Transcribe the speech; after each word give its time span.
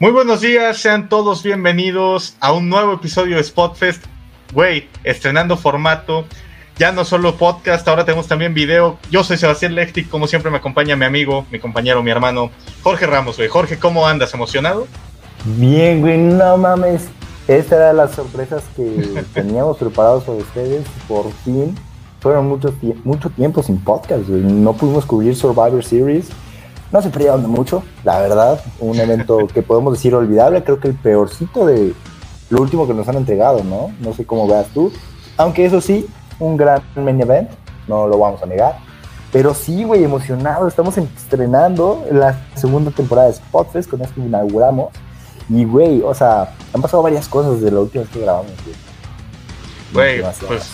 Muy 0.00 0.12
buenos 0.12 0.42
días, 0.42 0.76
sean 0.78 1.08
todos 1.08 1.42
bienvenidos 1.42 2.36
a 2.38 2.52
un 2.52 2.68
nuevo 2.68 2.92
episodio 2.92 3.36
de 3.36 3.42
Spotfest. 3.42 4.04
Güey, 4.54 4.86
estrenando 5.02 5.56
formato. 5.56 6.24
Ya 6.78 6.92
no 6.92 7.04
solo 7.04 7.34
podcast, 7.34 7.88
ahora 7.88 8.04
tenemos 8.04 8.28
también 8.28 8.54
video. 8.54 8.96
Yo 9.10 9.24
soy 9.24 9.38
Sebastián 9.38 9.74
Lechti, 9.74 10.04
como 10.04 10.28
siempre 10.28 10.52
me 10.52 10.58
acompaña 10.58 10.94
mi 10.94 11.04
amigo, 11.04 11.46
mi 11.50 11.58
compañero, 11.58 12.00
mi 12.04 12.12
hermano, 12.12 12.52
Jorge 12.84 13.08
Ramos, 13.08 13.38
güey. 13.38 13.48
Jorge, 13.48 13.80
¿cómo 13.80 14.06
andas? 14.06 14.32
¿Emocionado? 14.32 14.86
Bien, 15.56 16.00
güey, 16.00 16.16
no 16.16 16.56
mames. 16.56 17.08
Esta 17.48 17.74
era 17.74 17.92
las 17.92 18.12
sorpresas 18.12 18.62
que 18.76 19.24
teníamos 19.34 19.78
preparados 19.78 20.22
para 20.22 20.38
ustedes. 20.38 20.86
Por 21.08 21.32
fin, 21.44 21.74
fueron 22.20 22.46
mucho, 22.46 22.72
mucho 23.02 23.30
tiempo 23.30 23.64
sin 23.64 23.82
podcast, 23.82 24.28
güey. 24.28 24.42
No 24.42 24.74
pudimos 24.74 25.04
cubrir 25.04 25.34
Survivor 25.34 25.84
Series 25.84 26.28
no 26.92 27.02
se 27.02 27.10
perdieron 27.10 27.48
mucho, 27.50 27.82
la 28.04 28.18
verdad. 28.20 28.60
Un 28.80 28.98
evento 28.98 29.46
que 29.54 29.62
podemos 29.62 29.94
decir 29.94 30.14
olvidable. 30.14 30.64
Creo 30.64 30.80
que 30.80 30.88
el 30.88 30.94
peorcito 30.94 31.66
de 31.66 31.94
lo 32.50 32.60
último 32.62 32.86
que 32.86 32.94
nos 32.94 33.08
han 33.08 33.16
entregado, 33.16 33.62
¿no? 33.64 33.92
No 34.00 34.12
sé 34.14 34.24
cómo 34.24 34.46
veas 34.46 34.66
tú. 34.68 34.92
Aunque 35.36 35.64
eso 35.64 35.80
sí, 35.80 36.06
un 36.38 36.56
gran 36.56 36.82
main 36.96 37.20
event, 37.20 37.50
no 37.86 38.06
lo 38.06 38.18
vamos 38.18 38.42
a 38.42 38.46
negar. 38.46 38.78
Pero 39.32 39.52
sí, 39.54 39.84
güey, 39.84 40.02
emocionado. 40.02 40.66
Estamos 40.66 40.96
estrenando 40.96 42.06
la 42.10 42.40
segunda 42.54 42.90
temporada 42.90 43.28
de 43.28 43.34
Spotfest. 43.34 43.90
Con 43.90 44.00
esto 44.00 44.20
inauguramos. 44.20 44.92
Y, 45.50 45.64
güey, 45.64 46.02
o 46.02 46.14
sea, 46.14 46.54
han 46.72 46.82
pasado 46.82 47.02
varias 47.02 47.28
cosas 47.28 47.60
desde 47.60 47.70
la 47.70 47.80
última 47.80 48.04
vez 48.04 48.12
que 48.12 48.20
grabamos, 48.20 48.52
güey. 48.64 48.76
Güey, 50.20 50.32
pues 50.46 50.70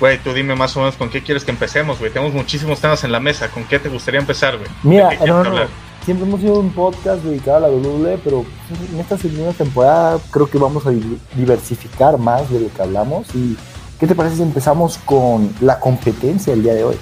Güey, 0.00 0.18
tú 0.18 0.32
dime 0.32 0.54
más 0.54 0.76
o 0.76 0.80
menos 0.80 0.96
con 0.96 1.10
qué 1.10 1.22
quieres 1.22 1.44
que 1.44 1.50
empecemos, 1.50 1.98
güey. 1.98 2.12
Tenemos 2.12 2.32
muchísimos 2.32 2.80
temas 2.80 3.02
en 3.04 3.12
la 3.12 3.20
mesa. 3.20 3.48
¿Con 3.48 3.64
qué 3.64 3.78
te 3.78 3.88
gustaría 3.88 4.20
empezar, 4.20 4.56
güey? 4.56 4.70
Mira, 4.82 5.10
no, 5.26 5.42
no, 5.42 5.66
siempre 6.04 6.26
hemos 6.26 6.40
sido 6.40 6.60
un 6.60 6.70
podcast 6.70 7.22
dedicado 7.22 7.58
a 7.58 7.60
la 7.60 7.68
WWE, 7.68 8.18
pero 8.24 8.44
en 8.92 9.00
esta 9.00 9.18
segunda 9.18 9.52
temporada 9.52 10.18
creo 10.30 10.48
que 10.48 10.56
vamos 10.56 10.86
a 10.86 10.90
diversificar 11.34 12.16
más 12.16 12.48
de 12.50 12.60
lo 12.60 12.72
que 12.72 12.82
hablamos. 12.82 13.26
¿Y 13.34 13.56
qué 14.00 14.06
te 14.06 14.14
parece 14.14 14.36
si 14.36 14.42
empezamos 14.42 14.98
con 14.98 15.52
la 15.60 15.78
competencia 15.78 16.52
el 16.52 16.62
día 16.62 16.74
de 16.74 16.84
hoy? 16.84 16.96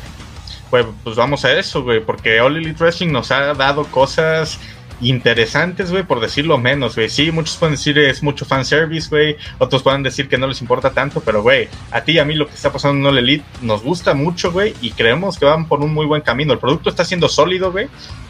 Pues, 0.71 0.87
pues 1.05 1.15
vamos 1.15 1.45
a 1.45 1.53
eso, 1.53 1.85
güey, 1.85 2.05
porque 2.05 2.41
All 2.41 2.57
Elite 2.57 2.83
Wrestling 2.83 3.13
nos 3.13 3.31
ha 3.31 3.55
dado 3.55 3.85
cosas 3.85 4.59
interesantes, 5.01 5.91
güey, 5.91 6.05
por 6.05 6.21
decirlo 6.21 6.59
menos, 6.59 6.95
güey. 6.95 7.09
Sí, 7.09 7.31
muchos 7.31 7.57
pueden 7.57 7.75
decir 7.75 7.99
es 7.99 8.23
mucho 8.23 8.45
fanservice, 8.45 9.09
güey. 9.09 9.37
Otros 9.59 9.83
pueden 9.83 10.03
decir 10.03 10.29
que 10.29 10.39
no 10.39 10.47
les 10.47 10.61
importa 10.61 10.91
tanto, 10.91 11.21
pero, 11.21 11.43
güey, 11.43 11.69
a 11.91 12.03
ti 12.03 12.13
y 12.13 12.19
a 12.19 12.25
mí 12.25 12.35
lo 12.35 12.47
que 12.47 12.55
está 12.55 12.73
pasando 12.73 12.99
en 12.99 13.15
All 13.15 13.19
Elite 13.19 13.45
nos 13.63 13.83
gusta 13.83 14.15
mucho, 14.15 14.53
güey, 14.53 14.75
y 14.81 14.91
creemos 14.93 15.39
que 15.39 15.45
van 15.45 15.67
por 15.67 15.81
un 15.81 15.93
muy 15.93 16.07
buen 16.07 16.23
camino. 16.23 16.53
El 16.53 16.59
producto 16.59 16.91
está 16.91 17.05
siendo 17.05 17.29
sólido, 17.29 17.73
güey. 17.73 17.89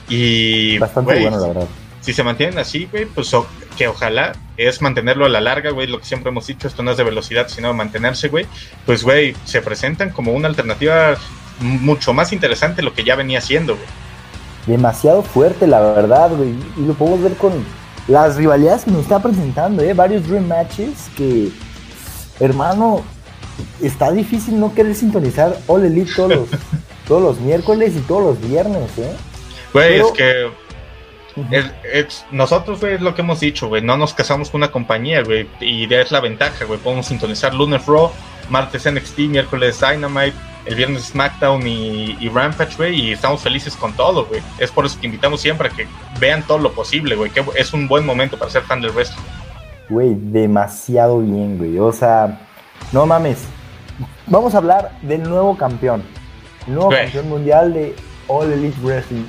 Y. 0.08 0.78
Bastante 0.78 1.20
bueno, 1.20 1.41
la 1.41 1.48
verdad. 1.48 1.69
Si 2.00 2.12
se 2.12 2.23
mantienen 2.23 2.58
así, 2.58 2.89
güey, 2.91 3.06
pues 3.06 3.33
que 3.77 3.89
ojalá 3.89 4.33
es 4.56 4.80
mantenerlo 4.80 5.27
a 5.27 5.28
la 5.28 5.41
larga, 5.41 5.70
güey, 5.70 5.89
lo 5.89 5.98
que 5.98 6.05
siempre 6.05 6.30
hemos 6.30 6.47
dicho, 6.47 6.69
esto 6.69 6.84
no 6.84 6.92
es 6.92 6.97
de 6.97 7.03
velocidad, 7.03 7.48
sino 7.48 7.75
mantenerse, 7.75 8.28
güey. 8.28 8.47
Pues, 8.84 9.03
güey, 9.03 9.34
se 9.45 9.61
presentan 9.61 10.11
como 10.11 10.33
una 10.33 10.47
alternativa 10.47 11.17
mucho 11.58 12.12
más 12.12 12.33
interesante 12.33 12.77
de 12.77 12.83
lo 12.83 12.95
que 12.95 13.03
ya 13.03 13.17
venía 13.17 13.41
siendo, 13.41 13.75
güey 13.75 14.05
demasiado 14.67 15.22
fuerte, 15.22 15.67
la 15.67 15.81
verdad, 15.81 16.31
güey. 16.36 16.55
Y 16.77 16.86
lo 16.86 16.95
podemos 16.95 17.22
ver 17.22 17.34
con 17.34 17.53
las 18.09 18.36
rivalidades 18.36 18.84
que 18.84 18.91
nos 18.91 19.03
está 19.03 19.20
presentando, 19.20 19.83
¿eh? 19.83 19.95
Varios 19.95 20.27
Dream 20.28 20.47
Matches 20.47 21.08
que, 21.17 21.50
hermano, 22.41 23.03
está 23.81 24.12
difícil 24.12 24.61
no 24.61 24.75
querer 24.75 24.95
sintonizar 24.95 25.56
All 25.67 25.84
Elite 25.84 26.12
todos 26.14 26.31
los, 26.31 26.48
todos 27.08 27.23
los 27.23 27.41
miércoles 27.41 27.95
y 27.97 28.00
todos 28.00 28.23
los 28.23 28.48
viernes, 28.48 28.91
¿eh? 28.98 29.12
Güey, 29.73 30.00
es 30.00 30.12
que 30.12 30.50
nosotros, 32.30 32.80
güey, 32.80 32.95
es 32.95 33.01
lo 33.01 33.14
que 33.14 33.23
hemos 33.23 33.40
dicho, 33.40 33.69
güey. 33.69 33.83
No 33.83 33.96
nos 33.96 34.14
casamos 34.14 34.51
con 34.51 34.61
una 34.61 34.70
compañía, 34.70 35.23
güey. 35.23 35.48
Y 35.61 35.92
es 35.92 36.11
la 36.11 36.20
ventaja, 36.20 36.64
güey. 36.64 36.79
Podemos 36.80 37.07
sintonizar 37.07 37.55
Lunar 37.55 37.83
Raw, 37.86 38.11
martes 38.48 38.90
NXT, 38.90 39.19
miércoles 39.19 39.80
Dynamite, 39.80 40.36
el 40.66 40.74
viernes 40.74 41.04
SmackDown 41.04 41.66
y, 41.66 42.28
Rampage, 42.28 42.77
güey, 42.77 43.00
y 43.00 43.12
estamos 43.12 43.40
felices 43.40 43.77
con 43.77 43.92
todo, 43.92 44.27
güey. 44.27 44.42
Es 44.58 44.70
por 44.70 44.84
eso 44.84 44.98
que 45.00 45.06
invitamos 45.06 45.40
siempre 45.40 45.68
a 45.68 45.70
que 45.70 45.86
vean 46.20 46.42
todo 46.46 46.58
lo 46.58 46.72
posible, 46.72 47.14
güey, 47.14 47.30
que 47.30 47.44
es 47.54 47.72
un 47.72 47.86
buen 47.88 48.04
momento 48.04 48.36
para 48.36 48.50
ser 48.50 48.62
fan 48.62 48.80
del 48.80 48.90
wrestling. 48.90 49.22
Güey, 49.88 50.14
demasiado 50.14 51.20
bien, 51.20 51.58
güey. 51.58 51.78
O 51.78 51.92
sea, 51.92 52.40
no 52.92 53.06
mames. 53.06 53.44
Vamos 54.27 54.54
a 54.54 54.58
hablar 54.58 54.98
del 55.02 55.22
nuevo 55.22 55.56
campeón. 55.56 56.02
El 56.66 56.74
nuevo 56.74 56.90
campeón 56.90 57.28
mundial 57.28 57.72
de 57.72 57.94
All 58.27 58.52
Elite 58.52 58.78
Wrestling. 58.83 59.24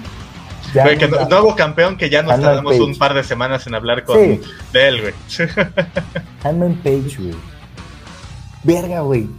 Güey, 0.73 0.97
que 0.97 1.07
nuevo 1.07 1.55
campeón 1.55 1.97
que 1.97 2.09
ya 2.09 2.23
nos 2.23 2.41
tardamos 2.41 2.79
un 2.79 2.97
par 2.97 3.13
de 3.13 3.23
semanas 3.23 3.65
en 3.67 3.75
hablar 3.75 4.03
con 4.03 4.17
de 4.17 4.41
él, 4.73 5.01
güey. 5.01 5.13
Hanman 6.43 6.75
Page, 6.83 7.15
güey. 7.19 7.35
Verga, 8.63 9.01
güey 9.01 9.29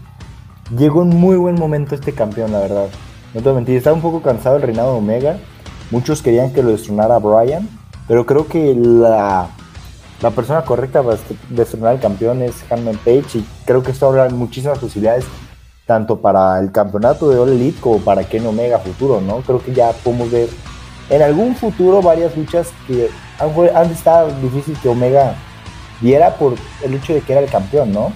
llegó 0.77 1.03
en 1.03 1.09
muy 1.09 1.37
buen 1.37 1.55
momento 1.55 1.95
este 1.95 2.13
campeón, 2.13 2.53
la 2.53 2.61
verdad. 2.61 2.89
No 3.35 3.43
te 3.43 3.53
mentir, 3.53 3.77
estaba 3.77 3.95
un 3.95 4.03
poco 4.03 4.23
cansado 4.23 4.57
el 4.57 4.63
reinado 4.63 4.93
de 4.93 4.99
Omega. 4.99 5.39
Muchos 5.91 6.23
querían 6.23 6.53
que 6.53 6.63
lo 6.63 6.71
destronara 6.71 7.19
Brian, 7.19 7.69
pero 8.07 8.27
creo 8.27 8.47
que 8.47 8.75
la, 8.75 9.49
la 10.21 10.31
persona 10.31 10.63
correcta 10.63 11.03
para 11.03 11.19
destronar 11.51 11.93
al 11.93 12.01
campeón 12.01 12.43
es 12.43 12.65
Hanman 12.71 12.97
Page 12.99 13.39
y 13.39 13.47
creo 13.65 13.83
que 13.83 13.93
esto 13.93 14.07
abre 14.07 14.29
muchísimas 14.35 14.79
posibilidades 14.79 15.25
tanto 15.87 16.21
para 16.21 16.59
el 16.59 16.71
campeonato 16.71 17.31
de 17.31 17.39
All 17.39 17.49
Elite 17.49 17.81
como 17.81 17.99
para 17.99 18.25
Ken 18.25 18.47
Omega 18.47 18.79
futuro, 18.79 19.23
¿no? 19.23 19.39
Creo 19.39 19.63
que 19.63 19.73
ya 19.73 19.93
podemos 19.93 20.31
ver 20.31 20.51
en 21.09 21.23
algún 21.23 21.57
futuro 21.57 22.03
varias 22.03 22.37
luchas 22.37 22.69
que 22.87 23.09
han 23.39 23.91
estado 23.91 24.31
difícil 24.43 24.77
que 24.83 24.89
Omega 24.91 25.35
diera 26.03 26.35
por 26.35 26.55
el 26.85 26.95
hecho 26.95 27.15
de 27.15 27.23
que 27.23 27.33
era 27.33 27.41
el 27.41 27.51
campeón, 27.51 27.93
¿no? 27.93 28.13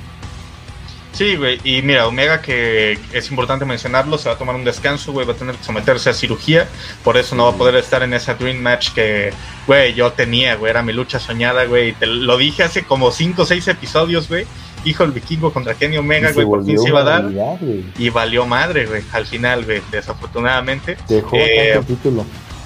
Sí, 1.13 1.37
güey, 1.37 1.61
y 1.63 1.83
mira, 1.83 2.07
Omega, 2.07 2.41
que 2.41 2.99
es 3.13 3.31
importante 3.31 3.67
mencionarlo, 3.67 4.17
se 4.17 4.31
va 4.31 4.35
a 4.35 4.39
tomar 4.39 4.57
un 4.57 4.65
descanso, 4.65 5.13
güey, 5.13 5.27
va 5.27 5.35
a 5.35 5.37
tener 5.37 5.55
que 5.55 5.63
someterse 5.63 6.09
a 6.09 6.15
cirugía, 6.15 6.69
por 7.05 7.19
eso 7.19 7.37
no 7.37 7.45
va 7.45 7.51
a 7.51 7.55
poder 7.55 7.77
estar 7.77 8.03
en 8.03 8.15
esa 8.15 8.35
Dream 8.35 8.59
Match 8.59 8.93
que, 8.93 9.31
güey, 9.67 9.93
yo 9.93 10.13
tenía, 10.13 10.57
güey, 10.57 10.71
era 10.71 10.83
mi 10.83 10.95
lucha 10.95 11.21
soñada, 11.21 11.67
güey, 11.67 11.93
te 11.93 12.07
lo 12.07 12.39
dije 12.39 12.63
hace 12.63 12.85
como 12.85 13.11
5 13.11 13.43
o 13.43 13.47
6 13.47 13.69
episodios, 13.69 14.27
güey, 14.29 14.47
hijo 14.87 15.05
el 15.05 15.13
vikingo 15.13 15.53
contra 15.53 15.75
Kenny 15.75 15.99
Omega, 15.99 16.33
güey, 16.33 16.47
por 16.47 16.65
fin 16.65 16.79
se 16.79 16.89
iba 16.89 17.01
a 17.01 17.05
dar, 17.05 17.31
y 17.99 18.09
valió 18.09 18.47
madre, 18.47 18.87
güey, 18.87 19.03
al 19.13 19.27
final, 19.27 19.67
güey, 19.67 19.83
desafortunadamente. 19.91 20.97
Dejó 21.09 21.37
eh, 21.37 21.75
el 21.75 21.85
título 21.85 22.25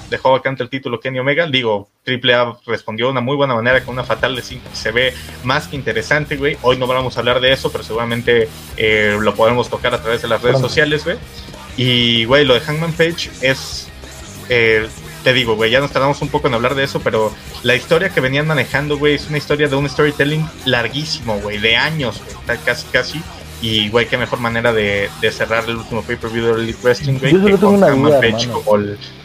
dejó 0.09 0.31
vacante 0.31 0.63
el 0.63 0.69
título 0.69 0.99
Kenny 0.99 1.19
Omega. 1.19 1.47
Digo, 1.47 1.89
Triple 2.03 2.33
A 2.33 2.57
respondió 2.65 3.07
de 3.07 3.11
una 3.11 3.21
muy 3.21 3.35
buena 3.35 3.55
manera 3.55 3.83
con 3.83 3.93
una 3.93 4.03
fatal 4.03 4.35
de 4.35 4.41
5 4.41 4.69
que 4.69 4.75
se 4.75 4.91
ve 4.91 5.13
más 5.43 5.67
que 5.67 5.75
interesante, 5.75 6.37
güey. 6.37 6.57
Hoy 6.61 6.77
no 6.77 6.87
vamos 6.87 7.17
a 7.17 7.19
hablar 7.19 7.39
de 7.39 7.51
eso, 7.51 7.71
pero 7.71 7.83
seguramente 7.83 8.49
eh, 8.77 9.17
lo 9.19 9.35
podemos 9.35 9.69
tocar 9.69 9.93
a 9.93 10.01
través 10.01 10.21
de 10.21 10.27
las 10.27 10.41
redes 10.41 10.59
sociales, 10.59 11.03
güey. 11.03 11.17
Y, 11.77 12.25
güey, 12.25 12.45
lo 12.45 12.55
de 12.55 12.61
Hangman 12.61 12.93
Page 12.93 13.29
es. 13.41 13.89
Eh, 14.49 14.87
te 15.23 15.33
digo, 15.33 15.55
güey, 15.55 15.69
ya 15.69 15.81
nos 15.81 15.91
tardamos 15.91 16.21
un 16.21 16.29
poco 16.29 16.47
en 16.47 16.53
hablar 16.53 16.73
de 16.73 16.85
eso, 16.85 17.01
pero 17.01 17.33
la 17.63 17.75
historia 17.75 18.09
que 18.09 18.21
venían 18.21 18.47
manejando, 18.47 18.97
güey, 18.97 19.15
es 19.15 19.27
una 19.27 19.37
historia 19.37 19.67
de 19.67 19.75
un 19.75 19.89
storytelling 19.89 20.47
larguísimo, 20.63 21.37
güey, 21.39 21.57
de 21.57 21.75
años, 21.75 22.21
güey, 22.45 22.57
casi, 22.63 22.87
casi. 22.87 23.21
Y, 23.61 23.89
güey, 23.89 24.07
qué 24.07 24.17
mejor 24.17 24.39
manera 24.39 24.71
de, 24.71 25.09
cerrar 25.31 25.63
el 25.67 25.77
último 25.77 26.03
pay-per-view 26.03 26.45
de 26.45 26.63
Elite 26.63 26.79
Wrestling, 26.83 27.19
güey, 27.19 27.33
que 27.33 27.57
con 27.57 27.75
una 27.75 27.89
duda, 27.89 28.21
Page 28.21 28.47
como 28.49 28.75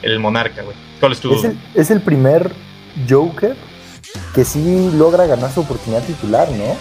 el, 0.02 0.18
Monarca, 0.18 0.62
güey. 0.62 0.76
¿Cuál 1.00 1.12
es 1.12 1.20
tu 1.20 1.34
es 1.34 1.44
el, 1.44 1.58
es 1.74 1.90
el 1.90 2.00
primer 2.00 2.50
Joker 3.08 3.56
que 4.34 4.44
sí 4.44 4.90
logra 4.94 5.26
ganar 5.26 5.52
su 5.52 5.60
oportunidad 5.60 6.02
titular, 6.04 6.50
¿no? 6.50 6.76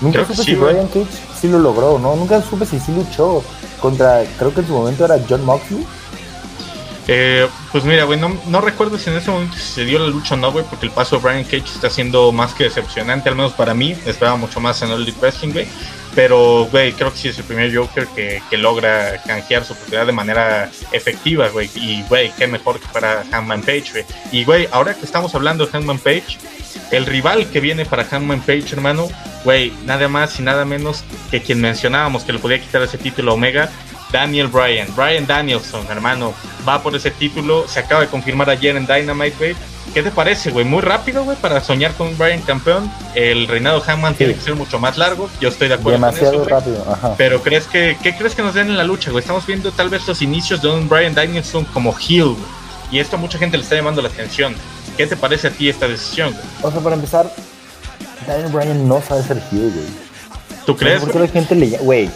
Nunca 0.00 0.24
supe 0.24 0.42
si 0.42 0.54
Brian 0.54 0.86
Cage 0.88 1.06
sí 1.40 1.48
lo 1.48 1.58
logró, 1.58 1.98
¿no? 1.98 2.14
Nunca 2.16 2.40
supe 2.42 2.66
si 2.66 2.78
sí 2.78 2.92
luchó 2.92 3.42
contra, 3.80 4.22
creo 4.38 4.54
que 4.54 4.60
en 4.60 4.66
su 4.66 4.72
momento 4.72 5.04
era 5.04 5.16
John 5.28 5.44
Moxley. 5.44 5.84
Eh, 7.08 7.48
pues 7.72 7.84
mira, 7.84 8.04
güey, 8.04 8.18
no, 8.18 8.36
no, 8.46 8.60
recuerdo 8.60 8.96
si 8.96 9.10
en 9.10 9.16
ese 9.16 9.30
momento 9.30 9.56
se 9.56 9.84
dio 9.84 9.98
la 9.98 10.06
lucha 10.06 10.34
o 10.34 10.36
no, 10.36 10.52
güey, 10.52 10.64
porque 10.64 10.86
el 10.86 10.92
paso 10.92 11.16
de 11.16 11.22
Brian 11.22 11.44
Cage 11.44 11.74
está 11.74 11.90
siendo 11.90 12.30
más 12.30 12.54
que 12.54 12.64
decepcionante, 12.64 13.28
al 13.28 13.34
menos 13.34 13.52
para 13.52 13.74
mí. 13.74 13.96
Esperaba 14.06 14.36
mucho 14.36 14.60
más 14.60 14.82
en 14.82 14.90
Elite 14.90 15.18
Wrestling, 15.20 15.52
güey. 15.52 15.66
Pero, 16.14 16.68
güey, 16.70 16.92
creo 16.92 17.10
que 17.10 17.18
sí 17.18 17.28
es 17.28 17.38
el 17.38 17.44
primer 17.44 17.74
Joker 17.74 18.06
que, 18.08 18.42
que 18.50 18.58
logra 18.58 19.22
canjear 19.22 19.64
su 19.64 19.74
propiedad 19.74 20.06
de 20.06 20.12
manera 20.12 20.70
efectiva, 20.92 21.48
güey. 21.48 21.70
Y, 21.74 22.02
güey, 22.02 22.32
qué 22.36 22.46
mejor 22.46 22.78
que 22.80 22.86
para 22.92 23.24
Hanman 23.32 23.62
Page, 23.62 23.92
güey. 23.92 24.04
Y, 24.30 24.44
güey, 24.44 24.68
ahora 24.72 24.94
que 24.94 25.04
estamos 25.06 25.34
hablando 25.34 25.66
de 25.66 25.76
Hanman 25.76 25.98
Page, 25.98 26.38
el 26.90 27.06
rival 27.06 27.48
que 27.50 27.60
viene 27.60 27.86
para 27.86 28.06
Hanman 28.10 28.40
Page, 28.40 28.66
hermano, 28.72 29.08
güey, 29.44 29.72
nada 29.86 30.08
más 30.08 30.38
y 30.38 30.42
nada 30.42 30.64
menos 30.64 31.04
que 31.30 31.40
quien 31.40 31.60
mencionábamos 31.60 32.24
que 32.24 32.32
le 32.32 32.38
podía 32.38 32.60
quitar 32.60 32.82
ese 32.82 32.98
título 32.98 33.34
Omega, 33.34 33.70
Daniel 34.12 34.48
Bryan. 34.48 34.86
Bryan 34.94 35.26
Danielson, 35.26 35.86
hermano, 35.90 36.34
va 36.68 36.82
por 36.82 36.94
ese 36.94 37.10
título. 37.10 37.66
Se 37.66 37.80
acaba 37.80 38.02
de 38.02 38.08
confirmar 38.08 38.48
ayer 38.50 38.76
en 38.76 38.86
Dynamite, 38.86 39.36
güey. 39.38 39.56
¿Qué 39.92 40.02
te 40.02 40.10
parece, 40.10 40.50
güey? 40.50 40.64
Muy 40.64 40.80
rápido, 40.80 41.24
güey, 41.24 41.36
para 41.36 41.60
soñar 41.60 41.92
con 41.94 42.06
un 42.06 42.16
Bryan 42.16 42.40
campeón. 42.42 42.90
El 43.14 43.46
reinado 43.48 43.80
de 43.80 43.92
Hammond 43.92 44.16
tiene 44.16 44.34
que 44.34 44.40
ser 44.40 44.54
mucho 44.54 44.78
más 44.78 44.96
largo. 44.96 45.28
Yo 45.40 45.48
estoy 45.48 45.68
de 45.68 45.74
acuerdo 45.74 45.98
Demasiado 45.98 46.32
con 46.32 46.42
eso. 46.42 46.50
rápido, 46.50 46.86
ajá. 46.90 47.14
Pero 47.18 47.42
¿crees 47.42 47.66
que, 47.66 47.96
¿qué 48.02 48.16
crees 48.16 48.34
que 48.34 48.42
nos 48.42 48.54
den 48.54 48.68
en 48.68 48.78
la 48.78 48.84
lucha, 48.84 49.10
güey? 49.10 49.20
Estamos 49.20 49.44
viendo 49.46 49.70
tal 49.72 49.88
vez 49.88 50.06
los 50.06 50.22
inicios 50.22 50.62
de 50.62 50.68
un 50.68 50.88
Bryan 50.88 51.14
Danielson 51.14 51.64
como 51.66 51.94
heel, 51.98 52.36
Y 52.90 53.00
esto 53.00 53.16
a 53.16 53.18
mucha 53.18 53.38
gente 53.38 53.56
le 53.56 53.64
está 53.64 53.74
llamando 53.74 54.00
la 54.00 54.08
atención. 54.08 54.54
¿Qué 54.96 55.06
te 55.06 55.16
parece 55.16 55.48
a 55.48 55.50
ti 55.50 55.68
esta 55.68 55.88
decisión? 55.88 56.34
O 56.62 56.70
sea, 56.70 56.80
para 56.80 56.94
empezar, 56.94 57.30
Daniel 58.26 58.52
Bryan 58.52 58.88
no 58.88 59.02
sabe 59.02 59.22
ser 59.22 59.42
heel, 59.50 59.72
güey. 59.72 59.86
¿Tú 60.64 60.76
crees? 60.76 61.00
Porque 61.00 61.18
la 61.18 61.28
gente 61.28 61.54
le 61.54 61.66
güey. 61.78 62.10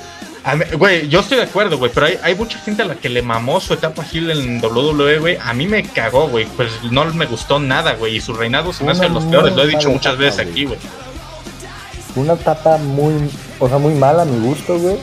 Güey, 0.78 1.08
yo 1.08 1.20
estoy 1.20 1.38
de 1.38 1.43
acuerdo, 1.43 1.76
güey, 1.76 1.90
pero 1.93 2.06
hay, 2.06 2.19
hay, 2.22 2.37
mucha 2.37 2.58
gente 2.58 2.82
a 2.82 2.84
la 2.84 2.94
que 2.94 3.08
le 3.08 3.20
mamó 3.20 3.60
su 3.60 3.75
etapa 3.75 4.04
heel 4.04 4.31
en 4.31 4.64
WWE, 4.64 5.19
güey. 5.19 5.38
A 5.43 5.52
mí 5.52 5.66
me 5.66 5.82
cagó, 5.82 6.28
güey, 6.28 6.46
pues 6.56 6.70
no 6.88 7.04
me 7.06 7.26
gustó 7.26 7.58
nada, 7.58 7.94
güey. 7.94 8.16
Y 8.16 8.20
su 8.20 8.32
reinado 8.32 8.72
se 8.72 8.84
me 8.84 8.93
hace 8.93 9.08
los 9.08 9.25
peores, 9.25 9.56
lo 9.56 9.64
he 9.64 9.66
dicho 9.66 9.90
muchas 9.90 10.16
veces 10.16 10.46
aquí, 10.46 10.66
güey. 10.66 10.78
Una 12.14 12.34
etapa 12.34 12.78
muy, 12.78 13.28
o 13.58 13.69
sea, 13.69 13.78
muy 13.78 13.94
mala 13.94 14.22
a 14.22 14.25
mi 14.25 14.46
gusto, 14.46 14.78
güey. 14.78 14.96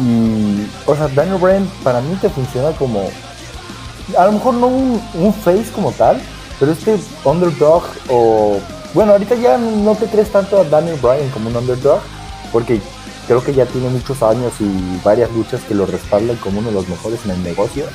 Y, 0.00 0.66
o 0.86 0.96
sea, 0.96 1.08
Daniel 1.08 1.38
Bryan 1.38 1.70
para 1.84 2.00
mí 2.00 2.16
te 2.16 2.30
funciona 2.30 2.70
como, 2.72 3.10
a 4.16 4.24
lo 4.24 4.32
mejor 4.32 4.54
no 4.54 4.68
un, 4.68 5.02
un 5.14 5.34
face 5.34 5.70
como 5.74 5.92
tal, 5.92 6.18
pero 6.58 6.72
este 6.72 6.98
underdog 7.24 7.84
o 8.08 8.58
bueno, 8.94 9.12
ahorita 9.12 9.34
ya 9.34 9.58
no 9.58 9.94
te 9.94 10.06
crees 10.06 10.32
tanto 10.32 10.58
a 10.58 10.64
Daniel 10.64 10.98
Bryan 11.02 11.28
como 11.28 11.50
un 11.50 11.56
underdog, 11.56 12.00
porque 12.50 12.80
creo 13.26 13.42
que 13.42 13.54
ya 13.54 13.66
tiene 13.66 13.88
muchos 13.88 14.22
años 14.22 14.52
y 14.60 15.00
varias 15.04 15.30
luchas 15.32 15.60
que 15.62 15.74
lo 15.74 15.86
respaldan 15.86 16.36
como 16.36 16.60
uno 16.60 16.68
de 16.68 16.74
los 16.74 16.88
mejores 16.88 17.20
en 17.24 17.32
el 17.32 17.42
negocio. 17.42 17.86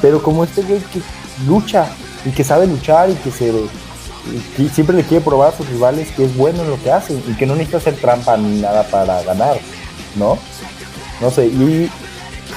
Pero 0.00 0.22
como 0.22 0.44
este 0.44 0.62
güey 0.62 0.80
que 0.80 1.00
lucha 1.46 1.88
y 2.24 2.30
que 2.30 2.44
sabe 2.44 2.66
luchar 2.66 3.10
y 3.10 3.14
que 3.14 3.30
se 3.30 3.52
siempre 4.74 4.96
le 4.96 5.04
quiere 5.04 5.24
probar 5.24 5.52
a 5.52 5.56
sus 5.56 5.68
rivales 5.68 6.10
que 6.12 6.24
es 6.24 6.36
bueno 6.36 6.62
en 6.62 6.70
lo 6.70 6.82
que 6.82 6.90
hace 6.90 7.14
y 7.14 7.34
que 7.34 7.46
no 7.46 7.54
necesita 7.54 7.78
hacer 7.78 7.96
trampa 7.96 8.36
ni 8.36 8.60
nada 8.60 8.82
para 8.84 9.22
ganar, 9.22 9.58
¿no? 10.16 10.38
No 11.20 11.30
sé, 11.30 11.46
y 11.46 11.90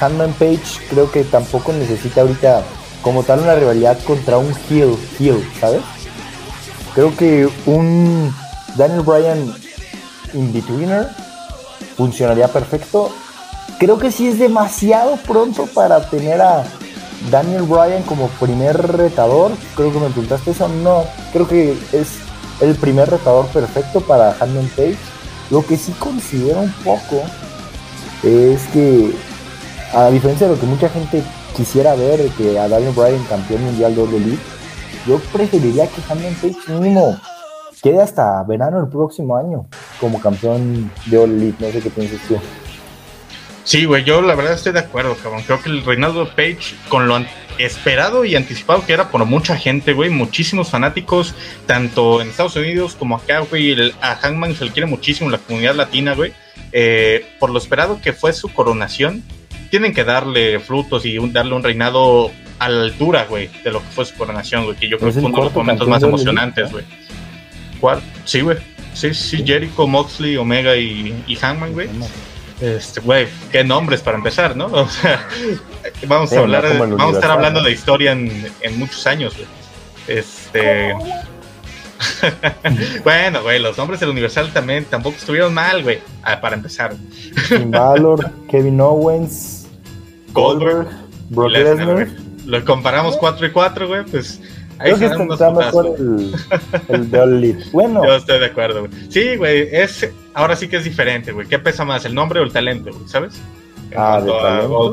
Hanman 0.00 0.32
Page 0.32 0.80
creo 0.90 1.10
que 1.10 1.24
tampoco 1.24 1.72
necesita 1.72 2.22
ahorita 2.22 2.62
como 3.02 3.22
tal 3.22 3.40
una 3.40 3.54
rivalidad 3.54 3.98
contra 4.04 4.38
un 4.38 4.52
heel, 4.68 4.96
heel, 5.18 5.42
¿sabes? 5.60 5.82
Creo 6.94 7.16
que 7.16 7.48
un 7.66 8.34
Daniel 8.76 9.02
Bryan 9.02 9.54
in-betweener 10.34 11.08
funcionaría 12.00 12.48
perfecto. 12.48 13.10
Creo 13.78 13.98
que 13.98 14.10
sí 14.10 14.26
es 14.26 14.38
demasiado 14.38 15.16
pronto 15.18 15.66
para 15.66 16.08
tener 16.08 16.40
a 16.40 16.64
Daniel 17.30 17.64
Bryan 17.64 18.02
como 18.04 18.28
primer 18.40 18.74
retador. 18.96 19.52
Creo 19.76 19.92
que 19.92 19.98
me 19.98 20.08
preguntaste 20.08 20.52
eso. 20.52 20.66
No, 20.68 21.04
creo 21.32 21.46
que 21.46 21.76
es 21.92 22.08
el 22.62 22.74
primer 22.76 23.10
retador 23.10 23.46
perfecto 23.48 24.00
para 24.00 24.32
Hangman 24.32 24.70
Page. 24.76 24.96
Lo 25.50 25.64
que 25.66 25.76
sí 25.76 25.92
considero 25.98 26.60
un 26.60 26.72
poco 26.84 27.20
es 28.22 28.62
que, 28.68 29.14
a 29.92 30.08
diferencia 30.08 30.46
de 30.48 30.54
lo 30.54 30.60
que 30.60 30.66
mucha 30.66 30.88
gente 30.88 31.22
quisiera 31.54 31.94
ver, 31.96 32.30
que 32.30 32.58
a 32.58 32.66
Daniel 32.66 32.94
Bryan 32.96 33.24
campeón 33.24 33.62
mundial 33.64 33.94
de 33.94 34.04
Elite, 34.04 34.42
yo 35.06 35.18
preferiría 35.32 35.86
que 35.86 36.00
Hangman 36.00 36.34
Page 36.36 36.72
mínimo 36.72 37.18
quede 37.82 38.00
hasta 38.00 38.42
verano 38.44 38.80
del 38.80 38.88
próximo 38.88 39.36
año 39.36 39.66
como 40.00 40.20
campeón 40.20 40.90
de 41.06 41.18
All 41.18 41.30
Elite. 41.30 41.64
No 41.64 41.72
sé 41.72 41.80
qué 41.80 41.90
piensas 41.90 42.20
tú. 42.28 42.38
Sí, 43.64 43.84
güey, 43.84 44.04
yo 44.04 44.22
la 44.22 44.34
verdad 44.34 44.54
estoy 44.54 44.72
de 44.72 44.80
acuerdo, 44.80 45.16
cabrón. 45.22 45.42
Creo 45.46 45.62
que 45.62 45.68
el 45.68 45.84
reinado 45.84 46.24
de 46.24 46.30
Page, 46.30 46.74
con 46.88 47.06
lo 47.06 47.18
esperado 47.58 48.24
y 48.24 48.34
anticipado 48.34 48.84
que 48.86 48.92
era 48.92 49.10
por 49.10 49.24
mucha 49.26 49.56
gente, 49.56 49.92
güey, 49.92 50.08
muchísimos 50.08 50.70
fanáticos, 50.70 51.34
tanto 51.66 52.22
en 52.22 52.30
Estados 52.30 52.56
Unidos 52.56 52.96
como 52.98 53.16
acá, 53.16 53.40
güey, 53.40 53.92
a 54.00 54.16
Hangman 54.16 54.54
se 54.54 54.64
le 54.64 54.70
quiere 54.70 54.86
muchísimo 54.86 55.30
la 55.30 55.38
comunidad 55.38 55.74
latina, 55.74 56.14
güey. 56.14 56.32
Eh, 56.72 57.26
por 57.38 57.50
lo 57.50 57.58
esperado 57.58 58.00
que 58.00 58.12
fue 58.12 58.32
su 58.32 58.48
coronación, 58.52 59.22
tienen 59.70 59.92
que 59.92 60.04
darle 60.04 60.58
frutos 60.58 61.04
y 61.04 61.18
darle 61.30 61.54
un 61.54 61.62
reinado 61.62 62.30
a 62.58 62.68
la 62.68 62.84
altura, 62.84 63.26
güey, 63.28 63.50
de 63.62 63.70
lo 63.70 63.80
que 63.80 63.88
fue 63.88 64.04
su 64.04 64.16
coronación, 64.16 64.64
güey, 64.64 64.76
que 64.76 64.88
yo 64.88 64.98
creo 64.98 65.12
que 65.12 65.20
fue 65.20 65.28
uno 65.28 65.38
de 65.38 65.44
los 65.44 65.54
momentos 65.54 65.86
más 65.86 66.02
emocionantes, 66.02 66.72
güey. 66.72 66.84
¿Cuál? 67.80 68.00
Sí, 68.24 68.40
güey. 68.40 68.58
Sí, 68.94 69.14
sí, 69.14 69.44
Jericho, 69.44 69.86
Moxley, 69.86 70.36
Omega 70.36 70.76
y, 70.76 71.24
y 71.26 71.36
Hangman, 71.36 71.72
güey. 71.72 71.88
Este, 72.60 73.00
güey, 73.00 73.26
qué 73.50 73.64
nombres 73.64 74.02
para 74.02 74.16
empezar, 74.16 74.56
¿no? 74.56 74.66
O 74.72 74.88
sea, 74.88 75.26
vamos 76.06 76.32
a 76.32 76.40
hablar, 76.40 76.64
vamos 76.78 77.14
a 77.14 77.18
estar 77.18 77.30
hablando 77.30 77.62
de 77.62 77.72
historia 77.72 78.12
en, 78.12 78.48
en 78.60 78.78
muchos 78.78 79.06
años, 79.06 79.34
güey. 79.34 79.46
Este. 80.06 80.94
bueno, 83.04 83.42
güey, 83.42 83.60
los 83.60 83.76
nombres 83.78 84.00
del 84.00 84.10
Universal 84.10 84.52
también 84.52 84.84
tampoco 84.84 85.16
estuvieron 85.16 85.54
mal, 85.54 85.82
güey, 85.82 86.00
ah, 86.22 86.40
para 86.40 86.56
empezar. 86.56 86.94
Valor, 87.66 88.30
Kevin 88.50 88.80
Owens, 88.80 89.66
Goldberg, 90.32 90.88
Brock 91.28 91.50
Lesnar 91.50 92.08
lo 92.46 92.64
comparamos 92.64 93.16
4 93.16 93.46
y 93.46 93.50
4, 93.50 93.88
güey, 93.88 94.04
pues 94.04 94.40
ahí 94.80 94.94
Creo 94.94 95.26
que 95.28 95.32
está 95.34 95.50
mejor 95.50 95.94
el, 95.98 96.34
el 96.88 97.10
de 97.10 97.20
All 97.20 97.64
Bueno. 97.72 98.04
Yo 98.04 98.16
estoy 98.16 98.40
de 98.40 98.46
acuerdo, 98.46 98.80
güey. 98.80 98.92
Sí, 99.10 99.36
güey, 99.36 99.68
es, 99.70 100.08
ahora 100.34 100.56
sí 100.56 100.68
que 100.68 100.78
es 100.78 100.84
diferente, 100.84 101.32
güey. 101.32 101.46
¿Qué 101.46 101.58
pesa 101.58 101.84
más, 101.84 102.04
el 102.04 102.14
nombre 102.14 102.40
o 102.40 102.42
el 102.42 102.52
talento, 102.52 102.90
güey? 102.90 103.06
¿Sabes? 103.06 103.40
ah, 103.96 104.20
de 104.20 104.32
talento. 104.32 104.92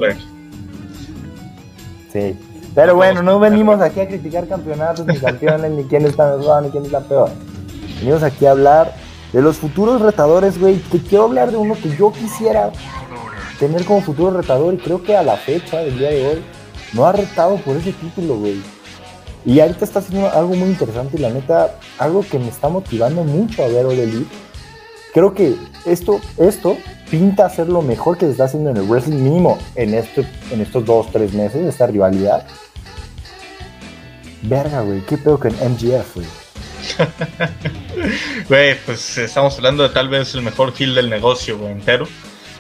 Sí. 2.12 2.38
Pero 2.76 2.96
bueno, 2.96 3.24
no 3.24 3.40
venimos 3.40 3.82
aquí 3.82 4.02
a 4.02 4.08
criticar 4.08 4.48
campeonatos, 4.48 5.06
ni 5.06 5.18
campeones, 5.18 5.72
ni 5.72 5.84
quién 5.86 6.06
está 6.06 6.36
mejor, 6.36 6.64
ni 6.64 6.70
quién 6.70 6.86
está 6.86 7.00
peor. 7.00 7.32
Venimos 8.00 8.22
aquí 8.24 8.46
a 8.46 8.52
hablar 8.52 8.94
de 9.34 9.42
los 9.42 9.58
futuros 9.58 10.02
retadores, 10.02 10.60
güey. 10.60 10.80
Que 10.92 11.00
quiero 11.00 11.24
hablar 11.24 11.50
de 11.50 11.58
uno 11.58 11.76
que 11.76 11.96
yo 11.96 12.12
quisiera 12.12 12.72
tener 13.58 13.86
como 13.86 14.02
futuro 14.02 14.38
retador 14.38 14.74
y 14.74 14.78
creo 14.78 15.02
que 15.02 15.18
a 15.18 15.24
la 15.24 15.38
fecha 15.38 15.80
del 15.80 15.98
día 15.98 16.10
de 16.10 16.28
hoy 16.28 16.44
no 16.94 17.06
ha 17.06 17.12
retado 17.12 17.56
por 17.58 17.76
ese 17.78 17.94
título, 17.94 18.36
güey. 18.36 18.62
Y 19.48 19.62
ahorita 19.62 19.86
está 19.86 20.00
haciendo 20.00 20.30
algo 20.30 20.56
muy 20.56 20.68
interesante 20.68 21.16
y 21.16 21.22
la 21.22 21.30
neta, 21.30 21.80
algo 22.00 22.22
que 22.22 22.38
me 22.38 22.50
está 22.50 22.68
motivando 22.68 23.24
mucho 23.24 23.64
a 23.64 23.70
ver 23.70 23.86
Elite. 23.86 24.30
Creo 25.14 25.34
que 25.34 25.56
esto, 25.86 26.20
esto 26.38 26.78
pinta 27.10 27.46
a 27.46 27.50
ser 27.50 27.70
lo 27.70 27.82
mejor 27.82 28.18
que 28.18 28.26
se 28.26 28.32
está 28.32 28.44
haciendo 28.44 28.72
en 28.72 28.76
el 28.76 28.84
wrestling 28.84 29.24
mínimo 29.24 29.58
en, 29.76 29.94
este, 29.94 30.28
en 30.52 30.60
estos 30.60 30.84
dos, 30.84 31.10
tres 31.14 31.32
meses, 31.34 31.66
esta 31.66 31.88
rivalidad. 31.88 32.46
Verga, 34.42 34.82
güey, 34.82 35.00
qué 35.06 35.18
pedo 35.18 35.40
con 35.40 35.54
MGF, 35.54 36.16
güey. 36.16 36.28
Güey, 38.50 38.76
pues 38.86 39.18
estamos 39.18 39.56
hablando 39.56 39.84
de 39.84 39.90
tal 39.90 40.10
vez 40.10 40.36
el 40.36 40.42
mejor 40.42 40.74
heel 40.78 40.94
del 40.94 41.10
negocio, 41.10 41.58
güey, 41.58 41.72
entero. 41.72 42.06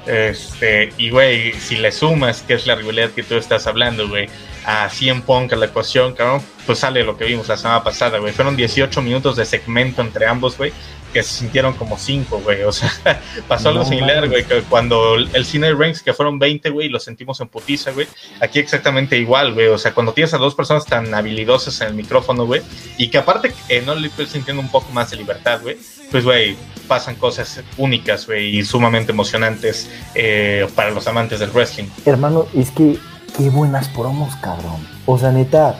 Este, 0.05 0.93
y 0.97 1.09
güey, 1.09 1.51
si 1.51 1.75
le 1.75 1.91
sumas 1.91 2.43
que 2.43 2.53
es 2.53 2.65
la 2.65 2.75
rivalidad 2.75 3.09
que 3.09 3.23
tú 3.23 3.35
estás 3.35 3.67
hablando, 3.67 4.07
güey, 4.07 4.29
a 4.67 4.89
100 4.89 5.21
Punk 5.21 5.53
a 5.53 5.55
la 5.55 5.67
ecuación, 5.67 6.13
cabrón, 6.13 6.41
pues 6.65 6.79
sale 6.79 7.01
lo 7.05 7.17
que 7.17 7.23
vimos 7.23 7.47
la 7.47 7.55
semana 7.55 7.85
pasada, 7.85 8.17
güey. 8.17 8.33
Fueron 8.33 8.57
18 8.57 9.01
minutos 9.01 9.37
de 9.37 9.45
segmento 9.45 10.01
entre 10.01 10.27
ambos, 10.27 10.57
güey, 10.57 10.73
que 11.13 11.23
se 11.23 11.35
sintieron 11.35 11.71
como 11.71 11.97
5, 11.97 12.41
güey. 12.41 12.63
O 12.63 12.73
sea, 12.73 12.91
pasó 13.47 13.69
algo 13.69 13.85
similar, 13.85 14.27
güey, 14.27 14.43
que 14.43 14.61
cuando 14.63 15.15
el 15.15 15.45
cine 15.45 15.73
Ranks, 15.73 16.03
que 16.03 16.13
fueron 16.13 16.37
20, 16.37 16.69
güey, 16.71 16.89
lo 16.89 16.99
sentimos 16.99 17.39
en 17.39 17.47
putiza, 17.47 17.91
güey. 17.91 18.07
Aquí 18.41 18.59
exactamente 18.59 19.17
igual, 19.17 19.53
güey. 19.53 19.67
O 19.67 19.77
sea, 19.77 19.93
cuando 19.93 20.11
tienes 20.11 20.33
a 20.33 20.37
dos 20.37 20.53
personas 20.53 20.85
tan 20.85 21.15
habilidosas 21.15 21.79
en 21.79 21.87
el 21.87 21.93
micrófono, 21.93 22.45
güey, 22.45 22.61
y 22.97 23.07
que 23.07 23.19
aparte 23.19 23.53
eh, 23.69 23.81
no 23.85 23.95
le 23.95 24.09
estoy 24.09 24.25
sintiendo 24.25 24.61
un 24.61 24.69
poco 24.69 24.91
más 24.91 25.11
de 25.11 25.15
libertad, 25.15 25.61
güey, 25.61 25.77
pues, 26.11 26.25
güey, 26.25 26.57
pasan 26.89 27.15
cosas 27.15 27.63
únicas, 27.77 28.25
güey, 28.25 28.57
y 28.57 28.65
sumamente 28.65 29.13
emocionantes 29.13 29.89
eh, 30.13 30.67
para 30.75 30.91
los 30.91 31.07
amantes 31.07 31.39
del 31.39 31.51
wrestling. 31.51 31.87
Hermano, 32.05 32.47
es 32.53 32.69
que 32.71 32.99
qué 33.35 33.49
buenas 33.49 33.87
promos, 33.89 34.35
cabrón. 34.37 34.85
O 35.05 35.17
sea, 35.17 35.31
neta, 35.31 35.75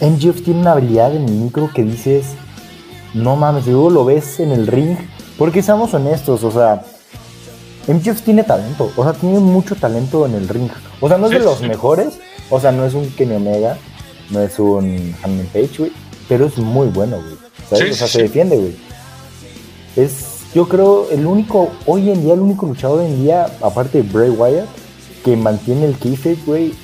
MJF 0.00 0.42
tiene 0.42 0.60
una 0.60 0.72
habilidad 0.72 1.14
en 1.14 1.24
el 1.28 1.34
micro 1.34 1.70
que 1.72 1.82
dices, 1.82 2.26
no 3.14 3.36
mames, 3.36 3.66
luego 3.66 3.90
lo 3.90 4.04
ves 4.04 4.40
en 4.40 4.52
el 4.52 4.66
ring. 4.66 4.96
Porque 5.38 5.62
seamos 5.62 5.92
honestos, 5.94 6.44
o 6.44 6.50
sea, 6.50 6.84
MJF 7.88 8.22
tiene 8.22 8.44
talento, 8.44 8.90
o 8.96 9.02
sea, 9.02 9.12
tiene 9.12 9.40
mucho 9.40 9.74
talento 9.74 10.26
en 10.26 10.34
el 10.34 10.48
ring. 10.48 10.70
O 11.00 11.08
sea, 11.08 11.18
no 11.18 11.26
es 11.26 11.32
de 11.32 11.40
los 11.40 11.60
mejores, 11.60 12.18
o 12.50 12.60
sea, 12.60 12.70
no 12.72 12.84
es 12.84 12.94
un 12.94 13.10
Kenny 13.10 13.34
Omega, 13.34 13.76
no 14.30 14.40
es 14.40 14.58
un 14.58 15.12
Hangman 15.22 15.46
Page, 15.46 15.74
güey, 15.78 15.92
pero 16.28 16.46
es 16.46 16.56
muy 16.56 16.86
bueno, 16.88 17.16
güey. 17.16 17.36
¿sabes? 17.68 17.92
o 17.92 17.94
sea, 17.94 18.06
se 18.06 18.22
defiende, 18.22 18.56
güey. 18.56 18.76
Es, 19.96 20.40
yo 20.54 20.68
creo, 20.68 21.08
el 21.10 21.26
único, 21.26 21.70
hoy 21.86 22.10
en 22.10 22.22
día, 22.22 22.34
el 22.34 22.40
único 22.40 22.66
luchador 22.66 23.00
hoy 23.00 23.06
en 23.06 23.22
día, 23.22 23.46
aparte 23.60 24.02
de 24.02 24.08
Bray 24.08 24.30
Wyatt, 24.30 24.68
que 25.24 25.36
mantiene 25.36 25.86
el 25.86 25.96
keyfabe, 25.96 26.36
güey, 26.44 26.74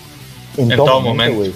en, 0.57 0.71
todo, 0.71 1.01
momento, 1.01 1.37
güey. 1.37 1.53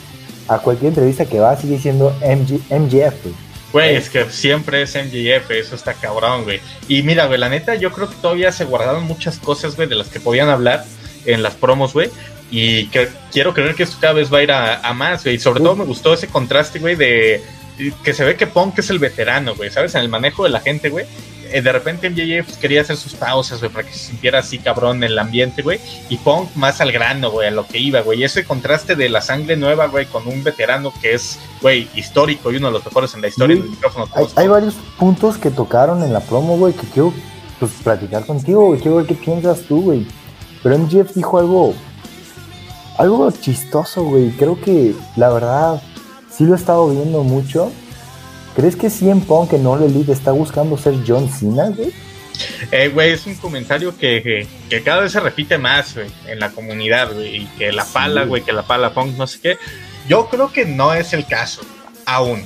A 0.49 0.59
cualquier 0.59 0.91
entrevista 0.91 1.25
que 1.25 1.41
va 1.41 1.57
sigue 1.57 1.79
siendo 1.79 2.11
MG, 2.21 2.61
MGF, 2.71 3.23
güey. 3.23 3.45
Güey, 3.73 3.97
es 3.97 4.09
que 4.09 4.31
siempre 4.31 4.83
es 4.83 4.95
MJF, 4.95 5.51
eso 5.51 5.75
está 5.75 5.95
cabrón, 5.95 6.45
güey. 6.45 6.61
Y 6.87 7.03
mira, 7.03 7.27
güey, 7.27 7.41
la 7.41 7.49
neta, 7.49 7.75
yo 7.75 7.91
creo 7.91 8.09
que 8.09 8.15
todavía 8.17 8.53
se 8.53 8.65
guardaron 8.65 9.03
muchas 9.05 9.39
cosas, 9.39 9.75
güey, 9.75 9.89
de 9.89 9.97
las 9.97 10.09
que 10.09 10.21
podían 10.21 10.49
hablar 10.49 10.85
en 11.25 11.43
las 11.43 11.55
promos, 11.55 11.93
güey. 11.93 12.09
Y 12.53 12.87
que 12.89 13.09
quiero 13.33 13.53
creer 13.53 13.75
que 13.75 13.83
esto 13.83 13.97
cada 14.01 14.13
vez 14.13 14.33
va 14.33 14.39
a 14.39 14.43
ir 14.45 14.53
a, 14.53 14.93
más, 14.95 15.25
güey. 15.25 15.37
Y 15.37 15.39
sobre 15.41 15.61
todo 15.61 15.75
me 15.75 15.85
gustó 15.85 16.15
ese 16.15 16.29
contraste, 16.29 16.79
güey, 16.79 16.95
de 16.95 17.43
que 18.05 18.15
se 18.15 18.23
ve 18.23 18.37
que 18.37 18.47
Punk 18.47 18.79
es 18.79 18.91
el 18.91 19.01
veterano, 19.01 19.57
güey, 19.57 19.71
¿sabes? 19.71 19.97
En 19.97 20.03
el 20.03 20.09
manejo 20.09 20.45
de 20.45 20.51
la 20.51 20.61
gente, 20.61 20.89
güey 20.91 21.07
eh, 21.55 21.63
de 21.63 21.71
repente 21.71 22.11
MJF 22.11 22.57
quería 22.57 22.81
hacer 22.81 22.97
sus 22.97 23.15
pausas, 23.15 23.61
güey, 23.61 23.71
para 23.71 23.87
que 23.87 23.93
se 23.93 24.09
sintiera 24.09 24.41
así 24.41 24.59
cabrón 24.59 25.05
el 25.05 25.17
ambiente, 25.17 25.63
güey. 25.63 25.79
Y 26.09 26.17
Punk 26.17 26.49
más 26.57 26.81
al 26.81 26.91
grano, 26.91 27.31
güey, 27.31 27.47
a 27.47 27.53
lo 27.53 27.65
que 27.65 27.79
iba, 27.79 28.01
güey. 28.01 28.23
Y 28.23 28.25
ese 28.25 28.45
contraste 28.45 28.97
de 28.97 29.09
la 29.09 29.21
sangre 29.21 29.57
nueva, 29.57 29.87
güey, 29.87 30.07
con 30.07 30.27
un 30.27 30.43
veterano 30.43 30.93
que 31.01 31.15
es, 31.15 31.39
güey, 31.63 31.89
histórico 31.95 32.51
y 32.51 32.57
uno 32.57 32.67
de 32.67 32.73
los 32.73 32.85
mejores 32.85 33.15
en 33.15 33.21
la 33.21 33.29
historia 33.29 33.55
del 33.55 33.71
micrófono. 33.71 34.09
Hay, 34.17 34.27
hay, 34.35 34.49
varios 34.49 34.75
puntos 34.99 35.39
que 35.39 35.53
tocaron 35.53 36.03
en 36.03 36.13
la 36.13 36.19
promo, 36.19 36.59
güey, 36.59 36.73
que 36.73 36.89
quiero 36.89 37.15
pues, 37.61 37.71
platicar 37.85 38.27
contigo, 38.27 38.67
güey. 38.67 38.81
Quiero 38.81 38.97
ver 38.97 39.07
qué 39.07 39.15
piensas 39.15 39.61
tú, 39.61 39.81
güey. 39.81 40.09
Pero 40.61 40.77
MJF 40.77 41.15
dijo 41.15 41.39
algo, 41.39 41.73
algo 42.99 43.31
chistoso, 43.31 44.03
güey. 44.03 44.33
Creo 44.33 44.61
que, 44.61 44.93
la 45.15 45.29
verdad, 45.29 45.81
sí 46.29 46.43
lo 46.43 46.55
he 46.55 46.57
estado 46.57 46.91
viendo 46.91 47.23
mucho 47.23 47.71
¿Crees 48.57 48.77
que 48.77 48.89
CM 48.89 49.21
Punk 49.23 49.53
en 49.53 49.67
All 49.67 49.83
Elite 49.83 50.13
está 50.13 50.33
buscando 50.33 50.79
ser 50.79 50.95
John 51.07 51.29
Cena, 51.29 51.71
güey? 51.71 51.93
Eh, 52.71 52.89
güey, 52.89 53.13
es 53.13 53.27
un 53.27 53.35
comentario 53.37 53.97
que, 53.97 54.47
que, 54.69 54.83
cada 54.83 55.03
vez 55.03 55.13
se 55.13 55.21
repite 55.21 55.59
más, 55.59 55.95
güey, 55.95 56.09
en 56.27 56.41
la 56.41 56.51
comunidad, 56.51 57.13
güey, 57.13 57.43
y 57.43 57.47
que 57.59 57.73
la 57.73 57.85
pala, 57.85 58.25
güey, 58.25 58.43
que 58.43 58.53
la 58.53 58.63
pala 58.63 58.93
Punk, 58.93 59.17
no 59.17 59.27
sé 59.27 59.41
qué. 59.41 59.59
Yo 60.09 60.29
creo 60.29 60.53
que 60.53 60.65
no 60.65 60.95
es 60.95 61.13
el 61.13 61.27
caso, 61.27 61.63
aún. 62.07 62.45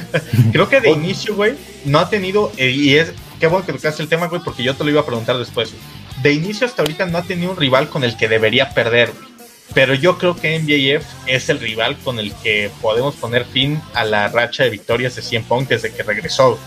creo 0.52 0.68
que 0.68 0.80
de 0.80 0.90
inicio, 0.90 1.34
güey, 1.34 1.54
no 1.84 1.98
ha 1.98 2.08
tenido, 2.08 2.52
eh, 2.56 2.70
y 2.70 2.96
es, 2.96 3.12
qué 3.40 3.46
bueno 3.46 3.66
que 3.66 3.72
tocaste 3.72 4.02
el 4.02 4.08
tema, 4.08 4.26
güey, 4.26 4.42
porque 4.42 4.62
yo 4.62 4.74
te 4.74 4.84
lo 4.84 4.90
iba 4.90 5.00
a 5.00 5.06
preguntar 5.06 5.36
después, 5.38 5.70
güey. 5.70 5.82
De 6.22 6.32
inicio 6.32 6.66
hasta 6.66 6.82
ahorita 6.82 7.06
no 7.06 7.18
ha 7.18 7.22
tenido 7.22 7.50
un 7.50 7.56
rival 7.56 7.88
con 7.88 8.04
el 8.04 8.16
que 8.16 8.28
debería 8.28 8.70
perder, 8.70 9.12
güey. 9.12 9.23
Pero 9.72 9.94
yo 9.94 10.18
creo 10.18 10.36
que 10.36 10.58
MJF 10.58 11.04
es 11.26 11.48
el 11.48 11.58
rival 11.58 11.96
con 11.98 12.18
el 12.18 12.32
que 12.34 12.70
podemos 12.82 13.14
poner 13.14 13.44
fin 13.44 13.80
a 13.94 14.04
la 14.04 14.28
racha 14.28 14.64
de 14.64 14.70
victorias 14.70 15.16
de 15.16 15.22
100 15.22 15.44
Punk 15.44 15.68
desde 15.68 15.92
que 15.92 16.02
regresó. 16.02 16.58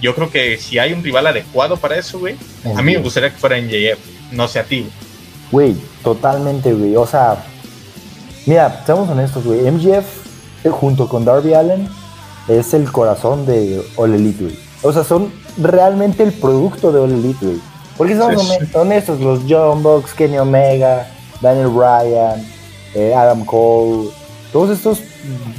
Yo 0.00 0.14
creo 0.14 0.30
que 0.30 0.56
si 0.58 0.78
hay 0.78 0.92
un 0.92 1.02
rival 1.02 1.26
adecuado 1.26 1.76
para 1.76 1.96
eso, 1.96 2.18
güey, 2.18 2.36
a 2.64 2.82
mí 2.82 2.92
me 2.92 2.98
gustaría 2.98 3.30
que 3.30 3.36
fuera 3.36 3.56
MJF, 3.56 3.98
no 4.32 4.48
sea 4.48 4.64
ti. 4.64 4.86
Güey, 5.52 5.76
totalmente, 6.02 6.72
güey. 6.72 6.96
O 6.96 7.06
sea, 7.06 7.44
mira, 8.46 8.82
seamos 8.84 9.08
honestos, 9.08 9.44
güey. 9.44 9.60
MJF, 9.70 10.04
eh, 10.64 10.70
junto 10.70 11.08
con 11.08 11.24
Darby 11.24 11.54
Allen, 11.54 11.88
es 12.48 12.74
el 12.74 12.90
corazón 12.90 13.46
de 13.46 13.82
All 13.96 14.14
Elite, 14.14 14.44
güey. 14.44 14.58
O 14.82 14.92
sea, 14.92 15.04
son 15.04 15.32
realmente 15.56 16.22
el 16.22 16.32
producto 16.32 16.92
de 16.92 17.00
All 17.00 17.12
Elite, 17.12 17.46
güey. 17.46 17.60
Porque 17.96 18.16
somos 18.16 18.50
honestos, 18.74 19.20
los 19.20 19.40
John 19.48 19.82
Box, 19.82 20.12
Kenny 20.12 20.36
Omega, 20.38 21.08
Daniel 21.40 21.68
Bryan, 21.68 22.46
eh, 22.94 23.14
Adam 23.14 23.44
Cole, 23.44 24.10
todos 24.52 24.70
estos 24.70 25.00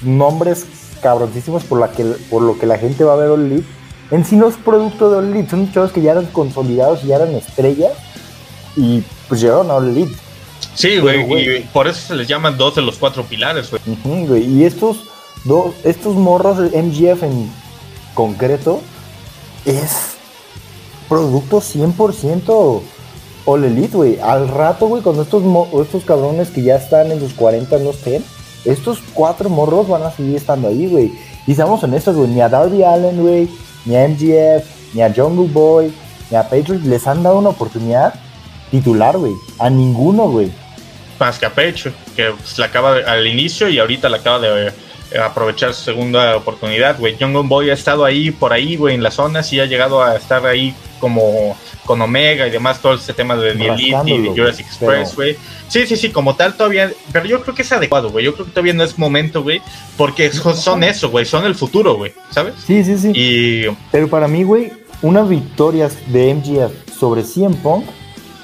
nombres 0.02 0.66
cabroncísimos 1.02 1.64
por, 1.64 1.80
la 1.80 1.92
que, 1.92 2.04
por 2.04 2.42
lo 2.42 2.58
que 2.58 2.66
la 2.66 2.78
gente 2.78 3.04
va 3.04 3.14
a 3.14 3.18
ver 3.18 3.30
All 3.30 3.52
Elite, 3.52 3.68
en 4.12 4.26
sí 4.26 4.36
no 4.36 4.48
es 4.48 4.56
producto 4.56 5.12
de 5.12 5.18
All 5.18 5.30
Elite, 5.32 5.50
son 5.50 5.72
chavos 5.72 5.92
que 5.92 6.02
ya 6.02 6.12
eran 6.12 6.26
consolidados 6.28 7.04
y 7.04 7.08
ya 7.08 7.18
eran 7.18 7.36
estrellas 7.36 7.94
y 8.76 9.04
pues 9.28 9.42
llegaron 9.42 9.70
a 9.70 9.76
All 9.76 9.90
Elite. 9.90 10.16
Sí, 10.74 11.00
güey, 11.00 11.58
y 11.58 11.60
por 11.74 11.88
eso 11.88 12.08
se 12.08 12.16
les 12.16 12.28
llaman 12.28 12.58
dos 12.58 12.76
de 12.76 12.82
los 12.84 12.98
cuatro 12.98 13.24
pilares, 13.24 13.72
güey. 13.72 14.44
y 14.44 14.64
estos 14.64 15.06
dos, 15.44 15.74
estos 15.84 16.16
morros 16.16 16.60
MGF 16.60 17.24
en 17.24 17.52
concreto 18.14 18.82
es 19.66 20.18
producto 21.10 21.62
100% 21.62 22.82
All 23.48 23.64
Elite, 23.64 23.96
güey. 23.96 24.20
Al 24.20 24.50
rato, 24.50 24.88
güey, 24.88 25.02
cuando 25.02 25.22
estos, 25.22 25.42
estos 25.82 26.04
cabrones 26.04 26.50
que 26.50 26.62
ya 26.62 26.76
están 26.76 27.12
en 27.12 27.20
sus 27.22 27.34
40 27.34 27.80
no 27.80 27.92
estén, 27.92 28.24
estos 28.66 29.00
cuatro 29.14 29.50
morros 29.50 29.88
van 29.88 30.04
a 30.04 30.12
seguir 30.12 30.36
estando 30.36 30.68
ahí, 30.68 30.88
güey. 30.88 31.14
Y 31.48 31.56
seamos 31.56 31.82
honestos, 31.82 32.18
güey, 32.18 32.30
ni 32.30 32.42
a 32.42 32.50
Darby 32.50 32.84
Allen, 32.84 33.22
güey, 33.22 33.48
ni 33.86 33.96
a 33.96 34.06
MGF, 34.06 34.94
ni 34.94 35.02
a 35.02 35.14
Jungle 35.14 35.48
Boy, 35.48 35.94
ni 36.30 36.36
a 36.36 36.44
Patriot 36.44 36.82
les 36.84 37.08
han 37.08 37.24
dado 37.24 37.38
una 37.40 37.50
oportunidad 37.50 38.16
titular, 38.70 39.18
güey. 39.18 39.32
A 39.60 39.70
ninguno, 39.70 40.28
güey. 40.30 40.52
Más 41.18 41.40
que 41.40 41.46
a 41.46 41.50
Patriot, 41.50 41.96
que 42.18 42.32
pues, 42.32 42.60
la 42.60 42.66
acaba 42.66 42.98
al 42.98 43.26
inicio 43.26 43.70
y 43.70 43.80
ahorita 43.80 44.10
la 44.10 44.18
acaba 44.18 44.40
de 44.40 44.68
eh, 44.68 45.20
aprovechar 45.20 45.74
su 45.74 45.86
segunda 45.86 46.36
oportunidad, 46.36 47.00
güey. 47.00 47.16
Jungle 47.18 47.48
Boy 47.48 47.70
ha 47.70 47.74
estado 47.74 48.04
ahí 48.04 48.30
por 48.32 48.52
ahí, 48.52 48.76
güey, 48.76 48.96
en 48.96 49.04
las 49.04 49.14
zonas 49.14 49.54
y 49.54 49.62
ha 49.62 49.66
llegado 49.66 50.04
a 50.04 50.18
estar 50.18 50.46
ahí 50.46 50.76
como 51.00 51.56
con 51.86 52.02
Omega 52.02 52.48
y 52.48 52.52
demás, 52.52 52.82
todo 52.82 52.96
ese 52.96 53.14
tema 53.14 53.36
de 53.36 53.54
The 53.54 53.68
Elite 53.68 54.12
y 54.12 54.22
de 54.22 54.30
Jurassic 54.30 54.66
Express, 54.66 55.16
güey. 55.16 55.38
Sí, 55.68 55.86
sí, 55.86 55.98
sí, 55.98 56.10
como 56.12 56.36
tal 56.36 56.56
todavía, 56.56 56.92
pero 57.12 57.26
yo 57.26 57.42
creo 57.42 57.56
que 57.56 57.62
es 57.62 57.72
adecuado, 57.72 58.10
güey. 58.10 58.26
Yo 58.26 58.34
creo 58.34 58.46
que 58.46 58.52
todavía 58.52 58.74
no 58.74 58.84
es 58.84 58.98
momento, 58.98 59.44
güey, 59.44 59.62
porque 59.98 60.32
son 60.32 60.84
eso, 60.84 61.10
güey, 61.10 61.26
son 61.26 61.46
el 61.46 61.56
futuro, 61.56 61.96
güey, 61.96 62.14
¿sabes? 62.32 62.56
Sí, 62.66 62.84
sí, 62.84 62.98
sí. 62.98 63.12
Y... 63.14 63.78
Pero 63.92 64.08
para 64.08 64.28
mí, 64.28 64.44
güey, 64.44 64.72
una 65.02 65.24
victoria 65.24 65.90
de 66.08 66.34
MGF 66.34 66.98
sobre 66.98 67.24
CM 67.24 67.56
Punk 67.58 67.86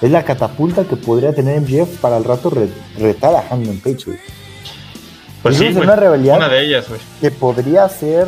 es 0.02 0.12
la 0.12 0.24
catapulta 0.24 0.84
que 0.84 0.98
podría 0.98 1.34
tener 1.34 1.62
MGF 1.62 2.00
para 2.00 2.18
el 2.18 2.26
rato 2.26 2.52
retar 2.98 3.36
a 3.36 3.42
Hangman 3.44 3.80
Page, 3.80 4.04
güey. 4.06 4.18
Pues 5.42 5.58
sí, 5.58 5.68
una 5.68 5.96
rebelión. 5.96 6.38
Una 6.38 6.50
de 6.50 6.66
ellas, 6.66 6.88
güey. 6.88 7.00
Que 7.20 7.32
podría 7.32 7.88
ser 7.90 8.28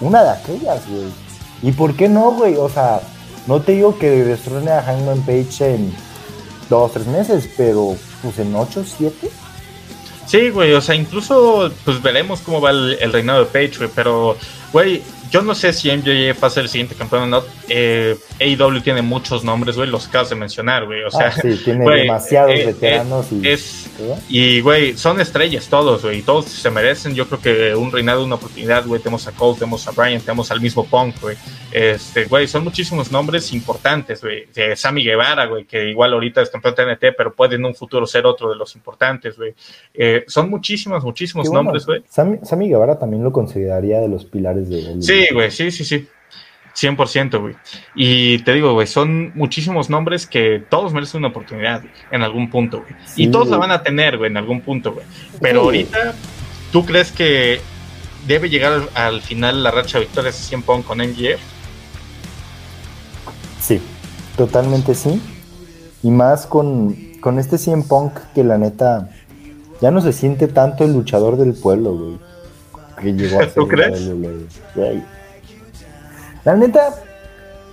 una 0.00 0.22
de 0.22 0.30
aquellas, 0.30 0.88
güey. 0.88 1.04
¿Y 1.62 1.72
por 1.72 1.94
qué 1.94 2.08
no, 2.08 2.32
güey? 2.32 2.56
O 2.56 2.68
sea, 2.68 3.00
no 3.46 3.60
te 3.60 3.72
digo 3.72 3.98
que 3.98 4.10
destruyen 4.10 4.68
a 4.68 4.82
Hangman 4.82 5.22
Page 5.22 5.74
en 5.74 5.94
dos, 6.68 6.92
tres 6.92 7.06
meses, 7.06 7.48
pero 7.56 7.96
pues 8.22 8.38
en 8.38 8.54
ocho, 8.54 8.84
siete. 8.84 9.30
Sí, 10.26 10.50
güey, 10.50 10.72
o 10.72 10.80
sea, 10.80 10.94
incluso 10.94 11.70
pues 11.84 12.00
veremos 12.02 12.40
cómo 12.40 12.60
va 12.60 12.70
el, 12.70 13.12
reinado 13.12 13.40
de 13.40 13.46
Page, 13.46 13.78
güey, 13.78 13.90
pero, 13.94 14.36
güey, 14.72 15.02
yo 15.32 15.40
no 15.40 15.54
sé 15.54 15.72
si 15.72 15.90
MJF 15.90 16.42
va 16.42 16.48
a 16.48 16.50
ser 16.50 16.64
el 16.64 16.68
siguiente 16.68 16.94
campeón 16.94 17.22
o 17.22 17.26
no. 17.26 17.42
Eh, 17.66 18.18
AEW 18.38 18.82
tiene 18.82 19.00
muchos 19.00 19.42
nombres, 19.42 19.76
güey, 19.76 19.88
los 19.88 20.06
acabas 20.06 20.28
de 20.28 20.36
mencionar, 20.36 20.84
güey. 20.84 21.02
O 21.04 21.10
sea, 21.10 21.28
ah, 21.28 21.32
sí, 21.32 21.58
tiene 21.64 21.90
demasiados 21.90 22.52
eh, 22.52 22.66
veteranos 22.66 23.32
y. 23.32 23.48
Es, 23.48 23.90
y, 24.28 24.60
güey, 24.60 24.94
son 24.98 25.20
estrellas 25.20 25.68
todos, 25.68 26.02
güey. 26.02 26.20
Todos 26.20 26.46
se 26.46 26.70
merecen, 26.70 27.14
yo 27.14 27.26
creo 27.28 27.40
que 27.40 27.74
un 27.74 27.90
reinado, 27.90 28.22
una 28.22 28.34
oportunidad, 28.34 28.84
güey. 28.86 29.00
Tenemos 29.00 29.26
a 29.26 29.32
Cole, 29.32 29.58
tenemos 29.58 29.88
a 29.88 29.92
Brian, 29.92 30.20
tenemos 30.20 30.50
al 30.50 30.60
mismo 30.60 30.84
Punk, 30.84 31.18
güey. 31.22 31.36
Este, 31.72 32.26
güey, 32.26 32.46
son 32.46 32.64
muchísimos 32.64 33.10
nombres 33.10 33.54
importantes, 33.54 34.20
güey. 34.20 34.46
Sammy 34.76 35.02
Guevara, 35.02 35.46
güey, 35.46 35.64
que 35.64 35.88
igual 35.88 36.12
ahorita 36.12 36.42
es 36.42 36.50
campeón 36.50 36.74
TNT, 36.74 37.14
pero 37.16 37.32
puede 37.32 37.56
en 37.56 37.64
un 37.64 37.74
futuro 37.74 38.06
ser 38.06 38.26
otro 38.26 38.50
de 38.50 38.56
los 38.56 38.74
importantes, 38.74 39.38
güey. 39.38 39.54
Eh, 39.94 40.24
son 40.26 40.50
muchísimos, 40.50 41.02
muchísimos 41.02 41.50
nombres, 41.50 41.86
güey. 41.86 42.02
Sammy, 42.08 42.68
Guevara 42.68 42.98
también 42.98 43.24
lo 43.24 43.32
consideraría 43.32 44.00
de 44.00 44.08
los 44.08 44.26
pilares 44.26 44.68
de. 44.68 45.00
Sí, 45.00 45.21
güey, 45.32 45.50
sí, 45.50 45.70
sí, 45.70 45.84
sí. 45.84 46.08
100%, 46.74 47.40
güey. 47.40 47.54
Y 47.94 48.38
te 48.40 48.54
digo, 48.54 48.72
güey, 48.72 48.86
son 48.86 49.32
muchísimos 49.34 49.90
nombres 49.90 50.26
que 50.26 50.62
todos 50.70 50.92
merecen 50.92 51.18
una 51.18 51.28
oportunidad 51.28 51.82
en 52.10 52.22
algún 52.22 52.50
punto, 52.50 52.80
güey. 52.80 52.94
y 53.16 53.28
todos 53.28 53.48
la 53.48 53.58
van 53.58 53.70
a 53.70 53.82
tener, 53.82 54.16
güey, 54.18 54.30
en 54.30 54.36
algún 54.36 54.62
punto, 54.62 54.92
güey. 54.92 55.04
Pero 55.40 55.62
ahorita, 55.62 56.14
¿tú 56.72 56.84
crees 56.86 57.12
que 57.12 57.60
debe 58.26 58.48
llegar 58.48 58.88
al, 58.94 59.20
final 59.20 59.62
la 59.62 59.70
racha 59.70 59.98
de 59.98 60.06
victorias 60.06 60.36
de 60.36 60.42
100 60.44 60.62
Pong 60.62 60.82
con 60.82 60.98
MGF? 60.98 61.40
Sí, 63.60 63.80
totalmente 64.36 64.94
sí. 64.94 65.20
Y 66.02 66.10
más 66.10 66.46
con, 66.46 66.96
con 67.20 67.38
este 67.38 67.58
100 67.58 67.84
Punk 67.84 68.14
que 68.34 68.42
la 68.44 68.58
neta 68.58 69.10
ya 69.80 69.90
no 69.90 70.00
se 70.00 70.12
siente 70.12 70.48
tanto 70.48 70.84
el 70.84 70.92
luchador 70.92 71.36
del 71.36 71.54
pueblo, 71.54 71.92
güey. 71.92 72.31
Que 73.02 73.12
llegó 73.12 73.40
a 73.40 73.46
¿Tú 73.54 73.66
crees? 73.66 74.10
La 76.44 76.56
neta, 76.56 76.94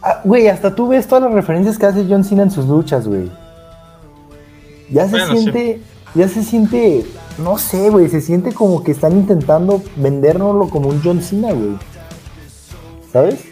ah, 0.01 0.21
güey, 0.23 0.47
hasta 0.47 0.75
tú 0.75 0.89
ves 0.89 1.07
todas 1.07 1.23
las 1.23 1.33
referencias 1.33 1.77
que 1.77 1.85
hace 1.85 2.05
John 2.07 2.23
Cena 2.23 2.43
en 2.43 2.51
sus 2.51 2.67
luchas, 2.67 3.07
güey. 3.07 3.31
Ya 4.91 5.07
se 5.07 5.25
siente, 5.27 5.81
ya 6.15 6.27
se 6.27 6.43
siente, 6.43 7.05
no 7.37 7.57
sé, 7.57 7.89
güey, 7.89 8.09
se 8.09 8.21
siente 8.21 8.53
como 8.53 8.83
que 8.83 8.91
están 8.91 9.13
intentando 9.13 9.81
vendérnoslo 9.95 10.69
como 10.69 10.89
un 10.89 11.01
John 11.03 11.21
Cena, 11.21 11.51
güey. 11.51 11.77
¿Sabes? 13.11 13.45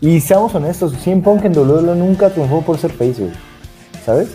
Y 0.00 0.20
seamos 0.20 0.54
honestos, 0.54 0.94
100 1.00 1.22
Punk 1.22 1.44
en 1.44 1.56
WWE 1.56 1.94
nunca 1.94 2.30
triunfó 2.30 2.62
por 2.62 2.76
ser 2.78 2.90
face, 2.90 3.22
güey. 3.22 3.32
¿Sabes? 4.04 4.30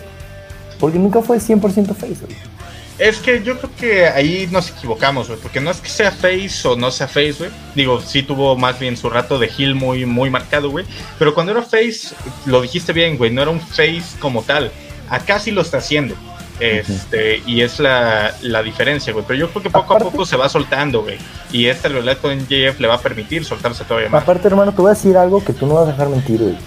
Porque 0.80 0.98
nunca 0.98 1.20
fue 1.22 1.38
100% 1.38 1.94
face, 1.94 2.24
güey. 2.24 2.57
Es 2.98 3.18
que 3.18 3.42
yo 3.44 3.56
creo 3.58 3.70
que 3.78 4.06
ahí 4.06 4.48
nos 4.50 4.70
equivocamos, 4.70 5.28
güey, 5.28 5.38
porque 5.40 5.60
no 5.60 5.70
es 5.70 5.80
que 5.80 5.88
sea 5.88 6.10
face 6.10 6.66
o 6.66 6.74
no 6.74 6.90
sea 6.90 7.06
face, 7.06 7.36
güey. 7.38 7.50
Digo, 7.76 8.00
sí 8.00 8.24
tuvo 8.24 8.56
más 8.56 8.78
bien 8.80 8.96
su 8.96 9.08
rato 9.08 9.38
de 9.38 9.48
heel 9.56 9.76
muy, 9.76 10.04
muy 10.04 10.30
marcado, 10.30 10.68
güey. 10.70 10.84
Pero 11.16 11.32
cuando 11.32 11.52
era 11.52 11.62
face, 11.62 12.14
lo 12.46 12.60
dijiste 12.60 12.92
bien, 12.92 13.16
güey, 13.16 13.30
no 13.30 13.42
era 13.42 13.52
un 13.52 13.60
face 13.60 14.18
como 14.18 14.42
tal. 14.42 14.72
Acá 15.08 15.38
sí 15.38 15.52
lo 15.52 15.62
está 15.62 15.78
haciendo. 15.78 16.16
Este, 16.58 17.40
y 17.46 17.60
es 17.60 17.78
la, 17.78 18.32
diferencia, 18.64 19.12
güey. 19.12 19.24
Pero 19.28 19.38
yo 19.38 19.50
creo 19.50 19.62
que 19.62 19.70
poco 19.70 19.94
a 19.94 19.98
poco 19.98 20.26
se 20.26 20.36
va 20.36 20.48
soltando, 20.48 21.02
güey. 21.02 21.18
Y 21.52 21.66
este 21.66 21.88
relato 21.88 22.22
con 22.22 22.48
JF 22.48 22.80
le 22.80 22.88
va 22.88 22.94
a 22.94 23.00
permitir 23.00 23.44
soltarse 23.44 23.84
todavía 23.84 24.08
más. 24.08 24.24
Aparte, 24.24 24.48
hermano, 24.48 24.72
te 24.72 24.82
voy 24.82 24.90
a 24.90 24.94
decir 24.94 25.16
algo 25.16 25.44
que 25.44 25.52
tú 25.52 25.66
no 25.66 25.74
vas 25.74 25.88
a 25.88 25.92
dejar 25.92 26.08
mentir, 26.08 26.40
güey. 26.40 26.58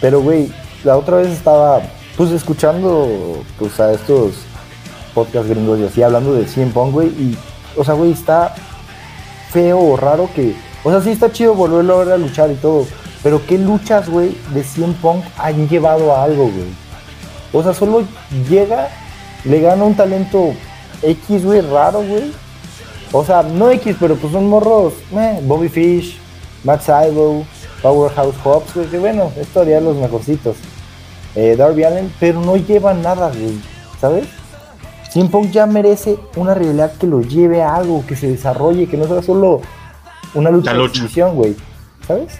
Pero, 0.00 0.20
güey, 0.20 0.52
la 0.84 0.96
otra 0.96 1.16
vez 1.16 1.28
estaba, 1.28 1.82
pues, 2.16 2.30
escuchando, 2.30 3.42
pues, 3.58 3.80
a 3.80 3.92
estos 3.92 4.34
podcast 5.14 5.48
gringos 5.48 5.78
y 5.78 5.84
así, 5.84 6.02
hablando 6.02 6.34
de 6.34 6.46
100 6.46 6.72
Pong, 6.72 6.92
güey, 6.92 7.08
y, 7.08 7.38
o 7.76 7.84
sea, 7.84 7.94
güey, 7.94 8.12
está 8.12 8.54
feo 9.50 9.78
o 9.78 9.96
raro 9.96 10.28
que, 10.34 10.54
o 10.84 10.90
sea, 10.90 11.00
sí 11.00 11.10
está 11.10 11.30
chido 11.30 11.54
volverlo 11.54 11.94
a 11.94 12.04
ver 12.04 12.14
a 12.14 12.18
luchar 12.18 12.50
y 12.50 12.54
todo, 12.54 12.86
Pero 13.22 13.44
qué 13.46 13.56
luchas, 13.56 14.08
güey, 14.08 14.36
de 14.52 14.64
100 14.64 14.94
Punk 14.94 15.24
han 15.38 15.68
llevado 15.68 16.12
a 16.14 16.24
algo, 16.24 16.44
güey. 16.44 16.82
O 17.52 17.62
sea, 17.62 17.72
solo 17.72 18.02
llega, 18.48 18.88
le 19.44 19.60
gana 19.60 19.84
un 19.84 19.94
talento 19.94 20.54
X, 21.02 21.44
güey, 21.44 21.60
raro, 21.60 22.02
güey. 22.02 22.32
O 23.12 23.24
sea, 23.24 23.42
no 23.42 23.70
X, 23.70 23.96
pero 24.00 24.16
pues 24.16 24.32
son 24.32 24.48
morros, 24.48 24.94
eh, 25.12 25.38
Bobby 25.42 25.68
Fish, 25.68 26.18
Matt 26.64 26.82
Saibo, 26.82 27.44
Powerhouse 27.82 28.34
Hobbs, 28.42 28.74
güey, 28.74 28.86
que 28.86 28.98
bueno, 28.98 29.30
esto 29.38 29.60
haría 29.60 29.80
los 29.80 29.96
mejorcitos. 29.96 30.56
Eh, 31.34 31.54
Darby 31.56 31.84
Allen, 31.84 32.12
pero 32.18 32.40
no 32.40 32.56
lleva 32.56 32.92
nada, 32.94 33.28
güey, 33.28 33.60
¿sabes? 34.00 34.26
CM 35.12 35.28
Punk 35.28 35.50
ya 35.50 35.66
merece 35.66 36.16
una 36.36 36.54
rivalidad 36.54 36.96
que 36.96 37.06
lo 37.06 37.20
lleve 37.20 37.62
a 37.62 37.76
algo, 37.76 38.02
que 38.06 38.16
se 38.16 38.28
desarrolle, 38.28 38.86
que 38.86 38.96
no 38.96 39.06
sea 39.06 39.22
solo 39.22 39.60
una 40.32 40.50
lucha, 40.50 40.72
de 40.72 40.84
exhibición, 40.84 41.34
güey, 41.34 41.54
¿sabes? 42.06 42.38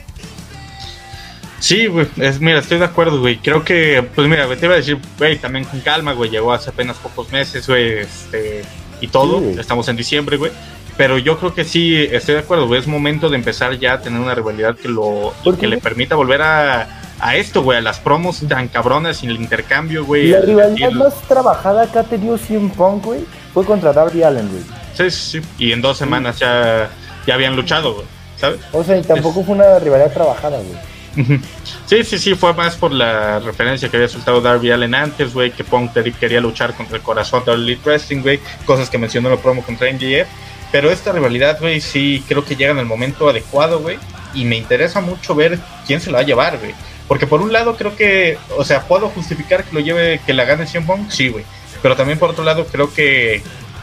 Sí, 1.60 1.86
güey, 1.86 2.06
mira, 2.40 2.60
estoy 2.60 2.78
de 2.78 2.86
acuerdo, 2.86 3.20
güey. 3.20 3.36
Creo 3.36 3.62
que, 3.62 4.08
pues 4.14 4.26
mira, 4.26 4.48
te 4.56 4.64
iba 4.64 4.74
a 4.74 4.78
decir, 4.78 4.98
güey, 5.18 5.38
también 5.38 5.66
con 5.66 5.80
calma, 5.80 6.14
güey, 6.14 6.30
llegó 6.30 6.52
hace 6.52 6.70
apenas 6.70 6.96
pocos 6.96 7.30
meses, 7.30 7.68
güey, 7.68 7.98
este, 7.98 8.62
y 9.02 9.08
todo. 9.08 9.40
Estamos 9.60 9.86
en 9.88 9.96
diciembre, 9.96 10.38
güey. 10.38 10.50
Pero 10.96 11.18
yo 11.18 11.38
creo 11.38 11.54
que 11.54 11.64
sí, 11.64 11.96
estoy 12.10 12.36
de 12.36 12.40
acuerdo, 12.40 12.66
güey. 12.66 12.80
Es 12.80 12.86
momento 12.86 13.28
de 13.28 13.36
empezar 13.36 13.78
ya 13.78 13.94
a 13.94 14.00
tener 14.00 14.18
una 14.18 14.34
rivalidad 14.34 14.76
que 14.76 14.88
lo 14.88 15.34
que 15.60 15.66
le 15.66 15.76
permita 15.78 16.16
volver 16.16 16.40
a, 16.42 17.01
a 17.22 17.36
esto, 17.36 17.62
güey, 17.62 17.78
a 17.78 17.80
las 17.80 18.00
promos 18.00 18.40
tan 18.48 18.66
cabronas 18.66 19.18
sin 19.18 19.30
el 19.30 19.36
intercambio, 19.36 20.04
güey. 20.04 20.26
La 20.28 20.40
rivalidad 20.40 20.90
más 20.90 21.14
trabajada 21.28 21.86
que 21.86 22.00
ha 22.00 22.02
tenido 22.02 22.36
CM 22.36 22.68
Punk, 22.70 23.04
güey, 23.04 23.20
fue 23.54 23.64
contra 23.64 23.92
Darby 23.92 24.24
Allen, 24.24 24.48
güey. 24.48 24.62
Sí, 24.92 25.10
sí, 25.10 25.40
sí. 25.40 25.48
Y 25.56 25.72
en 25.72 25.80
dos 25.80 25.96
semanas 25.96 26.40
ya, 26.40 26.90
ya 27.24 27.34
habían 27.34 27.54
luchado, 27.54 27.94
güey, 27.94 28.06
¿sabes? 28.36 28.60
O 28.72 28.82
sea, 28.82 28.98
y 28.98 29.02
tampoco 29.02 29.44
fue 29.44 29.54
una 29.54 29.78
rivalidad 29.78 30.12
trabajada, 30.12 30.58
güey. 30.58 31.38
Sí, 31.86 32.02
sí, 32.04 32.18
sí, 32.18 32.34
fue 32.34 32.54
más 32.54 32.74
por 32.74 32.90
la 32.90 33.38
referencia 33.38 33.88
que 33.88 33.98
había 33.98 34.08
soltado 34.08 34.40
Darby 34.40 34.72
Allen 34.72 34.94
antes, 34.94 35.32
güey, 35.32 35.52
que 35.52 35.62
Punk 35.62 35.92
quería 36.18 36.40
luchar 36.40 36.74
contra 36.74 36.96
el 36.96 37.02
corazón 37.02 37.44
de 37.44 37.52
Elite 37.52 37.82
Wrestling, 37.84 38.22
güey, 38.22 38.40
cosas 38.64 38.90
que 38.90 38.98
mencionó 38.98 39.28
en 39.28 39.34
el 39.34 39.40
promo 39.40 39.62
contra 39.62 39.92
MJF. 39.92 40.26
Pero 40.72 40.90
esta 40.90 41.12
rivalidad, 41.12 41.60
güey, 41.60 41.80
sí 41.80 42.24
creo 42.26 42.44
que 42.44 42.56
llega 42.56 42.72
en 42.72 42.78
el 42.78 42.86
momento 42.86 43.28
adecuado, 43.28 43.78
güey, 43.80 43.98
y 44.34 44.44
me 44.44 44.56
interesa 44.56 45.00
mucho 45.00 45.34
ver 45.34 45.58
quién 45.86 46.00
se 46.00 46.10
lo 46.10 46.14
va 46.14 46.22
a 46.22 46.26
llevar, 46.26 46.58
güey. 46.58 46.74
Porque 47.08 47.26
por 47.26 47.42
un 47.42 47.52
lado 47.52 47.76
creo 47.76 47.96
que, 47.96 48.38
o 48.56 48.64
sea, 48.64 48.82
puedo 48.82 49.08
justificar 49.08 49.64
que 49.64 49.74
lo 49.74 49.80
lleve, 49.80 50.20
que 50.24 50.32
la 50.32 50.44
gane 50.44 50.66
Cien 50.66 50.86
Punk, 50.86 51.10
sí, 51.10 51.28
güey. 51.28 51.44
Pero 51.82 51.96
también 51.96 52.18
por 52.18 52.30
otro 52.30 52.44
lado 52.44 52.64
creo 52.66 52.92
que, 52.92 53.42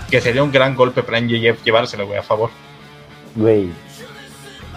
que 0.10 0.22
sería 0.22 0.44
un 0.44 0.52
gran 0.52 0.76
golpe 0.76 1.04
para 1.04 1.20
MJF 1.22 1.64
llevárselo, 1.64 2.08
güey, 2.08 2.18
a 2.18 2.24
favor. 2.24 2.50
Güey, 3.36 3.70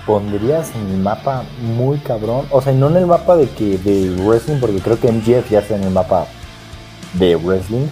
pondrías 0.07 0.75
en 0.75 0.91
el 0.91 0.99
mapa 0.99 1.45
muy 1.61 1.99
cabrón. 1.99 2.47
O 2.51 2.61
sea, 2.61 2.73
no 2.73 2.89
en 2.89 2.97
el 2.97 3.07
mapa 3.07 3.37
de 3.37 3.49
que 3.49 3.79
de 3.79 4.11
wrestling, 4.23 4.61
porque 4.61 4.81
creo 4.81 4.99
que 4.99 5.11
MGF 5.11 5.51
ya 5.51 5.61
está 5.61 5.77
en 5.77 5.85
el 5.85 5.91
mapa 5.91 6.27
de 7.15 7.37
wrestling. 7.37 7.87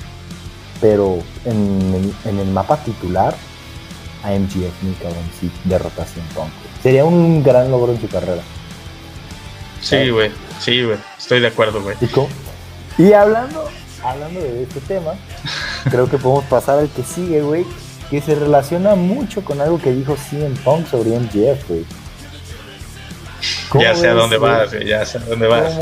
Pero 0.80 1.18
en 1.44 2.12
en 2.24 2.38
el 2.38 2.48
mapa 2.48 2.78
titular, 2.78 3.34
a 4.22 4.30
MGF, 4.30 4.82
muy 4.82 4.94
cabrón, 4.94 5.24
sí, 5.38 5.50
de 5.64 5.78
rotación 5.78 6.24
punk. 6.34 6.50
Sería 6.82 7.04
un 7.04 7.42
gran 7.42 7.70
logro 7.70 7.92
en 7.92 8.00
su 8.00 8.08
carrera. 8.08 8.42
Sí, 9.80 10.10
güey, 10.10 10.30
sí, 10.60 10.82
güey, 10.84 10.98
estoy 11.18 11.40
de 11.40 11.48
acuerdo, 11.48 11.82
güey. 11.82 11.96
Y 12.98 13.12
hablando, 13.12 13.68
hablando 14.02 14.40
de 14.40 14.62
este 14.62 14.80
tema, 14.80 15.14
creo 15.90 16.08
que 16.08 16.18
podemos 16.18 16.44
pasar 16.44 16.78
al 16.78 16.88
que 16.88 17.02
sigue, 17.02 17.40
güey, 17.42 17.64
que 18.10 18.20
se 18.20 18.34
relaciona 18.34 18.94
mucho 18.94 19.42
con 19.44 19.60
algo 19.60 19.80
que 19.80 19.92
dijo 19.92 20.16
CM 20.16 20.54
Punk 20.64 20.86
sobre 20.86 21.18
MGF, 21.18 21.68
güey. 21.68 21.84
Ya 23.80 23.94
sé 23.94 24.08
a 24.08 24.14
dónde 24.14 24.36
vas, 24.36 24.70
ya 24.84 25.06
sé 25.06 25.18
a 25.18 25.20
dónde 25.22 25.46
vas. 25.46 25.72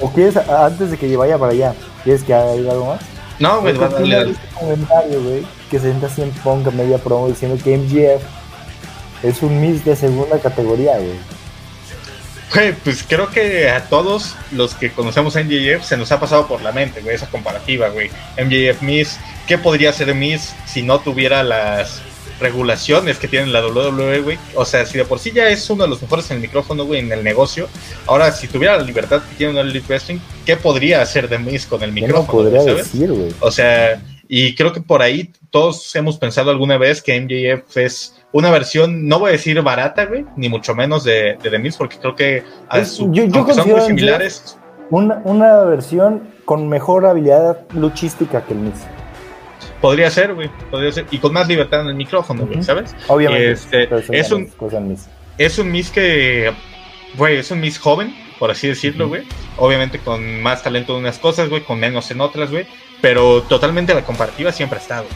¿O 0.00 0.10
quieres, 0.12 0.36
antes 0.36 0.90
de 0.90 0.96
que 0.96 1.16
vaya 1.16 1.38
para 1.38 1.52
allá, 1.52 1.74
quieres 2.02 2.22
que 2.22 2.34
haga 2.34 2.52
algo 2.52 2.86
más? 2.86 3.00
No, 3.38 3.60
güey, 3.60 3.74
va 3.76 3.86
a 3.86 3.88
darle 3.88 4.30
este 4.32 4.48
comentario, 4.58 5.22
güey, 5.22 5.46
que 5.70 5.78
se 5.78 5.86
sienta 5.86 6.08
en 6.18 6.30
Punk 6.42 6.66
a 6.66 6.70
media 6.70 6.98
promo 6.98 7.28
diciendo 7.28 7.58
que 7.62 7.76
MGF 7.76 8.22
es 9.22 9.42
un 9.42 9.60
Miss 9.60 9.84
de 9.84 9.96
segunda 9.96 10.38
categoría, 10.38 10.96
güey. 10.96 11.39
Güey, 12.52 12.74
pues 12.74 13.04
creo 13.06 13.30
que 13.30 13.68
a 13.68 13.88
todos 13.88 14.36
los 14.50 14.74
que 14.74 14.90
conocemos 14.90 15.36
a 15.36 15.44
MJF 15.44 15.84
se 15.84 15.96
nos 15.96 16.10
ha 16.10 16.18
pasado 16.18 16.48
por 16.48 16.62
la 16.62 16.72
mente, 16.72 17.00
güey, 17.00 17.14
esa 17.14 17.30
comparativa, 17.30 17.88
güey. 17.88 18.10
MJF 18.38 18.82
Miss, 18.82 19.18
¿qué 19.46 19.56
podría 19.56 19.92
ser 19.92 20.14
Miss 20.14 20.54
si 20.66 20.82
no 20.82 21.00
tuviera 21.00 21.42
las 21.44 22.02
regulaciones 22.40 23.18
que 23.18 23.28
tiene 23.28 23.46
la 23.46 23.64
WWE, 23.64 24.20
güey. 24.20 24.38
O 24.54 24.64
sea, 24.64 24.84
si 24.86 24.98
de 24.98 25.04
por 25.04 25.18
sí 25.18 25.30
ya 25.32 25.48
es 25.48 25.68
uno 25.70 25.84
de 25.84 25.90
los 25.90 26.02
mejores 26.02 26.28
en 26.30 26.36
el 26.36 26.42
micrófono, 26.42 26.84
güey, 26.84 27.00
en 27.00 27.12
el 27.12 27.22
negocio. 27.22 27.68
Ahora, 28.06 28.32
si 28.32 28.48
tuviera 28.48 28.76
la 28.76 28.82
libertad 28.82 29.22
que 29.22 29.36
tiene 29.36 29.52
un 29.52 29.58
Elite 29.58 29.86
Wrestling, 29.86 30.18
¿qué 30.44 30.56
podría 30.56 31.02
hacer 31.02 31.28
de 31.28 31.38
Miz 31.38 31.66
con 31.66 31.82
el 31.82 31.92
micrófono? 31.92 32.26
podría 32.26 32.62
decir, 32.74 33.12
güey? 33.12 33.32
O 33.40 33.50
sea, 33.50 34.02
y 34.26 34.54
creo 34.54 34.72
que 34.72 34.80
por 34.80 35.02
ahí 35.02 35.30
todos 35.50 35.94
hemos 35.94 36.16
pensado 36.16 36.50
alguna 36.50 36.78
vez 36.78 37.02
que 37.02 37.20
MJF 37.20 37.76
es 37.76 38.14
una 38.32 38.50
versión, 38.50 39.08
no 39.08 39.18
voy 39.18 39.30
a 39.30 39.32
decir 39.32 39.60
barata, 39.62 40.06
güey, 40.06 40.24
ni 40.36 40.48
mucho 40.48 40.74
menos 40.74 41.04
de, 41.04 41.36
de 41.42 41.50
The 41.50 41.58
Miz, 41.58 41.76
porque 41.76 41.96
creo 41.98 42.14
que 42.14 42.44
son 42.84 43.10
muy 43.10 43.80
similares. 43.80 44.56
Una, 44.90 45.20
una 45.24 45.60
versión 45.64 46.22
con 46.44 46.68
mejor 46.68 47.06
habilidad 47.06 47.60
luchística 47.74 48.44
que 48.44 48.54
el 48.54 48.60
Miz. 48.60 48.74
Podría 49.80 50.10
ser, 50.10 50.34
güey, 50.34 50.50
podría 50.70 50.92
ser. 50.92 51.06
Y 51.10 51.18
con 51.18 51.32
más 51.32 51.48
libertad 51.48 51.82
en 51.82 51.88
el 51.88 51.94
micrófono, 51.94 52.46
güey, 52.46 52.62
¿sabes? 52.62 52.94
Obviamente. 53.08 53.52
Este, 53.52 53.88
es, 54.10 54.30
un, 54.30 54.50
es 55.38 55.58
un 55.58 55.72
Miss 55.72 55.90
que, 55.90 56.52
güey, 57.16 57.38
es 57.38 57.50
un 57.50 57.60
Miss 57.60 57.78
joven, 57.78 58.14
por 58.38 58.50
así 58.50 58.68
decirlo, 58.68 59.08
güey. 59.08 59.22
Obviamente 59.56 59.98
con 59.98 60.42
más 60.42 60.62
talento 60.62 60.92
en 60.94 61.00
unas 61.00 61.18
cosas, 61.18 61.48
güey, 61.48 61.62
con 61.62 61.80
menos 61.80 62.10
en 62.10 62.20
otras, 62.20 62.50
güey. 62.50 62.66
Pero 63.00 63.42
totalmente 63.42 63.94
la 63.94 64.02
comparativa 64.02 64.52
siempre 64.52 64.78
ha 64.78 64.82
estado. 64.82 65.06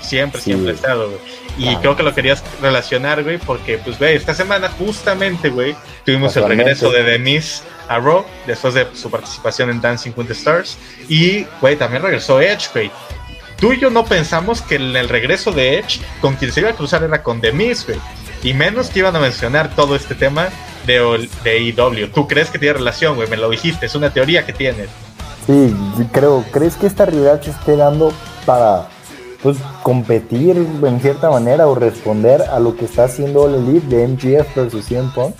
Siempre, 0.00 0.40
siempre 0.40 0.72
ha 0.72 0.74
estado, 0.74 1.08
güey. 1.08 1.20
Y 1.56 1.76
creo 1.76 1.96
que 1.96 2.02
lo 2.02 2.14
querías 2.14 2.42
relacionar, 2.60 3.22
güey, 3.22 3.38
porque, 3.38 3.78
pues, 3.78 3.98
güey, 3.98 4.16
esta 4.16 4.34
semana 4.34 4.68
justamente, 4.68 5.50
güey, 5.50 5.76
tuvimos 6.04 6.36
el 6.36 6.48
regreso 6.48 6.90
de 6.90 7.04
The 7.04 7.18
Miss 7.18 7.62
a 7.88 7.98
Raw 7.98 8.24
después 8.46 8.74
de 8.74 8.86
su 8.94 9.10
participación 9.10 9.70
en 9.70 9.80
Dancing 9.80 10.12
with 10.16 10.26
the 10.26 10.32
Stars. 10.32 10.76
Y, 11.08 11.46
güey, 11.60 11.76
también 11.76 12.02
regresó 12.02 12.40
Edge, 12.40 12.68
güey 12.72 12.90
tú 13.64 13.72
y 13.72 13.80
yo 13.80 13.88
no 13.88 14.04
pensamos 14.04 14.60
que 14.60 14.74
en 14.76 14.94
el 14.94 15.08
regreso 15.08 15.50
de 15.50 15.78
Edge, 15.78 16.00
con 16.20 16.34
quien 16.36 16.52
se 16.52 16.60
iba 16.60 16.68
a 16.68 16.74
cruzar 16.74 17.02
era 17.02 17.22
con 17.22 17.40
Miz, 17.54 17.86
güey. 17.86 17.98
Y 18.42 18.52
menos 18.52 18.90
que 18.90 18.98
iban 18.98 19.16
a 19.16 19.20
mencionar 19.20 19.74
todo 19.74 19.96
este 19.96 20.14
tema 20.14 20.48
de, 20.86 21.28
de 21.42 21.50
AEW. 21.50 22.08
¿Tú 22.08 22.28
crees 22.28 22.50
que 22.50 22.58
tiene 22.58 22.74
relación, 22.74 23.16
güey? 23.16 23.26
Me 23.28 23.38
lo 23.38 23.48
dijiste, 23.48 23.86
es 23.86 23.94
una 23.94 24.10
teoría 24.12 24.44
que 24.44 24.52
tienes. 24.52 24.90
Sí, 25.46 25.74
creo. 26.12 26.44
¿Crees 26.52 26.76
que 26.76 26.86
esta 26.86 27.06
rivalidad 27.06 27.40
se 27.40 27.52
esté 27.52 27.76
dando 27.76 28.12
para 28.44 28.88
pues 29.44 29.58
competir 29.82 30.56
en 30.56 31.00
cierta 31.02 31.28
manera 31.28 31.66
o 31.66 31.74
responder 31.74 32.40
a 32.40 32.58
lo 32.58 32.74
que 32.78 32.86
está 32.86 33.04
haciendo 33.04 33.46
el 33.46 33.56
Elite 33.56 33.94
de 33.94 34.08
MGF 34.08 34.56
versus 34.56 34.86
CM 34.86 35.10
Punk? 35.14 35.36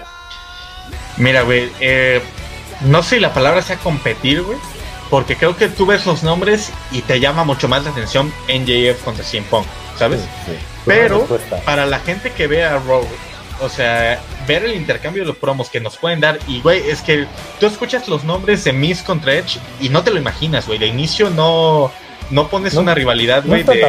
Mira, 1.17 1.41
güey, 1.41 1.71
eh, 1.81 2.21
no 2.83 3.03
sé 3.03 3.17
si 3.17 3.21
la 3.23 3.33
palabra 3.33 3.63
sea 3.63 3.79
competir, 3.79 4.43
güey, 4.43 4.59
porque 5.09 5.37
creo 5.37 5.57
que 5.57 5.69
tú 5.69 5.87
ves 5.87 6.05
los 6.05 6.23
nombres 6.23 6.71
y 6.93 7.01
te 7.01 7.19
llama 7.19 7.45
mucho 7.45 7.67
más 7.67 7.83
la 7.85 7.93
atención 7.93 8.31
NJF 8.47 9.03
contra 9.05 9.25
CM 9.25 9.47
Punk, 9.47 9.65
¿sabes? 9.99 10.21
Pero 10.85 11.27
para 11.65 11.87
la 11.87 11.99
gente 11.99 12.31
que 12.31 12.47
ve 12.47 12.63
a 12.63 12.79
Raw, 12.81 13.07
o 13.63 13.69
sea, 13.71 14.21
ver 14.47 14.67
el 14.67 14.75
intercambio 14.75 15.23
de 15.23 15.29
los 15.29 15.39
promos 15.39 15.71
que 15.71 15.81
nos 15.81 15.97
pueden 15.97 16.21
dar, 16.21 16.39
y 16.47 16.61
güey, 16.61 16.91
es 16.91 17.01
que 17.01 17.27
tú 17.59 17.65
escuchas 17.65 18.07
los 18.07 18.23
nombres 18.23 18.65
de 18.65 18.75
Miss 18.75 19.03
contra 19.03 19.33
Edge 19.33 19.59
y 19.81 19.89
no 19.89 20.03
te 20.03 20.11
lo 20.11 20.19
imaginas, 20.19 20.67
güey. 20.67 20.79
De 20.79 20.89
inicio 20.89 21.31
no, 21.31 21.91
no 22.31 22.49
pones 22.49 22.75
una 22.75 22.95
rivalidad, 22.95 23.45
güey. 23.45 23.65
No 23.65 23.73
de... 23.73 23.81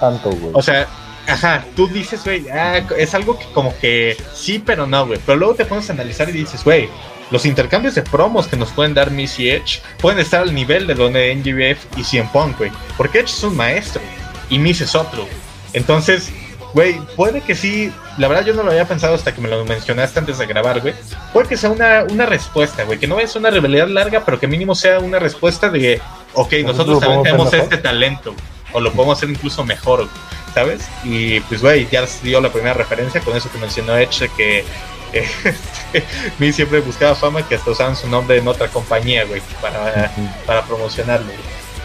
tanto, 0.00 0.30
güey. 0.30 0.50
O 0.52 0.62
sea, 0.62 0.86
ajá, 1.26 1.64
tú 1.76 1.88
dices, 1.88 2.24
güey, 2.24 2.48
ah, 2.50 2.80
es 2.96 3.14
algo 3.14 3.38
que 3.38 3.46
como 3.52 3.76
que 3.78 4.16
sí, 4.34 4.62
pero 4.64 4.86
no, 4.86 5.06
güey. 5.06 5.20
Pero 5.24 5.38
luego 5.38 5.54
te 5.54 5.64
pones 5.64 5.88
a 5.90 5.92
analizar 5.92 6.28
y 6.28 6.32
dices, 6.32 6.64
güey, 6.64 6.88
los 7.30 7.46
intercambios 7.46 7.94
de 7.94 8.02
promos 8.02 8.46
que 8.46 8.56
nos 8.56 8.70
pueden 8.72 8.94
dar 8.94 9.10
Miss 9.10 9.38
y 9.38 9.50
Edge 9.50 9.80
pueden 10.00 10.18
estar 10.18 10.42
al 10.42 10.54
nivel 10.54 10.86
de 10.86 10.94
donde 10.94 11.34
NGBF 11.34 11.98
y 11.98 12.04
CM 12.04 12.28
Punk, 12.32 12.58
güey. 12.58 12.70
Porque 12.96 13.20
Edge 13.20 13.30
es 13.30 13.42
un 13.42 13.56
maestro 13.56 14.02
y 14.50 14.58
Miss 14.58 14.80
es 14.80 14.94
otro. 14.94 15.26
Entonces, 15.72 16.30
güey, 16.74 16.98
puede 17.16 17.40
que 17.40 17.54
sí. 17.54 17.92
La 18.18 18.28
verdad, 18.28 18.44
yo 18.44 18.52
no 18.52 18.62
lo 18.62 18.70
había 18.70 18.84
pensado 18.86 19.14
hasta 19.14 19.34
que 19.34 19.40
me 19.40 19.48
lo 19.48 19.64
mencionaste 19.64 20.18
antes 20.18 20.36
de 20.36 20.46
grabar, 20.46 20.80
güey. 20.80 20.94
Puede 21.32 21.48
que 21.48 21.56
sea 21.56 21.70
una, 21.70 22.04
una 22.10 22.26
respuesta, 22.26 22.84
güey. 22.84 22.98
Que 22.98 23.06
no 23.06 23.18
es 23.18 23.34
una 23.34 23.50
rivalidad 23.50 23.88
larga, 23.88 24.22
pero 24.24 24.38
que 24.38 24.46
mínimo 24.46 24.74
sea 24.74 24.98
una 24.98 25.18
respuesta 25.18 25.70
de, 25.70 26.02
ok, 26.34 26.52
nosotros 26.64 27.00
también 27.00 27.22
tenemos 27.22 27.52
este 27.52 27.76
talento. 27.78 28.34
O 28.72 28.80
lo 28.80 28.90
podemos 28.92 29.18
hacer 29.18 29.28
incluso 29.28 29.64
mejor, 29.64 30.08
¿sabes? 30.54 30.88
Y 31.04 31.40
pues, 31.40 31.60
güey, 31.60 31.86
ya 31.90 32.06
dio 32.22 32.40
la 32.40 32.50
primera 32.50 32.72
referencia 32.72 33.20
con 33.20 33.36
eso 33.36 33.50
que 33.52 33.58
mencionó 33.58 33.96
Edge, 33.96 34.30
que 34.34 34.64
este, 35.12 36.52
siempre 36.52 36.80
buscaba 36.80 37.14
fama 37.14 37.46
que 37.46 37.56
hasta 37.56 37.70
usaban 37.70 37.96
su 37.96 38.08
nombre 38.08 38.38
en 38.38 38.48
otra 38.48 38.68
compañía, 38.68 39.24
güey, 39.24 39.42
para, 39.60 40.10
para 40.46 40.62
promocionarlo. 40.62 41.30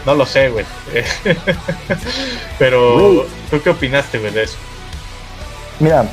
No 0.06 0.14
lo 0.14 0.24
sé, 0.24 0.48
güey. 0.48 0.64
Pero, 2.58 3.26
¿tú 3.50 3.60
qué 3.62 3.70
opinaste, 3.70 4.18
güey, 4.18 4.32
de 4.32 4.44
eso? 4.44 4.56
Mira, 5.80 6.08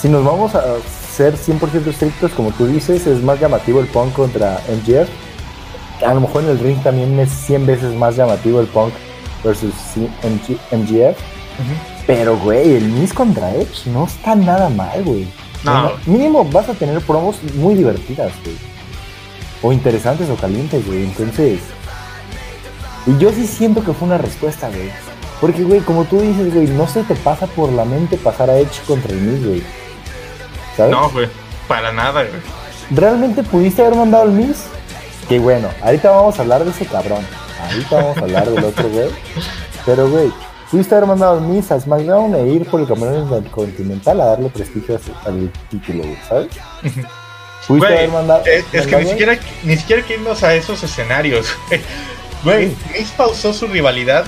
si 0.00 0.08
nos 0.08 0.24
vamos 0.24 0.54
a. 0.54 0.76
ser 1.14 1.34
100% 1.36 1.86
estrictos, 1.88 2.30
como 2.32 2.52
tú 2.52 2.66
dices, 2.66 3.06
es 3.06 3.22
más 3.22 3.40
llamativo 3.40 3.80
el 3.80 3.86
Punk 3.88 4.14
contra 4.14 4.60
MJF. 4.68 5.08
A 6.06 6.14
lo 6.14 6.20
mejor 6.20 6.44
en 6.44 6.50
el 6.50 6.58
ring 6.58 6.82
también 6.82 7.18
es 7.18 7.30
100 7.30 7.66
veces 7.66 7.94
más 7.94 8.16
llamativo 8.16 8.60
el 8.60 8.66
Punk 8.66 8.92
versus 9.42 9.72
MGF. 10.72 11.18
Pero, 12.06 12.38
güey, 12.38 12.76
el 12.76 12.84
Miz 12.84 13.12
contra 13.12 13.54
Edge 13.54 13.86
no 13.86 14.06
está 14.06 14.34
nada 14.34 14.68
mal, 14.68 15.02
güey. 15.04 15.28
No. 15.64 15.92
Mínimo 16.06 16.44
vas 16.44 16.68
a 16.68 16.74
tener 16.74 17.00
promos 17.00 17.42
muy 17.54 17.74
divertidas, 17.74 18.32
güey. 18.44 18.56
O 19.60 19.72
interesantes 19.72 20.30
o 20.30 20.36
calientes, 20.36 20.86
güey. 20.86 21.04
Entonces. 21.04 21.60
Y 23.06 23.18
yo 23.18 23.32
sí 23.32 23.46
siento 23.46 23.84
que 23.84 23.92
fue 23.92 24.06
una 24.06 24.18
respuesta, 24.18 24.68
güey. 24.68 24.90
Porque, 25.40 25.64
güey, 25.64 25.80
como 25.80 26.04
tú 26.04 26.20
dices, 26.20 26.54
güey, 26.54 26.66
no 26.68 26.86
se 26.86 27.02
te 27.02 27.14
pasa 27.14 27.46
por 27.46 27.72
la 27.72 27.84
mente 27.84 28.16
pasar 28.16 28.50
a 28.50 28.58
Edge 28.58 28.80
contra 28.86 29.12
el 29.12 29.20
Miz, 29.20 29.46
güey. 29.46 29.62
¿Sabes? 30.76 30.92
No, 30.92 31.10
güey. 31.10 31.28
Para 31.66 31.92
nada, 31.92 32.22
güey. 32.22 32.40
¿Realmente 32.90 33.42
pudiste 33.42 33.82
haber 33.82 33.96
mandado 33.96 34.24
al 34.24 34.32
Miz? 34.32 34.64
Que 35.28 35.38
bueno, 35.38 35.68
ahorita 35.82 36.10
vamos 36.10 36.38
a 36.38 36.42
hablar 36.42 36.64
de 36.64 36.70
ese 36.70 36.86
cabrón. 36.86 37.24
Ahorita 37.62 37.96
vamos 37.96 38.16
a 38.16 38.20
hablar 38.20 38.50
del 38.50 38.64
otro, 38.64 38.88
güey. 38.92 39.10
Pero, 39.84 40.08
güey, 40.08 40.32
pudiste 40.70 40.94
haber 40.94 41.06
mandado 41.06 41.38
a 41.38 41.80
SmackDown 41.80 42.34
e 42.34 42.48
ir 42.48 42.66
por 42.66 42.80
el 42.80 42.86
campeonato 42.86 43.50
continental 43.50 44.20
a 44.20 44.24
darle 44.26 44.48
prestigio 44.48 44.98
al 45.26 45.52
título, 45.70 46.04
güey, 46.04 46.18
¿sabes? 46.28 46.48
Pudiste 47.66 47.88
haber 47.88 48.10
mandado. 48.10 48.42
Es, 48.46 48.64
es 48.72 48.86
que 48.86 48.96
ni 48.96 49.06
siquiera, 49.06 49.38
ni 49.62 49.76
siquiera 49.76 50.02
que 50.02 50.14
irnos 50.14 50.42
a 50.42 50.54
esos 50.54 50.82
escenarios, 50.82 51.54
güey. 52.42 52.74
Miz 52.92 53.10
pausó 53.14 53.52
su 53.52 53.66
rivalidad, 53.66 54.24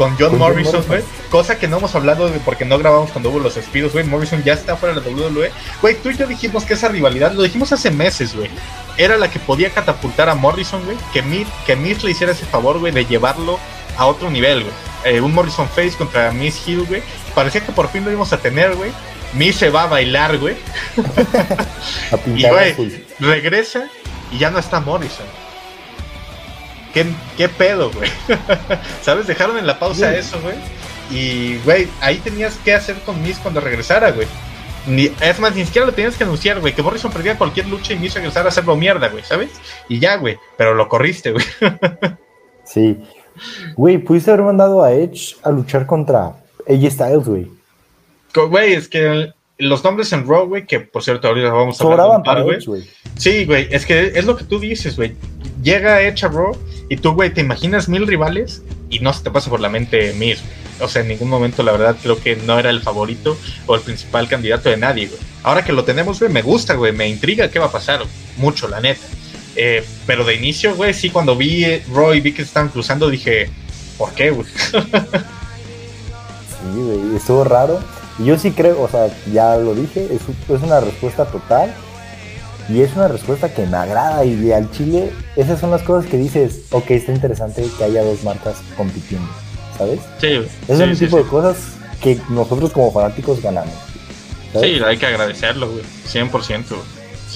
con 0.00 0.16
John 0.18 0.38
Morrison, 0.38 0.82
güey. 0.88 1.02
Cosa 1.28 1.58
que 1.58 1.68
no 1.68 1.76
hemos 1.76 1.94
hablado 1.94 2.30
de 2.30 2.38
porque 2.38 2.64
no 2.64 2.78
grabamos 2.78 3.10
cuando 3.10 3.28
hubo 3.28 3.38
los 3.38 3.56
despidos, 3.56 3.92
güey. 3.92 4.02
Morrison 4.06 4.42
ya 4.42 4.54
está 4.54 4.74
fuera 4.74 4.98
de 4.98 5.02
la 5.02 5.14
WWE. 5.14 5.50
Güey, 5.82 5.94
tú 5.96 6.08
y 6.08 6.16
yo 6.16 6.26
dijimos 6.26 6.64
que 6.64 6.72
esa 6.72 6.88
rivalidad, 6.88 7.32
lo 7.34 7.42
dijimos 7.42 7.70
hace 7.70 7.90
meses, 7.90 8.34
güey. 8.34 8.48
Era 8.96 9.18
la 9.18 9.30
que 9.30 9.38
podía 9.38 9.68
catapultar 9.68 10.30
a 10.30 10.34
Morrison, 10.34 10.82
güey. 10.86 10.96
Que 11.12 11.20
Miz, 11.20 11.46
que 11.66 11.76
Miz 11.76 12.02
le 12.02 12.12
hiciera 12.12 12.32
ese 12.32 12.46
favor, 12.46 12.78
güey, 12.78 12.94
de 12.94 13.04
llevarlo 13.04 13.58
a 13.98 14.06
otro 14.06 14.30
nivel, 14.30 14.62
güey. 14.62 14.74
Eh, 15.04 15.20
un 15.20 15.34
Morrison 15.34 15.68
Face 15.68 15.92
contra 15.98 16.32
Miss 16.32 16.66
Hill, 16.66 16.86
güey. 16.86 17.02
Parecía 17.34 17.60
que 17.60 17.72
por 17.72 17.90
fin 17.90 18.02
lo 18.02 18.10
íbamos 18.10 18.32
a 18.32 18.38
tener, 18.38 18.74
güey. 18.76 18.92
Miz 19.34 19.56
se 19.56 19.68
va 19.68 19.82
a 19.82 19.86
bailar, 19.86 20.38
güey. 20.38 20.56
y, 22.36 22.48
güey, 22.48 23.04
regresa 23.18 23.84
y 24.32 24.38
ya 24.38 24.50
no 24.50 24.60
está 24.60 24.80
Morrison. 24.80 25.26
¿Qué, 26.92 27.48
pedo, 27.48 27.90
güey? 27.92 28.10
¿Sabes? 29.02 29.26
Dejaron 29.26 29.58
en 29.58 29.66
la 29.66 29.78
pausa 29.78 30.14
eso, 30.14 30.40
güey. 30.40 30.56
Y, 31.10 31.58
güey, 31.64 31.88
ahí 32.00 32.18
tenías 32.18 32.56
que 32.64 32.74
hacer 32.74 32.96
con 33.00 33.20
Miz 33.22 33.38
cuando 33.38 33.60
regresara, 33.60 34.10
güey. 34.10 34.26
Ni, 34.86 35.10
es 35.20 35.38
más, 35.40 35.54
ni 35.54 35.64
siquiera 35.64 35.86
lo 35.86 35.92
tenías 35.92 36.16
que 36.16 36.24
anunciar, 36.24 36.60
güey. 36.60 36.74
Que 36.74 36.82
Morrison 36.82 37.12
perdía 37.12 37.38
cualquier 37.38 37.66
lucha 37.68 37.92
y 37.92 37.98
Miz 37.98 38.14
regresara 38.14 38.46
a 38.46 38.48
hacerlo 38.48 38.76
mierda, 38.76 39.08
güey, 39.08 39.22
¿sabes? 39.24 39.50
Y 39.88 39.98
ya, 39.98 40.16
güey. 40.16 40.38
Pero 40.56 40.74
lo 40.74 40.88
corriste, 40.88 41.32
güey. 41.32 41.44
sí. 42.64 42.98
Güey, 43.76 43.98
pudiste 43.98 44.30
haber 44.30 44.44
mandado 44.44 44.82
a 44.82 44.92
Edge 44.92 45.36
a 45.42 45.50
luchar 45.50 45.86
contra 45.86 46.34
AJ 46.68 46.90
Styles, 46.90 47.26
güey. 47.26 47.48
Güey, 48.34 48.74
es 48.74 48.88
que 48.88 49.32
los 49.58 49.84
nombres 49.84 50.12
en 50.12 50.26
Raw, 50.26 50.46
güey, 50.46 50.66
que 50.66 50.80
por 50.80 51.02
cierto 51.02 51.28
ahorita 51.28 51.52
vamos 51.52 51.80
a 51.80 51.84
hablar 51.84 52.22
para 52.22 52.42
güey. 52.42 52.60
Sí, 53.16 53.44
güey, 53.44 53.68
es 53.70 53.84
que 53.84 54.12
es 54.14 54.24
lo 54.24 54.36
que 54.36 54.44
tú 54.44 54.58
dices, 54.58 54.96
güey. 54.96 55.14
Llega 55.62 56.00
Edge 56.02 56.24
a 56.24 56.28
Raw 56.28 56.56
y 56.88 56.96
tú, 56.96 57.12
güey, 57.12 57.32
te 57.32 57.40
imaginas 57.40 57.88
mil 57.88 58.06
rivales 58.06 58.62
y 58.88 59.00
no 59.00 59.12
se 59.12 59.22
te 59.22 59.30
pasa 59.30 59.50
por 59.50 59.60
la 59.60 59.68
mente 59.68 60.12
Mir. 60.14 60.38
O 60.80 60.88
sea, 60.88 61.02
en 61.02 61.08
ningún 61.08 61.28
momento, 61.28 61.62
la 61.62 61.72
verdad, 61.72 61.96
creo 62.02 62.18
que 62.18 62.36
no 62.36 62.58
era 62.58 62.70
el 62.70 62.80
favorito 62.80 63.36
o 63.66 63.74
el 63.74 63.82
principal 63.82 64.28
candidato 64.28 64.70
de 64.70 64.78
nadie, 64.78 65.08
güey. 65.08 65.20
Ahora 65.42 65.64
que 65.64 65.72
lo 65.72 65.84
tenemos, 65.84 66.18
güey, 66.18 66.32
me 66.32 66.42
gusta, 66.42 66.74
güey, 66.74 66.92
me 66.92 67.08
intriga 67.08 67.50
qué 67.50 67.58
va 67.58 67.66
a 67.66 67.72
pasar. 67.72 68.00
Mucho, 68.36 68.68
la 68.68 68.80
neta. 68.80 69.02
Eh, 69.56 69.84
pero 70.06 70.24
de 70.24 70.36
inicio, 70.36 70.74
güey, 70.74 70.94
sí, 70.94 71.10
cuando 71.10 71.36
vi 71.36 71.80
Roy 71.92 72.20
vi 72.20 72.32
que 72.32 72.42
estaban 72.42 72.70
cruzando, 72.70 73.10
dije, 73.10 73.50
¿por 73.98 74.12
qué, 74.12 74.30
güey? 74.30 74.46
sí, 74.48 74.78
güey, 76.74 77.16
estuvo 77.16 77.44
raro. 77.44 77.80
Y 78.18 78.24
yo 78.26 78.38
sí 78.38 78.52
creo, 78.52 78.80
o 78.80 78.88
sea, 78.88 79.08
ya 79.32 79.56
lo 79.56 79.74
dije, 79.74 80.08
es 80.14 80.62
una 80.62 80.80
respuesta 80.80 81.26
total 81.26 81.74
y 82.70 82.82
es 82.82 82.94
una 82.94 83.08
respuesta 83.08 83.52
que 83.52 83.66
me 83.66 83.76
agrada 83.76 84.24
y 84.24 84.52
al 84.52 84.70
Chile 84.70 85.10
esas 85.36 85.60
son 85.60 85.70
las 85.70 85.82
cosas 85.82 86.08
que 86.08 86.16
dices, 86.16 86.62
ok, 86.70 86.90
está 86.92 87.12
interesante 87.12 87.66
que 87.76 87.84
haya 87.84 88.02
dos 88.04 88.22
marcas 88.22 88.56
compitiendo, 88.76 89.28
¿sabes? 89.76 90.00
Sí. 90.20 90.46
Es 90.68 90.80
el 90.80 90.96
tipo 90.96 91.16
de 91.16 91.24
cosas 91.24 91.56
que 92.00 92.18
nosotros 92.28 92.72
como 92.72 92.92
fanáticos 92.92 93.42
ganamos. 93.42 93.74
Sí, 94.52 94.80
hay 94.84 94.96
que 94.96 95.06
agradecerlo, 95.06 95.70
güey, 95.70 95.82
100%, 96.08 96.64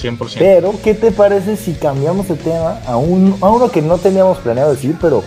100%. 0.01 0.35
Pero, 0.39 0.73
¿qué 0.83 0.93
te 0.93 1.11
parece 1.11 1.57
si 1.57 1.73
cambiamos 1.73 2.29
el 2.29 2.37
tema 2.37 2.79
a, 2.85 2.97
un, 2.97 3.37
a 3.41 3.49
uno 3.49 3.69
que 3.69 3.81
no 3.81 3.97
teníamos 3.97 4.37
planeado 4.39 4.71
decir, 4.71 4.95
pero 5.01 5.23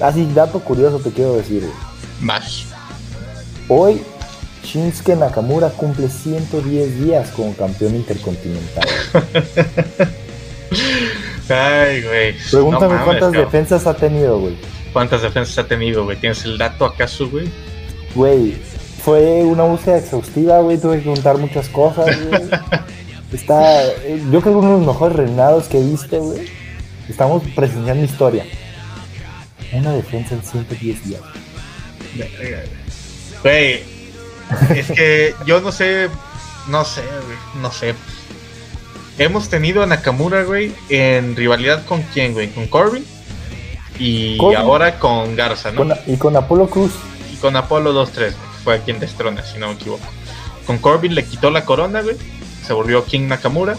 así, 0.00 0.28
dato 0.32 0.60
curioso 0.60 0.98
te 0.98 1.10
quiero 1.10 1.36
decir, 1.36 1.68
Más. 2.20 2.66
Hoy 3.68 4.02
Shinsuke 4.64 5.14
Nakamura 5.14 5.68
cumple 5.70 6.08
110 6.08 7.04
días 7.04 7.30
como 7.30 7.54
campeón 7.54 7.94
intercontinental. 7.94 8.88
Ay, 11.48 12.02
güey. 12.02 12.34
Pregúntame 12.50 12.96
cuántas 13.04 13.32
defensas 13.32 13.86
ha 13.86 13.94
tenido, 13.94 14.40
güey. 14.40 14.56
¿Cuántas 14.92 15.22
defensas 15.22 15.58
ha 15.58 15.68
tenido, 15.68 16.04
güey? 16.04 16.16
¿Tienes 16.16 16.44
el 16.44 16.56
dato 16.56 16.84
acaso, 16.86 17.28
güey? 17.28 17.48
Güey, 18.14 18.54
fue 19.04 19.42
una 19.42 19.64
búsqueda 19.64 19.98
exhaustiva, 19.98 20.60
güey. 20.60 20.78
Tuve 20.78 21.00
que 21.00 21.04
contar 21.04 21.36
muchas 21.36 21.68
cosas, 21.68 22.06
güey. 22.26 22.42
Está, 23.32 23.84
yo 24.30 24.40
creo 24.40 24.42
que 24.42 24.48
uno 24.50 24.72
de 24.72 24.78
los 24.78 24.86
mejores 24.86 25.16
reinados 25.16 25.64
que 25.66 25.80
viste, 25.80 26.18
güey. 26.18 26.48
Estamos 27.08 27.42
presenciando 27.54 28.04
historia. 28.04 28.46
Una 29.72 29.92
defensa 29.92 30.34
en 30.34 30.42
110 30.42 31.04
días. 31.04 31.20
Güey, 33.42 33.82
es 34.74 34.90
que 34.90 35.34
yo 35.46 35.60
no 35.60 35.72
sé, 35.72 36.08
no 36.68 36.84
sé, 36.84 37.02
no 37.60 37.72
sé. 37.72 37.94
Hemos 39.18 39.48
tenido 39.48 39.82
a 39.82 39.86
Nakamura, 39.86 40.42
güey, 40.42 40.72
en 40.88 41.36
rivalidad 41.36 41.84
con 41.86 42.02
quién, 42.02 42.32
güey, 42.32 42.50
con 42.50 42.66
Corbin 42.66 43.04
y 43.98 44.38
ahora 44.56 44.98
con 44.98 45.36
Garza, 45.36 45.70
¿no? 45.70 45.86
y 46.06 46.16
con 46.16 46.36
Apolo 46.36 46.68
Cruz. 46.68 46.92
Y 47.32 47.36
con 47.36 47.54
Apolo 47.56 47.92
2-3, 47.94 48.32
fue 48.64 48.76
a 48.76 48.78
quien 48.78 48.98
destrona, 48.98 49.44
si 49.44 49.58
no 49.58 49.68
me 49.68 49.74
equivoco. 49.74 50.06
Con 50.66 50.78
Corbin 50.78 51.14
le 51.14 51.24
quitó 51.24 51.50
la 51.50 51.64
corona, 51.64 52.02
güey, 52.02 52.16
se 52.66 52.72
volvió 52.72 53.04
King 53.04 53.28
Nakamura. 53.28 53.76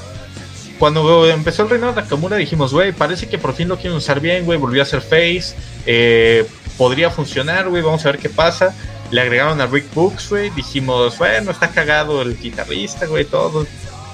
Cuando 0.80 1.26
empezó 1.28 1.64
el 1.64 1.70
reinado 1.70 1.94
de 1.94 2.02
Nakamura 2.02 2.38
dijimos, 2.38 2.74
güey, 2.74 2.92
parece 2.92 3.28
que 3.28 3.38
por 3.38 3.54
fin 3.54 3.68
lo 3.68 3.78
quieren 3.78 3.98
usar 3.98 4.20
bien, 4.20 4.46
güey, 4.46 4.58
volvió 4.58 4.82
a 4.82 4.86
ser 4.86 5.02
face, 5.02 5.56
eh, 5.86 6.46
podría 6.78 7.10
funcionar, 7.10 7.70
güey, 7.70 7.82
vamos 7.82 8.06
a 8.06 8.12
ver 8.12 8.20
qué 8.20 8.30
pasa 8.30 8.74
le 9.12 9.22
agregaron 9.22 9.62
a 9.62 9.68
Rick 9.68 9.94
Books, 9.94 10.30
güey. 10.30 10.50
Dijimos, 10.52 11.18
bueno, 11.18 11.52
está 11.52 11.70
cagado 11.70 12.22
el 12.22 12.38
guitarrista, 12.38 13.06
güey, 13.06 13.26
todo 13.26 13.66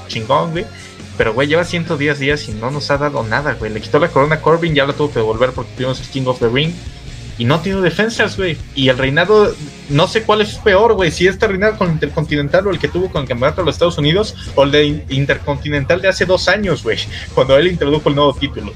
chingón, 0.07 0.51
güey. 0.51 0.65
Pero, 1.17 1.33
güey, 1.33 1.47
lleva 1.47 1.65
110 1.65 2.19
días 2.19 2.47
y 2.49 2.53
no 2.53 2.71
nos 2.71 2.89
ha 2.91 2.97
dado 2.97 3.23
nada, 3.23 3.53
güey. 3.53 3.71
Le 3.71 3.81
quitó 3.81 3.99
la 3.99 4.09
corona 4.09 4.35
a 4.35 4.41
Corbin, 4.41 4.73
ya 4.73 4.85
la 4.85 4.93
tuvo 4.93 5.09
que 5.09 5.19
devolver 5.19 5.51
porque 5.51 5.71
tuvimos 5.75 5.99
King 5.99 6.23
of 6.25 6.39
the 6.39 6.47
Ring. 6.47 6.73
Y 7.37 7.45
no 7.45 7.59
tiene 7.59 7.81
defensas, 7.81 8.37
güey. 8.37 8.57
Y 8.75 8.89
el 8.89 8.97
reinado, 8.97 9.53
no 9.89 10.07
sé 10.07 10.23
cuál 10.23 10.41
es 10.41 10.55
peor, 10.55 10.93
güey. 10.93 11.11
Si 11.11 11.27
este 11.27 11.47
reinado 11.47 11.77
con 11.77 11.89
Intercontinental 11.91 12.67
o 12.67 12.71
el 12.71 12.79
que 12.79 12.87
tuvo 12.87 13.09
con 13.11 13.23
el 13.23 13.27
Campeonato 13.27 13.61
de 13.61 13.65
los 13.65 13.75
Estados 13.75 13.97
Unidos 13.97 14.35
o 14.55 14.63
el 14.63 14.71
de 14.71 15.03
Intercontinental 15.09 16.01
de 16.01 16.09
hace 16.09 16.25
dos 16.25 16.47
años, 16.47 16.83
güey. 16.83 16.99
Cuando 17.33 17.57
él 17.57 17.67
introdujo 17.67 18.09
el 18.09 18.15
nuevo 18.15 18.33
título. 18.33 18.73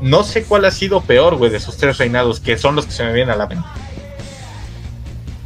No 0.00 0.24
sé 0.24 0.42
cuál 0.44 0.64
ha 0.64 0.70
sido 0.72 1.00
peor, 1.02 1.36
güey, 1.36 1.50
de 1.50 1.58
esos 1.58 1.76
tres 1.76 1.98
reinados, 1.98 2.40
que 2.40 2.58
son 2.58 2.74
los 2.74 2.86
que 2.86 2.92
se 2.92 3.04
me 3.04 3.12
vienen 3.12 3.34
a 3.34 3.36
la 3.36 3.46
mente 3.46 3.68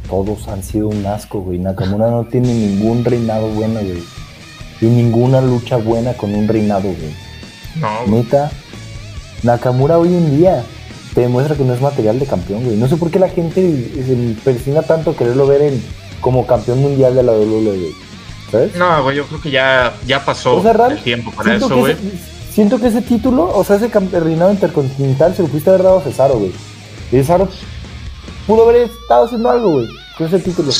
todos 0.09 0.47
han 0.47 0.63
sido 0.63 0.87
un 0.87 1.05
asco, 1.05 1.39
güey. 1.41 1.59
Nakamura 1.59 2.09
no 2.09 2.25
tiene 2.25 2.53
ningún 2.53 3.03
reinado 3.03 3.47
bueno, 3.49 3.79
güey. 3.79 4.03
Y 4.81 4.85
ninguna 4.85 5.41
lucha 5.41 5.77
buena 5.77 6.13
con 6.13 6.33
un 6.33 6.47
reinado, 6.47 6.83
güey. 6.83 7.15
No. 7.75 8.07
Neta, 8.07 8.51
Nakamura 9.43 9.97
hoy 9.97 10.09
en 10.09 10.37
día 10.37 10.63
te 11.13 11.21
demuestra 11.21 11.55
que 11.55 11.63
no 11.63 11.73
es 11.73 11.81
material 11.81 12.19
de 12.19 12.25
campeón, 12.25 12.63
güey. 12.63 12.77
No 12.77 12.87
sé 12.87 12.95
por 12.97 13.09
qué 13.09 13.19
la 13.19 13.29
gente 13.29 13.61
se 14.05 14.35
persina 14.43 14.83
tanto 14.83 15.15
quererlo 15.15 15.47
ver 15.47 15.61
en, 15.61 15.83
como 16.21 16.45
campeón 16.45 16.81
mundial 16.81 17.15
de 17.15 17.23
la 17.23 17.31
WWE, 17.31 17.91
¿sabes? 18.51 18.75
No, 18.75 19.03
güey, 19.03 19.17
yo 19.17 19.25
creo 19.25 19.41
que 19.41 19.51
ya, 19.51 19.95
ya 20.05 20.23
pasó 20.23 20.63
el 20.89 21.01
tiempo 21.01 21.31
para 21.31 21.55
eso, 21.55 21.75
güey. 21.75 21.95
Siento 22.51 22.79
que 22.79 22.87
ese 22.87 23.01
título, 23.01 23.55
o 23.55 23.63
sea, 23.63 23.75
ese 23.75 23.87
reinado 24.19 24.51
intercontinental 24.51 25.35
se 25.35 25.43
lo 25.43 25.47
fuiste 25.47 25.69
a 25.69 25.73
haber 25.73 25.85
dado 25.85 25.99
a 25.99 26.01
Cesaro, 26.01 26.37
güey. 26.39 26.51
Y 27.11 27.17
Cesaro 27.17 27.47
pudo 28.47 28.67
haber 28.67 28.83
estado 28.83 29.25
haciendo 29.25 29.51
algo, 29.51 29.71
güey, 29.71 29.89
con 30.17 30.27
ese 30.27 30.39
título. 30.39 30.71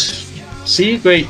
Sí, 0.65 0.99
güey. 1.03 1.27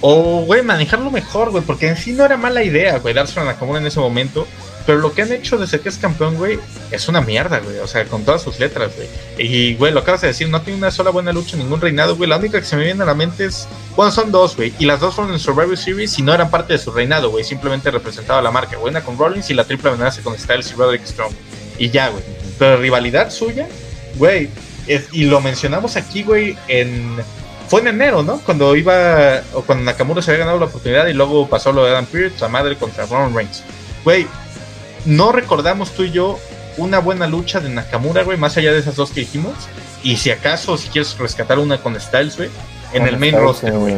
o, 0.00 0.42
güey, 0.46 0.62
manejarlo 0.62 1.10
mejor, 1.10 1.50
güey, 1.50 1.62
porque 1.62 1.88
en 1.88 1.96
sí 1.96 2.12
no 2.12 2.24
era 2.24 2.36
mala 2.36 2.62
idea, 2.62 2.98
güey, 2.98 3.12
dárselo 3.12 3.42
a 3.42 3.44
Nakamura 3.52 3.80
en 3.80 3.86
ese 3.86 4.00
momento. 4.00 4.46
Pero 4.86 5.00
lo 5.00 5.12
que 5.12 5.22
han 5.22 5.32
hecho 5.32 5.58
desde 5.58 5.80
que 5.80 5.88
es 5.88 5.98
campeón, 5.98 6.36
güey, 6.36 6.60
es 6.92 7.08
una 7.08 7.20
mierda, 7.20 7.58
güey. 7.58 7.78
O 7.78 7.88
sea, 7.88 8.04
con 8.04 8.24
todas 8.24 8.40
sus 8.40 8.60
letras, 8.60 8.92
güey. 8.94 9.08
Y, 9.36 9.74
güey, 9.74 9.92
lo 9.92 9.98
acabas 10.00 10.20
de 10.20 10.28
decir, 10.28 10.48
no 10.48 10.62
tiene 10.62 10.78
una 10.78 10.92
sola 10.92 11.10
buena 11.10 11.32
lucha, 11.32 11.56
ningún 11.56 11.80
reinado, 11.80 12.14
güey. 12.14 12.30
La 12.30 12.36
única 12.36 12.60
que 12.60 12.66
se 12.66 12.76
me 12.76 12.84
viene 12.84 13.02
a 13.02 13.06
la 13.06 13.14
mente 13.14 13.46
es. 13.46 13.66
Bueno, 13.96 14.12
son 14.12 14.30
dos, 14.30 14.54
güey. 14.54 14.72
Y 14.78 14.86
las 14.86 15.00
dos 15.00 15.16
fueron 15.16 15.32
en 15.32 15.40
Survivor 15.40 15.76
Series 15.76 16.16
y 16.20 16.22
no 16.22 16.32
eran 16.32 16.50
parte 16.50 16.74
de 16.74 16.78
su 16.78 16.92
reinado, 16.92 17.30
güey. 17.30 17.42
Simplemente 17.42 17.90
representaba 17.90 18.40
la 18.40 18.52
marca. 18.52 18.78
Una 18.78 19.02
con 19.02 19.18
Rollins 19.18 19.50
y 19.50 19.54
la 19.54 19.64
triple 19.64 19.90
amenaza 19.90 20.22
con 20.22 20.38
Styles 20.38 20.70
y 20.70 20.74
Roderick 20.76 21.04
Strong. 21.04 21.32
Y 21.78 21.90
ya, 21.90 22.10
güey. 22.10 22.22
Pero 22.56 22.76
rivalidad 22.76 23.30
suya, 23.30 23.66
güey. 24.14 24.48
Y 25.12 25.24
lo 25.24 25.40
mencionamos 25.40 25.96
aquí, 25.96 26.22
güey, 26.22 26.56
en. 26.68 27.16
Fue 27.68 27.80
en 27.80 27.88
enero, 27.88 28.22
¿no? 28.22 28.38
Cuando 28.38 28.76
iba. 28.76 29.42
O 29.52 29.62
cuando 29.62 29.84
Nakamura 29.84 30.22
se 30.22 30.30
había 30.30 30.40
ganado 30.40 30.60
la 30.60 30.66
oportunidad 30.66 31.06
y 31.08 31.12
luego 31.12 31.48
pasó 31.48 31.72
lo 31.72 31.84
de 31.84 31.90
Adam 31.90 32.06
Pearce, 32.06 32.36
la 32.40 32.48
madre 32.48 32.76
contra 32.76 33.06
Roman 33.06 33.34
Reigns. 33.34 33.62
Güey, 34.04 34.26
no 35.04 35.32
recordamos 35.32 35.90
tú 35.92 36.04
y 36.04 36.12
yo 36.12 36.38
una 36.76 36.98
buena 36.98 37.26
lucha 37.26 37.60
de 37.60 37.68
Nakamura, 37.68 38.22
güey, 38.22 38.38
más 38.38 38.56
allá 38.56 38.72
de 38.72 38.78
esas 38.78 38.96
dos 38.96 39.10
que 39.10 39.20
dijimos. 39.20 39.54
Y 40.02 40.16
si 40.16 40.30
acaso, 40.30 40.76
si 40.76 40.88
quieres 40.88 41.18
rescatar 41.18 41.58
una 41.58 41.78
con 41.78 41.98
Styles, 42.00 42.36
güey, 42.36 42.50
en 42.92 43.06
el 43.06 43.18
main 43.18 43.34
roster, 43.34 43.72
güey. 43.72 43.96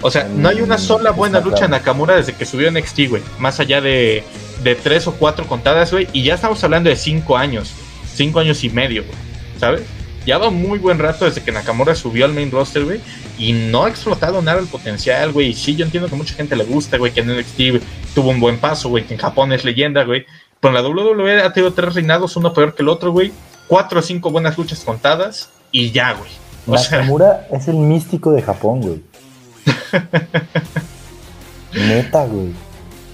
O 0.00 0.10
sea, 0.10 0.24
no 0.24 0.48
hay 0.48 0.60
una 0.60 0.78
sola 0.78 1.10
buena 1.10 1.40
lucha 1.40 1.62
de 1.62 1.68
Nakamura 1.68 2.16
desde 2.16 2.34
que 2.34 2.44
subió 2.44 2.70
NXT, 2.70 3.08
güey. 3.08 3.22
Más 3.38 3.58
allá 3.58 3.80
de, 3.80 4.22
de 4.62 4.74
tres 4.74 5.06
o 5.06 5.12
cuatro 5.12 5.46
contadas, 5.46 5.90
güey. 5.90 6.06
Y 6.12 6.22
ya 6.22 6.34
estamos 6.34 6.62
hablando 6.62 6.90
de 6.90 6.96
cinco 6.96 7.36
años. 7.36 7.72
Cinco 8.14 8.40
años 8.40 8.62
y 8.62 8.70
medio, 8.70 9.04
güey. 9.04 9.27
¿Sabes? 9.58 9.82
Ya 10.26 10.36
va 10.36 10.50
muy 10.50 10.78
buen 10.78 10.98
rato 10.98 11.24
desde 11.24 11.42
que 11.42 11.52
Nakamura 11.52 11.94
subió 11.94 12.26
al 12.26 12.34
main 12.34 12.50
roster, 12.50 12.84
güey. 12.84 13.00
Y 13.38 13.52
no 13.52 13.84
ha 13.84 13.88
explotado 13.88 14.42
nada 14.42 14.60
el 14.60 14.66
potencial, 14.66 15.32
güey. 15.32 15.48
Y 15.48 15.54
sí, 15.54 15.74
yo 15.74 15.84
entiendo 15.84 16.08
que 16.08 16.16
mucha 16.16 16.34
gente 16.34 16.54
le 16.54 16.64
gusta, 16.64 16.98
güey, 16.98 17.12
que 17.12 17.20
en 17.20 17.34
NXT 17.34 17.82
tuvo 18.14 18.30
un 18.30 18.40
buen 18.40 18.58
paso, 18.58 18.90
güey, 18.90 19.04
que 19.04 19.14
en 19.14 19.20
Japón 19.20 19.52
es 19.52 19.64
leyenda, 19.64 20.04
güey. 20.04 20.26
Pero 20.60 20.76
en 20.76 20.82
la 20.82 20.88
WWE 20.88 21.42
ha 21.42 21.52
tenido 21.52 21.72
tres 21.72 21.94
reinados, 21.94 22.36
uno 22.36 22.52
peor 22.52 22.74
que 22.74 22.82
el 22.82 22.88
otro, 22.88 23.10
güey. 23.12 23.32
Cuatro 23.68 24.00
o 24.00 24.02
cinco 24.02 24.30
buenas 24.30 24.58
luchas 24.58 24.80
contadas 24.80 25.50
y 25.72 25.92
ya, 25.92 26.12
güey. 26.12 26.30
O 26.66 26.74
Nakamura 26.74 27.46
es 27.50 27.68
el 27.68 27.76
místico 27.76 28.32
de 28.32 28.42
Japón, 28.42 28.80
güey. 28.80 29.02
Neta, 31.72 32.26
güey. 32.26 32.52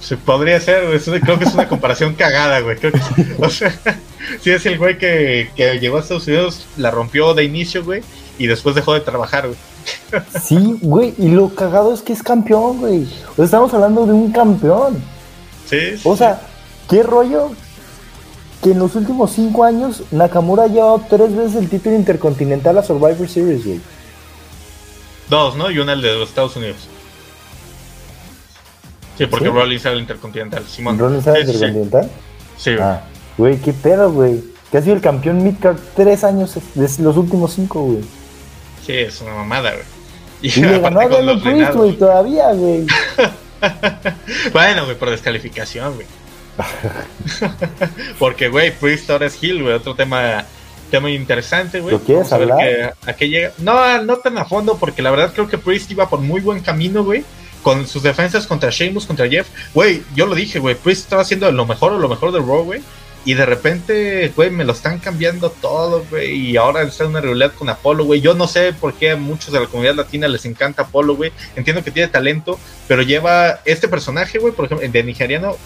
Se 0.04 0.18
podría 0.18 0.60
ser, 0.60 0.86
güey. 0.86 1.20
Creo 1.20 1.38
que 1.38 1.44
es 1.44 1.54
una 1.54 1.66
comparación 1.66 2.14
cagada, 2.14 2.60
güey. 2.60 2.76
o 3.38 3.48
sea, 3.48 3.74
sí 4.42 4.50
es 4.50 4.66
el 4.66 4.76
güey 4.76 4.98
que, 4.98 5.50
que 5.56 5.78
llegó 5.78 5.96
a 5.96 6.00
Estados 6.00 6.26
Unidos, 6.26 6.66
la 6.76 6.90
rompió 6.90 7.32
de 7.32 7.44
inicio, 7.44 7.82
güey, 7.82 8.02
y 8.38 8.46
después 8.46 8.74
dejó 8.74 8.92
de 8.92 9.00
trabajar, 9.00 9.46
güey. 9.46 9.58
Sí, 10.42 10.78
güey, 10.82 11.14
y 11.18 11.28
lo 11.28 11.54
cagado 11.54 11.94
es 11.94 12.02
que 12.02 12.12
es 12.12 12.22
campeón, 12.22 12.80
güey. 12.80 13.04
O 13.32 13.36
sea, 13.36 13.44
estamos 13.46 13.72
hablando 13.72 14.04
de 14.04 14.12
un 14.12 14.30
campeón. 14.30 15.02
Sí, 15.66 15.94
O 16.04 16.14
sea, 16.16 16.42
¿qué 16.90 17.02
rollo? 17.02 17.52
Que 18.62 18.72
en 18.72 18.80
los 18.80 18.94
últimos 18.96 19.32
cinco 19.32 19.64
años 19.64 20.02
Nakamura 20.10 20.64
ha 20.64 20.68
llevado 20.68 21.02
tres 21.08 21.34
veces 21.34 21.56
el 21.56 21.70
título 21.70 21.96
intercontinental 21.96 22.76
a 22.76 22.82
Survivor 22.82 23.26
Series, 23.26 23.64
güey. 23.64 23.80
Dos, 25.30 25.56
¿no? 25.56 25.70
Y 25.70 25.78
una 25.78 25.94
el 25.94 26.02
de 26.02 26.12
los 26.14 26.28
Estados 26.28 26.56
Unidos. 26.56 26.88
Sí, 29.16 29.26
porque 29.26 29.48
Rollins 29.48 29.84
era 29.84 29.94
el 29.94 30.00
intercontinental. 30.00 30.64
Simón. 30.66 30.98
¿Rollins 30.98 31.26
era 31.26 31.38
el 31.38 31.46
intercontinental? 31.48 32.10
Sí, 32.56 32.70
güey. 32.74 32.82
Ah, 32.82 33.04
güey, 33.36 33.58
qué 33.58 33.72
pedo, 33.72 34.12
güey. 34.12 34.42
Que 34.70 34.78
ha 34.78 34.82
sido 34.82 34.96
el 34.96 35.00
campeón 35.00 35.42
Midcard 35.42 35.76
tres 35.94 36.24
años 36.24 36.58
de 36.74 37.02
los 37.02 37.16
últimos 37.16 37.52
cinco, 37.52 37.82
güey. 37.82 38.02
Sí, 38.84 38.92
es 38.92 39.20
una 39.20 39.34
mamada, 39.34 39.72
güey. 39.72 39.84
Y, 40.42 40.60
le 40.60 40.78
ganó 40.78 41.00
a 41.00 41.08
Daniel 41.08 41.40
Priest, 41.40 41.74
güey, 41.74 41.92
todavía, 41.92 42.52
güey. 42.52 42.86
bueno, 44.52 44.84
güey, 44.84 44.98
por 44.98 45.10
descalificación, 45.10 45.94
güey. 45.94 46.06
Porque, 48.18 48.48
güey, 48.48 48.70
Priest 48.76 49.10
ahora 49.10 49.26
es 49.26 49.42
Hill, 49.42 49.62
güey. 49.62 49.74
Otro 49.74 49.94
tema, 49.94 50.44
tema 50.90 51.10
interesante, 51.10 51.80
güey. 51.80 51.94
¿Lo 51.94 52.00
quieres 52.00 52.32
hablar? 52.32 52.94
a 53.06 53.12
qué 53.14 53.28
llega. 53.28 53.52
No, 53.58 54.02
no 54.02 54.16
tan 54.18 54.38
a 54.38 54.44
fondo, 54.44 54.76
porque 54.76 55.02
la 55.02 55.10
verdad 55.10 55.32
creo 55.32 55.48
que 55.48 55.58
Priest 55.58 55.90
iba 55.90 56.08
por 56.08 56.20
muy 56.20 56.40
buen 56.40 56.60
camino, 56.60 57.04
güey. 57.04 57.24
Con 57.64 57.88
sus 57.88 58.04
defensas 58.04 58.46
contra 58.46 58.70
Sheamus, 58.70 59.06
contra 59.06 59.28
Jeff. 59.28 59.48
Güey, 59.74 60.04
yo 60.14 60.26
lo 60.26 60.36
dije, 60.36 60.60
güey. 60.60 60.76
Priest 60.76 61.02
estaba 61.04 61.22
haciendo 61.22 61.50
lo 61.50 61.66
mejor 61.66 61.92
o 61.92 61.98
lo 61.98 62.08
mejor 62.08 62.30
de 62.30 62.38
Raw, 62.38 62.62
güey. 62.62 62.80
Y 63.26 63.32
de 63.34 63.46
repente, 63.46 64.30
güey, 64.36 64.50
me 64.50 64.64
lo 64.64 64.72
están 64.72 64.98
cambiando 64.98 65.50
todo, 65.50 66.04
güey. 66.10 66.50
Y 66.50 66.56
ahora 66.58 66.82
está 66.82 67.04
en 67.04 67.10
una 67.10 67.22
rivalidad 67.22 67.54
con 67.54 67.70
Apolo, 67.70 68.04
güey. 68.04 68.20
Yo 68.20 68.34
no 68.34 68.46
sé 68.46 68.74
por 68.74 68.92
qué 68.92 69.12
a 69.12 69.16
muchos 69.16 69.52
de 69.52 69.60
la 69.60 69.66
comunidad 69.66 69.94
latina 69.94 70.28
les 70.28 70.44
encanta 70.44 70.82
Apolo, 70.82 71.16
güey. 71.16 71.32
Entiendo 71.56 71.82
que 71.82 71.90
tiene 71.90 72.08
talento, 72.08 72.58
pero 72.86 73.00
lleva 73.00 73.60
este 73.64 73.88
personaje, 73.88 74.38
güey, 74.38 74.52
por 74.52 74.66
ejemplo, 74.66 74.86
de 74.86 75.02
nigeriano. 75.02 75.56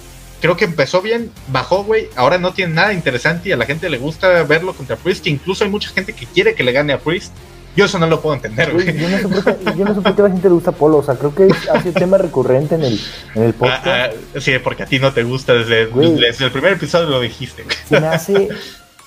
Creo 0.40 0.56
que 0.56 0.66
empezó 0.66 1.02
bien, 1.02 1.32
bajó, 1.48 1.82
güey. 1.82 2.08
Ahora 2.14 2.38
no 2.38 2.52
tiene 2.52 2.74
nada 2.74 2.92
interesante 2.92 3.48
y 3.48 3.52
a 3.52 3.56
la 3.56 3.66
gente 3.66 3.90
le 3.90 3.98
gusta 3.98 4.44
verlo 4.44 4.72
contra 4.72 4.94
Priest. 4.94 5.26
incluso 5.26 5.64
hay 5.64 5.70
mucha 5.70 5.90
gente 5.90 6.12
que 6.12 6.26
quiere 6.26 6.54
que 6.54 6.62
le 6.62 6.70
gane 6.70 6.92
a 6.92 7.00
Priest. 7.00 7.32
Yo 7.78 7.84
eso 7.84 8.00
no 8.00 8.08
lo 8.08 8.20
puedo 8.20 8.34
entender, 8.34 8.72
güey. 8.72 8.86
Yo, 8.86 9.08
no 9.08 9.18
sé 9.18 9.28
por 9.28 9.44
qué, 9.56 9.78
yo 9.78 9.84
no 9.84 9.94
sé 9.94 10.00
por 10.00 10.16
qué 10.16 10.22
la 10.22 10.30
gente 10.30 10.48
le 10.48 10.54
gusta 10.54 10.72
Polo. 10.72 10.96
O 10.96 11.02
sea, 11.04 11.14
creo 11.14 11.32
que 11.32 11.48
hace 11.72 11.92
tema 11.92 12.18
recurrente 12.18 12.74
en 12.74 12.82
el, 12.82 13.00
en 13.36 13.42
el 13.44 13.54
podcast. 13.54 13.86
Ah, 13.86 14.10
ah, 14.34 14.40
sí, 14.40 14.50
porque 14.58 14.82
a 14.82 14.86
ti 14.86 14.98
no 14.98 15.12
te 15.12 15.22
gusta. 15.22 15.54
Desde, 15.54 15.86
desde, 15.86 16.44
el 16.44 16.50
primer 16.50 16.72
episodio 16.72 17.08
lo 17.08 17.20
dijiste. 17.20 17.64
Se 17.88 18.00
me 18.00 18.08
hace 18.08 18.48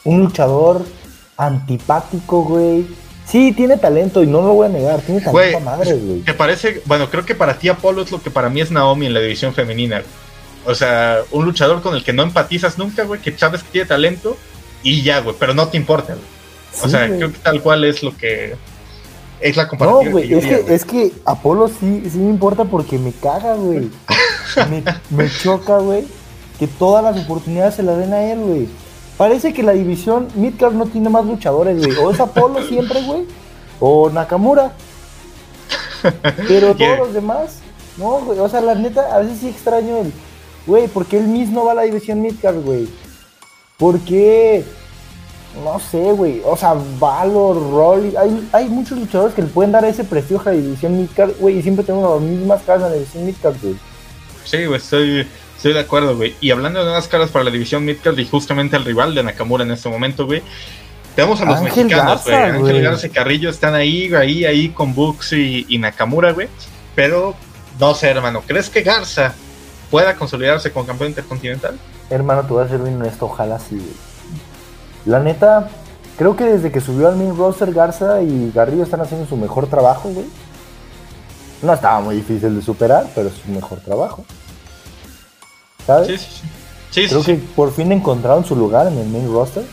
un 0.06 0.22
luchador 0.22 0.86
antipático, 1.36 2.46
güey. 2.46 2.88
Sí, 3.26 3.52
tiene 3.52 3.76
talento 3.76 4.24
y 4.24 4.28
no 4.28 4.42
lo 4.42 4.54
voy 4.54 4.68
a 4.68 4.70
negar. 4.70 5.02
Tiene 5.02 5.20
talento 5.20 5.58
a 5.58 5.60
madre, 5.60 5.94
güey. 5.96 6.22
Te 6.22 6.34
parece, 6.34 6.82
bueno, 6.86 7.10
creo 7.10 7.26
que 7.26 7.36
para 7.36 7.56
ti 7.56 7.68
Apolo 7.68 8.02
es 8.04 8.10
lo 8.10 8.22
que 8.22 8.32
para 8.32 8.48
mí 8.48 8.62
es 8.62 8.72
Naomi 8.72 9.06
en 9.06 9.14
la 9.14 9.20
división 9.20 9.54
femenina. 9.54 10.02
O 10.66 10.74
sea, 10.76 11.18
un 11.32 11.44
luchador 11.44 11.82
con 11.82 11.94
el 11.94 12.06
que 12.06 12.14
no 12.14 12.24
empatizas 12.24 12.78
nunca, 12.78 13.04
güey, 13.04 13.20
que 13.20 13.38
sabes 13.38 13.64
que 13.64 13.72
tiene 13.72 13.88
talento 13.90 14.38
y 14.82 15.02
ya, 15.02 15.20
güey, 15.20 15.36
pero 15.38 15.54
no 15.54 15.68
te 15.68 15.76
importa, 15.76 16.14
güey 16.14 16.41
o 16.84 16.90
sea, 16.90 17.08
creo 17.08 17.32
que 17.32 17.40
tal 17.40 17.62
cual 17.62 17.84
es 17.84 18.04
lo 18.04 18.16
que. 18.16 18.56
Es 19.40 19.58
la 19.58 19.68
comparativa. 19.68 20.04
No, 20.04 20.12
güey, 20.12 20.34
es, 20.34 20.46
que, 20.46 20.74
es 20.76 20.86
que 20.86 21.12
Apolo 21.26 21.68
sí, 21.68 22.04
sí 22.12 22.18
me 22.20 22.30
importa 22.30 22.66
porque 22.66 23.00
me 23.00 23.12
caga, 23.12 23.56
güey. 23.56 23.90
me, 25.10 25.30
choca, 25.30 25.80
güey, 25.80 26.06
que 26.60 26.68
todas 26.68 27.04
las 27.04 27.24
oportunidades 27.24 27.76
se 27.76 27.84
las 27.84 27.98
den 27.98 28.14
a 28.14 28.24
él, 28.32 28.40
güey. 28.40 28.68
Parece 29.18 29.54
que 29.54 29.64
la 29.64 29.74
división 29.74 30.28
Midcard 30.36 30.74
no 30.74 30.86
tiene 30.86 31.10
más 31.10 31.26
luchadores, 31.26 31.78
güey. 31.78 31.98
O 31.98 32.12
es 32.12 32.20
Apolo 32.20 32.62
siempre, 32.68 33.02
güey, 33.02 33.26
o 33.80 34.10
Nakamura. 34.10 34.74
Pero 36.48 36.76
todos 36.78 36.98
los 37.00 37.14
demás, 37.14 37.60
no, 37.98 38.20
güey. 38.20 38.40
O 38.40 38.48
sea, 38.48 38.62
la 38.62 38.76
neta, 38.76 39.16
a 39.16 39.20
veces 39.20 39.40
sí 39.40 39.50
extraño 39.50 39.98
el, 39.98 40.14
güey, 40.68 40.88
porque 40.88 41.18
él 41.18 41.28
mismo 41.28 41.66
va 41.66 41.72
a 41.72 41.76
la 41.76 41.82
división 41.84 42.22
Midcard, 42.22 42.62
güey. 42.62 42.88
¿Por 43.78 44.00
qué? 44.02 44.64
No 45.56 45.80
sé, 45.80 46.12
güey. 46.14 46.42
O 46.46 46.56
sea, 46.56 46.76
Valor, 47.00 47.56
Rolly. 47.72 48.16
Hay, 48.16 48.50
hay 48.52 48.70
muchos 48.70 48.98
luchadores 48.98 49.36
que 49.36 49.42
le 49.42 49.50
pueden 49.50 49.72
dar 49.72 49.84
ese 49.86 50.04
prestigio 50.04 50.42
a 50.46 50.46
la 50.46 50.52
división 50.52 50.98
Midcard, 50.98 51.32
güey. 51.40 51.60
Y 51.60 51.62
siempre 51.62 51.84
tenemos 51.84 52.22
las 52.22 52.30
mismas 52.30 52.62
caras 52.64 52.84
en 52.84 52.90
la 52.90 52.96
división 52.96 53.26
Midcard, 53.26 53.56
güey. 53.62 53.76
Sí, 54.46 54.66
güey, 54.66 54.78
estoy, 54.80 55.28
estoy 55.56 55.74
de 55.74 55.80
acuerdo, 55.80 56.16
güey. 56.16 56.36
Y 56.40 56.52
hablando 56.52 56.80
de 56.80 56.86
nuevas 56.86 57.08
caras 57.08 57.30
para 57.30 57.46
la 57.46 57.52
división 57.52 57.84
Midcard 57.84 58.18
y 58.18 58.26
justamente 58.26 58.78
el 58.78 58.86
rival 58.86 59.14
de 59.14 59.24
Nakamura 59.24 59.64
en 59.64 59.72
este 59.72 59.90
momento, 59.90 60.26
güey. 60.26 60.42
Tenemos 61.16 61.42
a 61.42 61.46
los 61.46 61.62
mexicanos, 61.62 62.24
güey. 62.24 62.36
Ángel 62.36 62.82
Garza 62.82 63.08
y 63.08 63.10
Carrillo 63.10 63.50
están 63.50 63.76
ahí, 63.76 64.14
ahí, 64.14 64.46
ahí 64.46 64.70
con 64.70 64.96
Bux 64.96 65.34
y, 65.34 65.66
y 65.68 65.78
Nakamura, 65.78 66.32
güey. 66.32 66.48
Pero, 66.96 67.36
no 67.80 67.94
sé, 67.94 68.08
hermano. 68.10 68.42
¿Crees 68.48 68.70
que 68.70 68.82
Garza 68.82 69.34
pueda 69.90 70.16
consolidarse 70.16 70.72
como 70.72 70.88
campeón 70.88 71.10
intercontinental? 71.10 71.78
Hermano, 72.10 72.44
te 72.44 72.54
voy 72.54 72.64
a 72.64 72.70
ser 72.70 72.80
bien 72.80 72.96
honesto. 72.96 73.26
Ojalá 73.26 73.60
sí, 73.60 73.76
güey. 73.76 74.11
La 75.06 75.20
neta, 75.20 75.70
creo 76.18 76.36
que 76.36 76.46
desde 76.46 76.72
que 76.72 76.82
subió 76.82 77.08
al 77.08 77.16
main 77.16 77.36
roster 77.36 77.74
Garza 77.74 78.22
y 78.22 78.52
Garrido 78.52 78.84
están 78.84 79.02
haciendo 79.02 79.28
su 79.28 79.36
mejor 79.38 79.68
trabajo, 79.68 80.10
güey. 80.10 80.26
No 81.62 81.74
estaba 81.74 82.02
muy 82.02 82.16
difícil 82.16 82.56
de 82.56 82.62
superar, 82.62 83.08
pero 83.14 83.30
es 83.30 83.36
su 83.36 83.52
mejor 83.52 83.80
trabajo. 83.80 84.26
¿Sabes? 85.86 86.08
Sí, 86.08 86.18
sí, 86.18 86.42
sí. 86.92 87.08
creo 87.08 87.24
que 87.24 87.36
por 87.56 87.72
fin 87.72 87.92
encontraron 87.92 88.46
su 88.46 88.56
lugar 88.56 88.88
en 88.88 88.98
el 88.98 89.08
main 89.10 89.32
roster. 89.32 89.64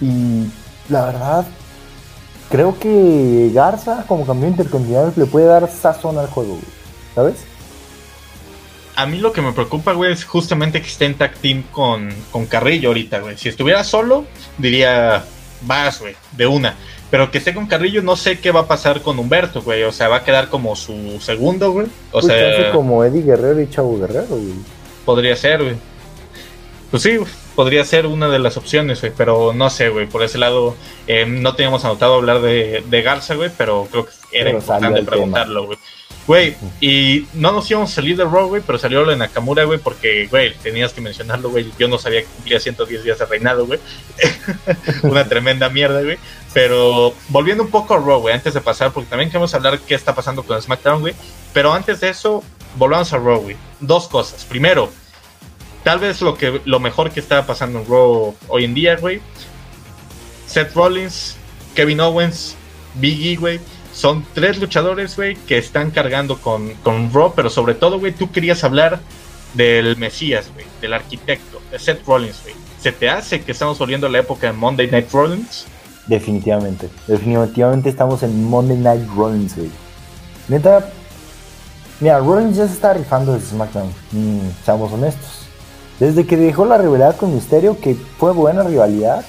Y 0.00 0.46
la 0.88 1.04
verdad, 1.06 1.46
creo 2.50 2.78
que 2.78 3.50
Garza 3.54 4.04
como 4.06 4.26
campeón 4.26 4.52
intercontinental 4.52 5.12
le 5.16 5.26
puede 5.26 5.46
dar 5.46 5.70
sazón 5.70 6.18
al 6.18 6.26
juego, 6.26 6.52
güey. 6.52 6.82
¿Sabes? 7.14 7.36
A 8.94 9.06
mí 9.06 9.18
lo 9.18 9.32
que 9.32 9.42
me 9.42 9.52
preocupa, 9.52 9.92
güey, 9.92 10.12
es 10.12 10.24
justamente 10.24 10.80
que 10.80 10.88
esté 10.88 11.06
en 11.06 11.14
tag 11.14 11.34
team 11.34 11.62
con, 11.70 12.10
con 12.30 12.46
Carrillo 12.46 12.88
ahorita, 12.88 13.20
güey. 13.20 13.36
Si 13.38 13.48
estuviera 13.48 13.84
solo, 13.84 14.24
diría, 14.58 15.24
vas, 15.62 16.00
güey, 16.00 16.14
de 16.32 16.46
una. 16.46 16.76
Pero 17.10 17.30
que 17.30 17.38
esté 17.38 17.52
con 17.52 17.66
Carrillo, 17.66 18.02
no 18.02 18.16
sé 18.16 18.38
qué 18.38 18.50
va 18.50 18.60
a 18.60 18.66
pasar 18.66 19.02
con 19.02 19.18
Humberto, 19.18 19.62
güey. 19.62 19.82
O 19.82 19.92
sea, 19.92 20.08
va 20.08 20.16
a 20.16 20.24
quedar 20.24 20.48
como 20.48 20.74
su 20.76 21.20
segundo, 21.20 21.70
güey. 21.70 21.86
O 22.10 22.20
pues 22.20 22.26
sea, 22.26 22.72
como 22.72 23.04
Eddie 23.04 23.22
Guerrero 23.22 23.60
y 23.60 23.68
Chavo 23.68 23.98
Guerrero, 23.98 24.28
güey. 24.28 24.54
Podría 25.04 25.36
ser, 25.36 25.62
güey. 25.62 25.76
Pues 26.90 27.02
sí, 27.02 27.18
podría 27.54 27.84
ser 27.84 28.06
una 28.06 28.28
de 28.28 28.38
las 28.38 28.56
opciones, 28.56 29.00
güey. 29.00 29.12
Pero 29.16 29.52
no 29.52 29.70
sé, 29.70 29.88
güey. 29.88 30.06
Por 30.06 30.22
ese 30.22 30.38
lado, 30.38 30.76
eh, 31.06 31.26
no 31.26 31.54
teníamos 31.54 31.84
anotado 31.84 32.14
hablar 32.14 32.40
de, 32.40 32.82
de 32.86 33.02
Garza, 33.02 33.34
güey. 33.34 33.50
Pero 33.56 33.88
creo 33.90 34.06
que 34.06 34.12
era 34.32 34.50
importante 34.50 35.02
preguntarlo, 35.02 35.66
güey. 35.66 35.78
Güey, 36.26 36.54
y 36.80 37.26
no 37.34 37.50
nos 37.50 37.68
íbamos 37.68 37.90
a 37.90 37.94
salir 37.96 38.16
de 38.16 38.24
Raw, 38.24 38.46
güey, 38.46 38.62
pero 38.64 38.78
salió 38.78 39.04
lo 39.04 39.10
de 39.10 39.16
Nakamura, 39.16 39.64
güey, 39.64 39.80
porque, 39.80 40.28
güey, 40.28 40.54
tenías 40.54 40.92
que 40.92 41.00
mencionarlo, 41.00 41.50
güey. 41.50 41.72
Yo 41.78 41.88
no 41.88 41.98
sabía 41.98 42.20
que 42.20 42.28
cumplía 42.28 42.60
110 42.60 43.02
días 43.02 43.18
de 43.18 43.26
reinado, 43.26 43.66
güey. 43.66 43.80
Una 45.02 45.28
tremenda 45.28 45.68
mierda, 45.68 46.00
güey. 46.02 46.18
Pero 46.54 47.12
volviendo 47.28 47.64
un 47.64 47.70
poco 47.70 47.94
a 47.94 47.98
Raw, 47.98 48.20
güey, 48.20 48.34
antes 48.34 48.54
de 48.54 48.60
pasar, 48.60 48.92
porque 48.92 49.10
también 49.10 49.30
queremos 49.30 49.52
hablar 49.54 49.80
qué 49.80 49.96
está 49.96 50.14
pasando 50.14 50.44
con 50.44 50.60
SmackDown, 50.62 51.00
güey. 51.00 51.14
Pero 51.52 51.72
antes 51.72 52.00
de 52.00 52.10
eso, 52.10 52.44
volvamos 52.76 53.12
a 53.12 53.18
Raw, 53.18 53.40
güey. 53.40 53.56
Dos 53.80 54.06
cosas. 54.06 54.44
Primero, 54.44 54.90
tal 55.84 55.98
vez 55.98 56.20
lo, 56.20 56.36
que, 56.36 56.60
lo 56.64 56.80
mejor 56.80 57.10
que 57.10 57.20
está 57.20 57.46
pasando 57.46 57.80
en 57.80 57.86
Raw 57.86 58.34
hoy 58.48 58.64
en 58.64 58.74
día, 58.74 58.96
güey. 58.96 59.20
Seth 60.46 60.74
Rollins, 60.74 61.36
Kevin 61.74 62.00
Owens, 62.00 62.56
Big 62.94 63.26
E, 63.26 63.36
güey 63.36 63.60
son 63.92 64.24
tres 64.34 64.58
luchadores, 64.58 65.16
güey, 65.16 65.36
que 65.36 65.58
están 65.58 65.90
cargando 65.90 66.38
con, 66.38 66.72
con 66.82 67.12
Raw, 67.12 67.34
pero 67.36 67.50
sobre 67.50 67.74
todo, 67.74 67.98
güey, 67.98 68.12
tú 68.12 68.30
querías 68.32 68.64
hablar 68.64 69.00
del 69.54 69.96
Mesías, 69.96 70.50
güey, 70.54 70.66
del 70.80 70.94
arquitecto, 70.94 71.60
de 71.70 71.78
Seth 71.78 72.04
Rollins, 72.06 72.42
güey. 72.42 72.54
¿Se 72.80 72.90
te 72.90 73.08
hace 73.08 73.42
que 73.42 73.52
estamos 73.52 73.78
volviendo 73.78 74.06
a 74.06 74.10
la 74.10 74.18
época 74.18 74.48
de 74.48 74.54
Monday 74.54 74.90
Night 74.90 75.10
Rollins? 75.12 75.66
Definitivamente, 76.06 76.88
definitivamente 77.06 77.88
estamos 77.88 78.22
en 78.22 78.44
Monday 78.44 78.78
Night 78.78 79.08
Rollins, 79.14 79.56
güey. 79.56 79.70
Neta, 80.48 80.90
mira, 82.00 82.18
Rollins 82.18 82.56
ya 82.56 82.66
se 82.66 82.72
está 82.72 82.94
rifando 82.94 83.34
desde 83.34 83.48
SmackDown, 83.48 83.92
mm, 84.12 84.64
seamos 84.64 84.90
honestos. 84.92 85.41
Desde 86.02 86.26
que 86.26 86.36
dejó 86.36 86.64
la 86.64 86.78
rivalidad 86.78 87.14
con 87.14 87.32
Misterio, 87.32 87.78
que 87.78 87.94
fue 87.94 88.32
buena 88.32 88.64
rivalidad, 88.64 89.24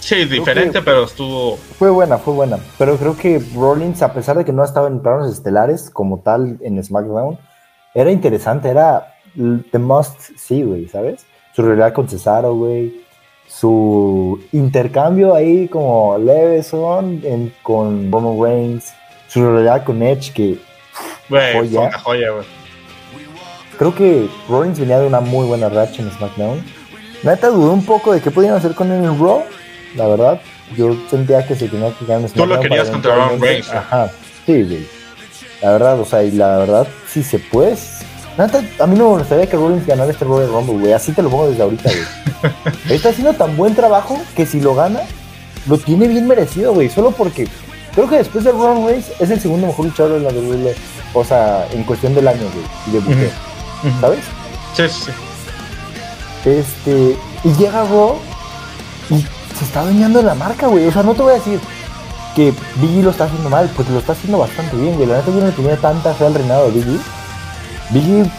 Sí, 0.00 0.26
diferente, 0.26 0.82
pero 0.82 1.04
estuvo. 1.04 1.56
Fue 1.56 1.88
buena, 1.88 2.18
fue 2.18 2.34
buena. 2.34 2.58
Pero 2.76 2.98
creo 2.98 3.16
que 3.16 3.40
Rollins, 3.54 4.02
a 4.02 4.12
pesar 4.12 4.36
de 4.36 4.44
que 4.44 4.52
no 4.52 4.62
estaba 4.64 4.88
en 4.88 5.00
planos 5.00 5.32
estelares 5.32 5.88
como 5.88 6.20
tal 6.20 6.58
en 6.60 6.84
SmackDown, 6.84 7.38
era 7.94 8.10
interesante, 8.10 8.68
era 8.68 9.14
the 9.34 9.78
must 9.78 10.36
see, 10.36 10.62
güey, 10.62 10.88
¿sabes? 10.88 11.24
Su 11.56 11.62
realidad 11.62 11.94
con 11.94 12.06
Cesaro, 12.06 12.54
güey. 12.54 13.00
Su 13.46 14.44
intercambio 14.52 15.34
ahí 15.34 15.68
como 15.68 16.18
Leveson 16.18 17.22
en, 17.24 17.54
con 17.62 18.12
Roman 18.12 18.42
Reigns. 18.42 18.92
Su 19.26 19.40
realidad 19.42 19.84
con 19.84 20.02
Edge, 20.02 20.34
que. 20.34 20.58
Güey, 21.30 21.68
fue 21.70 21.78
una 21.78 21.98
joya, 21.98 22.30
güey. 22.30 22.61
Creo 23.78 23.94
que 23.94 24.28
Rollins 24.48 24.78
venía 24.78 24.98
de 24.98 25.06
una 25.06 25.20
muy 25.20 25.46
buena 25.46 25.68
racha 25.68 26.02
en 26.02 26.10
SmackDown. 26.10 26.62
Neta 27.22 27.48
dudé 27.48 27.70
un 27.70 27.84
poco 27.84 28.12
de 28.12 28.20
qué 28.20 28.30
podían 28.30 28.54
hacer 28.54 28.74
con 28.74 28.90
él 28.90 29.04
en 29.04 29.18
Raw 29.18 29.42
la 29.96 30.06
verdad. 30.06 30.40
Yo 30.76 30.96
sentía 31.10 31.46
que 31.46 31.54
se 31.54 31.68
tenía 31.68 31.92
que 31.92 32.06
ganar 32.06 32.30
Tú 32.30 32.46
lo 32.46 32.60
querías 32.60 32.88
contra 32.88 33.14
Roman 33.14 33.40
Reigns. 33.40 33.70
Ajá, 33.70 34.10
sí, 34.46 34.62
güey. 34.62 34.86
La 35.60 35.72
verdad, 35.72 36.00
o 36.00 36.04
sea, 36.04 36.22
y 36.22 36.30
la 36.32 36.58
verdad, 36.58 36.86
si 37.08 37.22
se 37.22 37.38
puede. 37.38 37.76
a 38.38 38.86
mí 38.86 38.98
no 38.98 39.12
me 39.12 39.18
gustaría 39.18 39.46
que 39.46 39.56
Rollins 39.56 39.86
ganara 39.86 40.10
este 40.10 40.24
Royal 40.24 40.50
Rumble, 40.50 40.78
güey. 40.78 40.92
Así 40.92 41.12
te 41.12 41.22
lo 41.22 41.30
pongo 41.30 41.50
desde 41.50 41.62
ahorita, 41.62 41.90
güey. 41.90 42.74
Está 42.96 43.10
haciendo 43.10 43.34
tan 43.34 43.56
buen 43.56 43.74
trabajo 43.74 44.18
que 44.34 44.46
si 44.46 44.60
lo 44.60 44.74
gana, 44.74 45.00
lo 45.68 45.78
tiene 45.78 46.08
bien 46.08 46.26
merecido, 46.26 46.72
güey. 46.72 46.88
Solo 46.88 47.10
porque 47.10 47.46
creo 47.94 48.08
que 48.08 48.16
después 48.16 48.44
de 48.44 48.52
Roman 48.52 48.86
Reigns 48.86 49.12
es 49.20 49.30
el 49.30 49.40
segundo 49.40 49.66
mejor 49.66 49.86
luchador 49.86 50.18
de 50.18 50.20
la 50.20 50.30
WWE. 50.30 50.74
O 51.14 51.22
sea, 51.22 51.66
en 51.72 51.84
cuestión 51.84 52.14
del 52.14 52.26
año, 52.26 52.40
güey. 52.40 52.64
Y 52.86 52.90
de 52.92 52.98
buque. 53.00 53.30
¿Sabes? 54.00 54.24
Sí, 54.76 54.88
sí. 54.88 55.10
Este. 56.44 57.16
Y 57.44 57.52
llega 57.54 57.84
Raw 57.84 58.16
y 59.10 59.20
se 59.56 59.64
está 59.64 59.84
dañando 59.84 60.22
la 60.22 60.34
marca, 60.34 60.68
güey. 60.68 60.86
O 60.86 60.92
sea, 60.92 61.02
no 61.02 61.14
te 61.14 61.22
voy 61.22 61.32
a 61.32 61.36
decir 61.36 61.60
que 62.34 62.52
Biggie 62.76 63.02
lo 63.02 63.10
está 63.10 63.24
haciendo 63.24 63.50
mal, 63.50 63.70
porque 63.76 63.92
lo 63.92 63.98
está 63.98 64.12
haciendo 64.12 64.38
bastante 64.38 64.76
bien, 64.76 64.94
güey. 64.94 65.06
La 65.08 65.16
neta 65.16 65.30
yo 65.30 65.40
no 65.40 65.50
tenía 65.50 65.76
tanta 65.76 66.14
fe 66.14 66.26
al 66.26 66.34
reinado 66.34 66.66
de 66.66 66.72
Biggie. 66.72 67.00
Biggie 67.90 68.30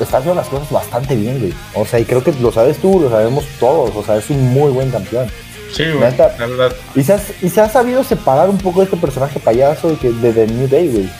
está 0.00 0.18
haciendo 0.18 0.34
las 0.34 0.48
cosas 0.48 0.70
bastante 0.70 1.14
bien, 1.14 1.38
güey. 1.38 1.54
O 1.74 1.84
sea, 1.84 2.00
y 2.00 2.04
creo 2.04 2.24
que 2.24 2.32
lo 2.32 2.50
sabes 2.52 2.78
tú, 2.78 3.00
lo 3.00 3.10
sabemos 3.10 3.44
todos. 3.60 3.94
O 3.94 4.02
sea, 4.02 4.16
es 4.16 4.28
un 4.30 4.52
muy 4.52 4.70
buen 4.70 4.90
campeón. 4.90 5.28
Sí, 5.72 5.84
güey. 5.84 6.00
La 6.00 6.28
verdad. 6.28 6.72
Y 6.94 7.02
se, 7.02 7.14
ha, 7.14 7.20
y 7.40 7.48
se 7.48 7.60
ha 7.60 7.68
sabido 7.68 8.04
separar 8.04 8.50
un 8.50 8.58
poco 8.58 8.80
de 8.80 8.86
este 8.86 8.96
personaje 8.96 9.38
payaso 9.38 9.88
de, 9.88 9.96
que, 9.96 10.10
de 10.10 10.32
The 10.32 10.46
New 10.48 10.68
Day, 10.68 10.88
güey. 10.88 11.10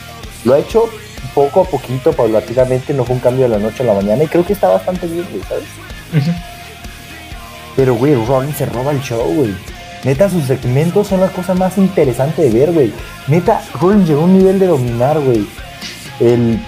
Lo 0.44 0.54
ha 0.54 0.58
hecho 0.58 0.88
poco 1.34 1.62
a 1.62 1.64
poquito, 1.64 2.12
paulatinamente, 2.12 2.94
no 2.94 3.04
fue 3.04 3.16
un 3.16 3.20
cambio 3.20 3.44
de 3.44 3.50
la 3.50 3.58
noche 3.58 3.82
a 3.82 3.86
la 3.86 3.94
mañana. 3.94 4.24
Y 4.24 4.26
creo 4.26 4.44
que 4.44 4.52
está 4.52 4.68
bastante 4.68 5.06
bien, 5.06 5.26
güey, 5.30 5.42
¿sabes? 5.44 5.64
Pero, 7.76 7.94
güey, 7.94 8.14
Rollins 8.14 8.56
se 8.56 8.66
roba 8.66 8.92
el 8.92 9.00
show, 9.00 9.24
güey. 9.34 9.54
Neta, 10.04 10.28
sus 10.28 10.44
segmentos 10.44 11.06
son 11.06 11.20
las 11.20 11.30
cosas 11.30 11.56
más 11.56 11.78
interesantes 11.78 12.52
de 12.52 12.58
ver, 12.58 12.72
güey. 12.72 12.92
Neta, 13.28 13.62
Rollins 13.80 14.08
llegó 14.08 14.22
a 14.22 14.24
un 14.24 14.38
nivel 14.38 14.58
de 14.58 14.66
dominar, 14.66 15.18
güey. 15.20 15.46
El. 16.20 16.60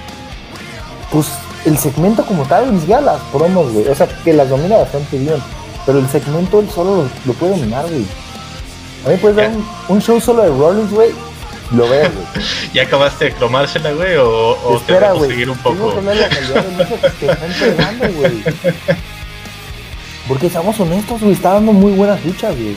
Pues 1.10 1.28
el 1.64 1.78
segmento 1.78 2.24
como 2.26 2.44
tal, 2.44 2.72
ni 2.72 2.80
siquiera 2.80 3.00
las 3.00 3.20
promos, 3.32 3.72
güey. 3.72 3.88
O 3.88 3.94
sea, 3.94 4.06
que 4.06 4.32
las 4.32 4.48
domina 4.48 4.76
bastante 4.76 5.18
bien. 5.18 5.36
Pero 5.86 5.98
el 5.98 6.08
segmento 6.08 6.60
él 6.60 6.70
solo 6.70 7.08
lo, 7.24 7.32
puede 7.34 7.56
dominar, 7.56 7.86
güey. 7.86 8.06
A 9.06 9.08
mí 9.10 9.16
puedes 9.16 9.36
dar 9.36 9.50
un, 9.88 10.00
show 10.00 10.20
solo 10.20 10.42
de 10.42 10.48
Rollins, 10.48 10.90
güey. 10.90 11.10
Lo 11.70 11.88
veo, 11.88 12.10
güey. 12.10 12.46
¿Ya 12.74 12.82
acabaste 12.82 13.26
de 13.26 13.32
cromársela, 13.32 13.92
güey? 13.92 14.16
¿O, 14.16 14.52
o 14.52 14.76
Espera, 14.76 15.12
güey. 15.12 15.30
seguir 15.30 15.50
un 15.50 15.58
poco? 15.58 15.92
Tengo 15.94 16.10
que 16.10 16.14
la 16.14 16.28
calidad 16.28 16.64
de 16.64 17.10
que 17.18 17.26
están 17.26 17.50
entregando, 17.50 18.08
güey. 18.12 18.42
Porque 20.28 20.48
seamos 20.50 20.78
honestos, 20.80 21.20
güey, 21.20 21.32
está 21.32 21.54
dando 21.54 21.72
muy 21.72 21.92
buenas 21.92 22.24
luchas, 22.24 22.54
güey. 22.56 22.74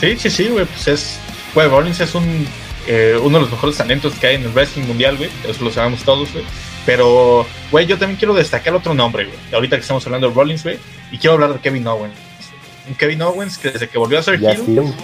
Sí, 0.00 0.16
sí, 0.18 0.30
sí, 0.30 0.48
güey, 0.48 0.64
pues 0.66 0.88
es. 0.88 1.18
Güey, 1.54 1.68
Rollins 1.68 2.00
es 2.00 2.14
un, 2.14 2.46
eh, 2.86 3.18
uno 3.22 3.38
de 3.38 3.44
los 3.44 3.50
mejores 3.50 3.76
talentos 3.76 4.14
que 4.14 4.26
hay 4.26 4.34
en 4.36 4.42
el 4.42 4.52
wrestling 4.52 4.84
mundial, 4.84 5.16
güey. 5.16 5.30
Eso 5.48 5.64
lo 5.64 5.70
sabemos 5.70 6.02
todos, 6.02 6.32
güey. 6.32 6.44
Pero, 6.84 7.46
güey, 7.70 7.86
yo 7.86 7.98
también 7.98 8.18
quiero 8.18 8.34
destacar 8.34 8.74
otro 8.74 8.94
nombre, 8.94 9.24
güey. 9.24 9.38
Ahorita 9.52 9.76
que 9.76 9.82
estamos 9.82 10.04
hablando 10.06 10.28
de 10.28 10.34
Rollins, 10.34 10.62
güey. 10.62 10.78
Y 11.10 11.18
quiero 11.18 11.34
hablar 11.34 11.54
de 11.54 11.60
Kevin 11.60 11.86
Owens. 11.86 12.14
Un 12.88 12.94
Kevin 12.94 13.22
Owens 13.22 13.58
que 13.58 13.70
desde 13.70 13.88
que 13.88 13.98
volvió 13.98 14.18
a 14.18 14.22
ser 14.22 14.34
heel, 14.34 14.94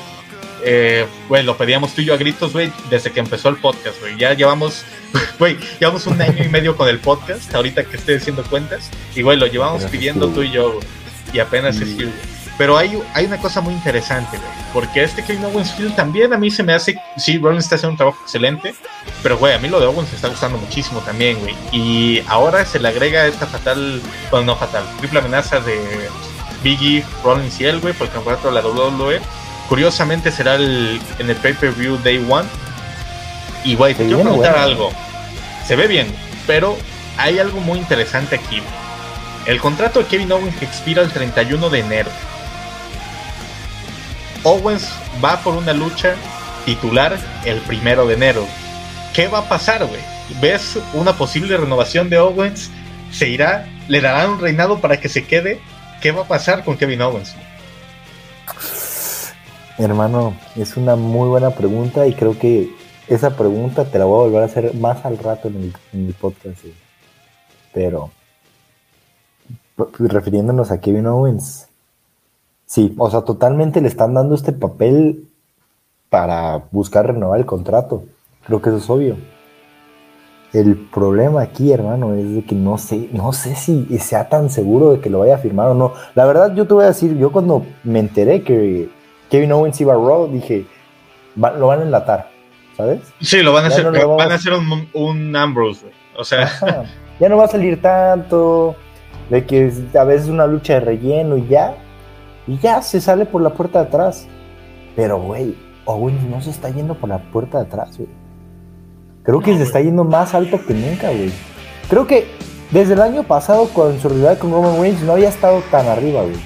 eh, 0.65 1.07
güey, 1.29 1.43
lo 1.43 1.57
pedíamos 1.57 1.95
tú 1.95 2.03
y 2.03 2.05
yo 2.07 2.15
a 2.15 2.17
gritos, 2.17 2.53
güey, 2.53 2.73
desde 2.89 3.11
que 3.11 3.21
empezó 3.21 3.49
el 3.49 3.57
podcast, 3.57 4.01
güey. 4.01 4.17
Ya 4.17 4.33
llevamos, 4.35 4.85
güey, 5.39 5.59
llevamos 5.81 6.07
un 6.07 6.21
año 6.21 6.45
y 6.45 6.49
medio 6.49 6.77
con 6.77 6.89
el 6.89 6.99
podcast, 6.99 7.53
ahorita 7.55 7.85
que 7.85 7.97
estoy 7.97 8.17
haciendo 8.17 8.43
cuentas. 8.45 8.91
Y, 9.15 9.23
güey, 9.23 9.39
lo 9.39 9.47
llevamos 9.47 9.85
pidiendo 9.85 10.29
tú 10.29 10.43
y 10.43 10.51
yo, 10.51 10.79
Y 11.33 11.41
apenas 11.41 11.77
es 11.77 11.89
Hill. 11.89 12.13
Pero 12.59 12.77
hay, 12.77 13.03
hay 13.15 13.25
una 13.25 13.39
cosa 13.39 13.61
muy 13.61 13.75
interesante, 13.75 14.37
güey. 14.37 14.51
Porque 14.73 15.03
este 15.03 15.25
Kevin 15.25 15.45
Owens 15.47 15.79
Hill 15.79 15.95
también 15.95 16.33
a 16.33 16.39
mí 16.39 16.51
se 16.51 16.63
me 16.63 16.75
hace. 16.75 16.97
Sí, 17.17 17.39
Rollins 17.39 17.65
está 17.65 17.77
haciendo 17.77 17.93
un 17.93 17.97
trabajo 17.97 18.19
excelente. 18.23 18.75
Pero, 19.23 19.39
güey, 19.39 19.55
a 19.55 19.59
mí 19.59 19.69
lo 19.69 19.81
de 19.81 19.87
Owens 19.87 20.11
me 20.11 20.17
está 20.17 20.29
gustando 20.29 20.59
muchísimo 20.59 21.01
también, 21.01 21.41
güey. 21.41 21.55
Y 21.73 22.23
ahora 22.29 22.65
se 22.65 22.79
le 22.79 22.89
agrega 22.89 23.27
esta 23.27 23.47
fatal. 23.47 24.01
Bueno, 24.31 24.47
no 24.47 24.57
fatal. 24.57 24.85
Triple 24.99 25.21
amenaza 25.21 25.61
de 25.61 25.79
Biggie, 26.63 27.05
Rollins 27.25 27.61
y 27.61 27.65
él, 27.65 27.81
güey, 27.81 27.95
por 27.95 28.07
el 28.07 28.13
campeonato 28.13 28.49
de 28.49 28.55
la 28.55 28.61
WWE 28.61 29.21
Curiosamente 29.69 30.31
será 30.31 30.57
el, 30.57 31.01
en 31.19 31.31
el 31.31 31.37
pay-per-view 31.37 31.99
Day 31.99 32.25
One. 32.29 32.49
Y 33.65 33.75
güey, 33.75 33.95
te 33.95 34.05
quiero 34.05 34.21
preguntar 34.21 34.57
algo. 34.57 34.93
Se 35.67 35.77
ve 35.77 35.87
bien, 35.87 36.07
pero 36.47 36.77
hay 37.17 37.39
algo 37.39 37.61
muy 37.61 37.79
interesante 37.79 38.37
aquí. 38.37 38.61
El 39.47 39.61
contrato 39.61 40.01
de 40.01 40.07
Kevin 40.07 40.33
Owens 40.33 40.61
expira 40.63 41.03
el 41.03 41.11
31 41.11 41.71
de 41.71 41.81
enero. 41.81 42.11
Owens 44.45 44.89
va 45.25 45.41
por 45.41 45.55
una 45.55 45.73
lucha 45.73 46.15
titular 46.65 47.19
el 47.45 47.59
primero 47.61 48.07
de 48.07 48.15
enero. 48.15 48.47
¿Qué 49.15 49.29
va 49.29 49.39
a 49.39 49.49
pasar, 49.49 49.85
güey? 49.85 50.01
¿Ves 50.41 50.79
una 50.95 51.17
posible 51.17 51.57
renovación 51.57 52.09
de 52.09 52.19
Owens? 52.19 52.71
¿Se 53.13 53.29
irá? 53.29 53.67
¿Le 53.89 54.01
darán 54.01 54.31
un 54.31 54.41
reinado 54.41 54.81
para 54.81 54.99
que 55.01 55.09
se 55.09 55.25
quede? 55.25 55.61
¿Qué 56.01 56.13
va 56.13 56.23
a 56.23 56.29
pasar 56.29 56.65
con 56.65 56.77
Kevin 56.77 57.03
Owens? 57.03 57.35
Hermano, 59.79 60.35
es 60.55 60.77
una 60.77 60.97
muy 60.97 61.29
buena 61.29 61.51
pregunta 61.51 62.07
y 62.07 62.13
creo 62.15 62.39
que 62.39 62.71
esa 63.09 63.37
pregunta 63.37 63.85
te 63.85 63.99
la 63.99 64.05
voy 64.05 64.21
a 64.21 64.25
volver 64.25 64.43
a 64.43 64.47
hacer 64.47 64.75
más 64.75 65.05
al 65.05 65.17
rato 65.19 65.49
en 65.49 65.73
el, 65.93 66.15
podcast. 66.15 66.59
Pero, 67.73 68.11
refiriéndonos 69.99 70.71
a 70.71 70.81
Kevin 70.81 71.07
Owens, 71.07 71.69
sí, 72.67 72.95
o 72.99 73.11
sea, 73.11 73.23
totalmente 73.23 73.81
le 73.81 73.89
están 73.89 74.13
dando 74.13 74.35
este 74.35 74.53
papel 74.53 75.29
para 76.11 76.65
buscar 76.71 77.07
renovar 77.07 77.41
el 77.41 77.47
contrato. 77.47 78.05
Creo 78.45 78.61
que 78.61 78.69
eso 78.69 78.79
es 78.79 78.91
obvio. 78.91 79.17
El 80.53 80.77
problema 80.77 81.41
aquí, 81.41 81.73
hermano, 81.73 82.13
es 82.13 82.35
de 82.35 82.45
que 82.45 82.55
no 82.55 82.77
sé, 82.77 83.09
no 83.15 83.33
sé 83.33 83.57
si 83.57 83.87
sea 83.99 84.29
tan 84.29 84.51
seguro 84.51 84.93
de 84.93 85.01
que 85.01 85.09
lo 85.09 85.21
vaya 85.21 85.37
a 85.37 85.39
firmar 85.39 85.69
o 85.69 85.75
no. 85.75 85.95
La 86.15 86.27
verdad, 86.27 86.55
yo 86.55 86.67
te 86.67 86.75
voy 86.75 86.85
a 86.85 86.89
decir, 86.89 87.17
yo 87.17 87.33
cuando 87.33 87.65
me 87.85 88.01
enteré 88.01 88.43
que 88.43 88.91
Kevin 89.33 89.51
Owens 89.51 89.81
iba 89.81 89.95
a 89.95 89.97
Raw, 89.97 90.29
dije, 90.31 90.67
lo 91.37 91.67
van 91.67 91.81
a 91.81 91.83
enlatar, 91.85 92.31
¿sabes? 92.77 93.01
Sí, 93.23 93.41
lo 93.41 93.55
van 93.55 93.65
a 93.65 93.69
hacer, 93.69 93.91
van 93.91 94.31
a 94.31 94.35
hacer 94.35 94.53
un, 94.53 94.87
un 94.93 95.35
Ambrose, 95.35 95.87
O 96.15 96.23
sea. 96.23 96.87
Ya 97.19 97.31
no 97.31 97.39
va 97.39 97.45
a 97.45 97.49
salir 97.49 97.81
tanto, 97.81 98.77
de 99.31 99.47
que 99.47 99.73
a 99.99 100.05
veces 100.05 100.29
una 100.29 100.47
lucha 100.47 100.75
de 100.75 100.81
relleno 100.81 101.39
y 101.39 101.47
ya, 101.47 101.77
y 102.47 102.59
ya 102.59 102.83
se 102.83 103.01
sale 103.01 103.25
por 103.25 103.41
la 103.41 103.55
puerta 103.55 103.81
de 103.81 103.89
atrás. 103.89 104.29
Pero, 104.97 105.19
güey, 105.19 105.57
Owens 105.87 106.23
no 106.25 106.43
se 106.43 106.51
está 106.51 106.69
yendo 106.69 106.95
por 106.95 107.09
la 107.09 107.19
puerta 107.19 107.57
de 107.57 107.65
atrás, 107.65 107.97
güey. 107.97 108.11
Creo 109.23 109.41
que 109.41 109.57
se 109.57 109.63
está 109.63 109.81
yendo 109.81 110.05
más 110.05 110.35
alto 110.35 110.61
que 110.67 110.75
nunca, 110.75 111.09
güey. 111.09 111.33
Creo 111.89 112.07
que 112.07 112.27
desde 112.71 112.93
el 112.93 113.01
año 113.01 113.23
pasado, 113.23 113.67
con 113.69 113.99
su 113.99 114.09
con 114.39 114.53
Roman 114.53 114.79
Reigns, 114.79 115.01
no 115.03 115.13
había 115.13 115.31
estado 115.31 115.63
tan 115.71 115.87
arriba, 115.87 116.21
güey. 116.21 116.37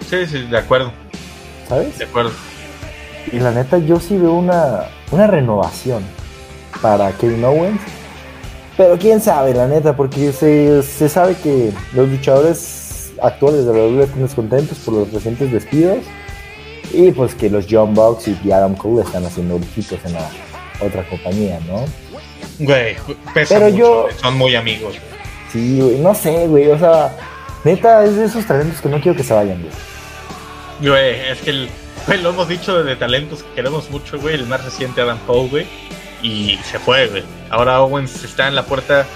Sí, 0.00 0.26
sí, 0.26 0.42
de 0.46 0.58
acuerdo. 0.58 1.01
¿Sabes? 1.72 1.98
De 1.98 2.04
acuerdo. 2.04 2.32
Y 3.32 3.38
la 3.38 3.50
neta, 3.50 3.78
yo 3.78 3.98
sí 3.98 4.18
veo 4.18 4.34
una, 4.34 4.84
una 5.10 5.26
renovación 5.26 6.02
para 6.82 7.12
Kevin 7.12 7.44
Owens. 7.44 7.80
Pero 8.76 8.98
quién 8.98 9.20
sabe, 9.22 9.54
la 9.54 9.66
neta, 9.66 9.96
porque 9.96 10.32
se, 10.32 10.82
se 10.82 11.08
sabe 11.08 11.34
que 11.36 11.72
los 11.94 12.08
luchadores 12.10 13.12
actuales 13.22 13.64
de 13.64 13.72
la 13.72 13.78
WWE 13.84 14.04
están 14.04 14.22
descontentos 14.22 14.78
por 14.78 14.94
los 14.94 15.12
recientes 15.12 15.50
despidos. 15.50 15.98
Y 16.92 17.10
pues 17.12 17.34
que 17.34 17.48
los 17.48 17.64
John 17.70 17.94
Box 17.94 18.28
y 18.44 18.52
Adam 18.52 18.74
Cole 18.74 19.02
están 19.02 19.24
haciendo 19.24 19.58
luchitos 19.58 19.98
en 20.04 20.12
la 20.12 20.28
otra 20.84 21.08
compañía, 21.08 21.58
¿no? 21.66 21.84
Güey, 22.58 22.96
pesa 23.32 23.54
Pero 23.54 23.70
mucho, 23.70 23.78
yo- 23.78 24.06
son 24.20 24.36
muy 24.36 24.54
amigos. 24.56 24.96
Sí, 25.50 25.80
güey, 25.80 25.98
no 26.00 26.14
sé, 26.14 26.46
güey, 26.48 26.68
o 26.70 26.78
sea, 26.78 27.16
neta 27.64 28.04
es 28.04 28.16
de 28.16 28.24
esos 28.26 28.44
talentos 28.46 28.80
que 28.82 28.88
no 28.90 29.00
quiero 29.00 29.16
que 29.16 29.22
se 29.24 29.32
vayan, 29.32 29.60
güey. 29.62 29.72
Güey, 30.82 31.20
es 31.30 31.40
que 31.40 31.50
el, 31.50 31.70
güey, 32.06 32.20
lo 32.20 32.30
hemos 32.30 32.48
dicho 32.48 32.82
de 32.82 32.96
talentos 32.96 33.44
que 33.44 33.54
queremos 33.54 33.88
mucho, 33.90 34.18
güey. 34.18 34.34
El 34.34 34.46
más 34.46 34.64
reciente 34.64 35.00
Adam 35.00 35.18
Cole, 35.26 35.48
güey. 35.48 35.66
Y 36.22 36.58
se 36.64 36.78
fue, 36.78 37.06
güey. 37.06 37.22
Ahora 37.50 37.80
Owens 37.80 38.24
está 38.24 38.48
en 38.48 38.56
la 38.56 38.64
puerta. 38.64 39.06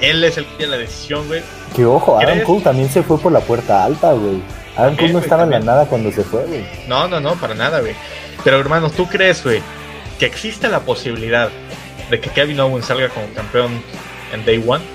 Él 0.00 0.24
es 0.24 0.38
el 0.38 0.46
que 0.46 0.56
tiene 0.56 0.72
la 0.72 0.78
decisión, 0.78 1.26
güey. 1.28 1.42
Que 1.76 1.84
ojo, 1.84 2.18
Adam. 2.18 2.40
Cole 2.40 2.62
también 2.62 2.88
se 2.88 3.02
fue 3.02 3.18
por 3.18 3.32
la 3.32 3.40
puerta 3.40 3.84
alta, 3.84 4.12
güey. 4.12 4.42
Adam 4.76 4.96
Cole 4.96 5.12
no 5.12 5.18
estaba 5.18 5.44
en 5.44 5.50
la 5.50 5.60
nada 5.60 5.86
cuando 5.86 6.10
se 6.10 6.24
fue, 6.24 6.44
güey. 6.46 6.66
No, 6.88 7.06
no, 7.06 7.20
no, 7.20 7.34
para 7.34 7.54
nada, 7.54 7.80
güey. 7.80 7.94
Pero 8.42 8.58
hermano, 8.58 8.90
¿tú 8.90 9.06
crees, 9.06 9.42
güey, 9.44 9.62
que 10.18 10.26
existe 10.26 10.68
la 10.68 10.80
posibilidad 10.80 11.50
de 12.10 12.20
que 12.20 12.30
Kevin 12.30 12.60
Owens 12.60 12.86
salga 12.86 13.08
como 13.08 13.26
campeón 13.34 13.82
en 14.32 14.44
Day 14.44 14.62
One? 14.66 14.93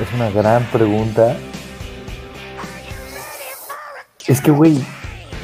Es 0.00 0.12
una 0.12 0.28
gran 0.30 0.64
pregunta. 0.72 1.36
Es 4.26 4.40
que, 4.40 4.50
güey, 4.50 4.84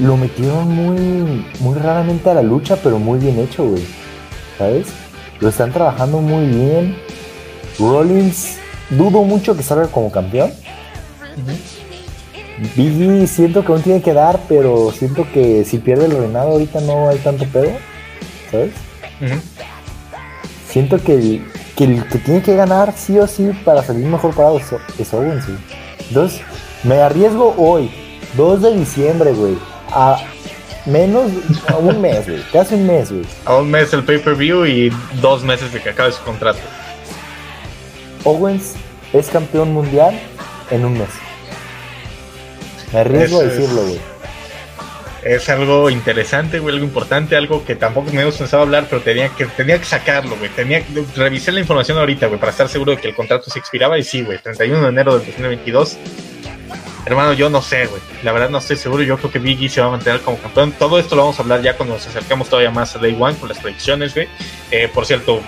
lo 0.01 0.17
metieron 0.17 0.69
muy, 0.69 1.47
muy 1.61 1.79
raramente 1.79 2.31
a 2.31 2.35
la 2.35 2.43
lucha, 2.43 2.77
pero 2.83 2.99
muy 2.99 3.21
bien 3.21 3.39
hecho, 3.39 3.65
güey. 3.65 3.87
¿Sabes? 4.59 4.89
Lo 5.39 5.49
están 5.49 5.73
trabajando 5.73 6.21
muy 6.21 6.47
bien. 6.47 6.97
Rollins, 7.79 8.59
dudo 8.91 9.23
mucho 9.23 9.57
que 9.57 9.63
salga 9.63 9.87
como 9.87 10.11
campeón. 10.11 10.53
Biggie 12.75 13.27
siento 13.27 13.65
que 13.65 13.73
aún 13.73 13.83
tiene 13.83 14.03
que 14.03 14.13
dar, 14.13 14.41
pero 14.49 14.91
siento 14.91 15.27
que 15.33 15.65
si 15.65 15.79
pierde 15.79 16.07
el 16.07 16.13
reinado 16.13 16.51
ahorita 16.51 16.81
no 16.81 17.09
hay 17.09 17.19
tanto 17.19 17.45
pedo. 17.47 17.71
¿Sabes? 18.51 18.73
Siento 20.69 20.99
que 21.03 21.15
el, 21.15 21.45
que 21.77 21.85
el 21.85 22.07
que 22.09 22.19
tiene 22.19 22.43
que 22.43 22.57
ganar 22.57 22.95
sí 22.97 23.19
o 23.19 23.27
sí 23.27 23.51
para 23.65 23.83
salir 23.83 24.07
mejor 24.07 24.35
parado 24.35 24.59
es, 24.59 24.67
es 24.99 25.13
Owens, 25.15 25.47
güey. 25.47 25.59
Entonces, 26.09 26.41
me 26.85 27.01
arriesgo 27.01 27.55
hoy, 27.57 27.91
2 28.37 28.63
de 28.63 28.77
diciembre, 28.77 29.33
güey, 29.33 29.57
a 29.93 30.19
menos, 30.87 31.31
a 31.69 31.77
un 31.77 32.01
mes, 32.01 32.27
güey, 32.27 32.43
casi 32.53 32.75
un 32.75 32.87
mes, 32.87 33.11
güey. 33.11 33.25
A 33.45 33.57
un 33.57 33.71
mes 33.71 33.93
el 33.93 34.05
pay-per-view 34.05 34.67
y 34.67 34.93
dos 35.21 35.43
meses 35.43 35.73
de 35.73 35.81
que 35.81 35.91
acabe 35.91 36.13
su 36.13 36.23
contrato. 36.23 36.59
Owens 38.25 38.75
es 39.13 39.29
campeón 39.29 39.73
mundial 39.73 40.19
en 40.71 40.85
un 40.85 40.95
mes. 40.99 41.09
Me 42.93 43.01
arriesgo 43.01 43.41
a 43.41 43.45
Eso 43.45 43.55
decirlo, 43.55 43.83
güey. 43.83 44.10
Es 45.23 45.51
algo 45.51 45.91
interesante, 45.91 46.61
güey, 46.61 46.75
algo 46.75 46.87
importante, 46.87 47.37
algo 47.37 47.63
que 47.65 47.77
tampoco 47.77 48.07
me 48.07 48.19
habíamos 48.19 48.39
pensado 48.39 48.63
hablar, 48.63 48.87
pero 48.89 49.03
tenía 49.03 49.29
que, 49.29 49.45
tenía 49.47 49.79
que 49.79 49.85
sacarlo, 49.85 50.37
güey. 50.37 50.51
Tenía 50.51 50.83
que 50.83 51.05
revisar 51.15 51.53
la 51.53 51.61
información 51.61 51.99
ahorita, 51.99 52.27
güey, 52.27 52.41
para 52.41 52.53
estar 52.53 52.69
seguro 52.69 52.93
de 52.93 52.99
que 52.99 53.09
el 53.09 53.15
contrato 53.15 53.51
se 53.51 53.59
expiraba. 53.59 53.99
Y 53.99 54.03
sí, 54.03 54.23
güey, 54.23 54.39
31 54.39 54.83
de 54.83 54.89
enero 54.89 55.19
del 55.19 55.27
2022. 55.27 55.99
Hermano, 57.05 57.35
yo 57.35 57.51
no 57.51 57.61
sé, 57.61 57.87
güey. 57.87 58.01
La 58.23 58.33
verdad 58.33 58.49
no 58.49 58.59
estoy 58.59 58.77
seguro. 58.77 59.03
Yo 59.03 59.19
creo 59.19 59.31
que 59.31 59.39
Biggie 59.39 59.69
se 59.69 59.81
va 59.83 59.89
a 59.89 59.91
mantener 59.91 60.21
como 60.21 60.39
campeón. 60.39 60.73
Todo 60.73 60.99
esto 60.99 61.17
lo 61.17 61.23
vamos 61.23 61.39
a 61.39 61.43
hablar 61.43 61.61
ya 61.61 61.77
cuando 61.77 61.97
nos 61.97 62.07
acercamos 62.07 62.49
todavía 62.49 62.71
más 62.71 62.97
a 62.97 62.99
Day 62.99 63.17
One 63.19 63.37
con 63.37 63.49
las 63.49 63.59
predicciones, 63.59 64.15
güey. 64.15 64.29
Eh, 64.71 64.89
por 64.93 65.05
cierto, 65.05 65.43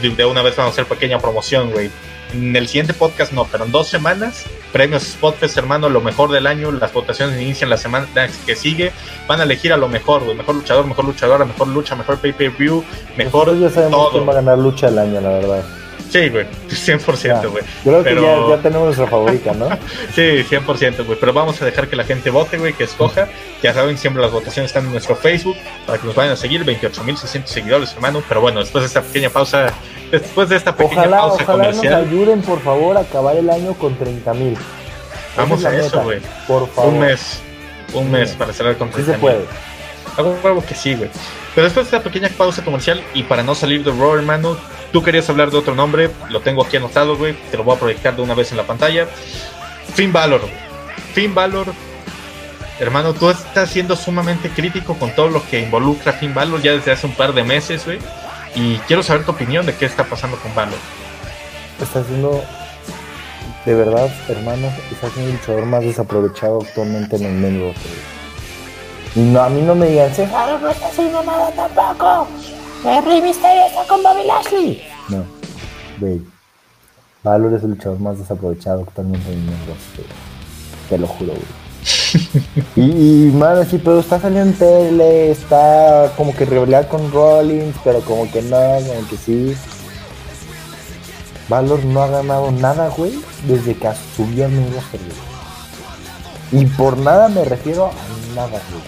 de 0.00 0.24
una 0.24 0.42
vez 0.42 0.56
vamos 0.56 0.70
a 0.70 0.72
hacer 0.72 0.86
pequeña 0.86 1.18
promoción, 1.18 1.70
güey. 1.70 1.90
En 2.32 2.54
el 2.54 2.66
siguiente 2.68 2.92
podcast 2.94 3.32
no, 3.32 3.44
pero 3.44 3.64
en 3.64 3.72
dos 3.72 3.88
semanas, 3.88 4.44
premios 4.72 5.02
Spotfest, 5.04 5.56
hermano, 5.56 5.88
lo 5.88 6.00
mejor 6.00 6.30
del 6.30 6.46
año. 6.46 6.70
Las 6.72 6.92
votaciones 6.92 7.40
inician 7.40 7.70
la 7.70 7.76
semana 7.76 8.06
que 8.44 8.54
sigue. 8.54 8.92
Van 9.26 9.40
a 9.40 9.44
elegir 9.44 9.72
a 9.72 9.76
lo 9.76 9.88
mejor, 9.88 10.24
güey. 10.24 10.36
Mejor 10.36 10.56
luchador, 10.56 10.86
mejor 10.86 11.04
luchadora, 11.06 11.44
mejor 11.44 11.68
lucha, 11.68 11.94
mejor 11.96 12.18
pay-per-view, 12.18 12.84
mejor 13.16 13.48
Nosotros 13.48 13.60
ya 13.60 13.70
sabemos 13.70 13.98
todo. 14.00 14.10
quién 14.12 14.28
va 14.28 14.32
a 14.32 14.36
ganar 14.36 14.58
lucha 14.58 14.86
del 14.90 14.98
año, 14.98 15.20
la 15.20 15.30
verdad. 15.30 15.64
Sí, 16.10 16.28
güey, 16.30 16.46
100%, 16.68 17.50
güey. 17.50 17.64
Creo 17.84 18.02
Pero- 18.02 18.20
que 18.22 18.26
ya, 18.50 18.56
ya 18.56 18.62
tenemos 18.62 18.86
nuestra 18.86 19.06
favorita, 19.06 19.52
¿no? 19.52 19.68
Sí, 20.14 20.42
100%, 20.48 21.04
güey. 21.04 21.18
Pero 21.20 21.32
vamos 21.32 21.60
a 21.60 21.64
dejar 21.66 21.88
que 21.88 21.96
la 21.96 22.04
gente 22.04 22.30
vote, 22.30 22.56
güey, 22.58 22.72
que 22.72 22.84
escoja. 22.84 23.28
Ya 23.62 23.74
saben, 23.74 23.98
siempre 23.98 24.22
las 24.22 24.32
votaciones 24.32 24.70
están 24.70 24.86
en 24.86 24.92
nuestro 24.92 25.14
Facebook 25.16 25.56
para 25.86 25.98
que 25.98 26.06
nos 26.06 26.14
vayan 26.14 26.32
a 26.32 26.36
seguir. 26.36 26.64
28.600 26.64 27.46
seguidores, 27.46 27.92
hermano. 27.94 28.22
Pero 28.26 28.40
bueno, 28.40 28.60
después 28.60 28.82
de 28.82 28.86
esta 28.88 29.02
pequeña 29.02 29.28
pausa, 29.30 29.66
después 30.10 30.48
de 30.48 30.56
esta 30.56 30.74
pequeña 30.74 31.02
Ojalá, 31.02 31.16
pausa 31.18 31.42
ojalá 31.42 31.64
nos 31.68 31.76
comercial, 31.76 32.04
ayuden, 32.06 32.42
por 32.42 32.60
favor, 32.62 32.96
a 32.96 33.00
acabar 33.00 33.36
el 33.36 33.50
año 33.50 33.74
con 33.74 33.94
30 33.96 34.32
mil. 34.34 34.56
Vamos 35.36 35.64
a 35.64 35.76
eso, 35.76 36.02
güey. 36.02 36.20
Por 36.46 36.68
favor. 36.70 36.92
un 36.94 37.00
mes, 37.00 37.40
un 37.92 38.10
mes 38.10 38.30
para 38.32 38.52
cerrar 38.52 38.76
con 38.76 38.92
Sí 38.92 39.02
se 39.02 39.12
puede. 39.14 39.44
Hago 40.16 40.36
huevo 40.42 40.64
que 40.66 40.74
sí, 40.74 40.94
güey. 40.94 41.10
Pero 41.54 41.66
después 41.66 41.90
de 41.90 41.96
esta 41.96 42.02
pequeña 42.08 42.28
pausa 42.36 42.64
comercial 42.64 43.02
y 43.14 43.22
para 43.24 43.42
no 43.42 43.54
salir 43.54 43.84
de 43.84 43.90
Raw, 43.92 44.14
hermano, 44.16 44.56
tú 44.92 45.02
querías 45.02 45.28
hablar 45.28 45.50
de 45.50 45.58
otro 45.58 45.74
nombre, 45.74 46.10
lo 46.30 46.40
tengo 46.40 46.64
aquí 46.64 46.76
anotado, 46.76 47.16
güey. 47.16 47.34
Te 47.50 47.56
lo 47.56 47.64
voy 47.64 47.76
a 47.76 47.78
proyectar 47.78 48.16
de 48.16 48.22
una 48.22 48.34
vez 48.34 48.50
en 48.50 48.56
la 48.56 48.64
pantalla. 48.64 49.06
Finn 49.94 50.12
Balor. 50.12 50.40
Finn 51.12 51.34
Balor. 51.34 51.66
Hermano, 52.80 53.12
tú 53.12 53.28
estás 53.28 53.70
siendo 53.70 53.96
sumamente 53.96 54.50
crítico 54.50 54.94
con 54.94 55.10
todo 55.10 55.28
lo 55.28 55.44
que 55.48 55.60
involucra 55.60 56.12
a 56.12 56.14
Finn 56.14 56.32
Balor 56.32 56.62
ya 56.62 56.72
desde 56.72 56.92
hace 56.92 57.06
un 57.06 57.14
par 57.14 57.34
de 57.34 57.42
meses, 57.42 57.84
güey. 57.84 57.98
Y 58.54 58.76
quiero 58.86 59.02
saber 59.02 59.24
tu 59.24 59.32
opinión 59.32 59.66
de 59.66 59.74
qué 59.74 59.86
está 59.86 60.04
pasando 60.04 60.36
con 60.38 60.54
Balor. 60.54 60.78
Está 61.80 62.04
siendo, 62.04 62.42
de 63.64 63.74
verdad, 63.74 64.10
hermano, 64.28 64.68
está 64.90 65.10
siendo 65.10 65.30
el 65.30 65.36
luchador 65.36 65.66
más 65.66 65.82
desaprovechado 65.82 66.60
actualmente 66.62 67.16
en 67.16 67.44
el. 67.44 67.74
Y 69.14 69.20
no, 69.20 69.40
a 69.40 69.48
mí 69.48 69.62
no 69.62 69.74
me 69.74 69.86
digan, 69.86 70.10
no 70.10 70.68
haciendo 70.68 71.22
nada 71.24 71.50
tampoco. 71.52 72.28
El 72.84 73.04
Rey 73.04 73.20
Mysterio 73.20 73.66
está 73.66 73.86
con 73.88 74.02
Bobby 74.02 74.24
Lashley. 74.26 74.82
No, 75.08 75.24
güey. 75.98 76.20
Valor 77.24 77.54
es 77.54 77.64
el 77.64 77.70
luchador 77.70 77.98
más 77.98 78.18
desaprovechado 78.18 78.84
actualmente 78.86 79.32
en 79.32 79.40
el 79.40 79.64
güey. 79.66 80.06
Te 80.88 80.98
lo 80.98 81.08
juro, 81.08 81.32
güey. 81.32 81.68
y, 82.76 83.26
y, 83.26 83.30
mano, 83.32 83.64
sí, 83.64 83.80
pero 83.82 83.98
está 83.98 84.20
saliendo 84.20 84.50
en 84.50 84.58
tele, 84.58 85.30
está 85.30 86.12
como 86.16 86.34
que 86.34 86.44
rivalidad 86.44 86.88
con 86.88 87.10
Rollins, 87.10 87.74
pero 87.82 88.00
como 88.00 88.30
que 88.30 88.42
no, 88.42 88.56
como 88.56 89.08
que 89.08 89.16
sí. 89.16 89.56
Valor 91.48 91.84
no 91.84 92.02
ha 92.02 92.08
ganado 92.08 92.50
nada, 92.52 92.88
güey, 92.90 93.18
desde 93.46 93.74
que 93.74 93.90
subió 94.16 94.46
al 94.46 94.52
roster, 94.72 95.00
güey. 95.00 96.62
Y 96.62 96.66
por 96.66 96.96
nada 96.96 97.28
me 97.28 97.44
refiero 97.44 97.86
a 97.86 98.34
nada, 98.34 98.60
güey. 98.70 98.82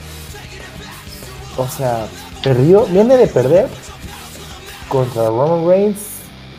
O 1.56 1.68
sea, 1.68 2.06
perdió, 2.42 2.86
viene 2.86 3.16
de 3.16 3.26
perder 3.26 3.68
contra 4.88 5.26
Roman 5.26 5.66
Reigns 5.68 5.98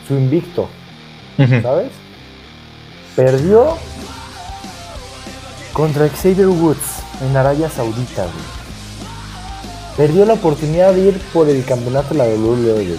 su 0.06 0.14
invicto, 0.14 0.68
¿sabes? 1.62 1.90
Perdió 3.16 3.76
contra 5.72 6.08
Xavier 6.08 6.48
Woods 6.48 7.02
en 7.22 7.36
Arabia 7.36 7.68
Saudita, 7.68 8.22
güey. 8.22 8.62
Perdió 9.96 10.24
la 10.24 10.34
oportunidad 10.34 10.94
de 10.94 11.00
ir 11.08 11.20
por 11.32 11.48
el 11.48 11.64
campeonato 11.64 12.14
de 12.14 12.18
la 12.18 12.24
WWE. 12.24 12.98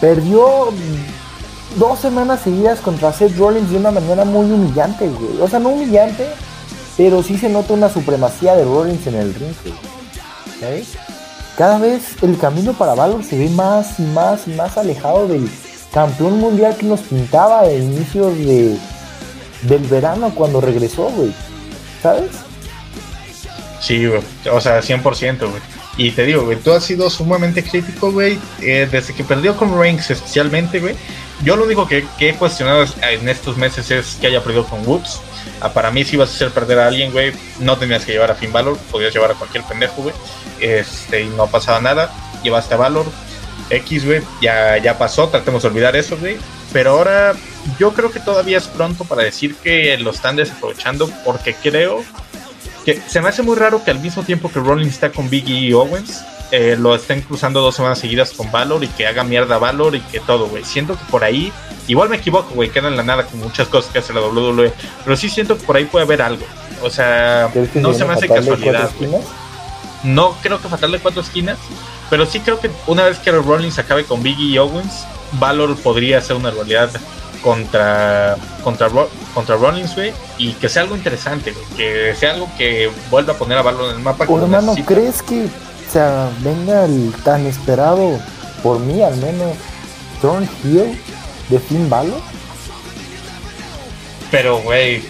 Perdió 0.00 0.70
dos 1.78 1.98
semanas 1.98 2.40
seguidas 2.40 2.80
contra 2.80 3.12
Seth 3.12 3.36
Rollins 3.36 3.70
de 3.70 3.76
una 3.76 3.90
manera 3.90 4.24
muy 4.24 4.50
humillante, 4.50 5.08
güey. 5.08 5.40
O 5.40 5.48
sea, 5.48 5.58
no 5.58 5.70
humillante, 5.70 6.26
pero 6.96 7.22
sí 7.22 7.36
se 7.36 7.48
nota 7.48 7.74
una 7.74 7.88
supremacía 7.88 8.56
de 8.56 8.64
Rollins 8.64 9.06
en 9.06 9.14
el 9.16 9.34
ring, 9.34 9.54
güey. 9.64 9.74
Cada 11.56 11.78
vez 11.78 12.02
el 12.22 12.38
camino 12.38 12.72
para 12.72 12.94
Valor 12.94 13.22
se 13.24 13.36
ve 13.38 13.48
más 13.50 13.98
y 13.98 14.02
más 14.02 14.46
y 14.48 14.50
más 14.52 14.76
alejado 14.78 15.28
del 15.28 15.48
campeón 15.92 16.38
mundial 16.38 16.76
que 16.76 16.86
nos 16.86 17.00
pintaba 17.00 17.60
a 17.60 17.72
inicios 17.72 18.36
de, 18.38 18.76
del 19.62 19.82
verano 19.84 20.32
cuando 20.34 20.60
regresó, 20.60 21.04
güey. 21.10 21.32
¿Sabes? 22.02 22.30
Sí, 23.80 24.06
güey. 24.06 24.22
O 24.50 24.60
sea, 24.60 24.80
100%, 24.80 25.38
güey. 25.40 25.62
Y 25.98 26.10
te 26.12 26.24
digo, 26.24 26.48
tú 26.64 26.72
has 26.72 26.84
sido 26.84 27.10
sumamente 27.10 27.62
crítico, 27.62 28.10
güey, 28.12 28.38
eh, 28.62 28.88
desde 28.90 29.12
que 29.12 29.24
perdió 29.24 29.56
con 29.56 29.78
Reigns 29.78 30.10
especialmente, 30.10 30.80
güey. 30.80 30.94
Yo 31.44 31.56
lo 31.56 31.64
único 31.64 31.86
que, 31.86 32.06
he 32.20 32.34
cuestionado 32.34 32.82
es- 32.84 32.94
en 33.02 33.28
estos 33.28 33.56
meses 33.58 33.90
es 33.90 34.16
que 34.20 34.28
haya 34.28 34.42
perdido 34.42 34.64
con 34.66 34.86
Woods. 34.86 35.20
Ah, 35.60 35.72
para 35.72 35.90
mí, 35.90 36.04
si 36.04 36.16
ibas 36.16 36.30
a 36.30 36.34
hacer 36.34 36.50
perder 36.50 36.78
a 36.78 36.86
alguien, 36.88 37.12
güey, 37.12 37.32
no 37.60 37.78
tenías 37.78 38.04
que 38.04 38.12
llevar 38.12 38.30
a 38.30 38.34
Finn 38.34 38.52
Balor, 38.52 38.76
podías 38.90 39.12
llevar 39.12 39.32
a 39.32 39.34
cualquier 39.34 39.64
pendejo, 39.64 40.02
güey. 40.02 40.14
Este, 40.60 41.22
y 41.22 41.28
no 41.28 41.46
pasaba 41.46 41.80
nada. 41.80 42.12
Llevaste 42.42 42.74
a 42.74 42.78
Valor, 42.78 43.06
X, 43.70 44.04
güey, 44.04 44.22
ya, 44.40 44.76
ya 44.78 44.98
pasó, 44.98 45.28
tratemos 45.28 45.62
de 45.62 45.68
olvidar 45.68 45.96
eso, 45.96 46.16
güey. 46.16 46.36
Pero 46.72 46.92
ahora 46.92 47.34
yo 47.78 47.92
creo 47.92 48.10
que 48.10 48.20
todavía 48.20 48.58
es 48.58 48.66
pronto 48.66 49.04
para 49.04 49.22
decir 49.22 49.54
que 49.56 49.96
lo 49.98 50.10
están 50.10 50.36
desaprovechando 50.36 51.08
porque 51.24 51.54
creo 51.54 52.02
que 52.84 53.00
se 53.06 53.20
me 53.20 53.28
hace 53.28 53.42
muy 53.42 53.56
raro 53.56 53.84
que 53.84 53.90
al 53.90 54.00
mismo 54.00 54.22
tiempo 54.22 54.50
que 54.50 54.58
Rollins 54.58 54.94
está 54.94 55.12
con 55.12 55.30
Biggie 55.30 55.60
y 55.60 55.72
Owens, 55.72 56.24
eh, 56.50 56.76
lo 56.78 56.94
estén 56.94 57.22
cruzando 57.22 57.60
dos 57.60 57.76
semanas 57.76 57.98
seguidas 57.98 58.32
con 58.32 58.50
Valor 58.50 58.82
y 58.84 58.88
que 58.88 59.06
haga 59.06 59.24
mierda 59.24 59.58
Valor 59.58 59.94
y 59.94 60.00
que 60.00 60.20
todo, 60.20 60.48
güey. 60.48 60.64
Siento 60.64 60.98
que 60.98 61.04
por 61.10 61.24
ahí, 61.24 61.52
igual 61.88 62.08
me 62.08 62.16
equivoco, 62.16 62.54
güey, 62.54 62.70
queda 62.70 62.88
en 62.88 62.96
la 62.96 63.02
nada 63.02 63.26
con 63.26 63.40
muchas 63.40 63.68
cosas 63.68 63.92
que 63.92 63.98
hace 63.98 64.12
la 64.12 64.20
WWE, 64.20 64.72
pero 65.04 65.16
sí 65.16 65.28
siento 65.28 65.56
que 65.56 65.64
por 65.64 65.76
ahí 65.76 65.84
puede 65.84 66.04
haber 66.04 66.22
algo. 66.22 66.44
O 66.82 66.90
sea, 66.90 67.50
no 67.74 67.92
se 67.92 68.04
me 68.04 68.14
hace 68.14 68.28
casualidad. 68.28 68.90
No 70.04 70.36
creo 70.42 70.60
que 70.60 70.68
fatal 70.68 70.92
de 70.92 70.98
cuatro 70.98 71.22
esquinas, 71.22 71.58
pero 72.10 72.26
sí 72.26 72.40
creo 72.40 72.58
que 72.58 72.70
una 72.86 73.04
vez 73.04 73.18
que 73.18 73.30
Rollins 73.30 73.78
acabe 73.78 74.04
con 74.04 74.22
Biggie 74.22 74.54
y 74.54 74.58
Owens, 74.58 75.04
Valor 75.32 75.76
podría 75.76 76.20
ser 76.20 76.36
una 76.36 76.50
rivalidad 76.50 76.90
contra 77.42 78.36
contra 78.62 78.88
contra 79.34 79.56
Rollins, 79.56 79.94
güey, 79.94 80.12
y 80.38 80.52
que 80.54 80.68
sea 80.68 80.82
algo 80.82 80.96
interesante, 80.96 81.54
que 81.76 82.14
sea 82.16 82.32
algo 82.32 82.48
que 82.58 82.90
vuelva 83.10 83.34
a 83.34 83.36
poner 83.36 83.58
a 83.58 83.62
Valor 83.62 83.90
en 83.90 83.96
el 83.96 84.02
mapa. 84.02 84.24
hermano, 84.24 84.74
¿crees 84.86 85.22
que 85.22 85.48
o 85.94 86.30
venga 86.40 86.86
el 86.86 87.12
tan 87.22 87.46
esperado, 87.46 88.18
por 88.62 88.80
mí 88.80 89.02
al 89.02 89.16
menos, 89.16 89.56
Turn 90.22 90.48
Hill 90.64 90.98
de 91.52 91.60
Finn 91.60 91.88
Balor? 91.88 92.20
Pero, 94.30 94.60
güey, 94.62 95.02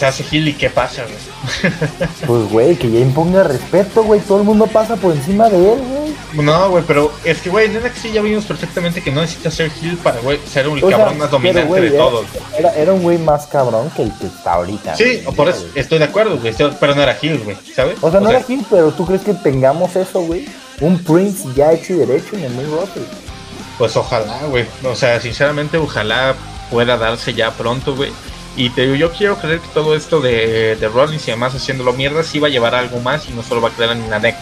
se 0.00 0.06
hace 0.06 0.24
Hill 0.30 0.48
y 0.48 0.52
qué 0.54 0.70
pasa, 0.70 1.02
güey. 1.02 1.62
pues, 2.26 2.50
güey, 2.50 2.76
que 2.76 2.90
ya 2.90 3.00
imponga 3.00 3.42
respeto, 3.42 4.02
güey, 4.02 4.20
todo 4.20 4.38
el 4.38 4.44
mundo 4.44 4.66
pasa 4.66 4.96
por 4.96 5.12
encima 5.12 5.50
de 5.50 5.74
él, 5.74 5.78
güey. 5.78 6.44
No, 6.46 6.70
güey, 6.70 6.84
pero 6.86 7.12
es 7.24 7.42
que, 7.42 7.50
güey, 7.50 7.66
en 7.66 7.82
NXT 7.82 8.12
ya 8.12 8.22
vimos 8.22 8.44
perfectamente 8.44 9.02
que 9.02 9.10
no 9.10 9.20
necesita 9.20 9.50
ser 9.50 9.70
Hill 9.82 9.98
para, 9.98 10.20
güey, 10.20 10.38
ser 10.50 10.68
un 10.68 10.80
cabrón 10.80 11.18
más 11.18 11.30
dominante 11.30 11.80
de 11.80 11.90
todos. 11.90 12.24
Era, 12.56 12.74
era, 12.76 12.92
un 12.92 13.02
güey 13.02 13.18
más 13.18 13.46
cabrón 13.46 13.90
que 13.94 14.04
el 14.04 14.12
que 14.14 14.26
está 14.26 14.54
ahorita. 14.54 14.96
Sí, 14.96 15.22
por 15.36 15.48
eso 15.48 15.66
estoy 15.74 15.98
de 15.98 16.04
acuerdo, 16.04 16.38
güey, 16.38 16.54
pero 16.78 16.94
no 16.94 17.02
era 17.02 17.18
Hill, 17.20 17.38
güey, 17.44 17.56
¿sabes? 17.74 17.98
O 18.00 18.10
sea, 18.10 18.20
no 18.20 18.30
era 18.30 18.42
Hill, 18.46 18.64
pero 18.70 18.92
¿tú 18.92 19.04
crees 19.04 19.22
que 19.22 19.34
tengamos 19.34 19.96
eso, 19.96 20.22
güey? 20.22 20.46
Un 20.80 20.98
Prince 20.98 21.46
ya 21.54 21.72
hecho 21.72 21.92
y 21.92 21.96
derecho 21.96 22.36
en 22.36 22.44
el 22.44 22.54
main 22.54 22.70
roster. 22.70 23.02
Pues 23.80 23.96
ojalá, 23.96 24.44
güey. 24.44 24.66
O 24.84 24.94
sea, 24.94 25.18
sinceramente, 25.20 25.78
ojalá 25.78 26.34
pueda 26.70 26.98
darse 26.98 27.32
ya 27.32 27.50
pronto, 27.52 27.96
güey. 27.96 28.12
Y 28.54 28.68
te 28.68 28.82
digo, 28.82 28.94
yo 28.94 29.10
quiero 29.10 29.36
creer 29.38 29.60
que 29.60 29.68
todo 29.68 29.96
esto 29.96 30.20
de, 30.20 30.76
de 30.76 30.88
Rollins 30.88 31.26
y 31.26 31.30
además 31.30 31.54
haciéndolo 31.54 31.94
mierda 31.94 32.22
sí 32.22 32.38
va 32.38 32.48
a 32.48 32.50
llevar 32.50 32.74
algo 32.74 33.00
más 33.00 33.26
y 33.30 33.32
no 33.32 33.42
solo 33.42 33.62
va 33.62 33.70
a 33.70 33.72
quedar 33.72 33.92
en 33.96 34.10
la 34.10 34.20
deck 34.20 34.36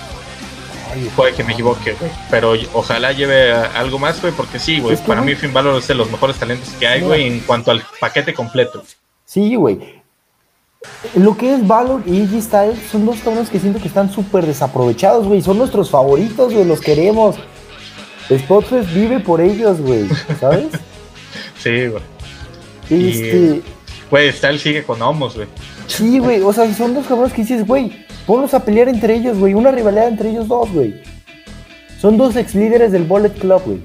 Puede 1.14 1.34
que 1.34 1.44
me 1.44 1.52
equivoque, 1.52 1.92
güey. 1.92 2.10
Pero 2.32 2.54
ojalá 2.72 3.12
lleve 3.12 3.52
algo 3.52 4.00
más, 4.00 4.20
güey, 4.20 4.32
porque 4.32 4.58
sí, 4.58 4.80
güey. 4.80 4.96
para 4.96 5.20
mí 5.20 5.36
Finn 5.36 5.52
Balor 5.52 5.78
es 5.78 5.86
de 5.86 5.94
los 5.94 6.10
mejores 6.10 6.36
talentos 6.36 6.70
que 6.70 6.88
hay, 6.88 7.02
güey, 7.02 7.28
en 7.28 7.38
cuanto 7.40 7.70
al 7.70 7.84
paquete 8.00 8.34
completo. 8.34 8.82
Sí, 9.24 9.54
güey. 9.54 10.02
Lo 11.14 11.36
que 11.36 11.54
es 11.54 11.64
Valor 11.64 12.02
y 12.06 12.22
EG 12.22 12.42
Styles 12.42 12.78
son 12.90 13.06
dos 13.06 13.18
cabrones 13.18 13.50
que 13.50 13.60
siento 13.60 13.80
que 13.80 13.86
están 13.86 14.10
súper 14.10 14.46
desaprovechados, 14.46 15.28
güey. 15.28 15.42
Son 15.42 15.58
nuestros 15.58 15.90
favoritos, 15.90 16.52
güey, 16.52 16.64
los 16.64 16.80
queremos. 16.80 17.36
Spotfest 18.30 18.92
vive 18.92 19.20
por 19.20 19.40
ellos, 19.40 19.80
güey, 19.80 20.06
¿sabes? 20.40 20.68
sí, 21.58 21.86
güey. 21.86 22.02
Este... 22.90 23.62
Güey, 24.10 24.32
Styles 24.32 24.62
sigue 24.62 24.82
con 24.82 25.00
Homos, 25.02 25.34
güey. 25.34 25.48
Sí, 25.86 26.18
güey, 26.18 26.42
o 26.42 26.52
sea, 26.52 26.72
son 26.74 26.94
dos 26.94 27.06
cabrones 27.06 27.32
que 27.32 27.42
dices, 27.42 27.66
güey, 27.66 28.06
Ponlos 28.28 28.52
a 28.52 28.62
pelear 28.62 28.90
entre 28.90 29.14
ellos, 29.14 29.38
güey. 29.38 29.54
Una 29.54 29.70
rivalidad 29.70 30.06
entre 30.06 30.28
ellos 30.28 30.48
dos, 30.48 30.70
güey. 30.70 31.00
Son 31.98 32.18
dos 32.18 32.36
ex 32.36 32.54
líderes 32.54 32.92
del 32.92 33.04
Bullet 33.04 33.30
Club, 33.30 33.62
güey. 33.64 33.78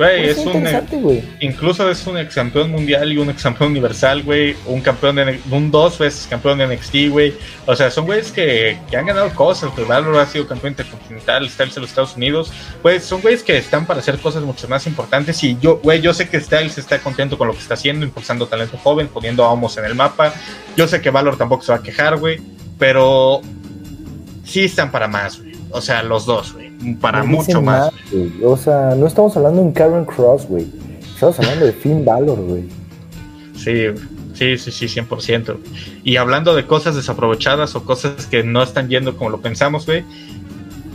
Güey, 0.00 0.30
es 0.30 0.38
un. 0.38 0.66
Incluso 1.40 1.90
es 1.90 2.06
un 2.06 2.16
ex 2.16 2.34
campeón 2.34 2.70
mundial 2.70 3.12
y 3.12 3.18
un 3.18 3.28
ex 3.28 3.42
campeón 3.42 3.72
universal, 3.72 4.22
güey. 4.22 4.56
Un 4.64 4.80
campeón 4.80 5.16
de. 5.16 5.38
Un 5.50 5.70
dos 5.70 5.98
veces 5.98 6.26
campeón 6.26 6.56
de 6.56 6.74
NXT, 6.74 7.10
güey. 7.10 7.34
O 7.66 7.76
sea, 7.76 7.90
son 7.90 8.06
güeyes 8.06 8.32
que, 8.32 8.78
que, 8.88 8.96
han 8.96 9.04
ganado 9.04 9.28
cosas. 9.34 9.70
Que 9.74 9.84
Valor 9.84 10.16
ha 10.16 10.24
sido 10.24 10.48
campeón 10.48 10.72
intercontinental, 10.72 11.46
Styles 11.50 11.76
en 11.76 11.82
los 11.82 11.90
Estados 11.90 12.16
Unidos. 12.16 12.50
Pues 12.80 13.04
son 13.04 13.20
güeyes 13.20 13.42
que 13.42 13.58
están 13.58 13.84
para 13.84 14.00
hacer 14.00 14.18
cosas 14.20 14.42
mucho 14.42 14.66
más 14.68 14.86
importantes. 14.86 15.44
Y 15.44 15.58
yo, 15.60 15.76
güey, 15.80 16.00
yo 16.00 16.14
sé 16.14 16.30
que 16.30 16.40
Styles 16.40 16.78
está 16.78 16.98
contento 17.00 17.36
con 17.36 17.48
lo 17.48 17.52
que 17.52 17.60
está 17.60 17.74
haciendo, 17.74 18.06
impulsando 18.06 18.46
talento 18.46 18.78
joven, 18.78 19.06
poniendo 19.06 19.44
a 19.44 19.52
Homos 19.52 19.76
en 19.76 19.84
el 19.84 19.94
mapa. 19.94 20.32
Yo 20.78 20.88
sé 20.88 21.02
que 21.02 21.10
Valor 21.10 21.36
tampoco 21.36 21.62
se 21.62 21.72
va 21.72 21.78
a 21.78 21.82
quejar, 21.82 22.16
güey. 22.16 22.40
Pero 22.78 23.42
sí 24.44 24.64
están 24.64 24.90
para 24.90 25.08
más, 25.08 25.38
güey. 25.38 25.49
O 25.72 25.80
sea, 25.80 26.02
los 26.02 26.26
dos, 26.26 26.54
güey 26.54 26.70
para 27.00 27.22
mucho 27.22 27.60
más. 27.60 27.90
o 28.44 28.56
sea, 28.56 28.94
no 28.96 29.06
estamos 29.06 29.36
hablando 29.36 29.62
de 29.62 29.72
Karen 29.72 30.04
Cross, 30.04 30.46
güey. 30.46 30.66
Estamos 31.14 31.38
hablando 31.38 31.66
de 31.66 31.72
Finn 31.72 32.04
Balor, 32.04 32.38
güey. 32.40 32.68
Sí, 33.54 33.86
sí, 34.34 34.56
sí, 34.56 34.88
sí, 34.88 35.00
100%. 35.00 35.56
Y 36.02 36.16
hablando 36.16 36.54
de 36.54 36.66
cosas 36.66 36.96
desaprovechadas 36.96 37.74
o 37.74 37.84
cosas 37.84 38.26
que 38.26 38.42
no 38.42 38.62
están 38.62 38.88
yendo 38.88 39.16
como 39.16 39.30
lo 39.30 39.40
pensamos, 39.40 39.84
güey. 39.84 40.04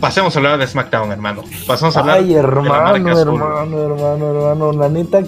Pasemos 0.00 0.34
a 0.34 0.38
hablar 0.40 0.58
de 0.58 0.66
SmackDown, 0.66 1.12
hermano. 1.12 1.44
Pasemos 1.66 1.96
a 1.96 2.00
hablar 2.00 2.18
Ay, 2.18 2.34
hermano, 2.34 3.18
hermano, 3.18 3.82
hermano, 3.82 4.30
hermano. 4.30 4.72
La 4.72 4.88
neta, 4.88 5.22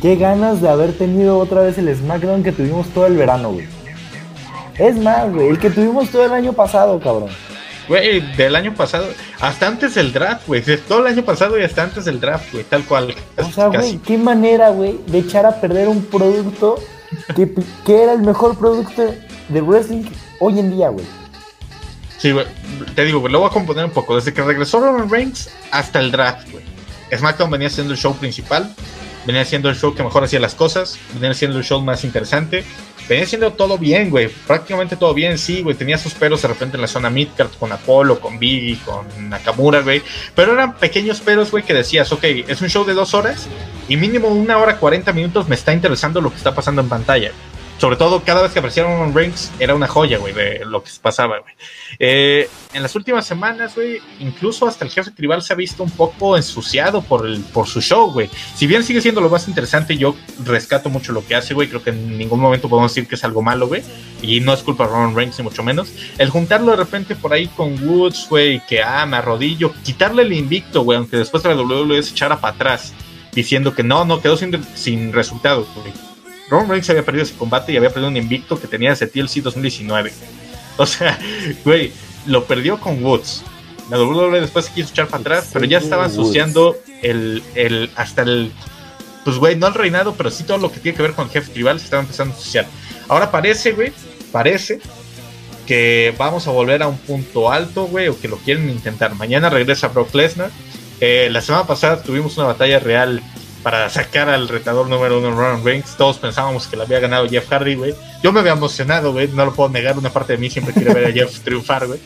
qué 0.00 0.16
ganas 0.16 0.62
de 0.62 0.68
haber 0.68 0.92
tenido 0.92 1.38
otra 1.38 1.62
vez 1.62 1.76
el 1.78 1.94
SmackDown 1.94 2.44
que 2.44 2.52
tuvimos 2.52 2.86
todo 2.88 3.06
el 3.06 3.16
verano, 3.16 3.52
güey. 3.52 3.66
Es 4.78 4.96
más, 4.96 5.32
güey, 5.32 5.48
el 5.48 5.58
que 5.58 5.70
tuvimos 5.70 6.08
todo 6.10 6.24
el 6.24 6.32
año 6.32 6.52
pasado, 6.52 7.00
cabrón. 7.00 7.30
Güey, 7.88 8.20
del 8.36 8.56
año 8.56 8.74
pasado, 8.74 9.06
hasta 9.40 9.68
antes 9.68 9.94
del 9.94 10.12
draft, 10.12 10.46
güey. 10.46 10.62
Todo 10.88 11.06
el 11.06 11.12
año 11.12 11.24
pasado 11.24 11.58
y 11.58 11.62
hasta 11.62 11.84
antes 11.84 12.04
del 12.04 12.20
draft, 12.20 12.52
güey, 12.52 12.64
tal 12.64 12.84
cual. 12.84 13.14
O 13.36 13.50
sea, 13.50 13.68
güey, 13.68 13.98
qué 13.98 14.18
manera, 14.18 14.70
güey, 14.70 14.98
de 15.06 15.18
echar 15.18 15.46
a 15.46 15.60
perder 15.60 15.88
un 15.88 16.04
producto 16.04 16.80
que, 17.34 17.52
que 17.84 18.02
era 18.02 18.12
el 18.12 18.22
mejor 18.22 18.58
producto 18.58 19.14
de 19.48 19.60
wrestling 19.60 20.04
hoy 20.40 20.58
en 20.58 20.76
día, 20.76 20.88
güey. 20.88 21.06
Sí, 22.18 22.32
güey, 22.32 22.46
te 22.94 23.04
digo, 23.04 23.20
güey, 23.20 23.32
lo 23.32 23.40
voy 23.40 23.48
a 23.48 23.52
componer 23.52 23.84
un 23.84 23.92
poco. 23.92 24.16
Desde 24.16 24.32
que 24.34 24.42
regresó 24.42 24.80
Roman 24.80 25.08
Reigns 25.08 25.50
hasta 25.70 26.00
el 26.00 26.10
draft, 26.10 26.50
güey. 26.50 26.64
SmackDown 27.16 27.50
venía 27.50 27.70
siendo 27.70 27.92
el 27.92 27.98
show 27.98 28.16
principal, 28.16 28.74
venía 29.26 29.44
siendo 29.44 29.68
el 29.68 29.76
show 29.76 29.94
que 29.94 30.02
mejor 30.02 30.24
hacía 30.24 30.40
las 30.40 30.56
cosas, 30.56 30.98
venía 31.14 31.34
siendo 31.34 31.58
el 31.58 31.64
show 31.64 31.80
más 31.80 32.02
interesante 32.02 32.64
venía 33.08 33.26
siendo 33.26 33.52
todo 33.52 33.78
bien, 33.78 34.10
güey. 34.10 34.28
Prácticamente 34.46 34.96
todo 34.96 35.14
bien, 35.14 35.38
sí, 35.38 35.62
güey. 35.62 35.76
Tenía 35.76 35.98
sus 35.98 36.14
peros 36.14 36.42
de 36.42 36.48
repente 36.48 36.76
en 36.76 36.82
la 36.82 36.88
zona 36.88 37.10
midcard 37.10 37.50
con 37.58 37.72
Apolo, 37.72 38.20
con 38.20 38.38
Biggie, 38.38 38.78
con 38.84 39.28
Nakamura, 39.28 39.80
güey. 39.80 40.02
Pero 40.34 40.52
eran 40.52 40.76
pequeños 40.76 41.20
peros, 41.20 41.50
güey, 41.50 41.64
que 41.64 41.74
decías, 41.74 42.10
ok, 42.12 42.24
es 42.48 42.60
un 42.60 42.68
show 42.68 42.84
de 42.84 42.94
dos 42.94 43.14
horas 43.14 43.46
y 43.88 43.96
mínimo 43.96 44.28
una 44.28 44.58
hora 44.58 44.78
cuarenta 44.78 45.12
minutos 45.12 45.48
me 45.48 45.54
está 45.54 45.72
interesando 45.72 46.20
lo 46.20 46.30
que 46.30 46.36
está 46.36 46.54
pasando 46.54 46.82
en 46.82 46.88
pantalla 46.88 47.30
sobre 47.78 47.96
todo 47.96 48.22
cada 48.24 48.42
vez 48.42 48.52
que 48.52 48.58
aparecieron 48.58 48.92
Roman 48.92 49.14
Reigns 49.14 49.52
era 49.58 49.74
una 49.74 49.86
joya, 49.86 50.18
güey, 50.18 50.32
de 50.32 50.64
lo 50.64 50.82
que 50.82 50.90
pasaba, 51.02 51.40
güey. 51.40 51.54
Eh, 51.98 52.48
en 52.72 52.82
las 52.82 52.94
últimas 52.96 53.26
semanas, 53.26 53.74
güey, 53.74 54.00
incluso 54.18 54.66
hasta 54.66 54.84
el 54.84 54.90
jefe 54.90 55.10
tribal 55.10 55.42
se 55.42 55.52
ha 55.52 55.56
visto 55.56 55.82
un 55.82 55.90
poco 55.90 56.36
ensuciado 56.36 57.02
por, 57.02 57.26
el, 57.26 57.40
por 57.40 57.66
su 57.66 57.82
show, 57.82 58.10
güey. 58.12 58.30
Si 58.54 58.66
bien 58.66 58.82
sigue 58.82 59.02
siendo 59.02 59.20
lo 59.20 59.28
más 59.28 59.46
interesante, 59.48 59.96
yo 59.96 60.16
rescato 60.44 60.88
mucho 60.88 61.12
lo 61.12 61.24
que 61.24 61.34
hace, 61.34 61.52
güey. 61.52 61.68
Creo 61.68 61.82
que 61.82 61.90
en 61.90 62.16
ningún 62.16 62.40
momento 62.40 62.68
podemos 62.68 62.94
decir 62.94 63.08
que 63.08 63.16
es 63.16 63.24
algo 63.24 63.42
malo, 63.42 63.68
güey. 63.68 63.82
Y 64.22 64.40
no 64.40 64.54
es 64.54 64.62
culpa 64.62 64.84
de 64.84 64.90
Roman 64.90 65.14
Reigns, 65.14 65.38
ni 65.38 65.44
mucho 65.44 65.62
menos. 65.62 65.92
El 66.16 66.30
juntarlo 66.30 66.70
de 66.70 66.78
repente 66.78 67.14
por 67.14 67.34
ahí 67.34 67.46
con 67.48 67.86
Woods, 67.86 68.26
güey, 68.30 68.64
que 68.66 68.82
ah, 68.82 69.04
me 69.04 69.18
arrodillo, 69.18 69.72
quitarle 69.84 70.22
el 70.22 70.32
invicto, 70.32 70.82
güey, 70.82 70.96
aunque 70.96 71.18
después 71.18 71.42
de 71.42 71.54
la 71.54 71.60
WWE 71.60 72.02
se 72.02 72.12
echara 72.12 72.40
para 72.40 72.54
atrás, 72.54 72.94
diciendo 73.32 73.74
que 73.74 73.82
no, 73.82 74.06
no, 74.06 74.22
quedó 74.22 74.36
sin, 74.38 74.64
sin 74.74 75.12
resultados, 75.12 75.68
güey 75.74 76.05
Roman 76.48 76.68
Reigns 76.68 76.88
había 76.90 77.04
perdido 77.04 77.24
ese 77.24 77.34
combate 77.34 77.72
y 77.72 77.76
había 77.76 77.90
perdido 77.90 78.08
un 78.08 78.16
invicto 78.16 78.60
que 78.60 78.66
tenía 78.66 78.90
desde 78.90 79.06
TLC 79.06 79.42
2019. 79.42 80.12
O 80.78 80.86
sea, 80.86 81.18
güey, 81.64 81.92
lo 82.26 82.44
perdió 82.44 82.78
con 82.78 83.02
Woods. 83.02 83.42
La 83.90 83.98
WWE 83.98 84.40
después 84.40 84.66
se 84.66 84.72
quiso 84.72 84.90
echar 84.90 85.06
para 85.06 85.20
atrás, 85.20 85.50
pero 85.52 85.64
ya 85.64 85.78
estaba 85.78 86.06
ensuciando 86.06 86.76
el, 87.02 87.42
el, 87.54 87.90
hasta 87.94 88.22
el, 88.22 88.50
pues 89.24 89.38
güey, 89.38 89.56
no 89.56 89.68
el 89.68 89.74
reinado, 89.74 90.14
pero 90.16 90.30
sí 90.30 90.44
todo 90.44 90.58
lo 90.58 90.72
que 90.72 90.80
tiene 90.80 90.96
que 90.96 91.02
ver 91.02 91.12
con 91.12 91.26
el 91.26 91.30
jefe 91.30 91.52
tribal 91.52 91.78
se 91.78 91.84
estaba 91.84 92.02
empezando 92.02 92.34
a 92.34 92.36
ensuciar. 92.36 92.66
Ahora 93.08 93.30
parece, 93.30 93.72
güey, 93.72 93.92
parece 94.32 94.80
que 95.66 96.14
vamos 96.18 96.48
a 96.48 96.50
volver 96.50 96.82
a 96.82 96.88
un 96.88 96.98
punto 96.98 97.50
alto, 97.50 97.86
güey, 97.86 98.08
o 98.08 98.18
que 98.18 98.28
lo 98.28 98.38
quieren 98.38 98.68
intentar. 98.70 99.14
Mañana 99.14 99.50
regresa 99.50 99.88
Brock 99.88 100.14
Lesnar. 100.14 100.50
Eh, 101.00 101.28
la 101.30 101.40
semana 101.40 101.66
pasada 101.66 102.02
tuvimos 102.02 102.36
una 102.38 102.46
batalla 102.48 102.78
real 102.78 103.22
para 103.66 103.90
sacar 103.90 104.28
al 104.28 104.46
retador 104.46 104.88
número 104.88 105.18
uno 105.18 105.32
Roman 105.32 105.64
Reigns. 105.64 105.96
Todos 105.96 106.18
pensábamos 106.18 106.68
que 106.68 106.76
la 106.76 106.84
había 106.84 107.00
ganado 107.00 107.28
Jeff 107.28 107.48
Hardy, 107.50 107.74
güey. 107.74 107.96
Yo 108.22 108.30
me 108.30 108.38
había 108.38 108.52
emocionado, 108.52 109.10
güey. 109.10 109.26
No 109.26 109.44
lo 109.44 109.54
puedo 109.54 109.68
negar. 109.70 109.98
Una 109.98 110.10
parte 110.10 110.34
de 110.34 110.38
mí 110.38 110.48
siempre 110.48 110.72
quiere 110.72 110.94
ver 110.94 111.06
a 111.06 111.12
Jeff 111.12 111.40
triunfar, 111.44 111.88
güey. 111.88 111.98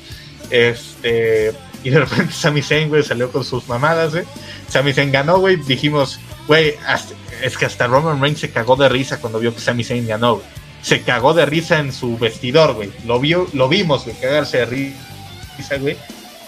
Este. 0.48 1.52
Y 1.84 1.90
de 1.90 2.00
repente 2.00 2.32
Sami 2.32 2.62
Zayn, 2.62 2.88
güey, 2.88 3.02
salió 3.02 3.30
con 3.30 3.44
sus 3.44 3.68
mamadas, 3.68 4.12
güey. 4.12 4.24
Sami 4.70 4.94
Zayn 4.94 5.12
ganó, 5.12 5.38
güey. 5.38 5.56
Dijimos, 5.56 6.18
güey, 6.46 6.76
es 7.42 7.58
que 7.58 7.66
hasta 7.66 7.86
Roman 7.86 8.22
Reigns 8.22 8.40
se 8.40 8.50
cagó 8.50 8.76
de 8.76 8.88
risa 8.88 9.20
cuando 9.20 9.38
vio 9.38 9.54
que 9.54 9.60
Sami 9.60 9.84
Zayn 9.84 10.06
ganó, 10.06 10.36
güey. 10.36 10.46
Se 10.80 11.02
cagó 11.02 11.34
de 11.34 11.44
risa 11.44 11.78
en 11.78 11.92
su 11.92 12.16
vestidor, 12.16 12.72
güey. 12.72 12.90
Lo, 13.04 13.20
vio, 13.20 13.46
lo 13.52 13.68
vimos, 13.68 14.06
güey, 14.06 14.16
cagarse 14.16 14.64
de 14.64 14.64
risa, 14.64 15.76
güey. 15.78 15.98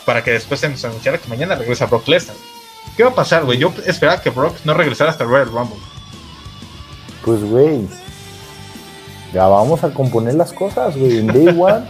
Para 0.07 0.25
que 0.25 0.31
después 0.31 0.59
se 0.59 0.71
nos 0.71 0.83
anunciara 0.87 1.19
que 1.19 1.29
mañana 1.29 1.55
regresa 1.55 1.85
Brock 1.85 2.09
Lesnar. 2.09 2.52
¿Qué 2.97 3.05
va 3.05 3.11
a 3.11 3.15
pasar, 3.15 3.45
güey? 3.45 3.59
Yo 3.59 3.73
esperaba 3.87 4.21
que 4.21 4.31
Brock 4.31 4.57
no 4.65 4.75
regresara 4.75 5.11
hasta 5.11 5.25
el 5.25 5.31
Royal 5.31 5.47
Rumble. 5.47 5.79
Pues, 7.25 7.43
güey. 7.43 7.89
Ya 9.33 9.47
vamos 9.47 9.83
a 9.83 9.95
componer 9.95 10.35
las 10.35 10.53
cosas, 10.53 10.97
güey. 10.97 11.19
En 11.19 11.27
Day 11.29 11.49
One, 11.59 11.87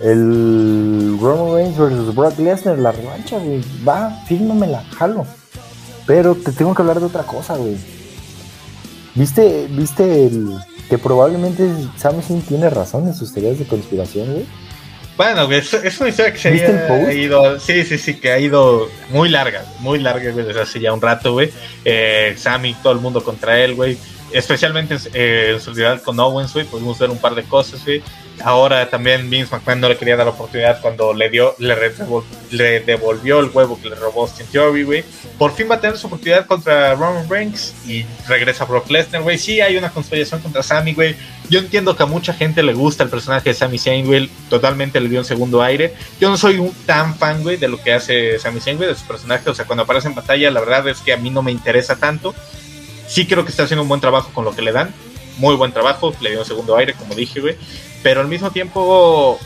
el 0.00 1.18
Roman 1.20 1.54
Reigns 1.54 1.78
versus 1.78 2.14
Brock 2.14 2.38
Lesnar, 2.38 2.78
la 2.78 2.92
revancha, 2.92 3.38
güey. 3.38 3.62
Va, 3.86 4.10
fírmamela, 4.26 4.84
jalo. 4.96 5.26
Pero 6.06 6.34
te 6.34 6.52
tengo 6.52 6.74
que 6.74 6.82
hablar 6.82 7.00
de 7.00 7.06
otra 7.06 7.22
cosa, 7.22 7.56
güey. 7.56 7.76
¿Viste, 9.14 9.66
viste 9.70 10.26
el, 10.26 10.58
que 10.88 10.98
probablemente 10.98 11.68
Sami 11.96 12.22
Zayn 12.22 12.42
tiene 12.42 12.70
razón 12.70 13.08
en 13.08 13.14
sus 13.14 13.32
teorías 13.32 13.58
de 13.58 13.66
conspiración, 13.66 14.30
güey? 14.30 14.46
Bueno, 15.16 15.50
es, 15.50 15.72
es 15.72 15.98
una 16.00 16.10
historia 16.10 16.32
que 16.32 16.38
se 16.38 16.48
ha 16.48 17.12
ido, 17.12 17.58
sí, 17.58 17.84
sí, 17.84 17.96
sí, 17.96 18.14
que 18.14 18.32
ha 18.32 18.38
ido 18.38 18.90
muy 19.10 19.30
larga, 19.30 19.64
muy 19.78 19.98
larga, 19.98 20.30
güey, 20.30 20.44
desde 20.44 20.60
hace 20.60 20.78
ya 20.78 20.92
un 20.92 21.00
rato, 21.00 21.32
güey. 21.32 21.50
Eh, 21.84 22.34
Sammy, 22.36 22.74
todo 22.82 22.92
el 22.92 23.00
mundo 23.00 23.24
contra 23.24 23.58
él, 23.58 23.74
güey. 23.74 23.96
Especialmente 24.32 24.94
en, 24.94 25.00
eh, 25.14 25.58
su 25.60 25.72
rival 25.72 26.02
con 26.02 26.18
Owens, 26.18 26.52
güey, 26.52 26.66
pudimos 26.66 26.98
ver 26.98 27.10
un 27.10 27.18
par 27.18 27.34
de 27.34 27.44
cosas, 27.44 27.84
güey. 27.84 28.02
Ahora 28.44 28.90
también 28.90 29.30
Vince 29.30 29.54
McMahon 29.54 29.80
no 29.80 29.88
le 29.88 29.96
quería 29.96 30.14
dar 30.16 30.26
la 30.26 30.32
oportunidad 30.32 30.80
cuando 30.82 31.14
le 31.14 31.30
dio, 31.30 31.54
le, 31.58 31.74
le 32.50 32.80
devolvió 32.80 33.40
el 33.40 33.50
huevo 33.50 33.80
que 33.80 33.88
le 33.88 33.94
robó 33.94 34.22
Austin 34.22 34.46
Theory, 34.46 34.82
güey. 34.82 35.04
Por 35.38 35.54
fin 35.54 35.68
va 35.70 35.76
a 35.76 35.80
tener 35.80 35.96
su 35.96 36.06
oportunidad 36.06 36.44
contra 36.46 36.94
Roman 36.94 37.28
Reigns 37.30 37.74
y 37.86 38.04
regresa 38.28 38.66
Brock 38.66 38.90
Lesnar, 38.90 39.22
güey. 39.22 39.38
Sí, 39.38 39.60
hay 39.60 39.76
una 39.78 39.90
conspiración 39.90 40.40
contra 40.40 40.62
Sammy, 40.62 40.92
güey. 40.92 41.16
Yo 41.48 41.60
entiendo 41.60 41.96
que 41.96 42.02
a 42.02 42.06
mucha 42.06 42.34
gente 42.34 42.62
le 42.62 42.74
gusta 42.74 43.04
el 43.04 43.10
personaje 43.10 43.50
de 43.50 43.54
Sami 43.54 43.78
Zayn, 43.78 44.04
güey. 44.04 44.28
Totalmente 44.50 45.00
le 45.00 45.08
dio 45.08 45.20
un 45.20 45.24
segundo 45.24 45.62
aire. 45.62 45.94
Yo 46.20 46.28
no 46.28 46.36
soy 46.36 46.58
un 46.58 46.72
tan 46.84 47.16
fan, 47.16 47.42
güey, 47.42 47.56
de 47.56 47.68
lo 47.68 47.82
que 47.82 47.92
hace 47.92 48.38
Sami 48.38 48.60
Zayn, 48.60 48.76
güey, 48.76 48.88
de 48.88 48.96
su 48.96 49.06
personaje. 49.06 49.48
O 49.48 49.54
sea, 49.54 49.64
cuando 49.64 49.84
aparece 49.84 50.08
en 50.08 50.14
batalla, 50.14 50.50
la 50.50 50.60
verdad 50.60 50.88
es 50.88 50.98
que 50.98 51.12
a 51.12 51.16
mí 51.16 51.30
no 51.30 51.42
me 51.42 51.52
interesa 51.52 51.96
tanto. 51.96 52.34
Sí 53.08 53.26
creo 53.26 53.44
que 53.44 53.50
está 53.50 53.64
haciendo 53.64 53.82
un 53.82 53.88
buen 53.88 54.00
trabajo 54.00 54.30
con 54.32 54.44
lo 54.44 54.54
que 54.54 54.62
le 54.62 54.72
dan. 54.72 54.94
Muy 55.38 55.54
buen 55.54 55.72
trabajo, 55.72 56.12
le 56.20 56.30
dio 56.30 56.40
un 56.40 56.46
segundo 56.46 56.76
aire, 56.76 56.94
como 56.94 57.14
dije, 57.14 57.40
güey. 57.40 57.56
Pero 58.02 58.20
al 58.20 58.28
mismo 58.28 58.50
tiempo, 58.50 59.38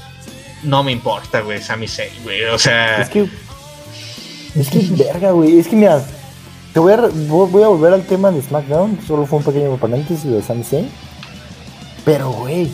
no 0.62 0.82
me 0.82 0.92
importa, 0.92 1.40
güey, 1.40 1.60
Sami 1.60 1.88
Zayn, 1.88 2.22
güey. 2.22 2.44
O 2.44 2.58
sea. 2.58 3.02
Es 3.02 3.08
que. 3.08 3.28
Es 4.54 4.68
que, 4.68 4.78
verga, 4.90 5.30
güey. 5.32 5.58
Es 5.58 5.68
que, 5.68 5.76
mira, 5.76 6.04
te 6.72 6.80
voy 6.80 6.92
a, 6.92 6.96
voy 6.96 7.62
a 7.62 7.68
volver 7.68 7.92
al 7.92 8.06
tema 8.06 8.30
de 8.30 8.42
SmackDown. 8.42 8.98
Solo 9.06 9.26
fue 9.26 9.38
un 9.38 9.44
pequeño 9.44 9.76
paréntesis 9.76 10.24
de 10.24 10.42
Sami 10.42 10.64
Zayn. 10.64 10.90
Pero, 12.04 12.30
güey, 12.30 12.70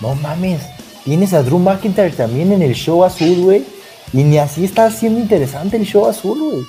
no 0.00 0.14
mames. 0.14 0.62
Tienes 1.04 1.32
a 1.34 1.42
Drew 1.42 1.58
McIntyre 1.58 2.10
también 2.10 2.52
en 2.52 2.62
el 2.62 2.74
show 2.74 3.04
azul, 3.04 3.36
güey. 3.36 3.64
Y 4.12 4.24
ni 4.24 4.38
así 4.38 4.64
está 4.64 4.90
siendo 4.90 5.20
interesante 5.20 5.76
el 5.76 5.84
show 5.84 6.06
azul, 6.06 6.38
güey. 6.38 6.64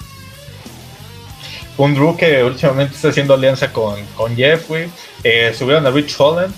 Un 1.78 1.94
Drew 1.94 2.18
que 2.18 2.44
últimamente 2.44 2.96
está 2.96 3.10
haciendo 3.10 3.36
alianza 3.36 3.72
con, 3.72 4.04
con 4.16 4.36
Jeff, 4.36 4.68
güey. 4.68 4.90
Eh, 5.24 5.54
subieron 5.58 5.86
a 5.86 5.92
Rich 5.92 6.16
Holland. 6.18 6.54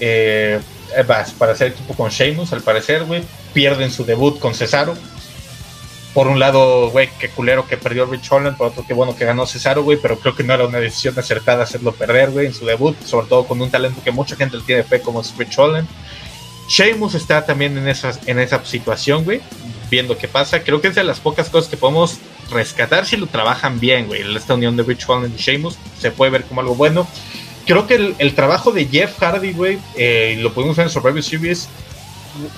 Eh, 0.00 0.60
para 1.06 1.52
hacer 1.52 1.68
equipo 1.68 1.94
con 1.94 2.10
Sheamus, 2.10 2.52
al 2.52 2.62
parecer, 2.62 3.04
güey. 3.04 3.22
Pierden 3.52 3.90
su 3.90 4.04
debut 4.04 4.38
con 4.38 4.54
Cesaro. 4.54 4.96
Por 6.14 6.26
un 6.26 6.40
lado, 6.40 6.90
güey, 6.90 7.08
qué 7.18 7.28
culero 7.28 7.68
que 7.68 7.76
perdió 7.76 8.06
Rich 8.06 8.32
Holland, 8.32 8.56
por 8.56 8.68
otro, 8.68 8.84
qué 8.86 8.94
bueno 8.94 9.14
que 9.14 9.24
ganó 9.24 9.46
Cesaro, 9.46 9.84
güey, 9.84 9.98
pero 10.00 10.18
creo 10.18 10.34
que 10.34 10.42
no 10.42 10.54
era 10.54 10.66
una 10.66 10.80
decisión 10.80 11.16
acertada 11.16 11.62
hacerlo 11.62 11.92
perder, 11.92 12.30
güey, 12.30 12.46
en 12.46 12.54
su 12.54 12.64
debut, 12.64 12.96
sobre 13.04 13.26
todo 13.28 13.46
con 13.46 13.60
un 13.60 13.70
talento 13.70 14.02
que 14.02 14.10
mucha 14.10 14.34
gente 14.34 14.56
le 14.56 14.62
tiene 14.64 14.82
fe 14.82 15.00
como 15.00 15.20
es 15.20 15.32
Rich 15.36 15.58
Holland. 15.58 15.86
Sheamus 16.68 17.14
está 17.14 17.44
también 17.46 17.76
en 17.78 17.86
esa, 17.86 18.18
en 18.26 18.38
esa 18.38 18.64
situación, 18.64 19.24
güey, 19.24 19.40
viendo 19.90 20.18
qué 20.18 20.28
pasa. 20.28 20.64
Creo 20.64 20.80
que 20.80 20.88
es 20.88 20.94
de 20.94 21.04
las 21.04 21.20
pocas 21.20 21.48
cosas 21.50 21.70
que 21.70 21.76
podemos 21.76 22.18
rescatar 22.50 23.06
si 23.06 23.16
lo 23.16 23.26
trabajan 23.26 23.80
bien, 23.80 24.06
güey. 24.06 24.36
Esta 24.36 24.54
unión 24.54 24.76
de 24.76 24.82
Rich 24.82 25.04
Holland 25.08 25.34
y 25.36 25.42
Sheamus 25.42 25.76
se 26.00 26.10
puede 26.10 26.30
ver 26.30 26.44
como 26.44 26.60
algo 26.60 26.74
bueno 26.74 27.06
creo 27.68 27.86
que 27.86 28.14
el, 28.18 28.34
trabajo 28.34 28.72
de 28.72 28.86
Jeff 28.86 29.18
Hardy, 29.18 29.52
güey, 29.52 29.78
eh, 29.94 30.38
lo 30.40 30.54
podemos 30.54 30.74
ver 30.74 30.86
en 30.86 30.90
Survivor 30.90 31.22
Series, 31.22 31.68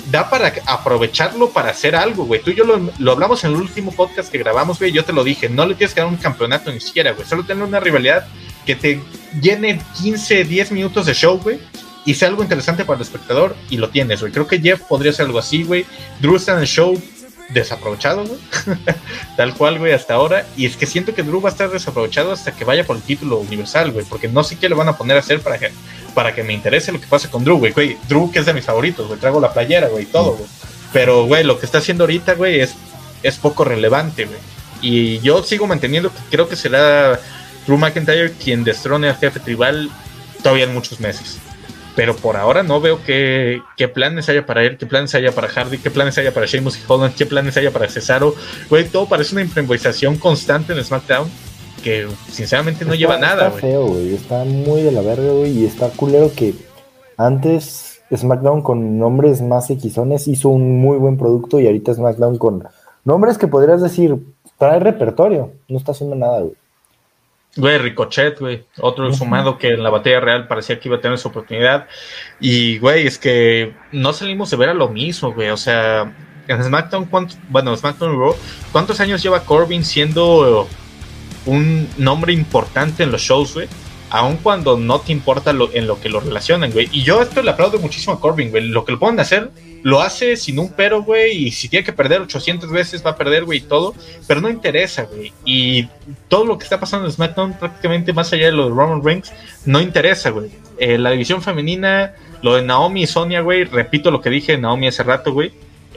da 0.09 0.30
para 0.30 0.55
aprovecharlo 0.66 1.51
para 1.51 1.70
hacer 1.70 1.97
algo, 1.97 2.24
güey. 2.26 2.41
Tú 2.41 2.51
y 2.51 2.55
yo 2.55 2.64
lo, 2.64 3.11
hablamos 3.11 3.43
en 3.43 3.51
el 3.51 3.57
último 3.57 3.91
podcast 3.91 4.30
que 4.30 4.38
grabamos, 4.38 4.78
güey. 4.78 4.93
Yo 4.93 5.05
te 5.05 5.12
lo 5.12 5.24
dije, 5.24 5.49
no 5.49 5.66
le 5.66 5.74
tienes 5.74 5.95
que 5.95 6.01
dar 6.01 6.09
un 6.09 6.16
campeonato 6.16 6.70
ni 6.72 6.78
siquiera, 6.78 7.11
güey. 7.11 7.26
Solo 7.26 7.45
tener 7.45 7.64
una 7.64 7.80
rivalidad 7.80 8.28
que 8.64 8.76
te 8.76 9.01
llene 9.43 9.82
15, 10.01 10.45
10 10.45 10.70
minutos 10.70 11.07
de 11.07 11.14
show, 11.14 11.38
güey. 11.38 11.59
Y 12.07 12.14
sea 12.14 12.28
algo 12.28 12.45
interesante 12.45 12.84
para 12.84 12.99
el 12.99 13.03
espectador 13.03 13.57
y 13.68 13.78
lo 13.78 13.91
tienes, 13.91 14.20
güey. 14.20 14.32
Creo 14.32 14.47
que 14.47 14.61
Jeff 14.61 14.82
podría 14.82 15.12
ser 15.12 15.26
algo 15.26 15.41
así, 15.41 15.64
güey. 15.64 15.84
Drew 16.20 16.36
está 16.36 16.53
en 16.53 16.61
el 16.61 16.66
show 16.66 16.97
desaprovechado. 17.53 18.24
Tal 19.36 19.55
cual, 19.55 19.78
güey, 19.78 19.92
hasta 19.92 20.14
ahora. 20.14 20.46
Y 20.57 20.66
es 20.66 20.76
que 20.76 20.86
siento 20.86 21.14
que 21.14 21.22
Drew 21.22 21.40
va 21.40 21.48
a 21.48 21.53
estar 21.53 21.70
desaprovechado 21.70 22.32
hasta 22.32 22.53
que 22.53 22.64
vaya 22.64 22.84
por 22.84 22.96
el 22.96 23.03
título 23.03 23.38
universal, 23.38 23.92
güey. 23.92 24.05
Porque 24.05 24.28
no 24.28 24.44
sé 24.44 24.57
qué 24.57 24.68
le 24.68 24.74
van 24.74 24.88
a 24.88 24.96
poner 24.96 25.16
a 25.16 25.20
hacer 25.20 25.40
para 25.40 25.59
que, 25.59 25.70
para 26.14 26.34
que 26.34 26.42
me 26.42 26.53
interese 26.53 26.92
lo 26.92 27.01
que 27.01 27.07
pasa 27.07 27.30
con 27.30 27.44
Drew, 27.44 27.59
güey. 27.59 27.72
güey. 27.72 27.98
Drew, 28.09 28.30
que 28.30 28.40
es 28.40 28.46
de 28.46 28.55
mis 28.55 28.64
favoritos, 28.64 29.07
güey. 29.07 29.18
Traigo 29.18 29.40
la 29.40 29.53
playera, 29.53 29.88
güey, 29.88 30.07
todo. 30.07 30.38
Pero, 30.92 31.24
güey, 31.24 31.44
lo 31.44 31.59
que 31.59 31.66
está 31.66 31.78
haciendo 31.78 32.05
ahorita, 32.05 32.34
güey, 32.34 32.61
es, 32.61 32.74
es 33.22 33.36
poco 33.36 33.64
relevante. 33.64 34.28
Y 34.80 35.18
yo 35.20 35.42
sigo 35.42 35.66
manteniendo 35.66 36.11
que 36.11 36.20
creo 36.30 36.48
que 36.48 36.57
será 36.57 37.20
Drew 37.66 37.78
McIntyre 37.78 38.32
quien 38.32 38.64
destrone 38.64 39.09
al 39.09 39.16
jefe 39.16 39.40
tribal 39.40 39.90
todavía 40.42 40.64
en 40.64 40.72
muchos 40.74 41.01
meses 41.01 41.38
pero 42.01 42.16
por 42.16 42.38
ahora 42.38 42.62
no 42.62 42.80
veo 42.80 42.98
qué, 43.05 43.61
planes 43.92 44.26
haya 44.30 44.46
para 44.46 44.62
él, 44.62 44.78
qué 44.78 44.86
planes 44.86 45.14
haya 45.14 45.32
para 45.32 45.48
Hardy, 45.48 45.76
qué 45.76 45.90
planes 45.90 46.16
haya 46.16 46.32
para 46.32 46.46
Sheamus 46.46 46.78
y 46.78 46.80
Holland, 46.88 47.14
qué 47.14 47.26
planes 47.26 47.59
haya 47.59 47.70
para 47.72 47.90
Cesaro. 47.90 48.34
Güey, 48.70 48.88
todo 48.88 49.05
parece 49.05 49.34
una 49.34 49.42
improvisación 49.42 50.16
constante 50.16 50.72
en 50.72 50.82
SmackDown 50.82 51.28
que 51.84 52.09
sinceramente 52.30 52.86
no 52.86 52.94
lleva 52.94 53.18
nada, 53.18 53.48
Está 53.48 53.61
feo, 53.61 53.88
güey, 53.88 54.14
está 54.14 54.44
muy 54.44 54.80
de 54.80 54.92
la 54.92 55.03
verga, 55.03 55.30
güey, 55.30 55.51
y 55.59 55.66
está 55.66 55.90
culero 55.90 56.32
que 56.34 56.55
antes 57.18 58.01
SmackDown 58.11 58.62
con 58.62 58.98
nombres 58.98 59.42
más 59.42 59.68
equizones 59.68 60.26
hizo 60.26 60.48
un 60.48 60.80
muy 60.80 60.96
buen 60.96 61.18
producto 61.18 61.61
y 61.61 61.66
ahorita 61.66 61.92
SmackDown 61.92 62.38
con 62.38 62.64
nombres 63.05 63.36
que 63.36 63.46
podrías 63.46 63.82
decir 63.82 64.16
trae 64.57 64.80
repertorio, 64.80 65.53
no 65.68 65.76
está 65.76 65.92
haciendo 65.92 66.16
nada, 66.16 66.40
güey. 66.40 66.55
Güey, 67.57 67.78
Ricochet, 67.78 68.38
güey. 68.38 68.64
Otro 68.78 69.12
sumado 69.12 69.59
que 69.59 69.70
en 69.70 69.82
la 69.82 69.90
batalla 69.90 70.20
real 70.20 70.46
parecía 70.46 70.78
que 70.78 70.88
iba 70.88 70.98
a 70.98 71.01
tener 71.01 71.18
su 71.18 71.28
oportunidad. 71.28 71.88
Y, 72.38 72.78
güey, 72.78 73.07
es 73.07 73.18
que 73.18 73.74
no 73.90 74.12
salimos 74.12 74.51
de 74.51 74.57
ver 74.57 74.68
a 74.68 74.74
lo 74.74 74.88
mismo, 74.88 75.32
güey. 75.32 75.51
O 75.51 75.57
sea, 75.57 76.12
en 76.46 76.64
SmackDown, 76.64 77.09
bueno, 77.48 77.76
SmackDown 77.76 78.18
Raw, 78.18 78.36
¿cuántos 78.70 79.01
años 79.01 79.22
lleva 79.22 79.44
Corbin 79.44 79.84
siendo 79.84 80.68
un 81.46 81.88
nombre 81.96 82.32
importante 82.32 83.03
en 83.03 83.11
los 83.11 83.20
shows, 83.20 83.55
güey? 83.55 83.68
Aun 84.11 84.36
cuando 84.36 84.76
no 84.76 85.01
te 85.01 85.12
importa 85.12 85.53
lo, 85.53 85.72
en 85.72 85.86
lo 85.88 86.01
que 86.01 86.09
lo 86.09 86.20
relacionan, 86.20 86.70
güey. 86.70 86.88
Y 86.92 87.03
yo 87.03 87.20
esto 87.20 87.42
le 87.42 87.51
aplaudo 87.51 87.80
muchísimo 87.80 88.14
a 88.14 88.20
Corbin, 88.20 88.51
güey. 88.51 88.68
Lo 88.68 88.84
que 88.84 88.92
lo 88.92 89.01
pueden 89.01 89.18
hacer 89.18 89.51
lo 89.83 90.01
hace 90.01 90.37
sin 90.37 90.59
un 90.59 90.70
pero, 90.72 91.03
güey, 91.03 91.47
y 91.47 91.51
si 91.51 91.68
tiene 91.68 91.85
que 91.85 91.93
perder 91.93 92.20
800 92.20 92.70
veces 92.70 93.05
va 93.05 93.11
a 93.11 93.16
perder, 93.16 93.45
güey, 93.45 93.59
y 93.59 93.62
todo, 93.62 93.95
pero 94.26 94.41
no 94.41 94.49
interesa, 94.49 95.05
güey. 95.05 95.33
Y 95.45 95.89
todo 96.28 96.45
lo 96.45 96.59
que 96.59 96.64
está 96.64 96.78
pasando 96.78 97.07
en 97.07 97.12
SmackDown, 97.12 97.55
prácticamente 97.55 98.12
más 98.12 98.33
allá 98.33 98.47
de 98.47 98.53
los 98.53 98.70
Roman 98.70 99.03
Reigns, 99.03 99.33
no 99.64 99.81
interesa, 99.81 100.31
güey. 100.31 100.51
Eh, 100.78 100.99
la 100.99 101.11
división 101.11 101.43
femenina, 101.43 102.14
lo 102.43 102.57
de 102.57 102.62
Naomi 102.62 103.03
y 103.03 103.07
Sonia, 103.07 103.41
güey, 103.41 103.64
repito 103.64 104.11
lo 104.11 104.20
que 104.20 104.31
dije 104.31 104.53
de 104.53 104.59
Naomi 104.59 104.89
hace 104.89 105.03
rato, 105.03 105.33
güey, 105.33 105.53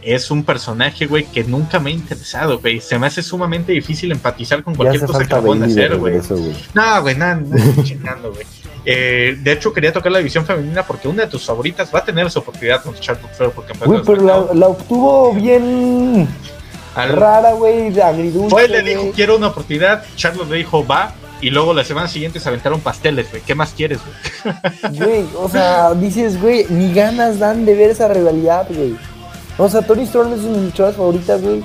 es 0.05 0.31
un 0.31 0.43
personaje, 0.43 1.05
güey, 1.05 1.25
que 1.25 1.43
nunca 1.43 1.79
me 1.79 1.89
ha 1.89 1.93
interesado, 1.93 2.59
güey. 2.59 2.81
Se 2.81 2.99
me 2.99 3.07
hace 3.07 3.23
sumamente 3.23 3.71
difícil 3.71 4.11
empatizar 4.11 4.63
con 4.63 4.75
cualquier 4.75 5.05
cosa 5.05 5.25
que 5.25 5.35
puedan 5.35 5.63
hacer, 5.63 5.95
güey. 5.95 6.19
No, 6.73 7.01
güey, 7.01 7.15
nada, 7.15 7.35
no, 7.35 7.83
chingando, 7.83 8.33
güey. 8.33 8.45
Eh, 8.85 9.37
de 9.41 9.51
hecho, 9.51 9.71
quería 9.71 9.93
tocar 9.93 10.11
la 10.11 10.17
división 10.17 10.45
femenina 10.45 10.85
porque 10.85 11.07
una 11.07 11.23
de 11.23 11.29
tus 11.29 11.45
favoritas 11.45 11.89
va 11.93 11.99
a 11.99 12.05
tener 12.05 12.29
su 12.29 12.39
oportunidad 12.39 12.83
con 12.83 12.95
Charlotte 12.95 13.33
Flair 13.33 13.51
porque 13.51 13.73
Uy, 13.85 14.01
pero 14.05 14.53
la, 14.53 14.67
obtuvo 14.67 15.33
bien 15.33 16.27
rara, 16.95 17.53
güey, 17.53 17.97
agridulce. 17.99 18.49
Fue, 18.49 18.67
le 18.67 18.81
dijo, 18.81 19.11
quiero 19.15 19.37
una 19.37 19.47
oportunidad. 19.47 20.03
Charlotte 20.15 20.49
le 20.49 20.57
dijo, 20.57 20.85
va. 20.85 21.13
Y 21.39 21.49
luego 21.49 21.73
la 21.73 21.83
semana 21.83 22.07
siguiente 22.07 22.39
se 22.39 22.47
aventaron 22.47 22.79
pasteles, 22.79 23.29
güey. 23.29 23.41
¿Qué 23.41 23.53
más 23.53 23.73
quieres, 23.73 23.99
güey? 23.99 24.55
Güey, 24.97 25.25
o 25.37 25.49
sea, 25.49 25.93
dices, 25.93 26.41
güey, 26.41 26.65
ni 26.69 26.93
ganas 26.93 27.39
dan 27.39 27.65
de 27.65 27.75
ver 27.75 27.89
esa 27.89 28.07
rivalidad, 28.07 28.67
güey. 28.69 28.95
O 29.57 29.67
sea, 29.67 29.81
Tony 29.81 30.03
Storm 30.03 30.33
es 30.33 30.39
una 30.39 30.49
de 30.49 30.57
mis 30.57 30.65
luchadoras 30.65 30.95
favoritas, 30.95 31.41
güey. 31.41 31.63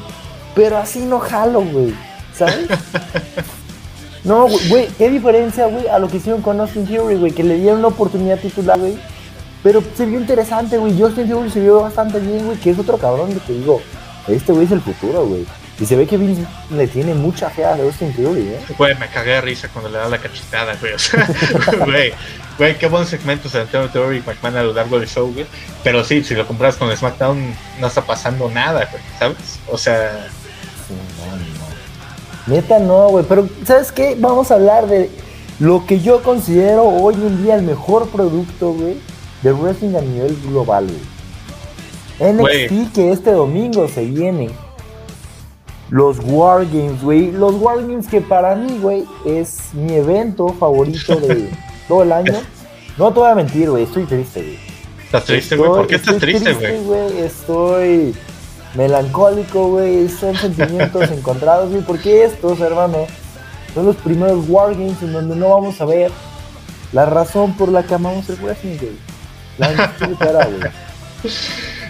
Pero 0.54 0.78
así 0.78 1.00
no 1.00 1.20
jalo, 1.20 1.60
güey. 1.60 1.94
¿Sabes? 2.34 2.66
No, 4.28 4.46
güey, 4.68 4.88
qué 4.98 5.08
diferencia, 5.08 5.66
güey, 5.66 5.88
a 5.88 5.98
lo 5.98 6.06
que 6.06 6.18
hicieron 6.18 6.42
con 6.42 6.60
Austin 6.60 6.86
Theory, 6.86 7.14
güey, 7.14 7.32
que 7.32 7.42
le 7.42 7.56
dieron 7.56 7.78
una 7.78 7.88
oportunidad 7.88 8.38
titular, 8.38 8.78
güey. 8.78 8.98
Pero 9.62 9.82
se 9.96 10.04
vio 10.04 10.20
interesante, 10.20 10.76
güey. 10.76 11.00
Austin 11.00 11.26
Theory 11.26 11.50
se 11.50 11.60
vio 11.60 11.80
bastante 11.80 12.20
bien, 12.20 12.44
güey, 12.44 12.58
que 12.58 12.70
es 12.70 12.78
otro 12.78 12.98
cabrón 12.98 13.32
que 13.32 13.40
te 13.40 13.54
digo. 13.54 13.80
Este 14.28 14.52
güey 14.52 14.66
es 14.66 14.72
el 14.72 14.82
futuro, 14.82 15.24
güey. 15.24 15.46
Y 15.80 15.86
se 15.86 15.96
ve 15.96 16.06
que 16.06 16.18
Vince 16.18 16.44
le 16.70 16.86
tiene 16.88 17.14
mucha 17.14 17.48
fe 17.48 17.64
a 17.64 17.74
Austin 17.74 18.12
Theory, 18.12 18.48
¿eh? 18.48 18.60
Güey, 18.76 18.94
me 18.98 19.08
cagué 19.08 19.30
de 19.30 19.40
risa 19.40 19.68
cuando 19.68 19.88
le 19.88 19.96
da 19.96 20.08
la 20.10 20.18
cachetada, 20.18 20.76
güey. 20.78 20.92
O 20.92 20.98
sea, 20.98 21.26
güey, 21.86 22.12
güey, 22.58 22.76
qué 22.76 22.86
buenos 22.86 23.08
segmentos 23.08 23.52
de 23.52 23.62
Antonio 23.62 23.88
Theory 23.88 24.18
y 24.18 24.20
McMahon 24.20 24.56
a 24.58 24.62
lo 24.62 24.74
largo 24.74 24.98
del 24.98 25.08
show, 25.08 25.32
güey. 25.32 25.46
Pero 25.82 26.04
sí, 26.04 26.22
si 26.22 26.34
lo 26.34 26.46
compras 26.46 26.76
con 26.76 26.94
SmackDown, 26.94 27.54
no 27.80 27.86
está 27.86 28.02
pasando 28.02 28.50
nada, 28.50 28.86
güey, 28.90 29.02
¿sabes? 29.18 29.58
O 29.68 29.78
sea. 29.78 30.28
Sí. 30.86 31.57
Neta, 32.48 32.78
no, 32.78 33.08
güey. 33.08 33.24
Pero, 33.28 33.48
¿sabes 33.64 33.92
qué? 33.92 34.16
Vamos 34.18 34.50
a 34.50 34.54
hablar 34.54 34.86
de 34.86 35.10
lo 35.60 35.84
que 35.86 36.00
yo 36.00 36.22
considero 36.22 36.84
hoy 36.84 37.14
en 37.14 37.42
día 37.42 37.56
el 37.56 37.62
mejor 37.62 38.08
producto, 38.08 38.72
güey, 38.72 38.96
de 39.42 39.52
wrestling 39.52 39.96
a 39.96 40.00
nivel 40.00 40.36
global, 40.46 40.86
güey. 40.86 41.18
NXT 42.32 42.92
que 42.92 43.12
este 43.12 43.30
domingo 43.30 43.86
se 43.86 44.04
viene 44.04 44.50
los 45.90 46.18
Wargames, 46.24 47.02
güey. 47.02 47.30
Los 47.32 47.54
Wargames 47.54 48.08
que 48.08 48.20
para 48.20 48.54
mí, 48.56 48.78
güey, 48.80 49.04
es 49.24 49.74
mi 49.74 49.94
evento 49.94 50.48
favorito 50.48 51.16
de 51.16 51.50
todo 51.88 52.02
el 52.02 52.12
año. 52.12 52.34
No 52.96 53.12
te 53.12 53.20
voy 53.20 53.30
a 53.30 53.34
mentir, 53.34 53.70
güey, 53.70 53.84
estoy 53.84 54.04
triste, 54.04 54.42
güey. 54.42 54.58
¿Estás 55.04 55.24
triste, 55.24 55.56
güey? 55.56 55.70
¿Por 55.70 55.86
qué 55.86 55.94
estás 55.94 56.18
triste, 56.18 56.52
güey? 56.84 57.18
Estoy 57.20 58.14
melancólico, 58.78 59.68
güey. 59.68 60.08
Son 60.08 60.34
sentimientos 60.34 61.10
encontrados, 61.10 61.70
güey. 61.70 61.82
Porque 61.82 62.24
estos, 62.24 62.60
hermano, 62.60 63.06
son 63.74 63.86
los 63.86 63.96
primeros 63.96 64.48
Wargames 64.48 65.02
en 65.02 65.12
donde 65.12 65.36
no 65.36 65.50
vamos 65.50 65.78
a 65.80 65.84
ver 65.84 66.10
la 66.92 67.04
razón 67.04 67.54
por 67.56 67.68
la 67.68 67.82
que 67.82 67.94
amamos 67.94 68.30
el 68.30 68.36
wrestling, 68.36 68.78
güey. 68.78 68.92
La 69.58 69.72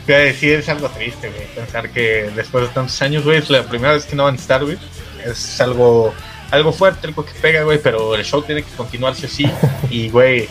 güey. 0.06 0.34
Sí, 0.34 0.50
es 0.50 0.68
algo 0.68 0.88
triste, 0.88 1.28
güey. 1.28 1.46
Pensar 1.54 1.90
que 1.90 2.30
después 2.34 2.66
de 2.66 2.74
tantos 2.74 3.00
años, 3.02 3.22
güey, 3.24 3.38
es 3.38 3.50
la 3.50 3.62
primera 3.62 3.92
vez 3.92 4.06
que 4.06 4.16
no 4.16 4.24
van 4.24 4.34
a 4.34 4.38
estar, 4.38 4.64
güey. 4.64 4.78
Es 5.24 5.60
algo, 5.60 6.14
algo 6.50 6.72
fuerte, 6.72 7.06
algo 7.08 7.24
que 7.24 7.32
pega, 7.42 7.62
güey, 7.62 7.78
pero 7.82 8.14
el 8.14 8.24
show 8.24 8.42
tiene 8.42 8.62
que 8.62 8.70
continuarse 8.76 9.26
así. 9.26 9.44
Y, 9.90 10.08
güey, 10.08 10.48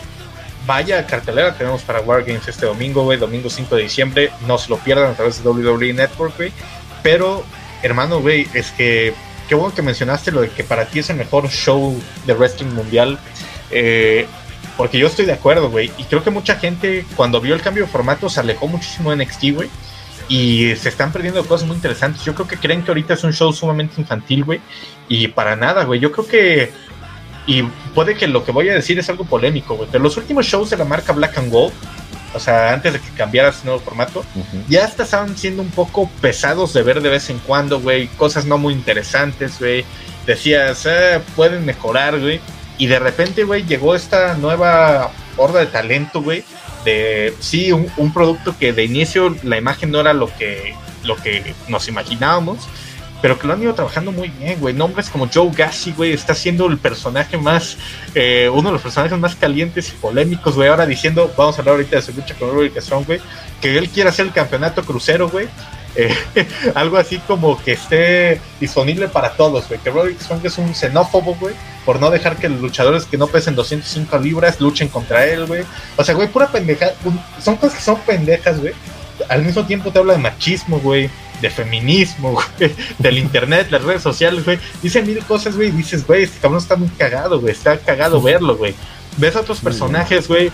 vaya 0.68 1.06
cartelera 1.06 1.54
tenemos 1.54 1.80
para 1.82 2.02
Wargames 2.02 2.46
este 2.46 2.66
domingo, 2.66 3.02
güey, 3.02 3.18
domingo 3.18 3.48
5 3.48 3.74
de 3.74 3.82
diciembre. 3.82 4.30
No 4.46 4.58
se 4.58 4.68
lo 4.68 4.76
pierdan 4.76 5.10
a 5.10 5.14
través 5.14 5.42
de 5.42 5.48
WWE 5.48 5.94
Network, 5.94 6.36
güey. 6.36 6.52
Pero, 7.02 7.42
hermano, 7.82 8.20
güey, 8.20 8.46
es 8.52 8.70
que 8.72 9.14
qué 9.48 9.54
bueno 9.54 9.74
que 9.74 9.80
mencionaste 9.80 10.30
lo 10.30 10.42
de 10.42 10.50
que 10.50 10.64
para 10.64 10.84
ti 10.84 10.98
es 10.98 11.08
el 11.08 11.16
mejor 11.16 11.48
show 11.48 11.98
de 12.26 12.34
wrestling 12.34 12.68
mundial. 12.68 13.18
Eh, 13.70 14.26
porque 14.76 14.98
yo 14.98 15.06
estoy 15.06 15.24
de 15.24 15.32
acuerdo, 15.32 15.70
güey. 15.70 15.90
Y 15.96 16.04
creo 16.04 16.22
que 16.22 16.30
mucha 16.30 16.56
gente, 16.56 17.06
cuando 17.16 17.40
vio 17.40 17.54
el 17.54 17.62
cambio 17.62 17.84
de 17.84 17.90
formato, 17.90 18.28
se 18.28 18.40
alejó 18.40 18.68
muchísimo 18.68 19.10
de 19.10 19.24
NXT, 19.24 19.44
güey. 19.54 19.70
Y 20.28 20.76
se 20.76 20.90
están 20.90 21.12
perdiendo 21.12 21.42
cosas 21.46 21.66
muy 21.66 21.76
interesantes. 21.76 22.22
Yo 22.24 22.34
creo 22.34 22.46
que 22.46 22.58
creen 22.58 22.82
que 22.82 22.90
ahorita 22.90 23.14
es 23.14 23.24
un 23.24 23.32
show 23.32 23.50
sumamente 23.54 23.98
infantil, 23.98 24.44
güey. 24.44 24.60
Y 25.08 25.28
para 25.28 25.56
nada, 25.56 25.84
güey. 25.84 25.98
Yo 25.98 26.12
creo 26.12 26.26
que. 26.26 26.72
Y 27.48 27.62
puede 27.94 28.14
que 28.14 28.28
lo 28.28 28.44
que 28.44 28.52
voy 28.52 28.68
a 28.68 28.74
decir 28.74 28.98
es 28.98 29.08
algo 29.08 29.24
polémico, 29.24 29.74
güey. 29.74 29.88
Pero 29.90 30.04
los 30.04 30.18
últimos 30.18 30.44
shows 30.44 30.68
de 30.68 30.76
la 30.76 30.84
marca 30.84 31.14
Black 31.14 31.38
and 31.38 31.50
Gold, 31.50 31.72
o 32.34 32.38
sea, 32.38 32.74
antes 32.74 32.92
de 32.92 33.00
que 33.00 33.08
cambiara 33.16 33.48
ese 33.48 33.64
nuevo 33.64 33.80
formato, 33.80 34.22
ya 34.68 34.84
hasta 34.84 35.04
estaban 35.04 35.34
siendo 35.34 35.62
un 35.62 35.70
poco 35.70 36.10
pesados 36.20 36.74
de 36.74 36.82
ver 36.82 37.00
de 37.00 37.08
vez 37.08 37.30
en 37.30 37.38
cuando, 37.38 37.80
güey. 37.80 38.08
Cosas 38.08 38.44
no 38.44 38.58
muy 38.58 38.74
interesantes, 38.74 39.58
güey. 39.58 39.86
Decías, 40.26 40.84
eh, 40.84 41.22
pueden 41.34 41.64
mejorar, 41.64 42.20
güey. 42.20 42.38
Y 42.76 42.86
de 42.86 42.98
repente, 42.98 43.44
güey, 43.44 43.64
llegó 43.64 43.94
esta 43.94 44.34
nueva 44.34 45.10
horda 45.38 45.60
de 45.60 45.66
talento, 45.66 46.20
güey. 46.20 46.44
De 46.84 47.34
sí, 47.40 47.72
un, 47.72 48.12
producto 48.12 48.56
que 48.58 48.74
de 48.74 48.84
inicio 48.84 49.34
la 49.42 49.56
imagen 49.56 49.90
no 49.90 50.00
era 50.00 50.12
lo 50.12 50.26
que, 50.36 50.74
lo 51.02 51.16
que 51.16 51.54
nos 51.66 51.88
imaginábamos. 51.88 52.68
Pero 53.20 53.38
que 53.38 53.46
lo 53.46 53.54
han 53.54 53.62
ido 53.62 53.74
trabajando 53.74 54.12
muy 54.12 54.28
bien, 54.28 54.60
güey. 54.60 54.74
Nombres 54.74 55.10
como 55.10 55.28
Joe 55.32 55.50
Gassi, 55.52 55.92
güey, 55.92 56.12
está 56.12 56.34
siendo 56.34 56.66
el 56.66 56.78
personaje 56.78 57.36
más, 57.36 57.76
eh, 58.14 58.48
uno 58.52 58.68
de 58.68 58.74
los 58.74 58.82
personajes 58.82 59.18
más 59.18 59.34
calientes 59.34 59.88
y 59.88 59.92
polémicos, 59.92 60.54
güey. 60.54 60.68
Ahora 60.68 60.86
diciendo, 60.86 61.32
vamos 61.36 61.56
a 61.56 61.60
hablar 61.60 61.74
ahorita 61.74 61.96
de 61.96 62.02
su 62.02 62.12
lucha 62.12 62.34
con 62.34 62.50
Roderick 62.50 62.80
Strong, 62.80 63.06
güey, 63.06 63.20
que 63.60 63.76
él 63.76 63.88
quiere 63.88 64.10
hacer 64.10 64.26
el 64.26 64.32
campeonato 64.32 64.84
crucero, 64.84 65.28
güey. 65.28 65.48
Eh, 65.96 66.14
algo 66.76 66.96
así 66.96 67.18
como 67.18 67.60
que 67.60 67.72
esté 67.72 68.40
disponible 68.60 69.08
para 69.08 69.32
todos, 69.32 69.66
güey. 69.66 69.80
Que 69.80 69.90
Roderick 69.90 70.20
Strong 70.20 70.44
es 70.44 70.58
un 70.58 70.72
xenófobo, 70.72 71.34
güey, 71.34 71.56
por 71.84 71.98
no 71.98 72.10
dejar 72.10 72.36
que 72.36 72.48
los 72.48 72.60
luchadores 72.60 73.04
que 73.04 73.16
no 73.16 73.26
pesen 73.26 73.56
205 73.56 74.16
libras 74.18 74.60
luchen 74.60 74.86
contra 74.88 75.24
él, 75.24 75.46
güey. 75.46 75.64
O 75.96 76.04
sea, 76.04 76.14
güey, 76.14 76.28
pura 76.28 76.46
pendeja. 76.52 76.90
Son 77.42 77.56
cosas 77.56 77.78
que 77.78 77.82
son 77.82 77.98
pendejas, 78.02 78.60
güey. 78.60 78.74
Al 79.28 79.42
mismo 79.42 79.66
tiempo 79.66 79.90
te 79.90 79.98
habla 79.98 80.12
de 80.12 80.20
machismo, 80.20 80.78
güey, 80.78 81.10
de 81.40 81.50
feminismo, 81.50 82.32
güey, 82.32 82.72
del 82.98 83.18
internet, 83.18 83.68
las 83.70 83.82
redes 83.82 84.02
sociales, 84.02 84.44
güey. 84.44 84.58
Dice 84.82 85.02
mil 85.02 85.18
cosas, 85.24 85.56
güey, 85.56 85.68
y 85.68 85.72
dices, 85.72 86.06
güey, 86.06 86.24
este 86.24 86.38
cabrón 86.38 86.60
está 86.60 86.76
muy 86.76 86.88
cagado, 86.88 87.40
güey. 87.40 87.52
Está 87.52 87.78
cagado 87.78 88.20
verlo, 88.20 88.56
güey. 88.56 88.74
Ves 89.16 89.36
a 89.36 89.40
otros 89.40 89.60
personajes, 89.60 90.28
güey, 90.28 90.50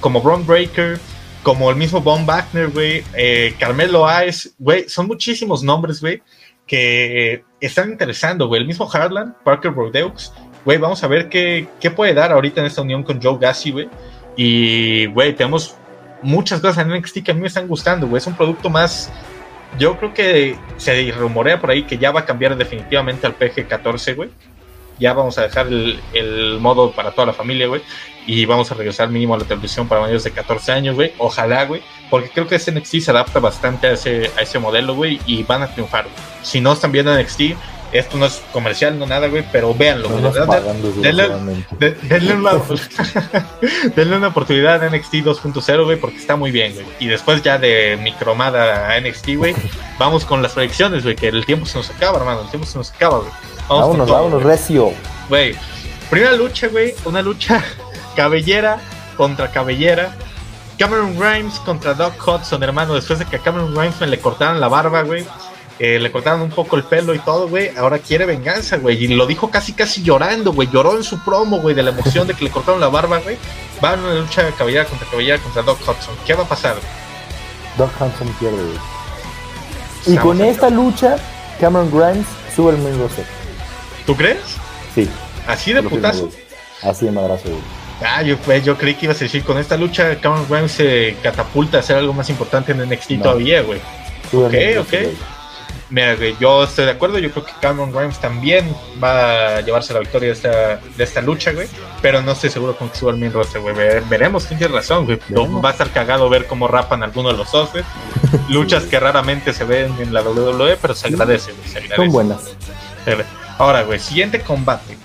como 0.00 0.20
Braun 0.20 0.46
Breaker 0.46 0.98
como 1.46 1.70
el 1.70 1.76
mismo 1.76 2.00
Von 2.00 2.26
Wagner, 2.26 2.70
güey, 2.70 3.04
eh, 3.14 3.54
Carmelo 3.56 4.04
Ice, 4.26 4.50
güey, 4.58 4.88
son 4.88 5.06
muchísimos 5.06 5.62
nombres, 5.62 6.00
güey, 6.00 6.20
que 6.66 7.44
están 7.60 7.92
interesando, 7.92 8.48
güey. 8.48 8.62
El 8.62 8.66
mismo 8.66 8.90
Harlan, 8.92 9.36
Parker 9.44 9.70
Brodeux, 9.70 10.32
güey, 10.64 10.76
vamos 10.78 11.04
a 11.04 11.06
ver 11.06 11.28
qué, 11.28 11.68
qué, 11.78 11.92
puede 11.92 12.14
dar 12.14 12.32
ahorita 12.32 12.60
en 12.60 12.66
esta 12.66 12.82
unión 12.82 13.04
con 13.04 13.22
Joe 13.22 13.38
Gassi, 13.40 13.70
güey. 13.70 13.88
Y, 14.36 15.06
güey, 15.06 15.36
tenemos 15.36 15.76
muchas 16.20 16.60
cosas 16.60 16.84
en 16.84 16.92
NXT 16.92 17.22
que 17.22 17.30
a 17.30 17.34
mí 17.34 17.42
me 17.42 17.46
están 17.46 17.68
gustando, 17.68 18.08
güey. 18.08 18.18
Es 18.18 18.26
un 18.26 18.34
producto 18.34 18.68
más. 18.68 19.12
Yo 19.78 19.96
creo 19.98 20.14
que 20.14 20.56
se 20.76 21.10
rumorea 21.12 21.60
por 21.60 21.70
ahí 21.70 21.82
que 21.84 21.98
ya 21.98 22.10
va 22.10 22.20
a 22.20 22.24
cambiar 22.24 22.56
definitivamente 22.56 23.26
al 23.26 23.38
PG-14, 23.38 24.14
güey. 24.14 24.30
Ya 24.98 25.12
vamos 25.12 25.36
a 25.36 25.42
dejar 25.42 25.66
el, 25.66 26.58
modo 26.60 26.92
para 26.92 27.10
toda 27.10 27.26
la 27.26 27.32
familia, 27.34 27.66
güey 27.66 27.82
y 28.26 28.44
vamos 28.44 28.70
a 28.72 28.74
regresar 28.74 29.08
mínimo 29.08 29.34
a 29.34 29.38
la 29.38 29.44
televisión 29.44 29.86
para 29.86 30.00
mayores 30.00 30.24
de 30.24 30.32
14 30.32 30.72
años, 30.72 30.96
güey. 30.96 31.12
Ojalá, 31.18 31.64
güey, 31.64 31.80
porque 32.10 32.28
creo 32.28 32.46
que 32.46 32.56
ese 32.56 32.72
NXT 32.72 32.96
se 33.00 33.10
adapta 33.12 33.38
bastante 33.38 33.86
a 33.86 33.92
ese, 33.92 34.30
a 34.36 34.42
ese 34.42 34.58
modelo, 34.58 34.94
güey, 34.94 35.20
y 35.26 35.44
van 35.44 35.62
a 35.62 35.68
triunfar. 35.68 36.06
Si 36.42 36.60
no 36.60 36.72
están 36.72 36.90
viendo 36.90 37.16
NXT, 37.16 37.40
esto 37.92 38.16
no 38.16 38.26
es 38.26 38.42
comercial, 38.52 38.98
no 38.98 39.06
nada, 39.06 39.28
güey, 39.28 39.44
pero 39.52 39.74
véanlo, 39.74 40.08
güey. 40.08 40.22
denle, 41.00 41.26
una, 41.26 42.52
denle, 43.94 44.16
una, 44.16 44.28
oportunidad 44.28 44.82
a 44.82 44.90
NXT 44.90 45.14
2.0, 45.14 45.84
güey, 45.84 45.98
porque 45.98 46.16
está 46.16 46.36
muy 46.36 46.50
bien, 46.50 46.74
güey. 46.74 46.86
Y 46.98 47.06
después 47.06 47.42
ya 47.42 47.58
de 47.58 47.98
mi 48.02 48.12
cromada 48.12 48.92
a 48.92 49.00
NXT, 49.00 49.36
güey, 49.36 49.54
vamos 49.98 50.24
con 50.24 50.42
las 50.42 50.52
predicciones, 50.52 51.04
güey, 51.04 51.16
que 51.16 51.28
el 51.28 51.46
tiempo 51.46 51.66
se 51.66 51.78
nos 51.78 51.90
acaba, 51.90 52.18
hermano, 52.18 52.42
el 52.42 52.50
tiempo 52.50 52.66
se 52.66 52.78
nos 52.78 52.90
acaba, 52.90 53.18
güey. 53.18 53.30
Vamos 53.68 53.88
vámonos, 53.88 54.10
vámonos, 54.10 54.42
recio. 54.42 54.92
Güey, 55.28 55.56
primera 56.10 56.32
lucha, 56.32 56.68
güey, 56.68 56.94
una 57.04 57.22
lucha 57.22 57.64
cabellera 58.16 58.78
contra 59.16 59.50
cabellera. 59.50 60.14
Cameron 60.78 61.18
Grimes 61.18 61.58
contra 61.60 61.94
Doc 61.94 62.14
Hudson, 62.26 62.62
hermano. 62.62 62.94
Después 62.94 63.18
de 63.18 63.24
que 63.24 63.36
a 63.36 63.38
Cameron 63.38 63.74
Grimes 63.74 63.98
me 63.98 64.06
le 64.06 64.20
cortaron 64.20 64.60
la 64.60 64.68
barba, 64.68 65.02
güey. 65.02 65.26
Eh, 65.78 65.98
le 65.98 66.10
cortaron 66.10 66.40
un 66.40 66.50
poco 66.50 66.76
el 66.76 66.84
pelo 66.84 67.14
y 67.14 67.18
todo, 67.18 67.48
güey. 67.48 67.70
Ahora 67.76 67.98
quiere 67.98 68.24
venganza, 68.24 68.78
güey. 68.78 69.04
Y 69.04 69.08
lo 69.08 69.26
dijo 69.26 69.50
casi, 69.50 69.74
casi 69.74 70.02
llorando, 70.02 70.52
güey. 70.52 70.68
Lloró 70.72 70.96
en 70.96 71.04
su 71.04 71.22
promo, 71.22 71.60
güey, 71.60 71.74
de 71.74 71.82
la 71.82 71.90
emoción 71.90 72.26
de 72.26 72.34
que 72.34 72.44
le 72.44 72.50
cortaron 72.50 72.80
la 72.80 72.88
barba, 72.88 73.18
güey. 73.18 73.36
Va 73.84 73.90
a 73.90 73.94
una 73.94 74.14
lucha 74.14 74.50
cabellera 74.52 74.86
contra 74.86 75.06
cabellera 75.08 75.38
contra 75.38 75.62
Doc 75.62 75.78
Hudson. 75.82 76.14
¿Qué 76.24 76.32
va 76.34 76.44
a 76.44 76.48
pasar? 76.48 76.76
Doc 77.76 77.90
Hudson 78.00 78.28
pierde, 78.40 78.56
güey. 78.56 78.78
Y 80.06 80.16
con 80.16 80.40
esta 80.40 80.70
lucha, 80.70 81.16
Cameron 81.60 81.90
Grimes 81.90 82.26
sube 82.54 82.72
el 82.72 82.78
main 82.78 82.98
roster. 82.98 83.26
¿Tú 84.06 84.16
crees? 84.16 84.38
Sí. 84.94 85.10
¿Así 85.46 85.72
de 85.72 85.82
putazo? 85.82 86.30
Así 86.82 87.04
de 87.04 87.12
madrazo, 87.12 87.48
güey. 87.48 87.60
Ah, 88.00 88.22
yo, 88.22 88.36
pues, 88.38 88.64
yo 88.64 88.76
creí 88.76 88.94
que 88.94 89.06
ibas 89.06 89.16
a 89.18 89.24
decir, 89.24 89.42
con 89.42 89.58
esta 89.58 89.76
lucha 89.76 90.16
Cameron 90.20 90.46
Grimes 90.48 90.72
se 90.72 91.16
catapulta 91.22 91.78
a 91.78 91.80
hacer 91.80 91.96
algo 91.96 92.12
más 92.12 92.30
importante 92.30 92.72
en 92.72 92.88
NXT 92.88 93.22
todavía, 93.22 93.62
güey. 93.62 93.80
Ok, 94.32 94.54
ok. 94.80 94.94
Mira, 95.88 96.16
güey, 96.16 96.36
yo 96.40 96.64
estoy 96.64 96.84
de 96.84 96.90
acuerdo, 96.90 97.18
yo 97.18 97.30
creo 97.30 97.44
que 97.44 97.52
Cameron 97.60 97.92
Grimes 97.92 98.18
también 98.18 98.74
va 99.02 99.56
a 99.56 99.60
llevarse 99.60 99.94
la 99.94 100.00
victoria 100.00 100.28
de 100.28 100.34
esta, 100.34 100.80
de 100.96 101.04
esta 101.04 101.20
lucha, 101.20 101.52
güey. 101.52 101.68
Pero 102.02 102.22
no 102.22 102.32
estoy 102.32 102.50
seguro 102.50 102.76
con 102.76 102.88
que 102.88 102.96
suba 102.96 103.12
el 103.12 103.18
main 103.18 103.32
roster, 103.32 103.60
güey. 103.60 103.74
Veremos, 104.08 104.46
tienes 104.46 104.70
razón, 104.70 105.04
güey. 105.04 105.20
Va 105.30 105.68
a 105.68 105.72
estar 105.72 105.90
cagado 105.90 106.28
ver 106.28 106.46
cómo 106.46 106.66
rapan 106.66 107.04
algunos 107.04 107.32
de 107.32 107.38
los 107.38 107.50
socios. 107.50 107.86
Luchas 108.48 108.84
que 108.84 108.98
raramente 108.98 109.52
se 109.52 109.64
ven 109.64 109.94
en 110.00 110.12
la 110.12 110.22
WWE, 110.22 110.76
pero 110.76 110.94
se 110.94 111.06
agradece, 111.06 111.52
güey. 111.52 111.68
Se 111.68 111.78
agradece. 111.78 111.96
Son 111.96 112.10
buenas. 112.10 112.56
Ahora, 113.58 113.82
güey, 113.82 114.00
siguiente 114.00 114.40
combate. 114.40 114.98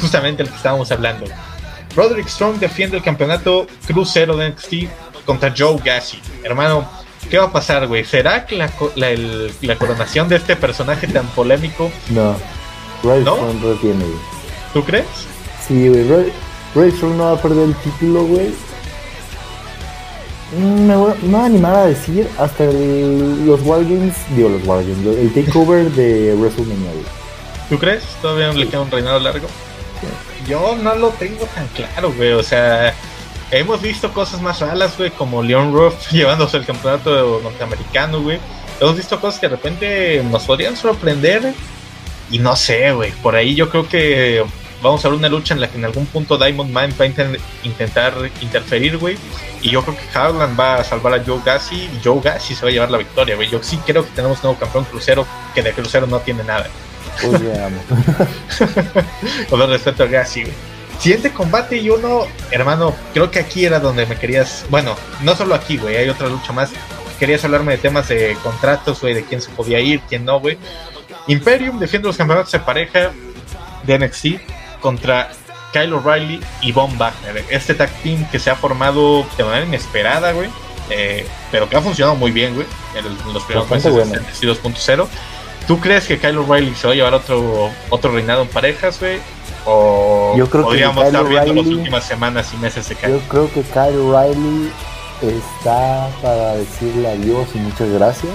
Justamente 0.00 0.44
el 0.44 0.48
que 0.48 0.56
estábamos 0.56 0.92
hablando. 0.92 1.26
Roderick 1.96 2.28
Strong 2.28 2.60
defiende 2.60 2.96
el 2.96 3.02
campeonato 3.02 3.66
crucero 3.86 4.36
de 4.36 4.50
NXT 4.50 5.24
contra 5.26 5.52
Joe 5.56 5.76
Gassi. 5.84 6.20
Hermano, 6.44 6.88
¿qué 7.30 7.38
va 7.38 7.44
a 7.44 7.52
pasar, 7.52 7.86
güey? 7.86 8.04
¿Será 8.04 8.44
que 8.44 8.56
la, 8.56 8.70
la, 8.96 9.76
coronación 9.76 10.28
de 10.28 10.36
este 10.36 10.56
personaje 10.56 11.06
tan 11.06 11.26
polémico? 11.28 11.90
No. 12.10 12.36
Strong 13.00 13.62
no 13.62 13.72
tiene, 13.76 14.04
güey. 14.04 14.18
¿Tú 14.74 14.84
crees? 14.84 15.06
Sí, 15.66 15.88
güey. 15.88 16.32
Roderick 16.74 16.96
Strong 16.96 17.16
no 17.16 17.24
va 17.24 17.32
a 17.32 17.42
perder 17.42 17.68
el 17.68 17.74
título, 17.76 18.24
güey. 18.24 18.48
Mm, 20.58 20.86
me 20.86 20.96
voy, 20.96 21.14
me 21.22 21.28
voy 21.28 21.40
a 21.40 21.44
animar 21.44 21.74
a 21.76 21.86
decir 21.86 22.28
hasta 22.38 22.64
el- 22.64 23.46
los 23.46 23.60
Wargames, 23.62 24.14
digo 24.36 24.48
los 24.48 24.66
Wargames, 24.66 25.06
el 25.16 25.32
takeover 25.32 25.90
de 25.92 26.34
WrestleMania. 26.34 26.90
güey. 26.90 27.04
¿Tú 27.68 27.78
crees? 27.78 28.02
¿Todavía 28.20 28.52
le 28.52 28.68
queda 28.68 28.80
un 28.80 28.90
reinado 28.90 29.20
largo? 29.20 29.46
Yo 30.48 30.76
no 30.82 30.94
lo 30.96 31.10
tengo 31.10 31.44
tan 31.54 31.66
claro, 31.68 32.12
güey. 32.12 32.32
O 32.32 32.42
sea, 32.42 32.92
hemos 33.50 33.80
visto 33.82 34.12
cosas 34.12 34.40
más 34.40 34.60
raras, 34.60 34.96
güey, 34.96 35.10
como 35.10 35.42
Leon 35.42 35.72
Ruff 35.72 36.08
llevándose 36.12 36.56
el 36.56 36.64
campeonato 36.66 37.40
norteamericano, 37.42 38.20
güey. 38.22 38.38
Hemos 38.80 38.96
visto 38.96 39.20
cosas 39.20 39.40
que 39.40 39.48
de 39.48 39.56
repente 39.56 40.22
nos 40.30 40.44
podrían 40.44 40.76
sorprender. 40.76 41.52
Y 42.30 42.38
no 42.38 42.54
sé, 42.56 42.92
güey. 42.92 43.10
Por 43.12 43.34
ahí 43.34 43.54
yo 43.54 43.68
creo 43.70 43.88
que 43.88 44.44
vamos 44.82 45.04
a 45.04 45.08
ver 45.08 45.18
una 45.18 45.28
lucha 45.28 45.52
en 45.52 45.60
la 45.60 45.68
que 45.68 45.76
en 45.76 45.84
algún 45.84 46.06
punto 46.06 46.38
Diamond 46.38 46.68
Mine 46.70 46.94
va 46.98 47.04
a 47.04 47.08
inten- 47.08 47.38
intentar 47.64 48.14
interferir, 48.40 48.96
güey. 48.98 49.18
Y 49.60 49.70
yo 49.70 49.82
creo 49.82 49.96
que 49.96 50.18
Harlan 50.18 50.56
va 50.58 50.76
a 50.76 50.84
salvar 50.84 51.12
a 51.14 51.22
Joe 51.24 51.40
Gassi 51.44 51.74
y 51.74 52.00
Joe 52.02 52.20
Gassi 52.22 52.54
se 52.54 52.62
va 52.62 52.68
a 52.68 52.72
llevar 52.72 52.90
la 52.90 52.98
victoria, 52.98 53.34
güey. 53.36 53.50
Yo 53.50 53.58
sí 53.62 53.78
creo 53.84 54.04
que 54.04 54.10
tenemos 54.12 54.38
un 54.38 54.44
nuevo 54.44 54.58
campeón 54.60 54.84
crucero 54.84 55.26
que 55.54 55.62
de 55.62 55.72
crucero 55.72 56.06
no 56.06 56.20
tiene 56.20 56.44
nada. 56.44 56.68
Veamos. 57.20 57.82
Con 59.50 59.58
todo 59.58 59.66
respeto 59.66 60.04
a 60.04 60.06
Gassi, 60.06 60.42
güey. 60.44 60.54
Siguiente 61.00 61.32
combate 61.32 61.78
y 61.78 61.88
uno, 61.88 62.26
hermano, 62.50 62.94
creo 63.14 63.30
que 63.30 63.38
aquí 63.38 63.64
era 63.64 63.80
donde 63.80 64.04
me 64.04 64.16
querías. 64.16 64.66
Bueno, 64.68 64.94
no 65.22 65.34
solo 65.34 65.54
aquí, 65.54 65.78
güey, 65.78 65.96
hay 65.96 66.10
otra 66.10 66.28
lucha 66.28 66.52
más. 66.52 66.70
Querías 67.18 67.42
hablarme 67.42 67.72
de 67.72 67.78
temas 67.78 68.08
de 68.08 68.36
contratos, 68.42 69.00
güey, 69.00 69.14
de 69.14 69.24
quién 69.24 69.40
se 69.40 69.50
podía 69.50 69.80
ir, 69.80 70.00
quién 70.08 70.26
no, 70.26 70.38
güey. 70.40 70.58
Imperium 71.26 71.78
defiende 71.78 72.08
los 72.08 72.18
campeonatos 72.18 72.52
de 72.52 72.60
pareja 72.60 73.12
de 73.84 73.98
NXT 73.98 74.26
contra 74.80 75.30
Kyle 75.72 75.94
O'Reilly 75.94 76.38
y 76.60 76.72
Von 76.72 76.98
Wagner. 76.98 77.44
Este 77.48 77.74
tag 77.74 77.90
team 78.02 78.28
que 78.30 78.38
se 78.38 78.50
ha 78.50 78.56
formado 78.56 79.26
de 79.38 79.44
manera 79.44 79.64
inesperada, 79.64 80.32
güey. 80.32 80.50
eh, 80.90 81.26
pero 81.50 81.66
que 81.68 81.76
ha 81.76 81.80
funcionado 81.80 82.16
muy 82.16 82.30
bien, 82.30 82.54
güey, 82.54 82.66
en, 82.94 83.32
los 83.32 83.44
primeros 83.44 83.70
meses 83.70 83.90
bueno. 83.90 84.12
de 84.12 84.20
NXT 84.20 84.44
2.0. 84.44 85.06
¿Tú 85.66 85.80
crees 85.80 86.06
que 86.06 86.18
Kyle 86.18 86.36
O'Reilly 86.36 86.74
se 86.74 86.88
va 86.88 86.92
a 86.92 86.96
llevar 86.96 87.14
otro, 87.14 87.70
otro 87.90 88.12
reinado 88.12 88.42
en 88.42 88.48
parejas, 88.48 88.98
güey? 88.98 89.20
O 89.66 90.34
Yo 90.36 90.48
creo 90.48 90.62
que 90.62 90.68
podríamos 90.68 90.96
Kyle 90.96 91.06
estar 91.06 91.28
viendo 91.28 91.54
las 91.54 91.66
últimas 91.66 92.04
semanas 92.04 92.52
y 92.54 92.56
meses 92.56 92.88
de. 92.88 92.96
Yo 93.08 93.20
creo 93.28 93.52
que 93.52 93.62
Kyle 93.62 93.96
O'Reilly 93.98 94.70
está 95.22 96.08
para 96.22 96.54
decirle 96.54 97.08
adiós 97.08 97.48
y 97.54 97.58
muchas 97.58 97.90
gracias. 97.90 98.32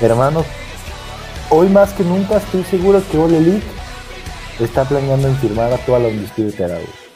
Hermano, 0.00 0.44
hoy 1.50 1.68
más 1.68 1.92
que 1.92 2.02
nunca 2.02 2.36
estoy 2.36 2.64
seguro 2.64 3.02
que 3.10 3.18
All 3.18 3.32
Elite 3.32 3.66
está 4.60 4.84
planeando 4.84 5.28
en 5.28 5.36
firmar 5.36 5.72
a 5.72 5.78
toda 5.78 6.00
la 6.00 6.08
Undisputed 6.08 6.60
Era, 6.60 6.74
güey. 6.74 7.06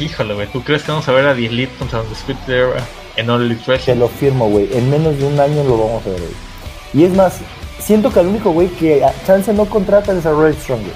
Híjole, 0.00 0.34
güey, 0.34 0.46
¿tú 0.48 0.62
crees 0.62 0.82
que 0.82 0.92
vamos 0.92 1.08
a 1.08 1.12
ver 1.12 1.26
a 1.26 1.34
The 1.34 1.46
Elite 1.46 1.72
contra 1.78 2.02
Era 2.48 2.68
en 3.16 3.30
All 3.30 3.42
Elite 3.42 3.78
Te 3.78 3.94
lo 3.94 4.08
firmo, 4.08 4.48
güey. 4.48 4.68
En 4.76 4.90
menos 4.90 5.16
de 5.18 5.26
un 5.26 5.38
año 5.38 5.62
lo 5.64 5.78
vamos 5.78 6.06
a 6.06 6.10
ver, 6.10 6.20
güey. 6.20 6.32
Y 6.92 7.04
es 7.04 7.14
más, 7.14 7.40
siento 7.86 8.12
que 8.12 8.18
el 8.18 8.26
único 8.26 8.50
güey 8.50 8.68
que 8.68 9.04
a 9.04 9.14
chance 9.24 9.52
no 9.52 9.66
contrata 9.66 10.12
es 10.12 10.26
a 10.26 10.34
Red 10.34 10.56
Strong, 10.58 10.80
güey. 10.80 10.92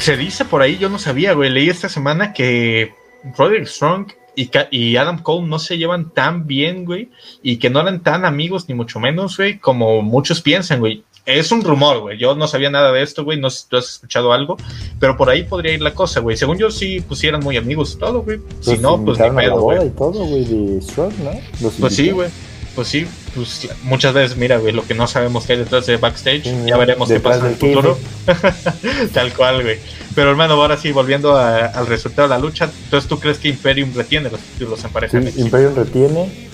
Se 0.00 0.16
dice 0.16 0.44
por 0.44 0.60
ahí, 0.60 0.76
yo 0.76 0.88
no 0.88 0.98
sabía, 0.98 1.32
güey. 1.32 1.48
Leí 1.48 1.68
esta 1.68 1.88
semana 1.88 2.32
que 2.32 2.92
Roderick 3.38 3.66
Strong 3.66 4.12
y, 4.34 4.96
Adam 4.96 5.22
Cole 5.22 5.46
no 5.46 5.60
se 5.60 5.78
llevan 5.78 6.10
tan 6.10 6.48
bien, 6.48 6.84
güey. 6.84 7.08
Y 7.40 7.58
que 7.58 7.70
no 7.70 7.80
eran 7.80 8.02
tan 8.02 8.24
amigos, 8.24 8.68
ni 8.68 8.74
mucho 8.74 8.98
menos, 8.98 9.36
güey, 9.36 9.60
como 9.60 10.02
muchos 10.02 10.40
piensan, 10.40 10.80
güey. 10.80 11.04
Es 11.24 11.52
un 11.52 11.62
rumor, 11.62 12.00
güey. 12.00 12.18
Yo 12.18 12.34
no 12.34 12.48
sabía 12.48 12.68
nada 12.68 12.90
de 12.90 13.02
esto, 13.02 13.24
güey. 13.24 13.38
No 13.40 13.48
sé 13.48 13.60
si 13.60 13.68
tú 13.68 13.76
has 13.76 13.90
escuchado 13.90 14.32
algo. 14.32 14.56
Pero 14.98 15.16
por 15.16 15.30
ahí 15.30 15.44
podría 15.44 15.72
ir 15.72 15.80
la 15.80 15.94
cosa, 15.94 16.18
güey. 16.18 16.36
Según 16.36 16.58
yo, 16.58 16.70
sí, 16.70 17.00
pues 17.00 17.22
eran 17.22 17.42
muy 17.42 17.56
amigos 17.56 17.94
y 17.94 17.98
todo, 18.00 18.22
güey. 18.22 18.40
Si 18.60 18.72
Los 18.72 18.80
no, 18.80 19.02
pues 19.02 19.20
ni 19.20 19.30
pedo, 19.30 19.60
güey. 19.60 19.86
y 19.86 19.90
todo, 19.90 20.24
güey, 20.24 20.44
de 20.44 20.82
Strong, 20.82 21.14
¿no? 21.20 21.30
Los 21.62 21.74
Pues 21.74 21.94
sí, 21.94 22.10
güey. 22.10 22.28
Pues 22.74 22.88
sí, 22.88 23.06
pues 23.34 23.68
muchas 23.84 24.12
veces, 24.14 24.36
mira, 24.36 24.56
güey, 24.58 24.72
lo 24.72 24.84
que 24.84 24.94
no 24.94 25.06
sabemos 25.06 25.46
que 25.46 25.52
hay 25.52 25.60
detrás 25.60 25.86
de 25.86 25.96
backstage, 25.96 26.42
Sí, 26.42 26.54
ya 26.66 26.76
veremos 26.76 27.08
qué 27.08 27.20
pasa 27.20 27.40
en 27.40 27.46
el 27.52 27.54
futuro. 27.56 27.96
Tal 29.12 29.32
cual, 29.32 29.62
güey. 29.62 29.78
Pero 30.14 30.30
hermano, 30.30 30.54
ahora 30.54 30.76
sí, 30.76 30.90
volviendo 30.92 31.36
a- 31.36 31.66
al 31.66 31.86
resultado 31.86 32.28
de 32.28 32.34
la 32.34 32.38
lucha, 32.40 32.68
entonces 32.84 33.08
tú 33.08 33.18
crees 33.20 33.38
que 33.38 33.48
Imperium 33.48 33.92
retiene 33.94 34.30
los 34.30 34.40
títulos 34.40 34.82
en 34.84 34.90
pareja 34.90 35.20
Sí? 35.20 35.40
Imperium 35.40 35.74
retiene. 35.76 36.48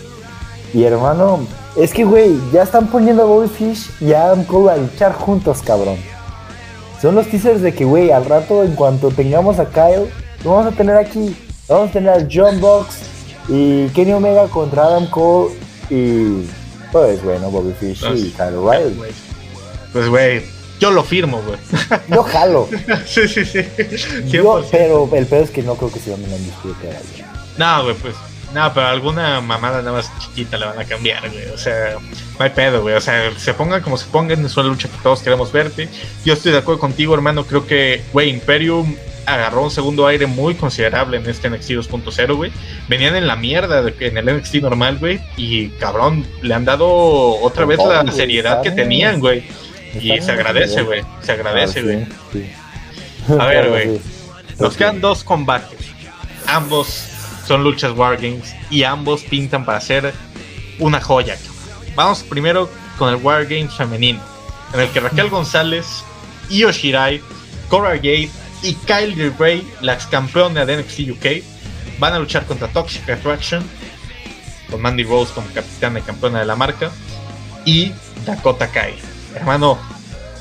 Y 0.75 0.85
hermano, 0.85 1.47
es 1.77 1.93
que, 1.93 2.05
güey, 2.05 2.37
ya 2.53 2.62
están 2.62 2.89
poniendo 2.89 3.23
a 3.23 3.27
Bobby 3.27 3.49
Fish 3.49 3.91
y 4.01 4.12
a 4.12 4.25
Adam 4.27 4.45
Cole 4.45 4.73
a 4.73 4.77
luchar 4.77 5.12
juntos, 5.14 5.62
cabrón. 5.64 5.97
Son 7.03 7.14
los 7.14 7.27
teasers 7.29 7.62
de 7.62 7.73
que, 7.75 7.85
güey, 7.85 8.11
al 8.11 8.27
rato, 8.27 8.62
en 8.62 8.75
cuanto 8.75 9.09
tengamos 9.11 9.59
a 9.59 9.66
Kyle, 9.71 10.11
lo 10.45 10.53
vamos 10.55 10.73
a 10.73 10.77
tener 10.77 10.97
aquí. 10.97 11.35
Vamos 11.66 11.89
a 11.91 11.93
tener 11.93 12.11
a 12.11 12.27
John 12.31 12.61
Box 12.61 12.99
y 13.49 13.87
Kenny 13.89 14.12
Omega 14.12 14.47
contra 14.49 14.85
Adam 14.85 15.07
Cole 15.09 15.55
y, 15.91 16.47
pues, 16.93 17.22
bueno, 17.22 17.51
Bobby 17.51 17.72
Fish 17.78 18.03
Ah, 18.05 18.12
y. 18.14 18.30
Kyle 18.30 18.57
O'Reilly. 18.57 18.97
Pues, 19.93 20.09
güey, 20.09 20.43
yo 20.78 20.91
lo 20.91 21.03
firmo, 21.05 21.43
güey. 21.43 21.59
Yo 22.09 22.22
jalo. 22.22 22.68
sí, 23.07 23.28
sí, 23.28 23.45
sí. 23.45 23.61
Yo, 24.26 24.62
100%. 24.62 24.68
pero 24.70 25.09
el 25.12 25.26
pedo 25.26 25.45
es 25.45 25.51
que 25.51 25.62
no 25.62 25.74
creo 25.74 25.93
que 25.93 25.99
se 26.01 26.11
llamen 26.11 26.32
en 26.32 26.45
disputa. 26.45 26.78
güey. 26.82 27.24
No, 27.59 27.82
güey, 27.84 27.97
pues. 27.97 28.14
No, 28.55 28.72
pero 28.74 28.86
alguna 28.88 29.41
mamada 29.41 29.78
nada 29.80 29.93
más 29.99 30.11
chiquita 30.18 30.59
le 30.59 30.66
van 30.66 30.78
a 30.78 30.84
cambiar, 30.84 31.28
güey. 31.30 31.47
O 31.51 31.59
sea, 31.59 31.93
no 32.38 32.45
hay 32.45 32.51
pedo, 32.51 32.82
güey. 32.82 32.95
O 32.97 33.01
sea, 33.01 33.30
se 33.38 33.55
pongan 33.55 33.80
como 33.82 33.97
se 33.97 34.07
pongan, 34.07 34.45
es 34.45 34.57
una 34.57 34.66
lucha 34.68 34.88
que 34.88 34.97
todos 35.03 35.20
queremos 35.20 35.53
verte. 35.53 35.88
Yo 36.24 36.32
estoy 36.34 36.51
de 36.53 36.59
acuerdo 36.59 36.80
contigo, 36.80 37.14
hermano. 37.14 37.45
Creo 37.45 37.64
que, 37.66 38.03
güey, 38.12 38.30
Imperium 38.30 38.97
agarró 39.27 39.64
un 39.64 39.71
segundo 39.71 40.07
aire 40.07 40.27
muy 40.27 40.55
considerable 40.55 41.18
en 41.18 41.27
este 41.29 41.49
NXT 41.51 41.71
2.0, 41.71 42.35
güey. 42.37 42.53
Venían 42.89 43.16
en 43.16 43.27
la 43.27 43.37
mierda 43.37 43.83
de 43.83 43.95
en 44.07 44.16
el 44.18 44.37
NXT 44.39 44.57
normal, 44.57 44.99
güey. 44.99 45.21
Y 45.37 45.68
cabrón, 45.71 46.27
le 46.43 46.55
han 46.55 46.64
dado 46.64 46.89
otra 47.41 47.64
vez 47.64 47.79
la 47.79 48.11
seriedad 48.12 48.62
que 48.62 48.71
tenían, 48.71 49.21
güey. 49.21 49.45
Y 50.01 50.21
se 50.21 50.33
agradece, 50.33 50.83
güey. 50.83 51.03
Se 51.23 51.33
agradece, 51.33 51.81
Ah, 51.81 51.83
güey. 52.33 53.41
A 53.41 53.47
ver, 53.47 53.68
güey. 53.71 54.01
Nos 54.59 54.77
quedan 54.77 55.01
dos 55.01 55.25
combates. 55.25 55.79
Ambos 56.47 56.87
son 57.47 57.64
luchas 57.64 57.93
Wargames 57.97 58.55
y 58.71 58.83
ambos 58.85 59.23
pintan 59.23 59.64
para 59.64 59.81
ser 59.81 60.12
una 60.79 61.01
joya. 61.01 61.37
Vamos 61.95 62.23
primero 62.23 62.71
con 62.99 63.09
el 63.09 63.16
Wargames 63.16 63.75
femenino, 63.75 64.21
en 64.75 64.81
el 64.81 64.89
que 64.91 65.01
Raquel 65.01 65.31
González, 65.31 66.05
Io 66.51 66.71
Shirai, 66.71 67.21
Cora 67.68 67.91
Jade 67.97 68.31
y 68.63 68.75
Kylie 68.75 69.33
Ray, 69.39 69.67
la 69.81 69.95
ex 69.95 70.07
campeona 70.07 70.65
de 70.67 70.77
NXT 70.79 71.01
UK, 71.11 71.43
van 71.99 72.15
a 72.15 72.19
luchar 72.19 72.47
contra 72.47 72.69
Toxic 72.69 73.09
Attraction, 73.09 73.63
con 74.71 74.81
Mandy 74.81 75.05
Rose 75.05 75.33
como 75.35 75.47
capitana 75.53 75.99
y 75.99 76.03
campeona 76.03 76.41
de 76.41 76.47
la 76.47 76.57
marca, 76.57 76.91
y 77.65 77.93
Dakota 78.27 78.69
Kai. 78.69 78.95
Hermano, 79.35 79.79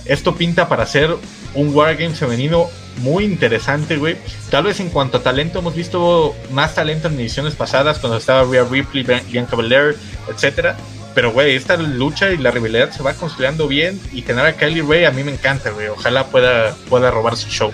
esto 0.06 0.36
pinta 0.36 0.68
para 0.68 0.86
ser 0.86 1.16
un 1.54 1.74
Wargame 1.76 2.16
femenino 2.16 2.70
muy 2.98 3.24
interesante, 3.24 3.98
güey. 3.98 4.18
Tal 4.50 4.64
vez 4.66 4.80
en 4.80 4.90
cuanto 4.90 5.18
a 5.18 5.24
talento, 5.24 5.60
hemos 5.60 5.76
visto 5.76 6.36
más 6.52 6.76
talento 6.76 7.08
en 7.08 7.20
ediciones 7.20 7.56
pasadas, 7.56 8.00
cuando 8.00 8.18
estaba 8.18 8.44
Rhea 8.44 8.66
Ripley, 8.70 9.04
Bian- 9.04 9.26
Bianca 9.26 9.56
Belair, 9.56 9.98
etcétera. 10.28 10.76
Pero, 11.16 11.32
güey, 11.32 11.56
esta 11.56 11.76
lucha 11.76 12.30
y 12.32 12.38
la 12.38 12.52
rivalidad 12.52 12.92
se 12.92 13.02
va 13.02 13.14
construyendo 13.14 13.68
bien. 13.68 14.00
Y 14.14 14.22
tener 14.22 14.46
a 14.46 14.56
Kylie 14.56 14.84
Ray 14.84 15.06
a 15.06 15.12
mí 15.12 15.24
me 15.24 15.32
encanta, 15.34 15.72
güey. 15.72 15.88
Ojalá 15.88 16.28
pueda, 16.28 16.76
pueda 16.88 17.10
robar 17.10 17.36
su 17.36 17.50
show. 17.50 17.72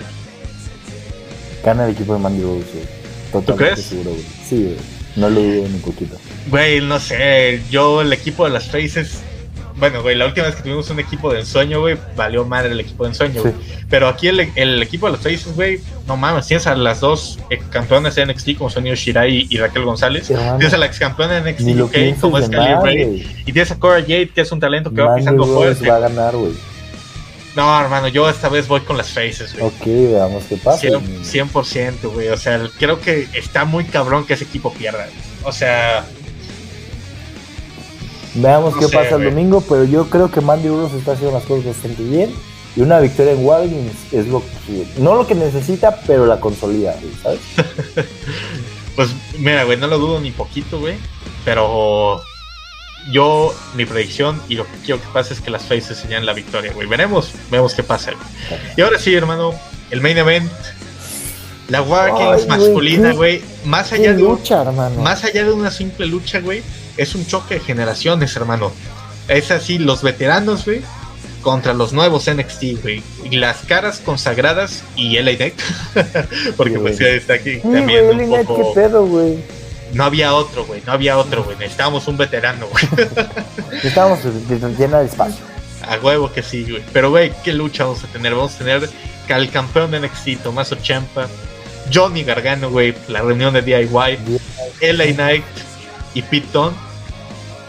Gana 1.66 1.84
el 1.84 1.90
equipo 1.92 2.14
de 2.14 2.20
Mandy 2.20 2.42
Rose, 2.42 2.64
güey. 2.72 2.86
Totalmente 3.32 3.74
crees? 3.74 3.86
seguro, 3.86 4.10
güey. 4.12 4.24
Sí, 4.48 4.62
güey. 4.62 4.76
No 5.16 5.28
lo 5.28 5.40
dudo 5.42 5.68
ni 5.68 5.78
poquito. 5.80 6.16
Güey, 6.48 6.80
no 6.80 6.98
sé. 7.00 7.60
Yo, 7.70 8.00
el 8.02 8.12
equipo 8.12 8.44
de 8.44 8.50
las 8.52 8.66
Faces. 8.68 9.20
Bueno, 9.78 10.00
güey, 10.00 10.16
la 10.16 10.24
última 10.24 10.46
vez 10.46 10.56
que 10.56 10.62
tuvimos 10.62 10.88
un 10.88 11.00
equipo 11.00 11.30
de 11.30 11.40
ensueño, 11.40 11.80
güey, 11.80 11.98
valió 12.16 12.46
madre 12.46 12.70
el 12.72 12.80
equipo 12.80 13.02
de 13.04 13.10
ensueño, 13.10 13.34
Sí. 13.34 13.40
güey. 13.40 13.54
Pero 13.90 14.08
aquí 14.08 14.28
el, 14.28 14.48
el 14.54 14.80
equipo 14.82 15.04
de 15.06 15.12
los 15.12 15.20
Faces, 15.20 15.54
güey, 15.54 15.80
no 16.06 16.16
mames, 16.16 16.46
tienes 16.46 16.66
a 16.66 16.74
las 16.74 17.00
dos 17.00 17.38
eh, 17.50 17.58
campeonas 17.70 18.14
de 18.14 18.24
NXT 18.24 18.56
como 18.56 18.70
son 18.70 18.84
Shirai 18.84 19.46
y 19.50 19.58
Raquel 19.58 19.84
González. 19.84 20.30
Hermano, 20.30 20.56
Tienes 20.58 20.72
a 20.72 20.78
la 20.78 20.86
ex 20.86 20.98
campeona 20.98 21.40
de 21.42 21.52
NXT 21.52 21.80
UK 21.80 22.20
como 22.20 22.38
es 22.38 22.48
más, 22.50 22.82
Ray. 22.82 23.26
Y 23.44 23.52
tienes 23.52 23.70
a 23.70 23.78
Cora 23.78 24.00
Jade, 24.00 24.30
que 24.34 24.40
es 24.40 24.50
un 24.52 24.60
talento 24.60 24.90
que 24.94 25.02
va 25.02 25.08
Mandy 25.08 25.20
pisando 25.22 25.44
Rose 25.44 25.56
fuerte. 25.56 25.90
va 25.90 25.96
a 25.96 26.00
ganar, 26.00 26.36
güey. 26.36 26.52
No, 27.56 27.80
hermano, 27.80 28.08
yo 28.08 28.28
esta 28.28 28.48
vez 28.48 28.68
voy 28.68 28.82
con 28.82 28.96
las 28.96 29.08
Faces, 29.08 29.54
güey. 29.54 29.66
Ok, 29.66 29.86
veamos 29.86 30.44
qué 30.44 30.56
pasa. 30.58 30.86
100%, 30.86 31.50
100%, 31.50 32.12
güey. 32.12 32.28
O 32.28 32.36
sea, 32.36 32.60
creo 32.78 33.00
que 33.00 33.28
está 33.32 33.64
muy 33.64 33.84
cabrón 33.84 34.26
que 34.26 34.34
ese 34.34 34.44
equipo 34.44 34.72
pierda. 34.72 35.06
güey. 35.06 35.16
O 35.42 35.52
sea, 35.52 36.06
Veamos 38.36 38.74
No 38.74 38.80
qué 38.80 38.86
sé, 38.88 38.96
pasa 38.96 39.16
el 39.16 39.24
domingo, 39.24 39.62
pero 39.62 39.84
yo 39.84 40.08
creo 40.10 40.30
que 40.30 40.40
Mandy 40.40 40.68
Rose 40.68 40.96
está 40.98 41.12
haciendo 41.12 41.38
las 41.38 41.46
cosas 41.46 41.64
bastante 41.66 42.02
bien. 42.02 42.34
Y 42.76 42.82
una 42.82 43.00
victoria 43.00 43.32
en 43.32 43.44
Wargames 43.44 44.12
es 44.12 44.28
lo 44.28 44.42
que, 44.42 44.86
no 44.98 45.14
lo 45.14 45.26
que 45.26 45.34
necesita, 45.34 45.98
pero 46.06 46.26
la 46.26 46.38
consolida, 46.38 46.94
güey, 47.00 47.14
¿sabes? 47.22 47.40
pues 48.96 49.08
mira, 49.38 49.64
güey, 49.64 49.78
no 49.78 49.86
lo 49.86 49.98
dudo 49.98 50.20
ni 50.20 50.30
poquito, 50.30 50.78
güey. 50.78 50.96
Pero 51.46 52.20
yo, 53.10 53.54
mi 53.74 53.84
predicción 53.84 54.40
y 54.48 54.56
lo 54.56 54.64
que 54.64 54.76
quiero 54.84 55.00
que 55.00 55.06
pase 55.12 55.34
es 55.34 55.40
que 55.40 55.50
las 55.50 55.62
Faces 55.62 55.98
se 55.98 56.08
lleven 56.08 56.26
la 56.26 56.32
victoria, 56.32 56.72
güey. 56.72 56.88
Veremos, 56.88 57.32
vemos 57.50 57.74
qué 57.74 57.82
pasa. 57.82 58.12
güey. 58.12 58.60
Y 58.76 58.80
ahora 58.80 58.98
sí, 58.98 59.14
hermano, 59.14 59.54
el 59.90 60.00
main 60.00 60.18
event. 60.18 60.50
La 61.68 61.82
War 61.82 62.12
masculina, 62.46 63.12
güey, 63.12 63.42
más 63.64 63.92
allá 63.92 64.12
de 64.12 64.20
lucha, 64.20 64.62
hermano. 64.62 65.02
más 65.02 65.24
allá 65.24 65.44
de 65.44 65.50
una 65.50 65.72
simple 65.72 66.06
lucha, 66.06 66.38
güey, 66.38 66.62
es 66.96 67.16
un 67.16 67.26
choque 67.26 67.54
de 67.54 67.60
generaciones, 67.60 68.36
hermano. 68.36 68.70
Es 69.26 69.50
así, 69.50 69.78
los 69.78 70.02
veteranos, 70.02 70.64
güey, 70.64 70.82
contra 71.42 71.74
los 71.74 71.92
nuevos 71.92 72.30
NXT, 72.32 72.82
güey. 72.82 73.02
Y 73.28 73.36
las 73.36 73.58
caras 73.58 74.00
consagradas 74.04 74.84
y 74.94 75.18
LA 75.20 75.36
Knight. 75.36 75.60
Porque 76.56 76.78
pues 76.78 77.00
está 77.00 77.34
aquí 77.34 77.58
también 77.58 78.20
un 78.20 78.44
poco... 78.44 78.72
¿Qué 78.72 78.80
pedo, 78.80 79.04
güey? 79.04 79.38
No 79.92 80.04
había 80.04 80.34
otro, 80.34 80.66
güey, 80.66 80.82
no 80.86 80.92
había 80.92 81.18
otro, 81.18 81.44
güey. 81.44 81.56
Necesitábamos 81.56 82.06
un 82.08 82.16
veterano, 82.16 82.66
güey. 82.66 82.84
Necesitábamos 83.70 84.20
llenar 84.78 85.00
de 85.00 85.06
espacio. 85.06 85.44
A 85.82 85.96
huevo 85.98 86.32
que 86.32 86.42
sí, 86.42 86.66
güey. 86.68 86.82
Pero, 86.92 87.10
güey, 87.10 87.32
¿qué 87.44 87.52
lucha 87.52 87.84
vamos 87.84 88.02
a 88.02 88.08
tener? 88.08 88.34
Vamos 88.34 88.54
a 88.56 88.58
tener 88.58 88.90
al 89.34 89.50
campeón 89.50 89.90
de 89.90 90.00
NXT, 90.00 90.42
Tomás 90.42 90.74
Champa, 90.82 91.28
Johnny 91.92 92.24
Gargano, 92.24 92.70
güey, 92.70 92.94
la 93.08 93.22
reunión 93.22 93.54
de 93.54 93.62
DIY, 93.62 94.18
LA 94.80 95.14
Knight 95.14 95.44
y 96.14 96.22
Pete 96.22 96.46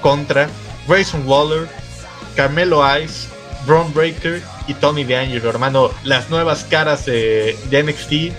contra 0.02 0.50
Grayson 0.88 1.28
Waller, 1.28 1.68
Carmelo 2.36 2.82
Ice, 3.00 3.28
Braun 3.66 3.94
Breaker 3.94 4.42
y 4.68 4.74
Tony 4.76 5.04
D'Angelo, 5.04 5.50
hermano. 5.50 5.92
Las 6.04 6.30
nuevas 6.30 6.64
caras 6.64 7.06
de, 7.06 7.58
NXT 7.72 8.34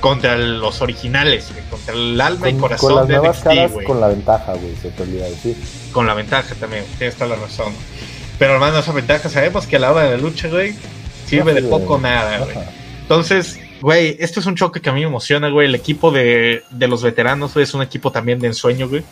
contra 0.00 0.36
los 0.36 0.80
originales, 0.82 1.48
contra 1.70 1.94
el 1.94 2.20
alma 2.20 2.48
y 2.48 2.54
corazón 2.54 2.88
con 2.90 2.96
las 3.00 3.08
de 3.08 3.14
nuevas 3.16 3.36
NXT, 3.36 3.44
caras 3.44 3.72
güey. 3.72 3.86
Con 3.86 4.00
la 4.00 4.08
ventaja, 4.08 4.52
güey, 4.54 4.74
se 4.76 4.90
te 4.90 5.02
olvida 5.02 5.26
decir. 5.28 5.56
Con 5.92 6.06
la 6.06 6.14
ventaja 6.14 6.54
también, 6.56 6.84
tienes 6.98 7.14
toda 7.16 7.28
la 7.28 7.36
razón. 7.36 7.72
Pero 8.38 8.54
hermano, 8.54 8.78
esa 8.78 8.92
ventaja 8.92 9.28
sabemos 9.28 9.66
que 9.66 9.76
a 9.76 9.78
la 9.80 9.92
hora 9.92 10.04
de 10.04 10.16
la 10.16 10.22
lucha, 10.22 10.48
güey, 10.48 10.74
sirve 11.26 11.52
de 11.54 11.62
poco 11.62 11.98
nada, 11.98 12.38
güey. 12.38 12.56
Entonces, 13.02 13.58
güey, 13.80 14.16
esto 14.18 14.40
es 14.40 14.46
un 14.46 14.54
choque 14.56 14.80
que 14.80 14.88
a 14.88 14.92
mí 14.92 15.00
me 15.00 15.06
emociona, 15.08 15.48
güey. 15.50 15.66
El 15.68 15.74
equipo 15.74 16.10
de, 16.10 16.62
de 16.70 16.88
los 16.88 17.02
veteranos, 17.02 17.52
güey, 17.54 17.64
es 17.64 17.74
un 17.74 17.82
equipo 17.82 18.10
también 18.10 18.38
de 18.38 18.46
ensueño, 18.48 18.88
güey. 18.88 19.02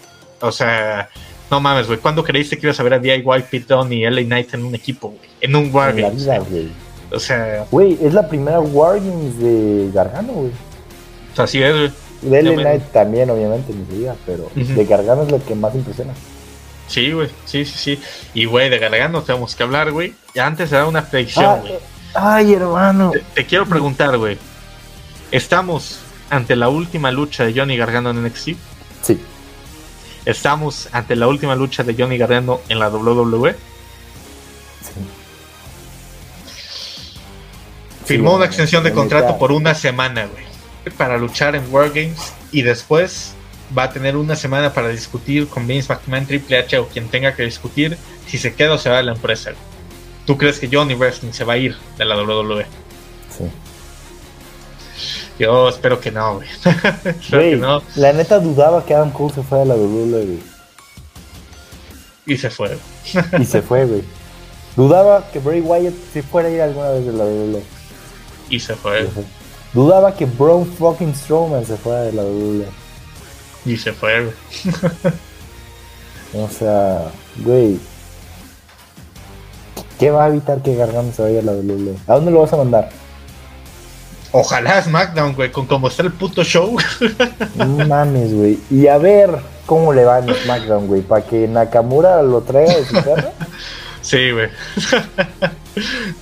O 0.41 0.53
sea, 0.53 1.11
no 1.51 1.61
mames, 1.61 1.87
güey. 1.89 1.99
¿Cuándo 1.99 2.23
creíste 2.25 2.57
que 2.59 2.67
ibas 2.67 2.79
a 2.81 2.83
ver 2.85 2.95
a 2.95 2.99
DIY, 2.99 3.25
Dunne 3.69 3.97
y 3.97 4.05
LA 4.09 4.23
Knight 4.23 4.55
en 4.55 4.65
un 4.65 4.75
equipo, 4.75 5.09
güey? 5.09 5.29
En 5.41 5.55
un 5.57 5.65
En 5.65 5.69
la 5.73 5.77
Wargames. 5.77 6.17
vida, 6.17 6.39
güey. 6.39 6.69
O 7.11 7.19
sea, 7.19 7.67
Güey, 7.71 7.99
es 8.03 8.13
la 8.15 8.29
primera 8.29 8.61
Wargames 8.61 9.39
de 9.39 9.91
Gargano, 9.93 10.33
güey. 10.33 10.51
Así 11.37 11.63
es, 11.63 11.73
güey. 11.75 11.93
De 12.23 12.31
Ya 12.43 12.51
LA 12.51 12.57
me- 12.57 12.63
Knight 12.63 12.83
también, 12.93 13.31
obviamente, 13.31 13.73
ni 13.73 13.87
se 13.87 13.93
diga, 13.93 14.17
pero 14.27 14.45
Ujú. 14.57 14.75
de 14.75 14.85
Gargano 14.85 15.23
es 15.23 15.31
lo 15.31 15.45
que 15.45 15.55
más 15.55 15.75
impresiona. 15.75 16.13
Sí, 16.89 17.13
güey. 17.13 17.29
Sí, 17.45 17.65
sí, 17.65 17.79
sí. 17.79 18.01
Y, 18.35 18.47
güey, 18.47 18.71
de 18.71 18.79
Gargano 18.79 19.23
tenemos 19.23 19.55
que 19.55 19.63
hablar, 19.63 19.93
güey. 19.93 20.15
Antes 20.41 20.71
dar 20.71 20.87
una 20.87 21.05
predicción, 21.05 21.45
Ah, 21.45 21.57
güey. 21.61 21.75
ay, 22.15 22.55
hermano. 22.55 23.11
Te, 23.13 23.21
te 23.21 23.47
quiero 23.47 23.67
preguntar, 23.67 24.17
güey. 24.17 24.39
¿Estamos 25.31 26.01
ante 26.31 26.57
la 26.57 26.69
última 26.71 27.11
lucha 27.13 27.45
de 27.45 27.53
Johnny 27.55 27.77
Gargano 27.77 28.11
en 28.11 28.25
NXT? 28.25 28.57
Sí, 29.03 29.21
¿Estamos 30.25 30.89
ante 30.93 31.15
la 31.17 31.27
última 31.29 31.55
lucha 31.55 31.85
de 31.85 31.95
Johnny 31.95 32.19
Gargano 32.19 32.61
en 32.69 32.79
la 32.81 32.89
WWE? 32.89 33.53
sí. 34.83 35.01
Firmó 38.05 38.31
Sí, 38.31 38.37
una 38.37 38.45
extensión 38.47 38.83
de 38.85 38.93
contrato 38.93 39.37
por 39.39 39.53
una 39.53 39.75
semana, 39.75 40.27
güey. 40.27 40.45
Para 40.93 41.19
luchar 41.19 41.55
en 41.57 41.73
Wargames. 41.73 42.33
Y 42.53 42.63
después 42.63 43.33
va 43.77 43.85
a 43.85 43.93
tener 43.93 44.17
una 44.17 44.35
semana 44.37 44.73
para 44.73 44.89
discutir 44.89 45.47
con 45.49 45.67
Vince 45.67 45.93
McMahon, 45.93 46.27
Triple 46.27 46.59
H 46.59 46.79
o 46.79 46.89
quien 46.89 47.09
tenga 47.09 47.35
que 47.35 47.43
discutir 47.45 47.99
si 48.27 48.39
se 48.39 48.55
queda 48.55 48.75
o 48.75 48.79
se 48.79 48.89
va 48.91 48.97
de 48.99 49.03
la 49.05 49.13
empresa. 49.13 49.53
¿Tú 50.27 50.37
crees 50.39 50.59
que 50.59 50.69
Johnny 50.71 50.95
Wrestling 50.95 51.33
se 51.33 51.45
va 51.45 51.55
a 51.55 51.59
ir 51.59 51.77
de 51.97 52.05
la 52.05 52.17
WWE? 52.23 52.67
sí. 53.37 53.45
Yo 55.39 55.69
espero 55.69 56.01
que 56.01 56.11
no, 56.11 56.35
güey. 56.37 56.49
espero 57.05 57.17
Güey, 57.31 57.51
que 57.51 57.57
no. 57.57 57.81
la 57.95 58.13
neta 58.13 58.41
dudaba 58.41 58.85
que 58.85 58.93
Adam 58.93 59.13
Cole 59.13 59.33
se 59.35 59.43
fuera 59.45 59.63
de 59.63 59.69
la 59.71 59.75
WWE. 59.77 60.39
Y 62.27 62.37
se 62.37 62.51
fue. 62.51 62.77
Y 63.39 63.45
se 63.45 63.63
fue, 63.63 63.85
güey. 63.87 64.03
Dudaba 64.75 65.31
que 65.31 65.39
Bray 65.39 65.61
Wyatt 65.61 65.95
se 66.13 66.23
fuera 66.25 66.49
a 66.49 66.51
ir 66.51 66.61
alguna 66.61 66.91
vez 66.91 67.07
de 67.07 67.13
la 67.13 67.25
WWE. 67.25 67.63
Y 68.51 68.59
se 68.59 68.75
fue. 68.75 69.03
Se 69.03 69.09
fue. 69.13 69.25
Dudaba 69.73 70.15
que 70.15 70.25
Braun 70.27 70.67
fucking 70.67 71.15
Strowman 71.15 71.65
se 71.65 71.77
fuera 71.77 72.03
de 72.03 72.13
la 72.13 72.23
WWE. 72.23 72.67
Y 73.67 73.77
se 73.77 73.93
fue. 73.93 74.33
O 76.35 76.49
sea, 76.49 77.11
güey. 77.39 77.79
¿Qué 79.99 80.11
va 80.11 80.25
a 80.25 80.29
evitar 80.29 80.63
que 80.63 80.77
Gargano 80.77 81.13
se 81.13 81.23
vaya 81.23 81.41
a 81.41 81.43
la 81.43 81.53
WWE? 81.53 81.97
¿A 82.07 82.15
dónde 82.15 82.31
lo 82.31 82.41
vas 82.41 82.53
a 82.53 82.57
mandar? 82.57 82.91
Ojalá 84.31 84.83
SmackDown, 84.83 85.35
güey, 85.35 85.51
con 85.51 85.67
cómo 85.67 85.89
está 85.89 86.03
el 86.03 86.13
puto 86.13 86.45
show. 86.45 86.77
No 87.57 87.67
mames, 87.87 88.35
güey. 88.35 88.59
Y 88.71 88.87
a 88.87 88.99
ver 88.99 89.31
cómo 89.67 89.93
le 89.93 90.05
va 90.05 90.19
en 90.19 90.35
SmackDown, 90.35 90.87
güey. 90.87 91.01
Para 91.01 91.25
que 91.25 91.49
Nakamura 91.49 92.23
lo 92.23 92.43
traiga 92.43 92.77
de 92.77 92.85
su 92.85 92.95
casa. 92.95 93.33
Sí, 94.01 94.31
güey. 94.31 94.49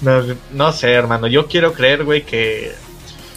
no, 0.00 0.22
no 0.52 0.72
sé, 0.72 0.92
hermano. 0.92 1.26
Yo 1.26 1.46
quiero 1.46 1.72
creer, 1.72 2.04
güey, 2.04 2.24
que. 2.24 2.74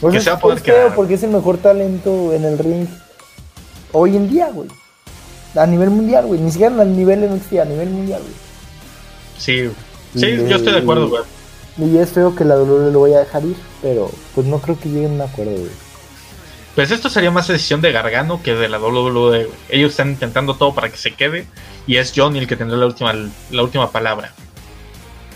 Pues 0.01 0.11
Que 0.13 0.17
es, 0.19 0.23
se 0.23 0.29
va 0.29 0.37
a 0.37 0.39
poder 0.39 0.57
es 0.57 0.63
feo 0.63 0.75
quedar. 0.75 0.95
porque 0.95 1.13
es 1.15 1.23
el 1.23 1.31
mejor 1.31 1.57
talento 1.57 2.33
en 2.33 2.45
el 2.45 2.57
ring 2.57 2.87
hoy 3.91 4.15
en 4.15 4.29
día, 4.29 4.49
güey. 4.51 4.69
A 5.55 5.65
nivel 5.65 5.89
mundial, 5.89 6.25
güey. 6.25 6.39
Ni 6.39 6.51
siquiera 6.51 6.81
a 6.81 6.85
nivel 6.85 7.21
NXT, 7.33 7.53
a 7.59 7.65
nivel 7.65 7.89
mundial, 7.89 8.21
güey. 8.21 8.33
Sí, 9.37 9.61
güey. 9.63 9.75
sí, 10.13 10.47
yo 10.47 10.55
estoy 10.57 10.73
de 10.73 10.79
acuerdo, 10.79 11.09
güey. 11.09 11.23
Y 11.77 11.97
es 11.97 12.11
feo 12.11 12.35
que 12.35 12.43
la 12.45 12.57
WWE 12.57 12.91
lo 12.91 13.01
vaya 13.01 13.17
a 13.17 13.19
dejar 13.21 13.43
ir, 13.45 13.55
pero 13.81 14.11
pues 14.35 14.45
no 14.45 14.59
creo 14.59 14.77
que 14.79 14.89
lleguen 14.89 15.11
a 15.11 15.13
un 15.15 15.21
acuerdo, 15.21 15.51
güey. 15.51 15.71
Pues 16.75 16.91
esto 16.91 17.09
sería 17.09 17.31
más 17.31 17.47
decisión 17.47 17.81
de 17.81 17.91
Gargano 17.91 18.41
que 18.43 18.53
de 18.53 18.69
la 18.69 18.79
WWE. 18.79 19.45
güey. 19.45 19.47
Ellos 19.69 19.91
están 19.91 20.09
intentando 20.09 20.55
todo 20.55 20.73
para 20.73 20.89
que 20.89 20.97
se 20.97 21.13
quede. 21.13 21.45
Y 21.87 21.97
es 21.97 22.13
Johnny 22.15 22.39
el 22.39 22.47
que 22.47 22.55
tendrá 22.55 22.77
la 22.77 22.85
última, 22.85 23.13
la 23.49 23.63
última 23.63 23.91
palabra. 23.91 24.33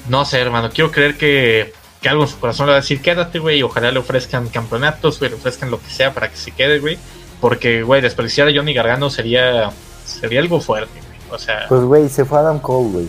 No 0.09 0.25
sé, 0.25 0.39
hermano. 0.39 0.69
Quiero 0.69 0.91
creer 0.91 1.17
que, 1.17 1.73
que 2.03 2.09
algo 2.09 2.23
en 2.23 2.29
su 2.29 2.37
corazón 2.39 2.67
le 2.67 2.73
va 2.73 2.77
a 2.77 2.81
decir: 2.81 3.01
quédate, 3.01 3.39
güey. 3.39 3.59
Y 3.59 3.63
ojalá 3.63 3.91
le 3.91 3.97
ofrezcan 3.97 4.47
campeonatos, 4.49 5.17
güey. 5.17 5.31
Le 5.31 5.37
ofrezcan 5.37 5.71
lo 5.71 5.79
que 5.81 5.89
sea 5.89 6.13
para 6.13 6.29
que 6.29 6.37
se 6.37 6.51
quede, 6.51 6.77
güey. 6.79 6.99
Porque, 7.41 7.81
güey, 7.81 8.01
desperdiciar 8.01 8.47
a 8.47 8.51
Johnny 8.53 8.73
Gargano 8.73 9.09
sería, 9.09 9.71
sería 10.05 10.39
algo 10.39 10.61
fuerte, 10.61 10.99
güey. 10.99 11.19
O 11.31 11.39
sea, 11.39 11.65
Pues, 11.67 11.81
güey, 11.81 12.09
se 12.09 12.25
fue 12.25 12.37
Adam 12.37 12.59
Cole, 12.59 12.89
güey. 12.91 13.07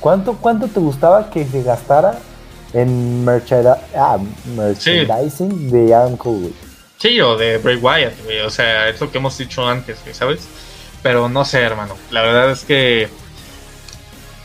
¿Cuánto, 0.00 0.34
¿Cuánto 0.34 0.66
te 0.68 0.80
gustaba 0.80 1.30
que 1.30 1.46
se 1.46 1.62
gastara 1.62 2.18
en 2.72 3.24
merchandising, 3.24 3.82
ah, 3.96 4.18
merchandising 4.56 5.70
de 5.70 5.94
Adam 5.94 6.16
Cole, 6.16 6.38
güey? 6.40 6.54
Sí, 6.98 7.20
o 7.20 7.36
de 7.36 7.58
Bray 7.58 7.76
Wyatt, 7.76 8.24
güey. 8.24 8.40
O 8.40 8.50
sea, 8.50 8.88
es 8.88 9.00
lo 9.00 9.10
que 9.10 9.18
hemos 9.18 9.36
dicho 9.38 9.66
antes, 9.66 9.98
güey, 10.02 10.14
¿sabes? 10.14 10.46
Pero 11.02 11.28
no 11.28 11.44
sé, 11.44 11.60
hermano. 11.60 11.94
La 12.10 12.22
verdad 12.22 12.50
es 12.50 12.64
que 12.64 13.08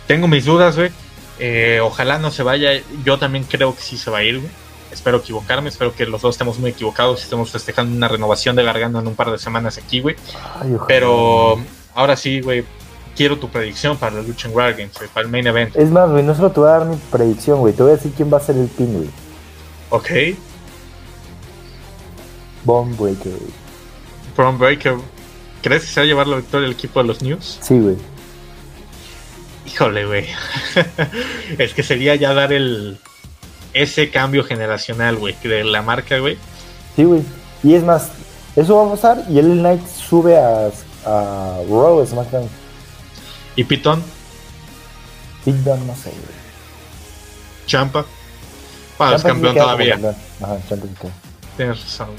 tengo 0.07 0.27
mis 0.27 0.45
dudas, 0.45 0.75
güey. 0.77 0.91
Eh, 1.39 1.79
ojalá 1.83 2.19
no 2.19 2.31
se 2.31 2.43
vaya. 2.43 2.71
Yo 3.03 3.17
también 3.19 3.43
creo 3.43 3.75
que 3.75 3.81
sí 3.81 3.97
se 3.97 4.09
va 4.09 4.19
a 4.19 4.23
ir, 4.23 4.39
güey. 4.39 4.51
Espero 4.91 5.17
equivocarme. 5.17 5.69
Espero 5.69 5.93
que 5.93 6.05
los 6.05 6.21
dos 6.21 6.35
estemos 6.35 6.59
muy 6.59 6.71
equivocados 6.71 7.19
y 7.19 7.23
estemos 7.23 7.51
festejando 7.51 7.95
una 7.95 8.07
renovación 8.07 8.55
de 8.55 8.63
Gargano 8.63 8.99
en 8.99 9.07
un 9.07 9.15
par 9.15 9.31
de 9.31 9.37
semanas 9.37 9.77
aquí, 9.77 10.01
güey. 10.01 10.15
Ay. 10.61 10.77
Pero 10.87 11.59
ahora 11.93 12.15
sí, 12.15 12.41
güey. 12.41 12.63
Quiero 13.15 13.39
tu 13.39 13.47
predicción 13.47 13.95
para 13.95 14.17
la 14.17 14.21
lucha 14.23 14.49
en 14.49 14.55
War 14.55 14.73
Games, 14.73 14.93
güey, 14.97 15.09
para 15.09 15.25
el 15.25 15.31
main 15.31 15.47
event. 15.47 15.73
Es 15.73 15.89
más, 15.89 16.09
güey, 16.11 16.21
no 16.21 16.35
solo 16.35 16.51
te 16.51 16.59
voy 16.59 16.67
a 16.67 16.73
dar 16.73 16.85
mi 16.85 16.97
predicción, 16.97 17.59
güey. 17.59 17.73
Te 17.73 17.81
voy 17.81 17.93
a 17.93 17.95
decir 17.95 18.11
quién 18.13 18.31
va 18.31 18.37
a 18.37 18.41
ser 18.41 18.57
el 18.57 18.67
pin, 18.67 18.93
güey. 18.93 19.09
Ok. 19.89 20.37
Bomb 22.65 22.97
Breaker, 22.97 23.31
güey. 23.31 23.53
From 24.35 24.57
Breaker. 24.57 24.95
¿Crees 25.61 25.83
que 25.83 25.87
se 25.87 25.99
va 26.01 26.03
a 26.03 26.07
llevar 26.07 26.27
la 26.27 26.35
victoria 26.35 26.65
el 26.65 26.73
equipo 26.73 27.01
de 27.01 27.07
los 27.07 27.21
News? 27.21 27.57
Sí, 27.61 27.79
güey. 27.79 27.95
Híjole, 29.65 30.05
güey. 30.05 30.27
es 31.57 31.73
que 31.73 31.83
sería 31.83 32.15
ya 32.15 32.33
dar 32.33 32.53
el 32.53 32.97
ese 33.73 34.09
cambio 34.09 34.43
generacional, 34.43 35.17
güey, 35.17 35.35
de 35.43 35.63
la 35.63 35.81
marca, 35.81 36.19
güey. 36.19 36.37
Sí, 36.95 37.03
güey. 37.03 37.21
Y 37.63 37.73
es 37.73 37.83
más, 37.83 38.09
eso 38.55 38.75
va 38.77 38.87
a 38.87 38.91
pasar 38.95 39.23
y 39.29 39.39
el 39.39 39.59
Knight 39.59 39.85
sube 39.87 40.37
a, 40.37 40.67
a 41.05 41.59
Raw 41.67 42.05
SmackDown. 42.05 42.47
Y 43.55 43.63
Pitón, 43.63 44.03
Don, 45.45 45.85
no 45.87 45.95
sé, 45.95 46.09
güey. 46.09 46.21
Champa. 47.67 48.05
Ciampa 48.97 49.17
sí 49.19 49.23
campeón 49.25 49.55
todavía. 49.55 49.91
campeón. 49.93 50.15
Ajá, 50.41 50.57
Ciampa 50.67 50.87
sí. 50.87 51.07
Tienes 51.57 51.81
razón. 51.83 52.09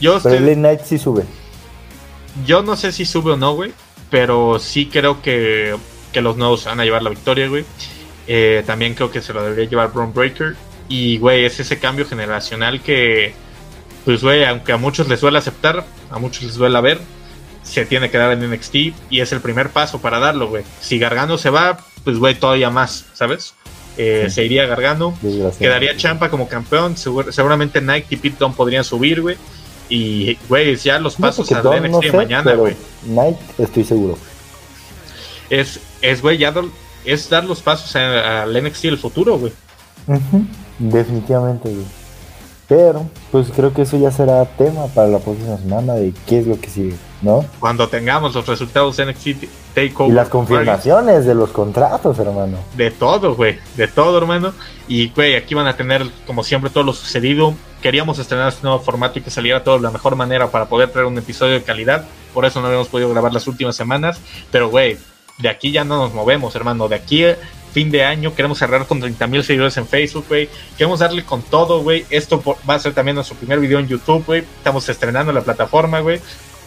Yo, 0.00 0.18
Pero 0.22 0.34
estoy- 0.36 0.48
el 0.50 0.54
Knight 0.56 0.80
sí 0.84 0.98
sube. 0.98 1.24
yo 2.46 2.62
no 2.62 2.76
sé 2.76 2.92
si 2.92 3.04
sube 3.04 3.32
o 3.32 3.36
no, 3.36 3.54
güey. 3.54 3.72
Pero 4.10 4.58
sí 4.58 4.86
creo 4.86 5.20
que, 5.22 5.76
que 6.12 6.20
los 6.20 6.36
nuevos 6.36 6.64
van 6.64 6.80
a 6.80 6.84
llevar 6.84 7.02
la 7.02 7.10
victoria, 7.10 7.48
güey. 7.48 7.64
Eh, 8.26 8.62
también 8.66 8.94
creo 8.94 9.10
que 9.10 9.22
se 9.22 9.32
lo 9.32 9.42
debería 9.42 9.68
llevar 9.68 9.92
Braun 9.92 10.12
Breaker. 10.12 10.56
Y, 10.88 11.18
güey, 11.18 11.44
es 11.44 11.60
ese 11.60 11.78
cambio 11.78 12.06
generacional 12.06 12.80
que, 12.80 13.34
pues, 14.04 14.22
güey, 14.22 14.44
aunque 14.44 14.72
a 14.72 14.76
muchos 14.76 15.08
les 15.08 15.20
duele 15.20 15.38
aceptar, 15.38 15.84
a 16.10 16.18
muchos 16.18 16.44
les 16.44 16.54
duele 16.54 16.80
ver, 16.80 16.98
se 17.62 17.84
tiene 17.84 18.10
que 18.10 18.16
dar 18.16 18.32
en 18.32 18.50
NXT 18.50 18.74
y 19.10 19.20
es 19.20 19.32
el 19.32 19.40
primer 19.40 19.70
paso 19.70 20.00
para 20.00 20.18
darlo, 20.18 20.48
güey. 20.48 20.64
Si 20.80 20.98
Gargano 20.98 21.36
se 21.36 21.50
va, 21.50 21.78
pues, 22.04 22.18
güey, 22.18 22.34
todavía 22.34 22.70
más, 22.70 23.04
¿sabes? 23.12 23.54
eh, 23.98 24.28
se 24.30 24.44
iría 24.44 24.64
Gargano, 24.64 25.18
quedaría 25.58 25.96
Champa 25.96 26.30
como 26.30 26.48
campeón, 26.48 26.96
seguramente 26.96 27.80
Nike 27.80 28.06
y 28.10 28.16
Pit 28.16 28.36
podrían 28.56 28.84
subir, 28.84 29.20
güey. 29.20 29.36
Y, 29.88 30.38
güey, 30.48 30.76
ya 30.76 30.98
los 31.00 31.16
pasos 31.16 31.50
a 31.50 31.62
NXT 31.62 32.14
mañana, 32.14 32.54
güey. 32.54 32.76
Nike, 33.04 33.38
estoy 33.58 33.84
seguro. 33.84 34.16
Es, 35.50 35.80
es, 36.02 36.22
güey, 36.22 36.38
ya 36.38 36.52
es 37.04 37.28
dar 37.28 37.44
los 37.44 37.62
pasos 37.62 37.94
al 37.96 38.62
NXT 38.62 38.82
del 38.84 38.98
futuro, 38.98 39.38
güey. 39.38 39.52
Definitivamente, 40.78 41.68
güey. 41.70 41.86
Pero, 42.68 43.08
pues 43.32 43.48
creo 43.54 43.72
que 43.72 43.82
eso 43.82 43.96
ya 43.96 44.10
será 44.10 44.44
tema 44.44 44.88
para 44.88 45.08
la 45.08 45.20
próxima 45.20 45.56
semana 45.56 45.94
de 45.94 46.12
qué 46.26 46.40
es 46.40 46.46
lo 46.46 46.60
que 46.60 46.68
sigue, 46.68 46.94
¿no? 47.22 47.46
Cuando 47.60 47.88
tengamos 47.88 48.34
los 48.34 48.46
resultados 48.46 48.98
de 48.98 49.06
NXT 49.06 49.44
Takeover. 49.74 50.12
Y 50.12 50.14
las 50.14 50.28
confirmaciones 50.28 51.24
de 51.24 51.34
los 51.34 51.48
contratos, 51.48 52.18
hermano. 52.18 52.58
De 52.76 52.90
todo, 52.90 53.34
güey. 53.34 53.58
De 53.74 53.88
todo, 53.88 54.18
hermano. 54.18 54.52
Y, 54.86 55.08
güey, 55.08 55.34
aquí 55.34 55.54
van 55.54 55.66
a 55.66 55.76
tener, 55.76 56.06
como 56.26 56.44
siempre, 56.44 56.68
todo 56.68 56.84
lo 56.84 56.92
sucedido. 56.92 57.54
Queríamos 57.80 58.18
estrenar 58.18 58.48
este 58.48 58.64
nuevo 58.64 58.80
formato 58.80 59.18
y 59.18 59.22
que 59.22 59.30
saliera 59.30 59.64
todo 59.64 59.76
de 59.76 59.84
la 59.84 59.90
mejor 59.90 60.14
manera 60.14 60.50
para 60.50 60.66
poder 60.66 60.90
traer 60.90 61.06
un 61.06 61.16
episodio 61.16 61.54
de 61.54 61.62
calidad. 61.62 62.04
Por 62.34 62.44
eso 62.44 62.60
no 62.60 62.66
habíamos 62.66 62.88
podido 62.88 63.08
grabar 63.08 63.32
las 63.32 63.46
últimas 63.46 63.76
semanas. 63.76 64.20
Pero, 64.50 64.68
güey, 64.68 64.98
de 65.38 65.48
aquí 65.48 65.70
ya 65.70 65.84
no 65.84 65.98
nos 65.98 66.14
movemos, 66.14 66.54
hermano. 66.54 66.88
De 66.88 66.96
aquí 66.96 67.24
fin 67.72 67.90
de 67.90 68.04
año, 68.04 68.34
queremos 68.34 68.58
cerrar 68.58 68.86
con 68.86 69.00
30 69.00 69.26
mil 69.26 69.44
seguidores 69.44 69.76
en 69.76 69.86
Facebook, 69.86 70.24
güey. 70.28 70.48
Queremos 70.76 71.00
darle 71.00 71.24
con 71.24 71.42
todo, 71.42 71.82
güey. 71.82 72.04
Esto 72.10 72.42
va 72.68 72.74
a 72.74 72.78
ser 72.78 72.94
también 72.94 73.14
nuestro 73.14 73.36
primer 73.36 73.60
video 73.60 73.78
en 73.78 73.86
YouTube, 73.86 74.24
güey. 74.26 74.40
Estamos 74.40 74.88
estrenando 74.88 75.32
la 75.32 75.42
plataforma, 75.42 76.00
güey. 76.00 76.20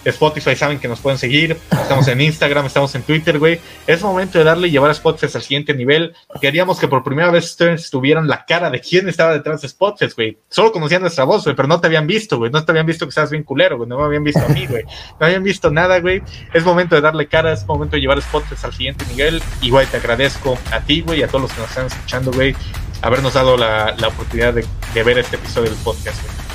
Spotify 0.05 0.55
saben 0.55 0.79
que 0.79 0.87
nos 0.87 0.99
pueden 0.99 1.19
seguir. 1.19 1.57
Estamos 1.71 2.07
en 2.07 2.21
Instagram, 2.21 2.65
estamos 2.65 2.93
en 2.95 3.03
Twitter, 3.03 3.37
güey. 3.39 3.59
Es 3.87 4.01
momento 4.01 4.37
de 4.37 4.43
darle 4.43 4.67
y 4.67 4.71
llevar 4.71 4.89
a 4.89 4.93
Spotify 4.93 5.31
al 5.33 5.41
siguiente 5.41 5.73
nivel. 5.73 6.13
Queríamos 6.39 6.79
que 6.79 6.87
por 6.87 7.03
primera 7.03 7.29
vez 7.31 7.45
ustedes 7.45 7.89
tuvieran 7.89 8.27
la 8.27 8.45
cara 8.45 8.69
de 8.69 8.79
quién 8.79 9.07
estaba 9.07 9.33
detrás 9.33 9.61
de 9.61 9.67
Spotify, 9.67 10.13
güey. 10.15 10.37
Solo 10.49 10.71
conocían 10.71 11.01
nuestra 11.01 11.23
voz, 11.23 11.43
güey, 11.43 11.55
pero 11.55 11.67
no 11.67 11.79
te 11.79 11.87
habían 11.87 12.07
visto, 12.07 12.37
güey. 12.37 12.51
No 12.51 12.63
te 12.63 12.71
habían 12.71 12.85
visto 12.85 13.05
que 13.05 13.09
estabas 13.09 13.31
bien 13.31 13.43
culero, 13.43 13.77
güey. 13.77 13.89
No 13.89 13.97
me 13.97 14.03
habían 14.05 14.23
visto 14.23 14.41
a 14.41 14.49
mí, 14.49 14.65
güey. 14.67 14.83
No 15.19 15.25
habían 15.25 15.43
visto 15.43 15.69
nada, 15.71 15.99
güey. 15.99 16.21
Es 16.53 16.63
momento 16.63 16.95
de 16.95 17.01
darle 17.01 17.27
cara, 17.27 17.53
es 17.53 17.65
momento 17.65 17.95
de 17.95 18.01
llevar 18.01 18.17
Spotify 18.19 18.55
al 18.63 18.73
siguiente 18.73 19.05
nivel. 19.07 19.41
Y, 19.61 19.69
güey, 19.69 19.85
te 19.87 19.97
agradezco 19.97 20.57
a 20.71 20.79
ti, 20.81 21.01
güey, 21.01 21.19
y 21.19 21.23
a 21.23 21.27
todos 21.27 21.43
los 21.43 21.53
que 21.53 21.61
nos 21.61 21.69
están 21.69 21.85
escuchando, 21.87 22.31
güey, 22.31 22.55
habernos 23.01 23.33
dado 23.33 23.57
la, 23.57 23.95
la 23.97 24.07
oportunidad 24.07 24.53
de, 24.53 24.65
de 24.93 25.03
ver 25.03 25.19
este 25.19 25.35
episodio 25.35 25.69
del 25.69 25.79
podcast, 25.79 26.21
güey. 26.23 26.50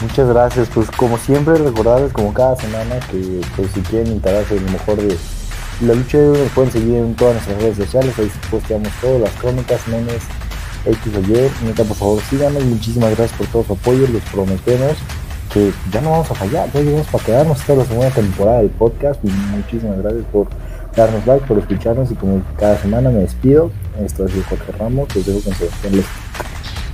Muchas 0.00 0.28
gracias, 0.28 0.68
pues 0.72 0.88
como 0.92 1.18
siempre 1.18 1.56
recordarles 1.56 2.12
como 2.12 2.32
cada 2.32 2.54
semana 2.54 3.00
que 3.10 3.40
pues 3.56 3.68
si 3.72 3.80
quieren 3.80 4.12
enterarse 4.12 4.54
de 4.54 4.60
lo 4.60 4.70
mejor 4.70 4.96
de 4.96 5.16
la 5.80 5.94
lucha 5.94 6.18
nos 6.18 6.50
pueden 6.52 6.70
seguir 6.70 6.96
en 6.96 7.14
todas 7.14 7.34
nuestras 7.34 7.60
redes 7.60 7.76
sociales, 7.76 8.18
ahí 8.18 8.30
posteamos 8.50 8.90
todo, 9.00 9.18
las 9.18 9.32
crónicas, 9.32 9.86
memes, 9.88 10.22
X 10.86 11.12
o 11.16 11.20
Y, 11.20 11.72
por 11.72 11.96
favor 11.96 12.22
síganos, 12.30 12.64
muchísimas 12.64 13.16
gracias 13.16 13.38
por 13.38 13.46
todo 13.48 13.64
su 13.64 13.72
apoyo, 13.72 14.06
les 14.08 14.22
prometemos 14.24 14.96
que 15.52 15.72
ya 15.90 16.00
no 16.00 16.10
vamos 16.10 16.30
a 16.30 16.34
fallar, 16.34 16.70
ya 16.72 16.80
llegamos 16.80 17.06
para 17.08 17.24
quedarnos 17.24 17.60
toda 17.64 17.78
la 17.78 17.84
segunda 17.84 18.10
temporada 18.10 18.58
del 18.58 18.70
podcast 18.70 19.24
y 19.24 19.28
muchísimas 19.28 19.98
gracias 19.98 20.24
por 20.30 20.46
darnos 20.94 21.26
like, 21.26 21.46
por 21.46 21.58
escucharnos 21.58 22.10
y 22.10 22.14
como 22.14 22.42
cada 22.56 22.78
semana 22.78 23.10
me 23.10 23.20
despido, 23.20 23.72
esto 24.00 24.26
es 24.26 24.32
Jorge 24.48 24.72
Ramos, 24.78 25.14
los 25.14 25.26
dejo 25.26 25.40
con 25.40 25.54
Sebastián 25.54 26.04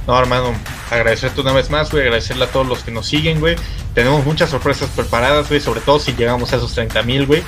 no, 0.06 0.18
hermano, 0.18 0.52
agradecerte 0.90 1.40
una 1.40 1.52
vez 1.52 1.70
más, 1.70 1.90
güey, 1.90 2.02
agradecerle 2.02 2.44
a 2.44 2.48
todos 2.48 2.66
los 2.66 2.80
que 2.80 2.90
nos 2.90 3.06
siguen, 3.06 3.40
güey. 3.40 3.56
Tenemos 3.94 4.24
muchas 4.24 4.50
sorpresas 4.50 4.90
preparadas, 4.90 5.48
güey, 5.48 5.60
sobre 5.60 5.80
todo 5.80 5.98
si 5.98 6.12
llegamos 6.12 6.52
a 6.52 6.56
esos 6.56 6.74
30 6.74 7.02
mil, 7.02 7.26
güey. 7.26 7.42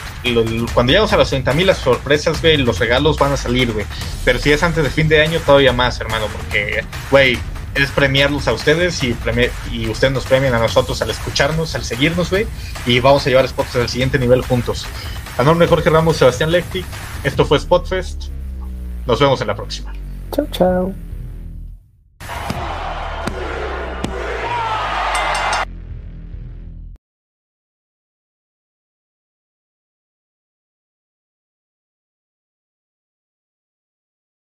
Cuando 0.72 0.92
llegamos 0.92 1.12
a 1.12 1.18
los 1.18 1.28
30 1.28 1.52
mil, 1.52 1.66
las 1.66 1.78
sorpresas, 1.78 2.40
güey, 2.40 2.56
los 2.56 2.78
regalos 2.78 3.18
van 3.18 3.32
a 3.32 3.36
salir, 3.36 3.72
güey. 3.72 3.84
Pero 4.24 4.38
si 4.38 4.52
es 4.52 4.62
antes 4.62 4.84
de 4.84 4.90
fin 4.90 5.08
de 5.08 5.20
año, 5.20 5.38
todavía 5.40 5.72
más, 5.72 6.00
hermano, 6.00 6.26
porque, 6.32 6.82
güey, 7.10 7.38
es 7.74 7.90
premiarlos 7.90 8.48
a 8.48 8.54
ustedes 8.54 9.02
y, 9.04 9.14
y 9.70 9.88
ustedes 9.88 10.14
nos 10.14 10.24
premian 10.24 10.54
a 10.54 10.58
nosotros 10.58 11.02
al 11.02 11.10
escucharnos, 11.10 11.74
al 11.74 11.84
seguirnos, 11.84 12.30
güey. 12.30 12.46
Y 12.86 13.00
vamos 13.00 13.26
a 13.26 13.30
llevar 13.30 13.46
Spotfest 13.46 13.76
al 13.76 13.88
siguiente 13.90 14.18
nivel 14.18 14.40
juntos. 14.42 14.86
A 15.36 15.42
nombre 15.42 15.66
de 15.66 15.70
Jorge 15.70 15.90
Ramos, 15.90 16.16
Sebastián 16.16 16.50
Lecti, 16.50 16.82
esto 17.22 17.44
fue 17.44 17.60
Spotfest. 17.60 18.28
Nos 19.06 19.20
vemos 19.20 19.40
en 19.42 19.46
la 19.46 19.54
próxima. 19.54 19.92
Chao, 20.32 20.46
chao. 20.50 20.94